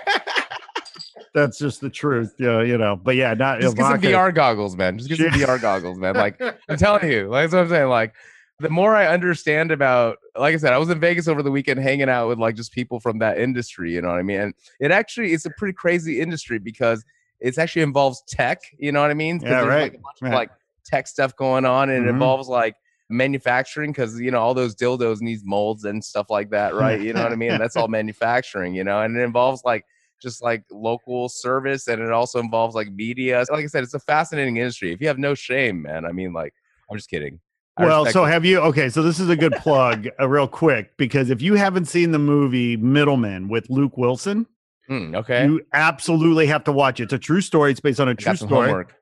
that's 1.35 1.59
just 1.59 1.81
the 1.81 1.91
truth. 1.91 2.35
Yeah, 2.39 2.63
you 2.63 2.79
know. 2.79 2.97
But 2.97 3.17
yeah, 3.17 3.35
not 3.35 3.61
Just 3.61 3.77
get 3.77 3.87
some 3.87 4.01
VR 4.01 4.35
goggles, 4.35 4.77
man. 4.77 4.99
Just 4.99 5.09
get 5.11 5.19
some 5.19 5.29
VR 5.41 5.61
goggles, 5.61 5.99
man. 5.99 6.15
Like 6.15 6.41
I'm 6.69 6.77
telling 6.77 7.11
you, 7.11 7.29
like 7.29 7.45
that's 7.45 7.55
what 7.55 7.63
I'm 7.63 7.69
saying. 7.69 7.89
Like 7.89 8.15
the 8.61 8.71
more 8.71 8.95
I 8.95 9.07
understand 9.07 9.73
about, 9.73 10.19
like 10.37 10.55
I 10.55 10.59
said, 10.59 10.73
I 10.73 10.79
was 10.79 10.89
in 10.91 11.01
Vegas 11.01 11.27
over 11.29 11.43
the 11.43 11.51
weekend 11.51 11.81
hanging 11.81 12.09
out 12.09 12.29
with 12.29 12.39
like 12.39 12.55
just 12.55 12.73
people 12.73 13.01
from 13.01 13.19
that 13.19 13.39
industry. 13.39 13.93
You 13.93 14.03
know 14.03 14.09
what 14.09 14.19
I 14.19 14.23
mean? 14.23 14.41
And 14.41 14.55
it 14.81 14.91
actually 14.91 15.33
it's 15.33 15.47
a 15.47 15.51
pretty 15.59 15.73
crazy 15.73 16.21
industry 16.21 16.59
because 16.59 17.05
it's 17.41 17.59
actually 17.59 17.83
involves 17.83 18.23
tech. 18.29 18.61
You 18.79 18.93
know 18.93 19.01
what 19.01 19.11
I 19.11 19.15
mean? 19.15 19.41
Yeah, 19.43 19.63
right, 19.63 19.83
Like, 19.83 19.95
a 19.95 19.99
bunch 19.99 20.17
right. 20.23 20.29
of 20.29 20.35
like 20.35 20.51
tech 20.85 21.09
stuff 21.09 21.35
going 21.37 21.65
on, 21.65 21.91
and 21.91 22.05
Mhm. 22.05 22.09
it 22.09 22.11
involves 22.11 22.49
like 22.49 22.77
manufacturing 23.09 23.91
because 23.93 24.19
you 24.21 24.31
know 24.31 24.41
all 24.41 24.55
those 24.55 24.75
dildos 24.75 25.21
needs 25.21 25.43
molds 25.45 25.85
and 25.85 26.03
stuff 26.05 26.31
like 26.31 26.51
that, 26.51 26.75
right? 26.75 27.01
You 27.01 27.13
know 27.13 27.23
what 27.23 27.33
I 27.33 27.37
mean? 27.37 27.59
That's 27.59 27.77
all 27.77 27.89
manufacturing, 27.89 28.75
you 28.75 28.85
know, 28.85 29.01
and 29.03 29.17
it 29.17 29.23
involves 29.23 29.63
like 29.65 29.85
just 30.21 30.41
like 30.41 30.63
local 30.71 31.29
service 31.29 31.89
and 31.89 32.01
it 32.01 32.13
also 32.13 32.39
involves 32.39 32.77
like 32.77 32.89
media. 32.93 33.45
Like 33.51 33.65
I 33.65 33.67
said, 33.67 33.83
it's 33.83 33.95
a 33.95 33.99
fascinating 33.99 34.57
industry. 34.57 34.93
If 34.93 35.01
you 35.01 35.09
have 35.09 35.19
no 35.19 35.35
shame, 35.35 35.83
man, 35.83 36.05
I 36.05 36.13
mean, 36.13 36.33
like, 36.33 36.55
I'm 36.89 36.97
just 36.97 37.11
kidding. 37.11 37.41
I 37.77 37.85
Well, 37.87 38.05
so 38.07 38.25
it. 38.25 38.31
have 38.31 38.45
you? 38.45 38.59
Okay, 38.61 38.89
so 38.89 39.03
this 39.03 39.19
is 39.19 39.29
a 39.29 39.37
good 39.37 39.53
plug, 39.55 40.07
uh, 40.21 40.29
real 40.29 40.47
quick, 40.49 40.97
because 40.97 41.31
if 41.31 41.41
you 41.41 41.55
haven't 41.55 41.87
seen 41.87 42.13
the 42.13 42.19
movie 42.19 42.77
Middleman 42.77 43.49
with 43.49 43.69
Luke 43.71 43.97
Wilson, 43.97 44.47
Hmm, 44.89 45.15
okay. 45.15 45.47
you 45.47 45.63
absolutely 45.73 46.47
have 46.47 46.65
to 46.65 46.73
watch 46.73 47.01
it. 47.01 47.05
It's 47.05 47.13
a 47.13 47.19
true 47.19 47.41
story. 47.41 47.71
It's 47.71 47.81
based 47.81 48.01
on 48.01 48.09
a 48.09 48.15
true 48.15 48.37
story. 48.37 48.67
homework. 48.69 48.95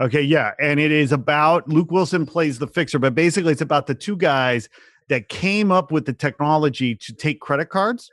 Okay, 0.00 0.22
yeah, 0.22 0.52
and 0.60 0.78
it 0.78 0.92
is 0.92 1.10
about 1.10 1.68
Luke 1.68 1.90
Wilson 1.90 2.26
plays 2.26 2.58
the 2.58 2.66
fixer, 2.66 2.98
but 2.98 3.14
basically 3.14 3.52
it's 3.52 3.62
about 3.62 3.86
the 3.86 3.94
two 3.94 4.16
guys 4.16 4.68
that 5.08 5.28
came 5.28 5.72
up 5.72 5.90
with 5.90 6.04
the 6.06 6.12
technology 6.12 6.94
to 6.94 7.12
take 7.14 7.40
credit 7.40 7.70
cards 7.70 8.10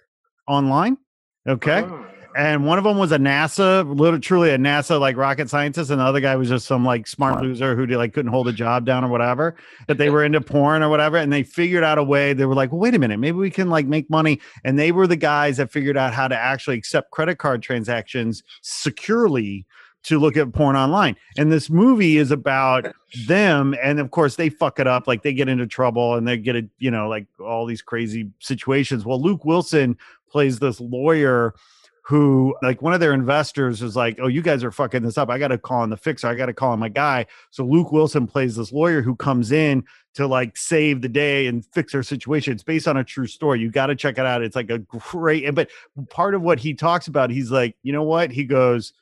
online. 0.47 0.97
Okay, 1.47 1.83
Oh. 1.83 2.05
And 2.35 2.65
one 2.65 2.77
of 2.77 2.83
them 2.83 2.97
was 2.97 3.13
a 3.13 3.17
NASA, 3.17 3.87
literally 3.87 4.19
truly 4.19 4.49
a 4.49 4.57
NASA 4.57 4.99
like 4.99 5.15
rocket 5.15 5.49
scientist, 5.49 5.89
and 5.89 6.01
the 6.01 6.05
other 6.05 6.19
guy 6.19 6.35
was 6.35 6.49
just 6.49 6.67
some 6.67 6.83
like 6.83 7.07
smart 7.07 7.41
loser 7.41 7.75
who 7.75 7.85
like 7.87 8.13
couldn't 8.13 8.31
hold 8.31 8.49
a 8.49 8.53
job 8.53 8.85
down 8.85 9.05
or 9.05 9.07
whatever. 9.07 9.55
That 9.87 9.97
they 9.97 10.09
were 10.09 10.23
into 10.23 10.41
porn 10.41 10.83
or 10.83 10.89
whatever, 10.89 11.15
and 11.17 11.31
they 11.31 11.43
figured 11.43 11.83
out 11.83 11.97
a 11.97 12.03
way. 12.03 12.33
They 12.33 12.45
were 12.45 12.53
like, 12.53 12.71
well, 12.71 12.81
wait 12.81 12.93
a 12.93 12.99
minute, 12.99 13.19
maybe 13.19 13.37
we 13.37 13.49
can 13.49 13.69
like 13.69 13.85
make 13.85 14.09
money. 14.09 14.41
And 14.65 14.77
they 14.77 14.91
were 14.91 15.07
the 15.07 15.15
guys 15.15 15.57
that 15.57 15.71
figured 15.71 15.97
out 15.97 16.13
how 16.13 16.27
to 16.27 16.37
actually 16.37 16.77
accept 16.77 17.11
credit 17.11 17.37
card 17.37 17.63
transactions 17.63 18.43
securely 18.61 19.65
to 20.03 20.19
look 20.19 20.37
at 20.37 20.53
porn 20.53 20.75
online. 20.75 21.15
And 21.37 21.51
this 21.51 21.69
movie 21.69 22.17
is 22.17 22.31
about 22.31 22.93
them. 23.27 23.75
And 23.81 23.99
of 23.99 24.11
course, 24.11 24.35
they 24.35 24.49
fuck 24.49 24.79
it 24.79 24.87
up. 24.87 25.07
Like 25.07 25.23
they 25.23 25.33
get 25.33 25.49
into 25.49 25.65
trouble 25.65 26.15
and 26.15 26.27
they 26.27 26.37
get 26.37 26.55
it, 26.55 26.65
you 26.77 26.91
know, 26.91 27.07
like 27.07 27.27
all 27.39 27.65
these 27.65 27.81
crazy 27.81 28.29
situations. 28.39 29.05
Well, 29.05 29.21
Luke 29.21 29.45
Wilson 29.45 29.97
plays 30.29 30.59
this 30.59 30.79
lawyer 30.79 31.55
who 32.07 32.55
like 32.61 32.83
one 32.83 32.93
of 32.93 32.99
their 32.99 33.13
investors 33.13 33.81
is 33.81 33.95
like, 33.95 34.19
Oh, 34.21 34.27
you 34.27 34.43
guys 34.43 34.63
are 34.63 34.71
fucking 34.71 35.01
this 35.01 35.17
up. 35.17 35.29
I 35.29 35.39
got 35.39 35.47
to 35.47 35.57
call 35.57 35.83
in 35.83 35.89
the 35.89 35.97
fixer. 35.97 36.27
I 36.27 36.35
got 36.35 36.45
to 36.45 36.53
call 36.53 36.71
in 36.71 36.79
my 36.79 36.89
guy. 36.89 37.25
So 37.49 37.65
Luke 37.65 37.91
Wilson 37.91 38.27
plays 38.27 38.55
this 38.55 38.71
lawyer 38.71 39.01
who 39.01 39.15
comes 39.15 39.51
in 39.51 39.83
to 40.13 40.27
like 40.27 40.55
save 40.55 41.01
the 41.01 41.09
day 41.09 41.47
and 41.47 41.65
fix 41.73 41.93
their 41.93 42.03
situation. 42.03 42.53
It's 42.53 42.61
based 42.61 42.87
on 42.87 42.95
a 42.95 43.03
true 43.03 43.25
story. 43.25 43.59
You 43.59 43.71
got 43.71 43.87
to 43.87 43.95
check 43.95 44.19
it 44.19 44.25
out. 44.25 44.43
It's 44.43 44.55
like 44.55 44.69
a 44.69 44.79
great, 44.79 45.53
but 45.55 45.71
part 46.09 46.35
of 46.35 46.43
what 46.43 46.59
he 46.59 46.75
talks 46.75 47.07
about, 47.07 47.31
he's 47.31 47.49
like, 47.49 47.75
you 47.81 47.91
know 47.91 48.03
what? 48.03 48.31
He 48.31 48.43
goes, 48.43 48.93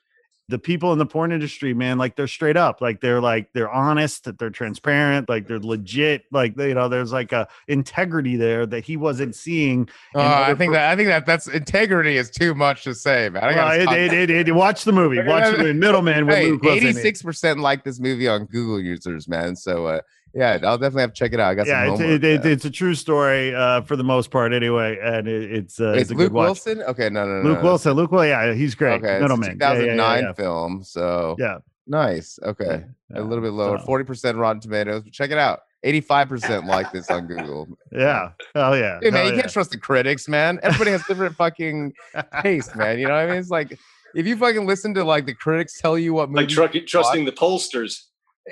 the 0.49 0.59
people 0.59 0.91
in 0.91 0.99
the 0.99 1.05
porn 1.05 1.31
industry, 1.31 1.73
man, 1.73 1.97
like 1.97 2.15
they're 2.17 2.27
straight 2.27 2.57
up, 2.57 2.81
like 2.81 2.99
they're 2.99 3.21
like 3.21 3.51
they're 3.53 3.71
honest, 3.71 4.25
that 4.25 4.37
they're 4.37 4.49
transparent, 4.49 5.29
like 5.29 5.47
they're 5.47 5.59
legit, 5.59 6.25
like 6.31 6.55
they, 6.55 6.67
you 6.67 6.73
know, 6.73 6.89
there's 6.89 7.13
like 7.13 7.31
a 7.31 7.47
integrity 7.69 8.35
there 8.35 8.65
that 8.65 8.83
he 8.83 8.97
wasn't 8.97 9.35
seeing. 9.35 9.87
In 10.13 10.19
I 10.21 10.47
think 10.53 10.71
pro- 10.71 10.73
that 10.73 10.91
I 10.91 10.95
think 10.97 11.07
that 11.07 11.25
that's 11.25 11.47
integrity 11.47 12.17
is 12.17 12.29
too 12.29 12.53
much 12.53 12.83
to 12.83 12.93
say, 12.93 13.29
man. 13.29 13.43
I 13.43 13.55
Well, 13.55 13.93
it, 13.93 14.13
it, 14.13 14.29
it, 14.29 14.47
it- 14.49 14.51
watch 14.55 14.83
the 14.83 14.91
movie. 14.91 15.21
Watch 15.23 15.51
the 15.51 15.57
movie. 15.59 15.73
Middleman 15.79 16.27
with 16.27 16.35
Hey, 16.35 16.51
Luke 16.51 16.61
Wilson. 16.61 16.87
eighty-six 16.89 17.21
percent 17.21 17.59
like 17.59 17.83
this 17.85 17.99
movie 17.99 18.27
on 18.27 18.45
Google 18.45 18.81
users, 18.81 19.27
man. 19.27 19.55
So 19.55 19.85
uh, 19.87 20.01
yeah, 20.33 20.57
I'll 20.63 20.77
definitely 20.77 21.01
have 21.01 21.13
to 21.13 21.15
check 21.19 21.33
it 21.33 21.39
out. 21.39 21.51
I 21.51 21.55
got 21.55 21.67
Yeah, 21.67 21.83
some 21.85 21.93
it's, 21.93 22.01
homework. 22.01 22.23
it, 22.23 22.23
it, 22.23 22.43
man. 22.43 22.51
it's 22.53 22.65
a 22.65 22.69
true 22.71 22.95
story 22.95 23.53
uh, 23.53 23.81
for 23.81 23.95
the 23.95 24.03
most 24.03 24.31
part, 24.31 24.53
anyway, 24.53 24.97
and 25.01 25.27
it, 25.27 25.51
it's 25.51 25.79
uh, 25.79 25.91
It's 25.91 26.01
it's 26.03 26.11
a 26.11 26.13
Luke 26.15 26.27
good 26.29 26.33
watch. 26.33 26.45
Wilson. 26.47 26.81
Okay, 26.83 27.09
no, 27.09 27.25
no, 27.25 27.41
no. 27.41 27.49
Luke 27.49 27.57
no. 27.59 27.63
Wilson. 27.63 27.93
Luke 27.93 28.11
Wilson. 28.11 28.29
Yeah, 28.29 28.53
he's 28.53 28.75
great. 28.75 28.95
Okay, 29.03 29.13
it's 29.13 29.19
a 29.19 29.21
Middleman. 29.21 29.57
Yeah, 29.61 29.73
yeah, 29.73 29.79
2009 29.79 30.23
yeah, 30.23 30.33
film. 30.33 30.83
So 30.83 31.35
yeah. 31.39 31.57
nice. 31.87 32.39
Okay, 32.43 32.83
Yeah, 33.11 33.19
a 33.19 33.21
little 33.21 33.43
bit 33.43 33.53
lower. 33.53 33.77
So- 33.79 33.85
Forty 33.85 34.03
percent 34.05 34.37
Rotten 34.37 34.59
Tomatoes. 34.61 35.03
Check 35.11 35.31
it 35.31 35.37
out. 35.37 35.59
Eighty-five 35.85 36.29
percent 36.29 36.65
like 36.65 36.91
this 36.93 37.11
on 37.11 37.27
Google. 37.27 37.67
Yeah. 37.91 38.29
Hell 38.55 38.77
yeah. 38.77 38.99
Hey 39.01 39.09
man, 39.09 39.25
Hell 39.25 39.35
you 39.35 39.41
can't 39.41 39.51
trust 39.51 39.71
the 39.71 39.77
critics, 39.77 40.29
man. 40.29 40.57
Everybody 40.63 40.91
has 40.91 41.03
different 41.05 41.35
fucking 41.35 41.93
taste, 42.41 42.73
man. 42.77 42.99
You 42.99 43.07
know 43.07 43.15
what 43.15 43.23
I 43.23 43.27
mean? 43.27 43.35
It's 43.35 43.49
like 43.49 43.77
if 44.15 44.25
you 44.25 44.37
fucking 44.37 44.65
listen 44.65 44.93
to 44.93 45.03
like 45.03 45.25
the 45.25 45.33
critics 45.33 45.81
tell 45.81 45.97
you 45.97 46.13
what 46.13 46.29
Like 46.31 46.43
movie, 46.43 46.53
truck, 46.53 46.71
trusting 46.87 47.25
the 47.25 47.33
pollsters. 47.33 48.03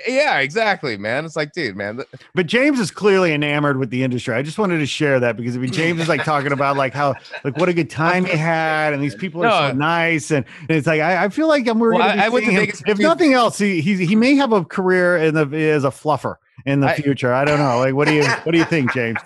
Yeah, 0.08 0.38
exactly, 0.38 0.96
man. 0.96 1.24
It's 1.24 1.36
like, 1.36 1.52
dude, 1.52 1.76
man, 1.76 2.02
But 2.34 2.46
James 2.46 2.80
is 2.80 2.90
clearly 2.90 3.32
enamored 3.34 3.76
with 3.78 3.90
the 3.90 4.02
industry. 4.02 4.34
I 4.34 4.42
just 4.42 4.58
wanted 4.58 4.78
to 4.78 4.86
share 4.86 5.20
that 5.20 5.36
because 5.36 5.54
I 5.54 5.58
mean, 5.58 5.72
James 5.72 6.00
is 6.00 6.08
like 6.08 6.24
talking 6.24 6.52
about 6.52 6.76
like 6.76 6.94
how 6.94 7.14
like 7.44 7.56
what 7.58 7.68
a 7.68 7.74
good 7.74 7.90
time 8.04 8.24
he 8.24 8.36
had, 8.36 8.94
and 8.94 9.02
these 9.02 9.14
people 9.14 9.44
are 9.44 9.70
so 9.70 9.76
nice, 9.76 10.30
and, 10.30 10.46
and 10.60 10.70
it's 10.70 10.86
like 10.86 11.00
I, 11.00 11.24
I 11.24 11.28
feel 11.28 11.48
like 11.48 11.66
I'm 11.68 11.78
we're 11.78 11.92
Well, 11.94 12.02
I- 12.02 12.24
I 12.26 12.28
went 12.30 12.46
to 12.46 12.52
Vegas 12.52 12.82
If 12.86 12.98
nothing 12.98 13.34
else, 13.34 13.58
he 13.58 13.80
he 13.80 14.04
he 14.06 14.16
may 14.16 14.34
have 14.36 14.52
a 14.52 14.64
career 14.64 15.16
in 15.18 15.34
the 15.34 15.56
as 15.70 15.84
a 15.84 15.90
fluffer 15.90 16.36
in 16.64 16.80
the 16.80 16.88
I- 16.88 16.96
future. 16.96 17.32
I 17.34 17.44
don't 17.44 17.58
know. 17.58 17.78
Like, 17.78 17.94
what 17.94 18.08
do 18.08 18.14
you 18.14 18.24
what 18.24 18.52
do 18.52 18.58
you 18.58 18.64
think, 18.64 18.92
James? 18.94 19.18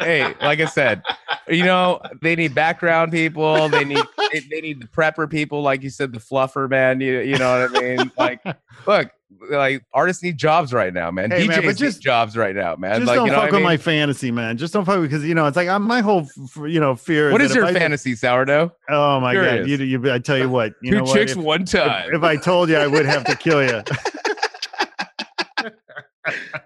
hey, 0.00 0.34
like 0.42 0.58
I 0.58 0.64
said, 0.64 1.02
you 1.48 1.64
know, 1.64 2.00
they 2.20 2.34
need 2.34 2.52
background 2.54 3.12
people. 3.12 3.68
They 3.68 3.84
need 3.84 4.04
they, 4.32 4.40
they 4.40 4.60
need 4.60 4.80
the 4.82 4.88
prepper 4.88 5.30
people, 5.30 5.62
like 5.62 5.82
you 5.82 5.90
said, 5.90 6.12
the 6.12 6.18
fluffer 6.20 6.68
man. 6.68 7.00
You 7.00 7.20
you 7.20 7.38
know 7.38 7.68
what 7.68 7.76
I 7.76 7.80
mean? 7.80 8.12
Like, 8.18 8.40
look, 8.86 9.10
like 9.50 9.84
artists 9.92 10.22
need 10.22 10.38
jobs 10.38 10.72
right 10.72 10.92
now, 10.92 11.10
man. 11.10 11.30
Hey, 11.30 11.44
DJs 11.44 11.48
man, 11.48 11.60
but 11.62 11.66
need 11.66 11.76
just- 11.76 12.00
jobs 12.02 12.36
right 12.36 12.54
now, 12.54 12.76
man. 12.76 12.96
Just 13.00 13.06
like, 13.08 13.16
don't 13.16 13.26
you 13.26 13.32
know 13.32 13.38
fuck 13.38 13.46
with 13.46 13.54
I 13.54 13.58
mean? 13.58 13.64
my 13.64 13.76
fantasy, 13.76 14.30
man. 14.30 14.56
Just 14.56 14.72
don't 14.72 14.84
fuck 14.84 15.00
with 15.00 15.10
because 15.10 15.24
you 15.24 15.34
know 15.34 15.46
it's 15.46 15.56
like 15.56 15.68
I'm, 15.68 15.82
my 15.82 16.00
whole 16.00 16.20
f- 16.22 16.56
you 16.66 16.80
know 16.80 16.94
fear. 16.96 17.30
What 17.32 17.40
is, 17.40 17.50
is 17.50 17.56
if 17.56 17.60
your 17.60 17.66
I- 17.66 17.72
fantasy, 17.74 18.14
sourdough? 18.14 18.72
Oh 18.88 19.20
my 19.20 19.34
god! 19.34 19.66
You, 19.68 19.76
you, 19.78 20.12
I 20.12 20.18
tell 20.18 20.38
you 20.38 20.48
what. 20.48 20.74
You 20.82 20.92
Two 20.92 20.96
know 20.98 21.04
what? 21.04 21.14
chicks 21.14 21.32
If- 21.32 21.38
one 21.38 21.64
time. 21.64 22.10
if 22.14 22.22
I 22.22 22.36
told 22.36 22.68
you, 22.68 22.76
I 22.76 22.86
would 22.86 23.06
have 23.06 23.24
to 23.24 23.36
kill 23.36 23.62
you. 23.62 23.82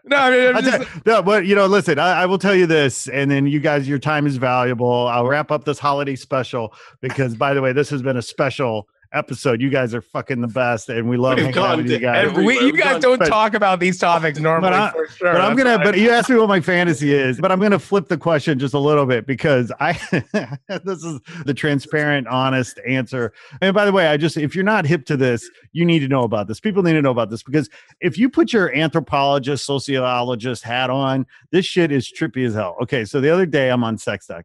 no, 0.05 0.16
I 0.16 0.31
mean, 0.31 0.57
I'm 0.57 0.62
just, 0.64 0.77
tell- 0.77 1.03
no, 1.05 1.23
but 1.23 1.45
you 1.47 1.55
know, 1.55 1.66
listen, 1.66 1.99
I, 1.99 2.23
I 2.23 2.27
will 2.27 2.39
tell 2.39 2.55
you 2.55 2.66
this, 2.66 3.09
and 3.09 3.31
then 3.31 3.47
you 3.47 3.59
guys, 3.61 3.89
your 3.89 3.99
time 3.99 4.27
is 4.27 4.37
valuable. 4.37 5.09
I'll 5.09 5.27
wrap 5.27 5.51
up 5.51 5.64
this 5.64 5.79
holiday 5.79 6.14
special 6.16 6.73
because, 7.01 7.35
by 7.35 7.55
the 7.55 7.61
way, 7.61 7.73
this 7.73 7.91
has 7.91 8.01
been 8.03 8.16
a 8.16 8.23
special 8.23 8.87
episode. 9.13 9.61
You 9.61 9.71
guys 9.71 9.95
are 9.95 10.01
fucking 10.03 10.41
the 10.41 10.49
best, 10.49 10.89
and 10.89 11.09
we 11.09 11.17
love 11.17 11.37
We've 11.37 11.47
hanging 11.47 11.59
out 11.63 11.77
with 11.79 11.91
you 11.91 11.99
guys. 11.99 12.33
we, 12.37 12.59
you 12.61 12.73
guys 12.73 12.93
gone- 12.95 13.01
don't 13.01 13.19
but- 13.19 13.29
talk 13.29 13.55
about 13.55 13.81
these 13.81 13.99
topics 13.99 14.39
normally 14.39 14.75
I- 14.75 14.91
for 14.91 15.07
sure. 15.09 15.33
But 15.33 15.41
I'm 15.41 15.57
That's 15.57 15.69
gonna. 15.69 15.85
But 15.85 15.99
you 15.99 16.11
asked 16.11 16.29
me 16.31 16.37
what 16.37 16.49
my 16.49 16.61
fantasy 16.61 17.13
is. 17.13 17.41
But 17.41 17.51
I'm 17.53 17.61
gonna 17.61 17.79
flip 17.79 18.09
the 18.09 18.19
question 18.19 18.59
just 18.59 18.75
a 18.75 18.79
little 18.79 19.07
bit 19.07 19.27
because 19.27 19.73
I. 19.81 19.93
this 20.85 21.05
is 21.05 21.21
the 21.45 21.55
transparent, 21.55 22.27
honest 22.29 22.81
answer. 22.87 23.33
And 23.61 23.75
by 23.75 23.85
the 23.85 23.93
way, 23.93 24.09
I 24.09 24.17
just 24.17 24.37
if 24.37 24.55
you're 24.55 24.65
not 24.65 24.87
hip 24.87 25.05
to 25.07 25.17
this, 25.17 25.49
you 25.73 25.85
need 25.85 26.01
to 26.01 26.09
know 26.09 26.25
about 26.25 26.49
this. 26.49 26.61
People 26.61 26.83
need 26.83 26.93
to 26.95 27.03
know 27.03 27.11
about 27.11 27.31
this 27.31 27.43
because 27.43 27.69
if 28.01 28.19
you 28.19 28.29
put 28.29 28.53
your 28.53 28.75
anthropologist, 28.75 29.65
sociologist 29.67 30.63
hat 30.63 30.91
on, 30.91 31.27
this 31.51 31.65
shit 31.67 31.91
is 31.93 32.11
trippy 32.11 32.47
as 32.47 32.55
hell. 32.55 32.77
Okay, 32.83 33.05
so 33.05 33.21
the 33.21 33.31
other 33.31 33.47
day 33.47 33.71
I'm 33.71 33.83
on 33.85 33.99
Sex.com. 33.99 34.43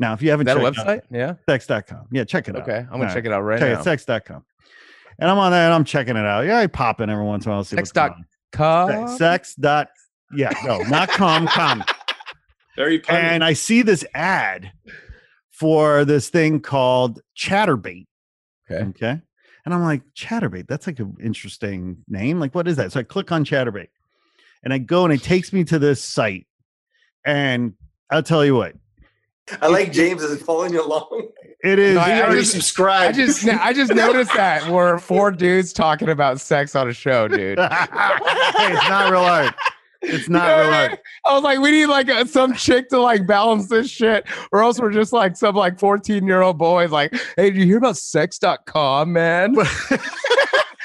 Now, 0.00 0.14
if 0.14 0.22
you 0.22 0.30
haven't 0.30 0.48
Is 0.48 0.54
that 0.54 0.60
a 0.60 0.64
checked 0.72 0.78
out 0.78 0.86
website? 0.86 1.02
Yeah. 1.10 1.34
Sex.com, 1.48 2.06
yeah, 2.10 2.24
check 2.24 2.48
it 2.48 2.56
out. 2.56 2.62
Okay. 2.62 2.78
I'm 2.78 2.88
gonna 2.92 3.06
All 3.06 3.14
check 3.14 3.26
it 3.26 3.32
out 3.32 3.42
right 3.42 3.60
Check 3.60 3.74
now. 3.74 3.80
it, 3.80 3.84
sex.com. 3.84 4.44
And 5.18 5.30
I'm 5.30 5.38
on 5.38 5.52
there 5.52 5.66
and 5.66 5.74
I'm 5.74 5.84
checking 5.84 6.16
it 6.16 6.24
out. 6.24 6.46
Yeah, 6.46 6.58
I 6.58 6.66
pop 6.66 7.00
in 7.02 7.10
every 7.10 7.24
once 7.24 7.44
in 7.44 7.52
a 7.52 7.54
while. 7.54 7.64
See 7.64 7.76
Sex 7.76 7.90
what's 7.90 7.92
going 7.92 8.08
dot 8.08 8.16
on. 8.16 8.96
com. 8.96 9.08
Sex, 9.08 9.18
sex 9.18 9.54
dot 9.54 9.88
Yeah, 10.34 10.52
no, 10.64 10.78
not 10.84 11.10
come, 11.10 11.46
come. 11.46 11.84
Very 12.76 12.98
punny. 13.00 13.12
And 13.14 13.44
I 13.44 13.52
see 13.52 13.82
this 13.82 14.04
ad 14.14 14.72
for 15.50 16.06
this 16.06 16.30
thing 16.30 16.60
called 16.60 17.20
Chaturbate. 17.36 18.06
Okay. 18.70 18.84
Okay. 18.86 19.20
And 19.66 19.74
I'm 19.74 19.82
like, 19.82 20.00
Chaturbate, 20.16 20.66
that's 20.66 20.86
like 20.86 20.98
an 21.00 21.16
interesting 21.22 21.98
name. 22.08 22.40
Like, 22.40 22.54
what 22.54 22.66
is 22.66 22.76
that? 22.76 22.92
So 22.92 23.00
I 23.00 23.02
click 23.02 23.30
on 23.30 23.44
Chaturbate 23.44 23.88
and 24.62 24.72
I 24.72 24.78
go 24.78 25.04
and 25.04 25.12
it 25.12 25.22
takes 25.22 25.52
me 25.52 25.64
to 25.64 25.78
this 25.78 26.02
site. 26.02 26.46
And 27.26 27.74
I'll 28.08 28.22
tell 28.22 28.42
you 28.46 28.54
what, 28.54 28.74
I 29.60 29.66
like 29.68 29.92
James 29.92 30.22
is 30.22 30.40
following 30.42 30.72
you 30.72 30.84
along. 30.84 31.28
it 31.64 31.78
is. 31.78 31.94
No, 31.96 32.00
I- 32.02 32.28
I 32.28 32.32
just- 32.32 32.52
subscribed. 32.52 33.14
I 33.14 33.24
just 33.24 33.46
I 33.48 33.72
just 33.72 33.92
noticed 33.94 34.32
that 34.34 34.68
we're 34.70 34.98
four 34.98 35.30
dudes 35.32 35.72
talking 35.72 36.08
about 36.08 36.40
sex 36.40 36.74
on 36.76 36.88
a 36.88 36.92
show, 36.92 37.26
dude. 37.28 37.58
hey, 37.58 37.66
it's 37.66 38.88
not 38.88 39.10
real 39.10 39.20
art. 39.20 39.54
It's 40.02 40.28
not 40.30 40.42
You 40.44 40.48
know 40.48 40.56
real 40.62 40.66
what 40.70 40.74
I 40.74 40.82
art. 40.82 40.90
mean? 40.92 40.98
I 41.26 41.34
was 41.34 41.42
like, 41.42 41.58
we 41.58 41.70
need 41.72 41.86
like 41.86 42.08
a, 42.08 42.26
some 42.26 42.54
chick 42.54 42.88
to 42.90 43.00
like 43.00 43.26
balance 43.26 43.68
this 43.68 43.90
shit, 43.90 44.24
or 44.52 44.62
else 44.62 44.78
we're 44.80 44.92
just 44.92 45.12
like 45.12 45.36
some 45.36 45.54
like 45.56 45.78
14 45.78 46.26
year 46.26 46.40
old 46.42 46.56
boys 46.56 46.90
like, 46.90 47.12
hey, 47.36 47.50
did 47.50 47.56
you 47.56 47.66
hear 47.66 47.78
about 47.78 47.96
sex.com, 47.98 49.12
man? 49.12 49.56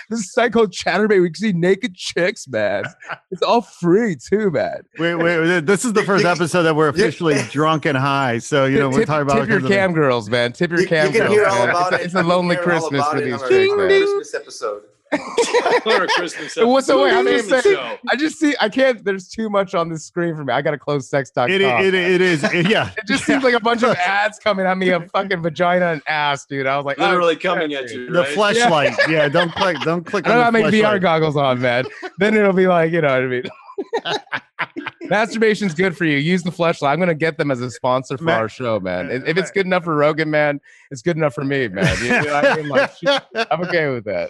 this 0.09 0.19
is 0.19 0.31
site 0.33 0.53
called 0.53 0.71
Chaturbate. 0.71 1.21
We 1.21 1.29
can 1.29 1.35
see 1.35 1.53
naked 1.53 1.95
chicks, 1.95 2.47
man. 2.47 2.83
It's 3.31 3.41
all 3.41 3.61
free 3.61 4.15
too, 4.15 4.49
man. 4.49 4.83
Wait, 4.97 5.15
wait, 5.15 5.39
wait, 5.39 5.65
this 5.65 5.83
is 5.83 5.91
the 5.91 6.03
first 6.03 6.23
episode 6.23 6.63
that 6.63 6.73
we're 6.75 6.87
officially 6.87 7.35
drunk 7.51 7.85
and 7.85 7.97
high. 7.97 8.37
So, 8.37 8.63
you 8.63 8.79
know, 8.79 8.87
we're 8.89 8.99
tip, 8.99 9.07
talking 9.07 9.23
about 9.23 9.39
tip 9.41 9.49
your 9.49 9.57
because 9.57 9.69
the- 9.69 9.75
cam 9.75 9.93
girls, 9.93 10.29
man. 10.29 10.53
Tip 10.53 10.71
your 10.71 10.79
You, 10.79 10.83
you 10.83 10.89
cam 10.89 11.11
can 11.11 11.21
girls. 11.23 11.33
hear 11.33 11.45
all 11.45 11.63
about 11.63 11.93
it's, 11.93 11.95
it. 11.95 12.01
a, 12.01 12.05
it's 12.05 12.15
a 12.15 12.23
lonely 12.23 12.55
Christmas 12.55 13.01
about 13.01 13.11
for 13.11 13.17
it 13.17 13.25
these 13.25 13.33
on 13.33 13.41
our 13.41 13.49
chicks, 13.49 13.73
man. 13.75 13.87
Christmas 13.87 14.33
episode. 14.35 14.83
What 15.83 16.01
a 16.03 16.07
Christmas 16.07 16.57
And 16.57 16.69
what's 16.69 16.87
the 16.87 16.97
way? 16.97 17.11
I'm 17.11 17.25
just 17.27 17.49
saying- 17.49 17.97
I 18.09 18.15
just 18.15 18.39
see. 18.39 18.55
I 18.59 18.69
can't. 18.69 19.03
There's 19.03 19.27
too 19.27 19.49
much 19.49 19.75
on 19.75 19.89
the 19.89 19.99
screen 19.99 20.35
for 20.35 20.43
me. 20.43 20.51
I 20.53 20.61
got 20.61 20.71
to 20.71 20.77
close 20.79 21.07
sex.com. 21.09 21.49
It, 21.51 21.61
it, 21.61 21.93
it 21.93 22.21
is. 22.21 22.43
it- 22.43 22.67
yeah. 22.69 22.91
It 22.97 23.05
just 23.07 23.23
seems 23.25 23.43
like 23.43 23.53
a 23.53 23.59
bunch 23.59 23.83
of 23.83 23.95
ads 23.97 24.39
coming 24.39 24.65
at 24.65 24.77
me 24.77 24.89
of 24.89 25.09
fucking 25.11 25.41
vagina 25.41 25.87
and 25.93 26.01
ass, 26.07 26.45
dude. 26.45 26.65
I 26.67 26.75
was 26.77 26.85
like, 26.85 26.97
oh, 26.99 27.05
Literally 27.07 27.33
shit, 27.35 27.43
coming 27.43 27.73
at 27.73 27.87
dude. 27.87 28.07
you. 28.07 28.11
The 28.11 28.23
flashlight. 28.25 28.93
fleshlight. 28.93 29.07
Yeah. 29.11 29.29
Don't 29.29 29.51
click. 29.53 29.77
Don't 29.81 30.03
click 30.07 30.25
I 30.25 30.29
don't 30.29 30.37
know 30.37 30.41
how 30.43 30.47
on 30.47 30.53
to 30.53 30.71
the 30.71 30.81
make 30.81 30.91
VR 30.91 31.01
goggles 31.01 31.37
on, 31.37 31.61
man. 31.61 31.85
then 32.17 32.35
it'll 32.35 32.53
be 32.53 32.67
like, 32.67 32.91
you 32.91 33.01
know 33.01 33.09
what 33.13 33.23
I 33.23 33.27
mean? 33.27 33.43
Masturbation's 35.03 35.73
good 35.75 35.95
for 35.95 36.05
you. 36.05 36.17
Use 36.17 36.41
the 36.43 36.49
fleshlight. 36.49 36.89
I'm 36.89 36.99
gonna 36.99 37.13
get 37.13 37.37
them 37.37 37.51
as 37.51 37.61
a 37.61 37.69
sponsor 37.69 38.17
for 38.17 38.23
Ma- 38.23 38.33
our 38.33 38.49
show, 38.49 38.79
man. 38.79 39.11
If 39.11 39.27
if 39.27 39.37
it's 39.37 39.51
good 39.51 39.65
enough 39.65 39.83
for 39.83 39.95
Rogan, 39.95 40.31
man, 40.31 40.59
it's 40.91 41.01
good 41.01 41.17
enough 41.17 41.33
for 41.35 41.43
me, 41.43 41.67
man. 41.67 41.95
You 42.03 42.09
know 42.09 42.33
I 42.33 42.55
mean? 42.55 42.69
Like, 42.69 42.91
I'm 43.51 43.61
okay 43.65 43.89
with 43.89 44.05
that. 44.05 44.29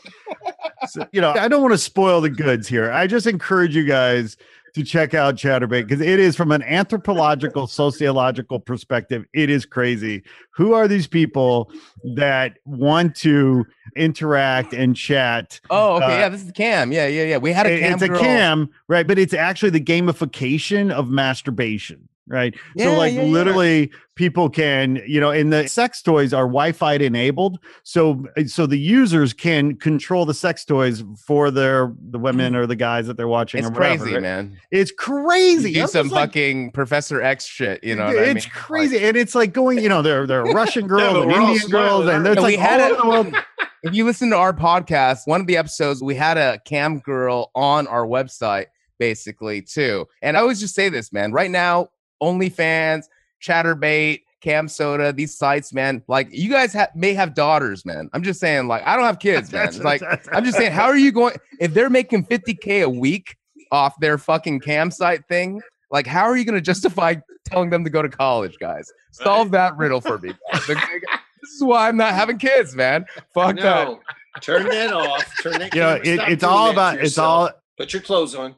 So, 0.88 1.08
you 1.12 1.22
know, 1.22 1.32
I 1.32 1.48
don't 1.48 1.62
want 1.62 1.74
to 1.74 1.78
spoil 1.78 2.22
the 2.22 2.30
goods 2.30 2.68
here. 2.68 2.92
I 2.92 3.08
just 3.08 3.28
encourage 3.28 3.76
you 3.76 3.86
guys 3.86 4.38
to 4.76 4.84
check 4.84 5.14
out 5.14 5.36
Chaturbate 5.36 5.88
because 5.88 6.02
it 6.02 6.20
is 6.20 6.36
from 6.36 6.52
an 6.52 6.62
anthropological, 6.64 7.66
sociological 7.68 8.60
perspective. 8.60 9.26
It 9.34 9.50
is 9.50 9.66
crazy. 9.66 10.22
Who 10.52 10.74
are 10.74 10.88
these 10.88 11.08
people 11.08 11.72
that 12.16 12.58
want 12.66 13.16
to 13.18 13.66
interact 13.96 14.74
and 14.74 14.96
chat? 14.96 15.62
Oh, 15.70 15.96
okay. 15.96 16.06
Uh, 16.06 16.10
yeah, 16.10 16.30
this 16.30 16.44
is 16.44 16.52
Cam. 16.52 16.92
Yeah, 16.92 17.08
yeah, 17.08 17.24
yeah. 17.24 17.38
We 17.38 17.54
had 17.54 17.68
a 17.68 17.80
Cam. 17.80 17.94
it's 17.94 18.02
a 18.02 18.10
cam, 18.10 18.70
right? 18.90 19.08
But 19.08 19.18
it's 19.18 19.34
actually 19.34 19.70
the 19.70 19.82
gamification 19.82 20.92
of 20.92 21.10
masturbation. 21.10 22.10
Right. 22.28 22.56
so 22.78 22.94
like 22.94 23.14
yeah, 23.14 23.22
yeah. 23.22 23.32
literally 23.32 23.92
people 24.16 24.50
can, 24.50 25.02
you 25.06 25.20
know, 25.20 25.30
and 25.30 25.54
the 25.54 25.68
sex 25.68 26.02
toys 26.02 26.34
are 26.34 26.46
Wi-Fi 26.46 26.94
enabled. 26.96 27.60
So 27.84 28.26
uh, 28.38 28.46
so 28.46 28.66
the 28.66 28.80
users 28.80 29.34
can 29.34 29.76
control 29.76 30.26
the 30.26 30.34
sex 30.34 30.66
toys 30.66 31.04
for 31.28 31.52
their 31.52 31.94
the 32.10 32.18
women 32.18 32.54
mm-hmm. 32.54 32.62
or 32.62 32.66
the 32.66 32.76
guys 32.76 33.08
that 33.08 33.18
they're 33.18 33.28
watching 33.28 33.60
It's 33.60 33.68
or 33.68 33.74
whatever. 33.74 34.04
crazy, 34.04 34.20
man. 34.20 34.58
It's 34.72 34.92
crazy. 34.92 35.70
You 35.70 35.76
do 35.76 35.82
I'm 35.82 35.88
some 35.88 36.10
like, 36.10 36.30
fucking 36.30 36.72
Professor 36.72 37.22
X 37.22 37.46
shit. 37.46 37.84
You 37.84 37.96
know 37.96 38.06
what 38.06 38.18
I 38.18 38.22
mean? 38.22 38.38
it's 38.38 38.46
crazy. 38.48 39.04
and 39.04 39.16
it's 39.16 39.36
like 39.36 39.54
going, 39.54 39.78
you 39.80 39.90
know, 39.90 40.02
there 40.02 40.26
there 40.26 40.42
are 40.42 40.52
Russian 40.52 40.88
girls 40.88 41.14
but 41.14 41.24
and 41.24 41.32
Indian 41.32 41.70
girls, 41.70 42.06
smiling, 42.06 42.08
and 42.08 42.10
aren't 42.10 42.24
there's 42.24 42.38
like 42.38 42.58
had 42.60 42.82
all 42.82 43.14
it- 43.14 43.20
over 43.20 43.30
the 43.30 43.44
if 43.86 43.94
you 43.94 44.04
listen 44.04 44.32
to 44.32 44.36
our 44.36 44.52
podcast, 44.52 45.22
one 45.26 45.42
of 45.42 45.48
the 45.48 45.58
episodes 45.58 46.02
we 46.02 46.16
had 46.16 46.38
a 46.38 46.60
cam 46.66 47.00
girl 47.00 47.52
on 47.54 47.86
our 47.86 48.06
website, 48.06 48.66
basically 48.98 49.62
too. 49.62 50.08
And 50.24 50.36
I 50.36 50.40
always 50.40 50.60
just 50.60 50.74
say 50.74 50.90
this, 50.90 51.14
man. 51.14 51.32
Right 51.32 51.52
now, 51.52 51.90
OnlyFans, 52.22 53.06
Chaturbate, 53.42 54.22
Cam 54.42 54.68
Soda, 54.68 55.12
these 55.12 55.36
sites, 55.36 55.74
man. 55.74 56.04
Like 56.08 56.28
you 56.32 56.50
guys 56.50 56.74
ha- 56.74 56.90
may 56.96 57.14
have 57.14 57.34
daughters, 57.34 57.86
man. 57.86 58.10
I'm 58.14 58.24
just 58.24 58.40
saying, 58.40 58.68
like 58.68 58.84
I 58.86 58.96
don't 58.96 59.06
have 59.06 59.20
kids, 59.20 59.52
man. 59.52 59.68
It's 59.68 59.80
like 59.84 60.02
I'm 60.32 60.46
just 60.46 60.58
saying, 60.58 60.72
how 60.72 60.86
are 60.86 60.98
you 60.98 61.12
going 61.12 61.36
if 61.60 61.74
they're 61.74 61.90
making 61.90 62.26
50k 62.26 62.84
a 62.84 62.90
week 62.90 63.36
off 63.72 64.00
their 64.00 64.18
fucking 64.18 64.60
cam 64.60 64.92
site 64.92 65.28
thing? 65.28 65.62
Like, 65.92 66.08
how 66.08 66.24
are 66.24 66.36
you 66.36 66.46
going 66.46 66.56
to 66.56 66.62
justify 66.62 67.16
telling 67.46 67.70
them 67.70 67.84
to 67.84 67.90
go 67.90 68.02
to 68.02 68.10
college, 68.10 68.58
guys? 68.60 68.92
Solve 69.12 69.52
that 69.52 69.78
riddle 69.78 70.02
for 70.02 70.18
me. 70.18 70.34
this 70.68 71.52
is 71.56 71.64
why 71.64 71.88
I'm 71.88 71.98
not 71.98 72.14
having 72.14 72.38
kids, 72.38 72.76
man. 72.76 73.06
Fuck 73.34 73.58
that. 73.58 73.98
Turn 74.42 74.68
that 74.68 74.94
off. 74.94 75.24
Turn 75.42 75.60
that. 75.60 75.74
You 75.74 75.82
know, 75.82 76.00
it, 76.04 76.16
stop 76.16 76.30
it's 76.30 76.44
all 76.44 76.70
about 76.70 76.96
it's 76.96 77.04
yourself. 77.04 77.28
all 77.28 77.52
Put 77.78 77.94
your 77.94 78.02
clothes 78.02 78.36
on. 78.36 78.56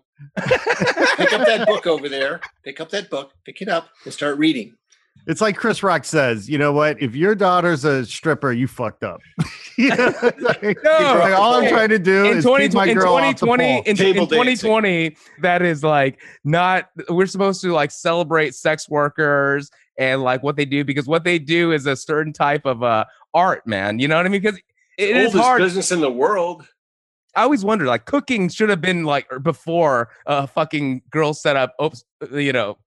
Pick 1.17 1.33
up 1.33 1.45
that 1.47 1.65
book 1.67 1.87
over 1.87 2.09
there. 2.09 2.39
Pick 2.63 2.79
up 2.79 2.89
that 2.91 3.09
book. 3.09 3.31
Pick 3.45 3.61
it 3.61 3.69
up 3.69 3.89
and 4.05 4.13
start 4.13 4.37
reading. 4.37 4.75
It's 5.25 5.41
like 5.41 5.57
Chris 5.57 5.83
Rock 5.83 6.05
says, 6.05 6.49
you 6.49 6.57
know 6.57 6.71
what? 6.71 7.01
If 7.01 7.13
your 7.13 7.35
daughter's 7.35 7.83
a 7.83 8.05
stripper, 8.05 8.53
you 8.53 8.67
fucked 8.67 9.03
up. 9.03 9.19
You 9.79 9.89
know, 9.95 10.11
like- 10.39 10.77
No. 10.83 10.91
like, 11.19 11.33
all 11.37 11.53
I'm 11.53 11.69
trying 11.69 11.89
to 11.89 11.99
do 11.99 12.25
in 12.25 12.37
is 12.39 12.43
20, 12.45 12.65
keep 12.65 12.73
my 12.73 12.85
in 12.87 12.97
girl 12.97 13.13
off 13.13 13.35
the 13.39 13.45
2020 13.45 13.63
pole. 13.63 13.81
in, 13.83 13.91
in 13.91 13.95
Table 13.95 14.25
dancing. 14.25 14.55
2020 14.71 15.17
that 15.43 15.61
is 15.61 15.83
like 15.83 16.19
not 16.43 16.89
we're 17.09 17.27
supposed 17.27 17.61
to 17.61 17.71
like 17.73 17.91
celebrate 17.91 18.55
sex 18.55 18.89
workers 18.89 19.69
and 19.99 20.23
like 20.23 20.41
what 20.41 20.55
they 20.55 20.65
do 20.65 20.83
because 20.83 21.05
what 21.05 21.23
they 21.23 21.37
do 21.37 21.71
is 21.73 21.85
a 21.85 21.95
certain 21.95 22.33
type 22.33 22.65
of 22.65 22.81
uh 22.81 23.05
art 23.35 23.67
man 23.67 23.99
you 23.99 24.07
know 24.07 24.15
what 24.17 24.25
i 24.25 24.29
mean 24.29 24.41
because 24.41 24.59
it 24.97 25.15
is 25.15 25.27
Oldest 25.27 25.43
hard 25.43 25.61
business 25.61 25.91
in 25.91 26.01
the 26.01 26.09
world. 26.11 26.67
I 27.37 27.43
always 27.43 27.63
wonder 27.63 27.85
like 27.85 28.05
cooking 28.05 28.49
should 28.49 28.69
have 28.69 28.81
been 28.81 29.05
like 29.05 29.25
er, 29.31 29.39
before 29.39 30.09
a 30.25 30.45
fucking 30.47 31.01
girl 31.09 31.33
set 31.33 31.55
up 31.55 31.73
oops, 31.81 32.03
uh, 32.21 32.35
you 32.37 32.51
know 32.51 32.77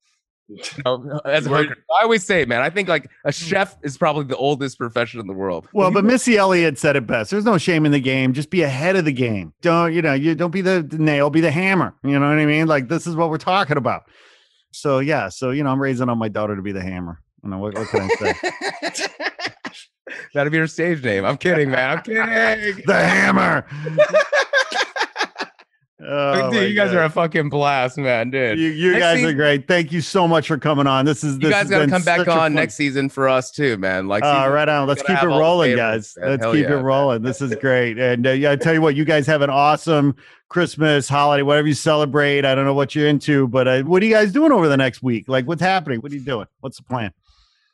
um, 0.85 1.09
as 1.25 1.47
a 1.47 1.51
Right. 1.51 1.69
hooker. 1.69 1.81
I 1.97 2.03
always 2.03 2.25
say, 2.25 2.45
man, 2.45 2.61
I 2.61 2.71
think 2.71 2.89
like 2.89 3.09
a 3.25 3.31
chef 3.31 3.77
is 3.85 3.97
probably 3.97 4.25
the 4.25 4.37
oldest 4.37 4.79
profession 4.79 5.21
in 5.21 5.29
the 5.29 5.33
world. 5.33 5.69
Well, 5.73 5.93
but 5.93 6.05
Missy 6.05 6.37
Elliott 6.37 6.77
said 6.77 6.97
it 6.97 7.07
best. 7.07 7.31
There's 7.31 7.45
no 7.45 7.57
shame 7.57 7.87
in 7.87 7.93
the 7.93 8.01
game. 8.01 8.33
Just 8.33 8.51
be 8.51 8.63
ahead 8.63 8.97
of 8.97 9.05
the 9.05 9.13
game. 9.13 9.53
Don't 9.63 9.93
you 9.95 10.03
know? 10.03 10.13
You 10.13 10.35
don't 10.35 10.51
be 10.51 10.61
the, 10.61 10.83
the 10.83 10.99
nail, 10.99 11.31
be 11.31 11.41
the 11.41 11.53
hammer. 11.53 11.95
You 12.03 12.19
know 12.19 12.29
what 12.29 12.41
I 12.41 12.47
mean? 12.47 12.67
Like 12.67 12.89
this 12.89 13.07
is 13.07 13.15
what 13.15 13.31
we're 13.31 13.39
talking 13.39 13.77
about. 13.77 14.07
So 14.73 14.99
yeah, 14.99 15.29
so 15.29 15.53
you 15.53 15.63
know, 15.63 15.71
I'm 15.71 15.81
raising 15.81 16.09
on 16.09 16.19
my 16.19 16.29
daughter 16.29 16.57
to 16.57 16.63
be 16.63 16.73
the 16.73 16.83
hammer. 16.83 17.21
Know 17.43 17.59
what, 17.59 17.75
what 17.75 17.89
can 17.89 18.03
I 18.03 18.09
say? 18.33 19.07
That'd 20.35 20.53
be 20.53 20.59
her 20.59 20.67
stage 20.67 21.03
name. 21.03 21.25
I'm 21.25 21.37
kidding, 21.39 21.71
man. 21.71 21.99
I'm 21.99 22.03
kidding. 22.03 22.83
the 22.87 22.95
hammer. 22.95 23.67
Oh, 26.03 26.51
dude, 26.51 26.71
you 26.71 26.75
guys 26.75 26.93
God. 26.93 26.97
are 26.97 27.05
a 27.05 27.11
fucking 27.11 27.51
blast, 27.51 27.99
man, 27.99 28.31
dude. 28.31 28.59
You, 28.59 28.69
you 28.69 28.99
guys 28.99 29.17
season- 29.19 29.31
are 29.33 29.35
great. 29.35 29.69
Thank 29.69 29.93
you 29.93 30.01
so 30.01 30.27
much 30.27 30.49
for 30.49 30.57
coming 30.57 30.87
on. 30.87 31.05
This 31.05 31.23
is 31.23 31.35
you 31.35 31.51
guys 31.51 31.69
got 31.69 31.81
to 31.81 31.89
come 31.89 32.03
back 32.03 32.27
on 32.27 32.55
next 32.55 32.75
season 32.77 33.11
for 33.11 33.29
us 33.29 33.51
too, 33.51 33.77
man. 33.77 34.09
Like, 34.09 34.23
All 34.23 34.33
season- 34.45 34.53
right 34.55 34.69
on. 34.69 34.89
Let's 34.89 35.03
keep 35.03 35.11
it 35.11 35.17
have 35.17 35.29
all 35.29 35.35
the 35.37 35.41
rolling, 35.41 35.77
favorites, 35.77 36.15
guys. 36.15 36.23
man. 36.23 36.31
Let's 36.31 36.43
Hell 36.43 36.53
keep 36.55 36.63
yeah, 36.63 36.73
it 36.73 36.77
man. 36.77 36.85
rolling. 36.85 37.23
This 37.23 37.43
is 37.43 37.55
great. 37.57 37.99
And 37.99 38.27
uh, 38.27 38.31
yeah, 38.31 38.53
I 38.53 38.57
tell 38.57 38.73
you 38.73 38.81
what, 38.81 38.95
you 38.97 39.05
guys 39.05 39.27
have 39.27 39.43
an 39.43 39.51
awesome 39.51 40.17
Christmas 40.49 41.07
holiday, 41.07 41.43
whatever 41.43 41.69
you 41.69 41.75
celebrate. 41.75 42.47
I 42.47 42.55
don't 42.55 42.65
know 42.65 42.73
what 42.75 42.95
you're 42.95 43.07
into, 43.07 43.47
but 43.49 43.69
uh, 43.69 43.83
what 43.83 44.03
are 44.03 44.07
you 44.07 44.15
guys 44.15 44.33
doing 44.33 44.53
over 44.53 44.69
the 44.69 44.79
next 44.79 45.03
week? 45.03 45.29
Like, 45.29 45.47
what's 45.47 45.61
happening? 45.61 46.01
What 46.01 46.13
are 46.13 46.15
you 46.15 46.25
doing? 46.25 46.47
What's 46.61 46.79
the 46.79 46.85
plan? 46.85 47.13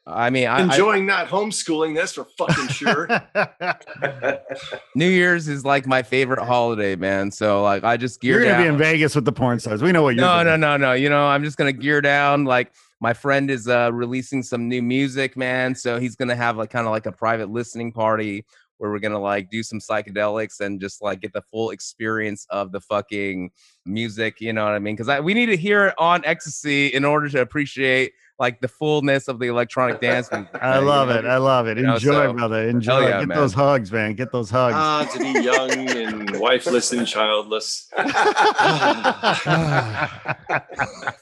I 0.09 0.31
mean, 0.31 0.47
I, 0.47 0.59
I, 0.59 0.63
Enjoying 0.63 1.05
not 1.05 1.27
homeschooling. 1.27 1.97
That's 1.97 2.13
for 2.13 2.27
fucking 2.39 2.69
sure. 2.69 3.09
New 4.95 5.09
Year's 5.09 5.49
is 5.49 5.65
like 5.65 5.87
my 5.87 6.03
favorite 6.03 6.45
holiday, 6.45 6.95
man. 6.95 7.33
So 7.33 7.63
like, 7.63 7.83
I 7.83 7.97
just 7.97 8.21
gear. 8.21 8.41
you're 8.41 8.51
gonna 8.53 8.63
be 8.63 8.69
in 8.69 8.79
Vegas 8.79 9.17
with 9.17 9.25
the 9.25 9.33
porn 9.33 9.59
stars. 9.59 9.83
We 9.83 9.91
know 9.91 10.03
what 10.03 10.15
you're 10.15 10.25
no, 10.25 10.45
doing. 10.45 10.61
no, 10.61 10.77
no, 10.77 10.77
no. 10.77 10.93
You 10.93 11.09
know, 11.09 11.27
I'm 11.27 11.43
just 11.43 11.57
gonna 11.57 11.73
gear 11.73 12.01
down. 12.01 12.45
Like, 12.45 12.73
my 13.01 13.15
friend 13.15 13.51
is 13.51 13.67
uh 13.67 13.91
releasing 13.93 14.45
some 14.45 14.69
new 14.69 14.81
music, 14.81 15.37
man. 15.37 15.75
So 15.75 15.99
he's 15.99 16.15
gonna 16.15 16.37
have 16.37 16.57
like 16.57 16.71
kind 16.71 16.87
of 16.87 16.93
like 16.93 17.07
a 17.07 17.13
private 17.13 17.51
listening 17.51 17.91
party 17.91 18.45
where 18.79 18.93
we're 18.93 19.01
gonna 19.01 19.19
like 19.19 19.51
do 19.51 19.65
some 19.65 19.81
psychedelics 19.81 20.61
and 20.61 20.81
just 20.81 21.03
like 21.03 21.21
get 21.21 21.33
the 21.33 21.43
full 21.43 21.71
experience 21.71 22.47
of 22.51 22.71
the 22.71 22.81
fucking 22.81 23.51
music. 23.85 24.41
You 24.41 24.53
know 24.53 24.65
what 24.65 24.75
I 24.75 24.79
mean? 24.79 24.95
Because 24.95 25.21
we 25.23 25.35
need 25.35 25.47
to 25.47 25.57
hear 25.57 25.87
it 25.87 25.95
on 25.99 26.25
ecstasy 26.25 26.87
in 26.89 27.05
order 27.05 27.29
to 27.31 27.41
appreciate 27.41 28.13
like 28.39 28.61
the 28.61 28.69
fullness 28.69 29.29
of 29.29 29.39
the 29.39 29.47
electronic 29.47 30.01
dance 30.01 30.31
music. 30.31 30.49
I 30.63 30.71
man, 30.75 30.81
you 30.83 30.87
love 30.89 31.09
know? 31.09 31.15
it. 31.17 31.25
I 31.25 31.37
love 31.39 31.67
it. 31.69 31.79
You 31.79 31.85
know, 31.85 31.95
Enjoy, 31.95 32.13
so- 32.27 32.33
brother. 32.35 32.69
Enjoy. 32.69 33.01
yeah, 33.01 33.21
Get 33.21 33.29
man. 33.29 33.39
those 33.39 33.55
hugs, 33.55 33.91
man. 33.91 34.15
Get 34.15 34.31
those 34.33 34.51
hugs. 34.51 34.75
Ah, 34.77 35.09
to 35.13 35.19
be 35.19 35.41
young 35.43 35.71
and 35.71 36.39
wifeless 36.39 36.93
and 36.93 37.07
childless. 37.07 37.89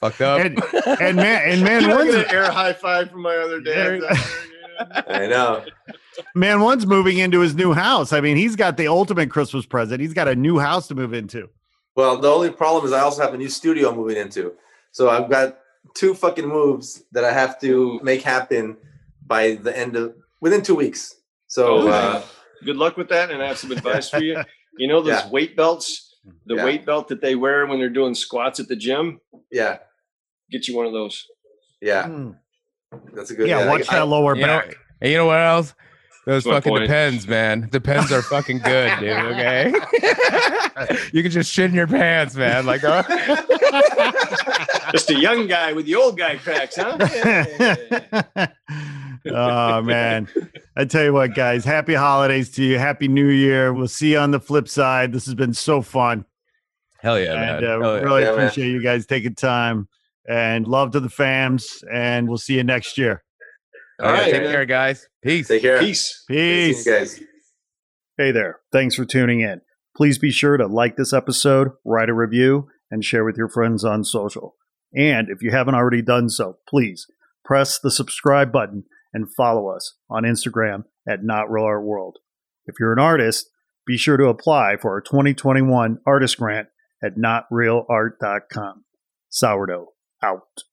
Fucked 0.01 0.21
up. 0.21 0.41
and, 0.41 0.59
and 1.01 1.17
man, 1.17 1.43
and 1.51 1.63
man, 1.63 1.83
Can 1.83 1.91
I 1.91 1.95
one's 1.97 2.15
an 2.15 2.25
air 2.31 2.51
high 2.51 2.73
five 2.73 3.11
from 3.11 3.23
my 3.23 3.37
other 3.37 3.61
dads. 3.61 4.05
out 4.05 4.17
there? 4.17 5.05
I 5.09 5.27
know. 5.29 5.65
man, 6.35 6.61
one's 6.61 6.87
moving 6.87 7.19
into 7.19 7.41
his 7.41 7.55
new 7.55 7.73
house. 7.73 8.13
I 8.13 8.21
mean, 8.21 8.37
he's 8.37 8.57
got 8.57 8.77
the 8.77 8.89
ultimate 8.89 9.31
Christmas 9.31 9.67
present. 9.67 10.01
He's 10.01 10.13
got 10.15 10.27
a 10.29 10.35
new 10.35 10.59
house 10.59 10.89
to 10.89 10.95
move 10.95 11.15
into. 11.15 11.49
Well, 11.97 12.19
the 12.19 12.29
only 12.29 12.51
problem 12.51 12.85
is 12.85 12.93
I 12.93 13.01
also 13.01 13.23
have 13.23 13.35
a 13.35 13.39
new 13.39 13.49
studio 13.49 13.91
I'm 13.91 13.97
moving 13.97 14.17
into. 14.17 14.53
So 14.91 15.11
I've 15.11 15.31
got 15.31 15.59
two 15.95 16.15
fucking 16.15 16.47
moves 16.49 17.05
that 17.13 17.25
I 17.25 17.33
have 17.33 17.61
to 17.61 18.01
make 18.03 18.23
happen 18.23 18.77
by 19.27 19.55
the 19.57 19.77
end 19.77 19.97
of 19.97 20.15
within 20.41 20.63
two 20.63 20.75
weeks. 20.75 21.15
So 21.47 21.65
Oh, 21.83 21.89
uh, 21.89 22.23
Good 22.65 22.77
luck 22.77 22.97
with 22.97 23.09
that, 23.11 23.31
and 23.31 23.43
I 23.43 23.49
have 23.49 23.59
some 23.59 23.73
advice 23.73 24.09
for 24.09 24.21
you. 24.23 24.43
You 24.77 24.89
know 24.89 25.01
those 25.03 25.11
Yeah. 25.23 25.31
weight 25.31 25.55
belts, 25.57 26.17
the 26.47 26.57
Yeah. 26.57 26.65
weight 26.65 26.85
belt 26.85 27.07
that 27.09 27.21
they 27.21 27.37
wear 27.37 27.65
when 27.67 27.79
they're 27.79 27.89
doing 28.01 28.13
squats 28.15 28.59
at 28.59 28.67
the 28.67 28.75
gym. 28.75 29.21
yeah, 29.53 29.79
Get 30.51 30.67
you 30.67 30.75
one 30.77 30.87
of 30.87 30.93
those. 30.93 31.27
yeah, 31.81 32.05
Mm. 32.09 32.37
that's 33.15 33.31
a 33.31 33.35
good. 33.37 33.47
Yeah, 33.49 33.59
I- 33.61 33.67
watch 33.69 33.89
I- 33.89 33.99
that 34.01 34.07
lower 34.09 34.35
You 34.35 34.43
know, 34.43 34.59
back. 34.59 34.77
and 35.01 35.11
you 35.13 35.17
know 35.19 35.27
what 35.27 35.39
else? 35.41 35.75
Those 36.27 36.45
fucking 36.45 36.71
point. 36.71 36.83
depends, 36.83 37.29
man. 37.29 37.69
Depends 37.71 38.11
are 38.11 38.23
fucking 38.23 38.59
good, 38.61 38.99
dude. 38.99 39.11
Okay, 39.11 39.73
you 41.13 41.23
can 41.23 41.31
just 41.31 41.53
shit 41.53 41.67
in 41.71 41.75
your 41.77 41.87
pants, 41.87 42.35
man. 42.35 42.65
Like, 42.67 42.81
oh. 42.85 43.03
Just 44.93 45.11
a 45.11 45.19
young 45.19 45.49
guy 45.49 45.73
with 45.73 45.87
the 45.87 45.97
old 45.97 46.17
guy 46.17 46.37
cracks, 46.37 46.77
huh? 46.79 46.97
oh 49.27 49.81
man 49.83 50.29
i 50.77 50.85
tell 50.85 51.03
you 51.05 51.13
what 51.13 51.35
guys 51.35 51.65
happy 51.65 51.95
holidays 51.95 52.51
to 52.51 52.63
you 52.63 52.79
happy 52.79 53.09
new 53.09 53.29
year 53.29 53.73
we'll 53.73 53.89
see 53.89 54.13
you 54.13 54.19
on 54.19 54.31
the 54.31 54.39
flip 54.41 54.69
side 54.69 55.13
this 55.13 55.25
has 55.25 55.35
been 55.35 55.55
so 55.55 55.81
fun 55.81 56.25
hell 56.99 57.19
yeah, 57.19 57.35
man. 57.35 57.57
and 57.57 57.65
uh, 57.67 57.81
Hell 57.81 58.03
really 58.05 58.23
Yeah, 58.23 58.31
man. 58.33 58.39
appreciate 58.47 58.71
you 58.71 58.83
guys 58.83 59.07
taking 59.07 59.35
time 59.35 59.89
and 60.29 60.67
love 60.69 60.91
to 60.93 61.01
the 61.01 61.09
fams 61.09 61.83
and 61.91 62.29
we'll 62.29 62.37
see 62.39 62.57
you 62.57 62.65
next 62.65 62.99
year 62.99 63.23
All 64.01 64.07
right, 64.07 64.15
All 64.17 64.23
right, 64.23 64.33
take 64.33 64.51
care, 64.51 64.67
guys. 64.67 65.09
Peace. 65.23 65.49
Take 65.49 65.63
care. 65.63 65.79
Peace. 65.79 66.25
Good 66.29 66.35
peace 66.75 66.85
guys. 66.85 67.21
Hey 68.19 68.33
there. 68.33 68.61
Thanks 68.73 68.97
for 68.97 69.05
tuning 69.05 69.41
in. 69.41 69.61
Please 69.97 70.19
be 70.19 70.33
sure 70.33 70.57
to 70.57 70.67
like 70.67 70.97
this 70.97 71.13
episode, 71.13 71.71
write 71.85 72.09
a 72.09 72.15
review, 72.15 72.69
and 72.91 73.05
share 73.05 73.25
with 73.25 73.37
your 73.37 73.49
friends 73.49 73.85
on 73.85 74.05
social. 74.05 74.57
And 74.93 75.29
if 75.29 75.43
you 75.43 75.53
haven't 75.53 75.75
already 75.75 76.03
done 76.03 76.29
so, 76.29 76.59
please 76.69 77.07
press 77.45 77.79
the 77.79 77.91
subscribe 77.91 78.51
button 78.51 78.85
and 79.13 79.33
follow 79.37 79.69
us 79.69 79.95
on 80.11 80.25
Instagram 80.25 80.85
at 81.09 81.23
Not 81.23 81.51
Real 81.51 81.65
Art 81.65 81.85
World. 81.85 82.19
If 82.67 82.77
you're 82.81 82.93
an 82.93 82.99
artist, 82.99 83.51
be 83.87 83.97
sure 83.97 84.17
to 84.17 84.27
apply 84.27 84.77
for 84.81 84.93
our 84.93 85.01
2021 85.01 85.99
artist 86.07 86.39
grant 86.39 86.69
at 87.03 87.17
notrealart.com. 87.17 88.85
Sourdough 89.29 89.93
out. 90.23 90.65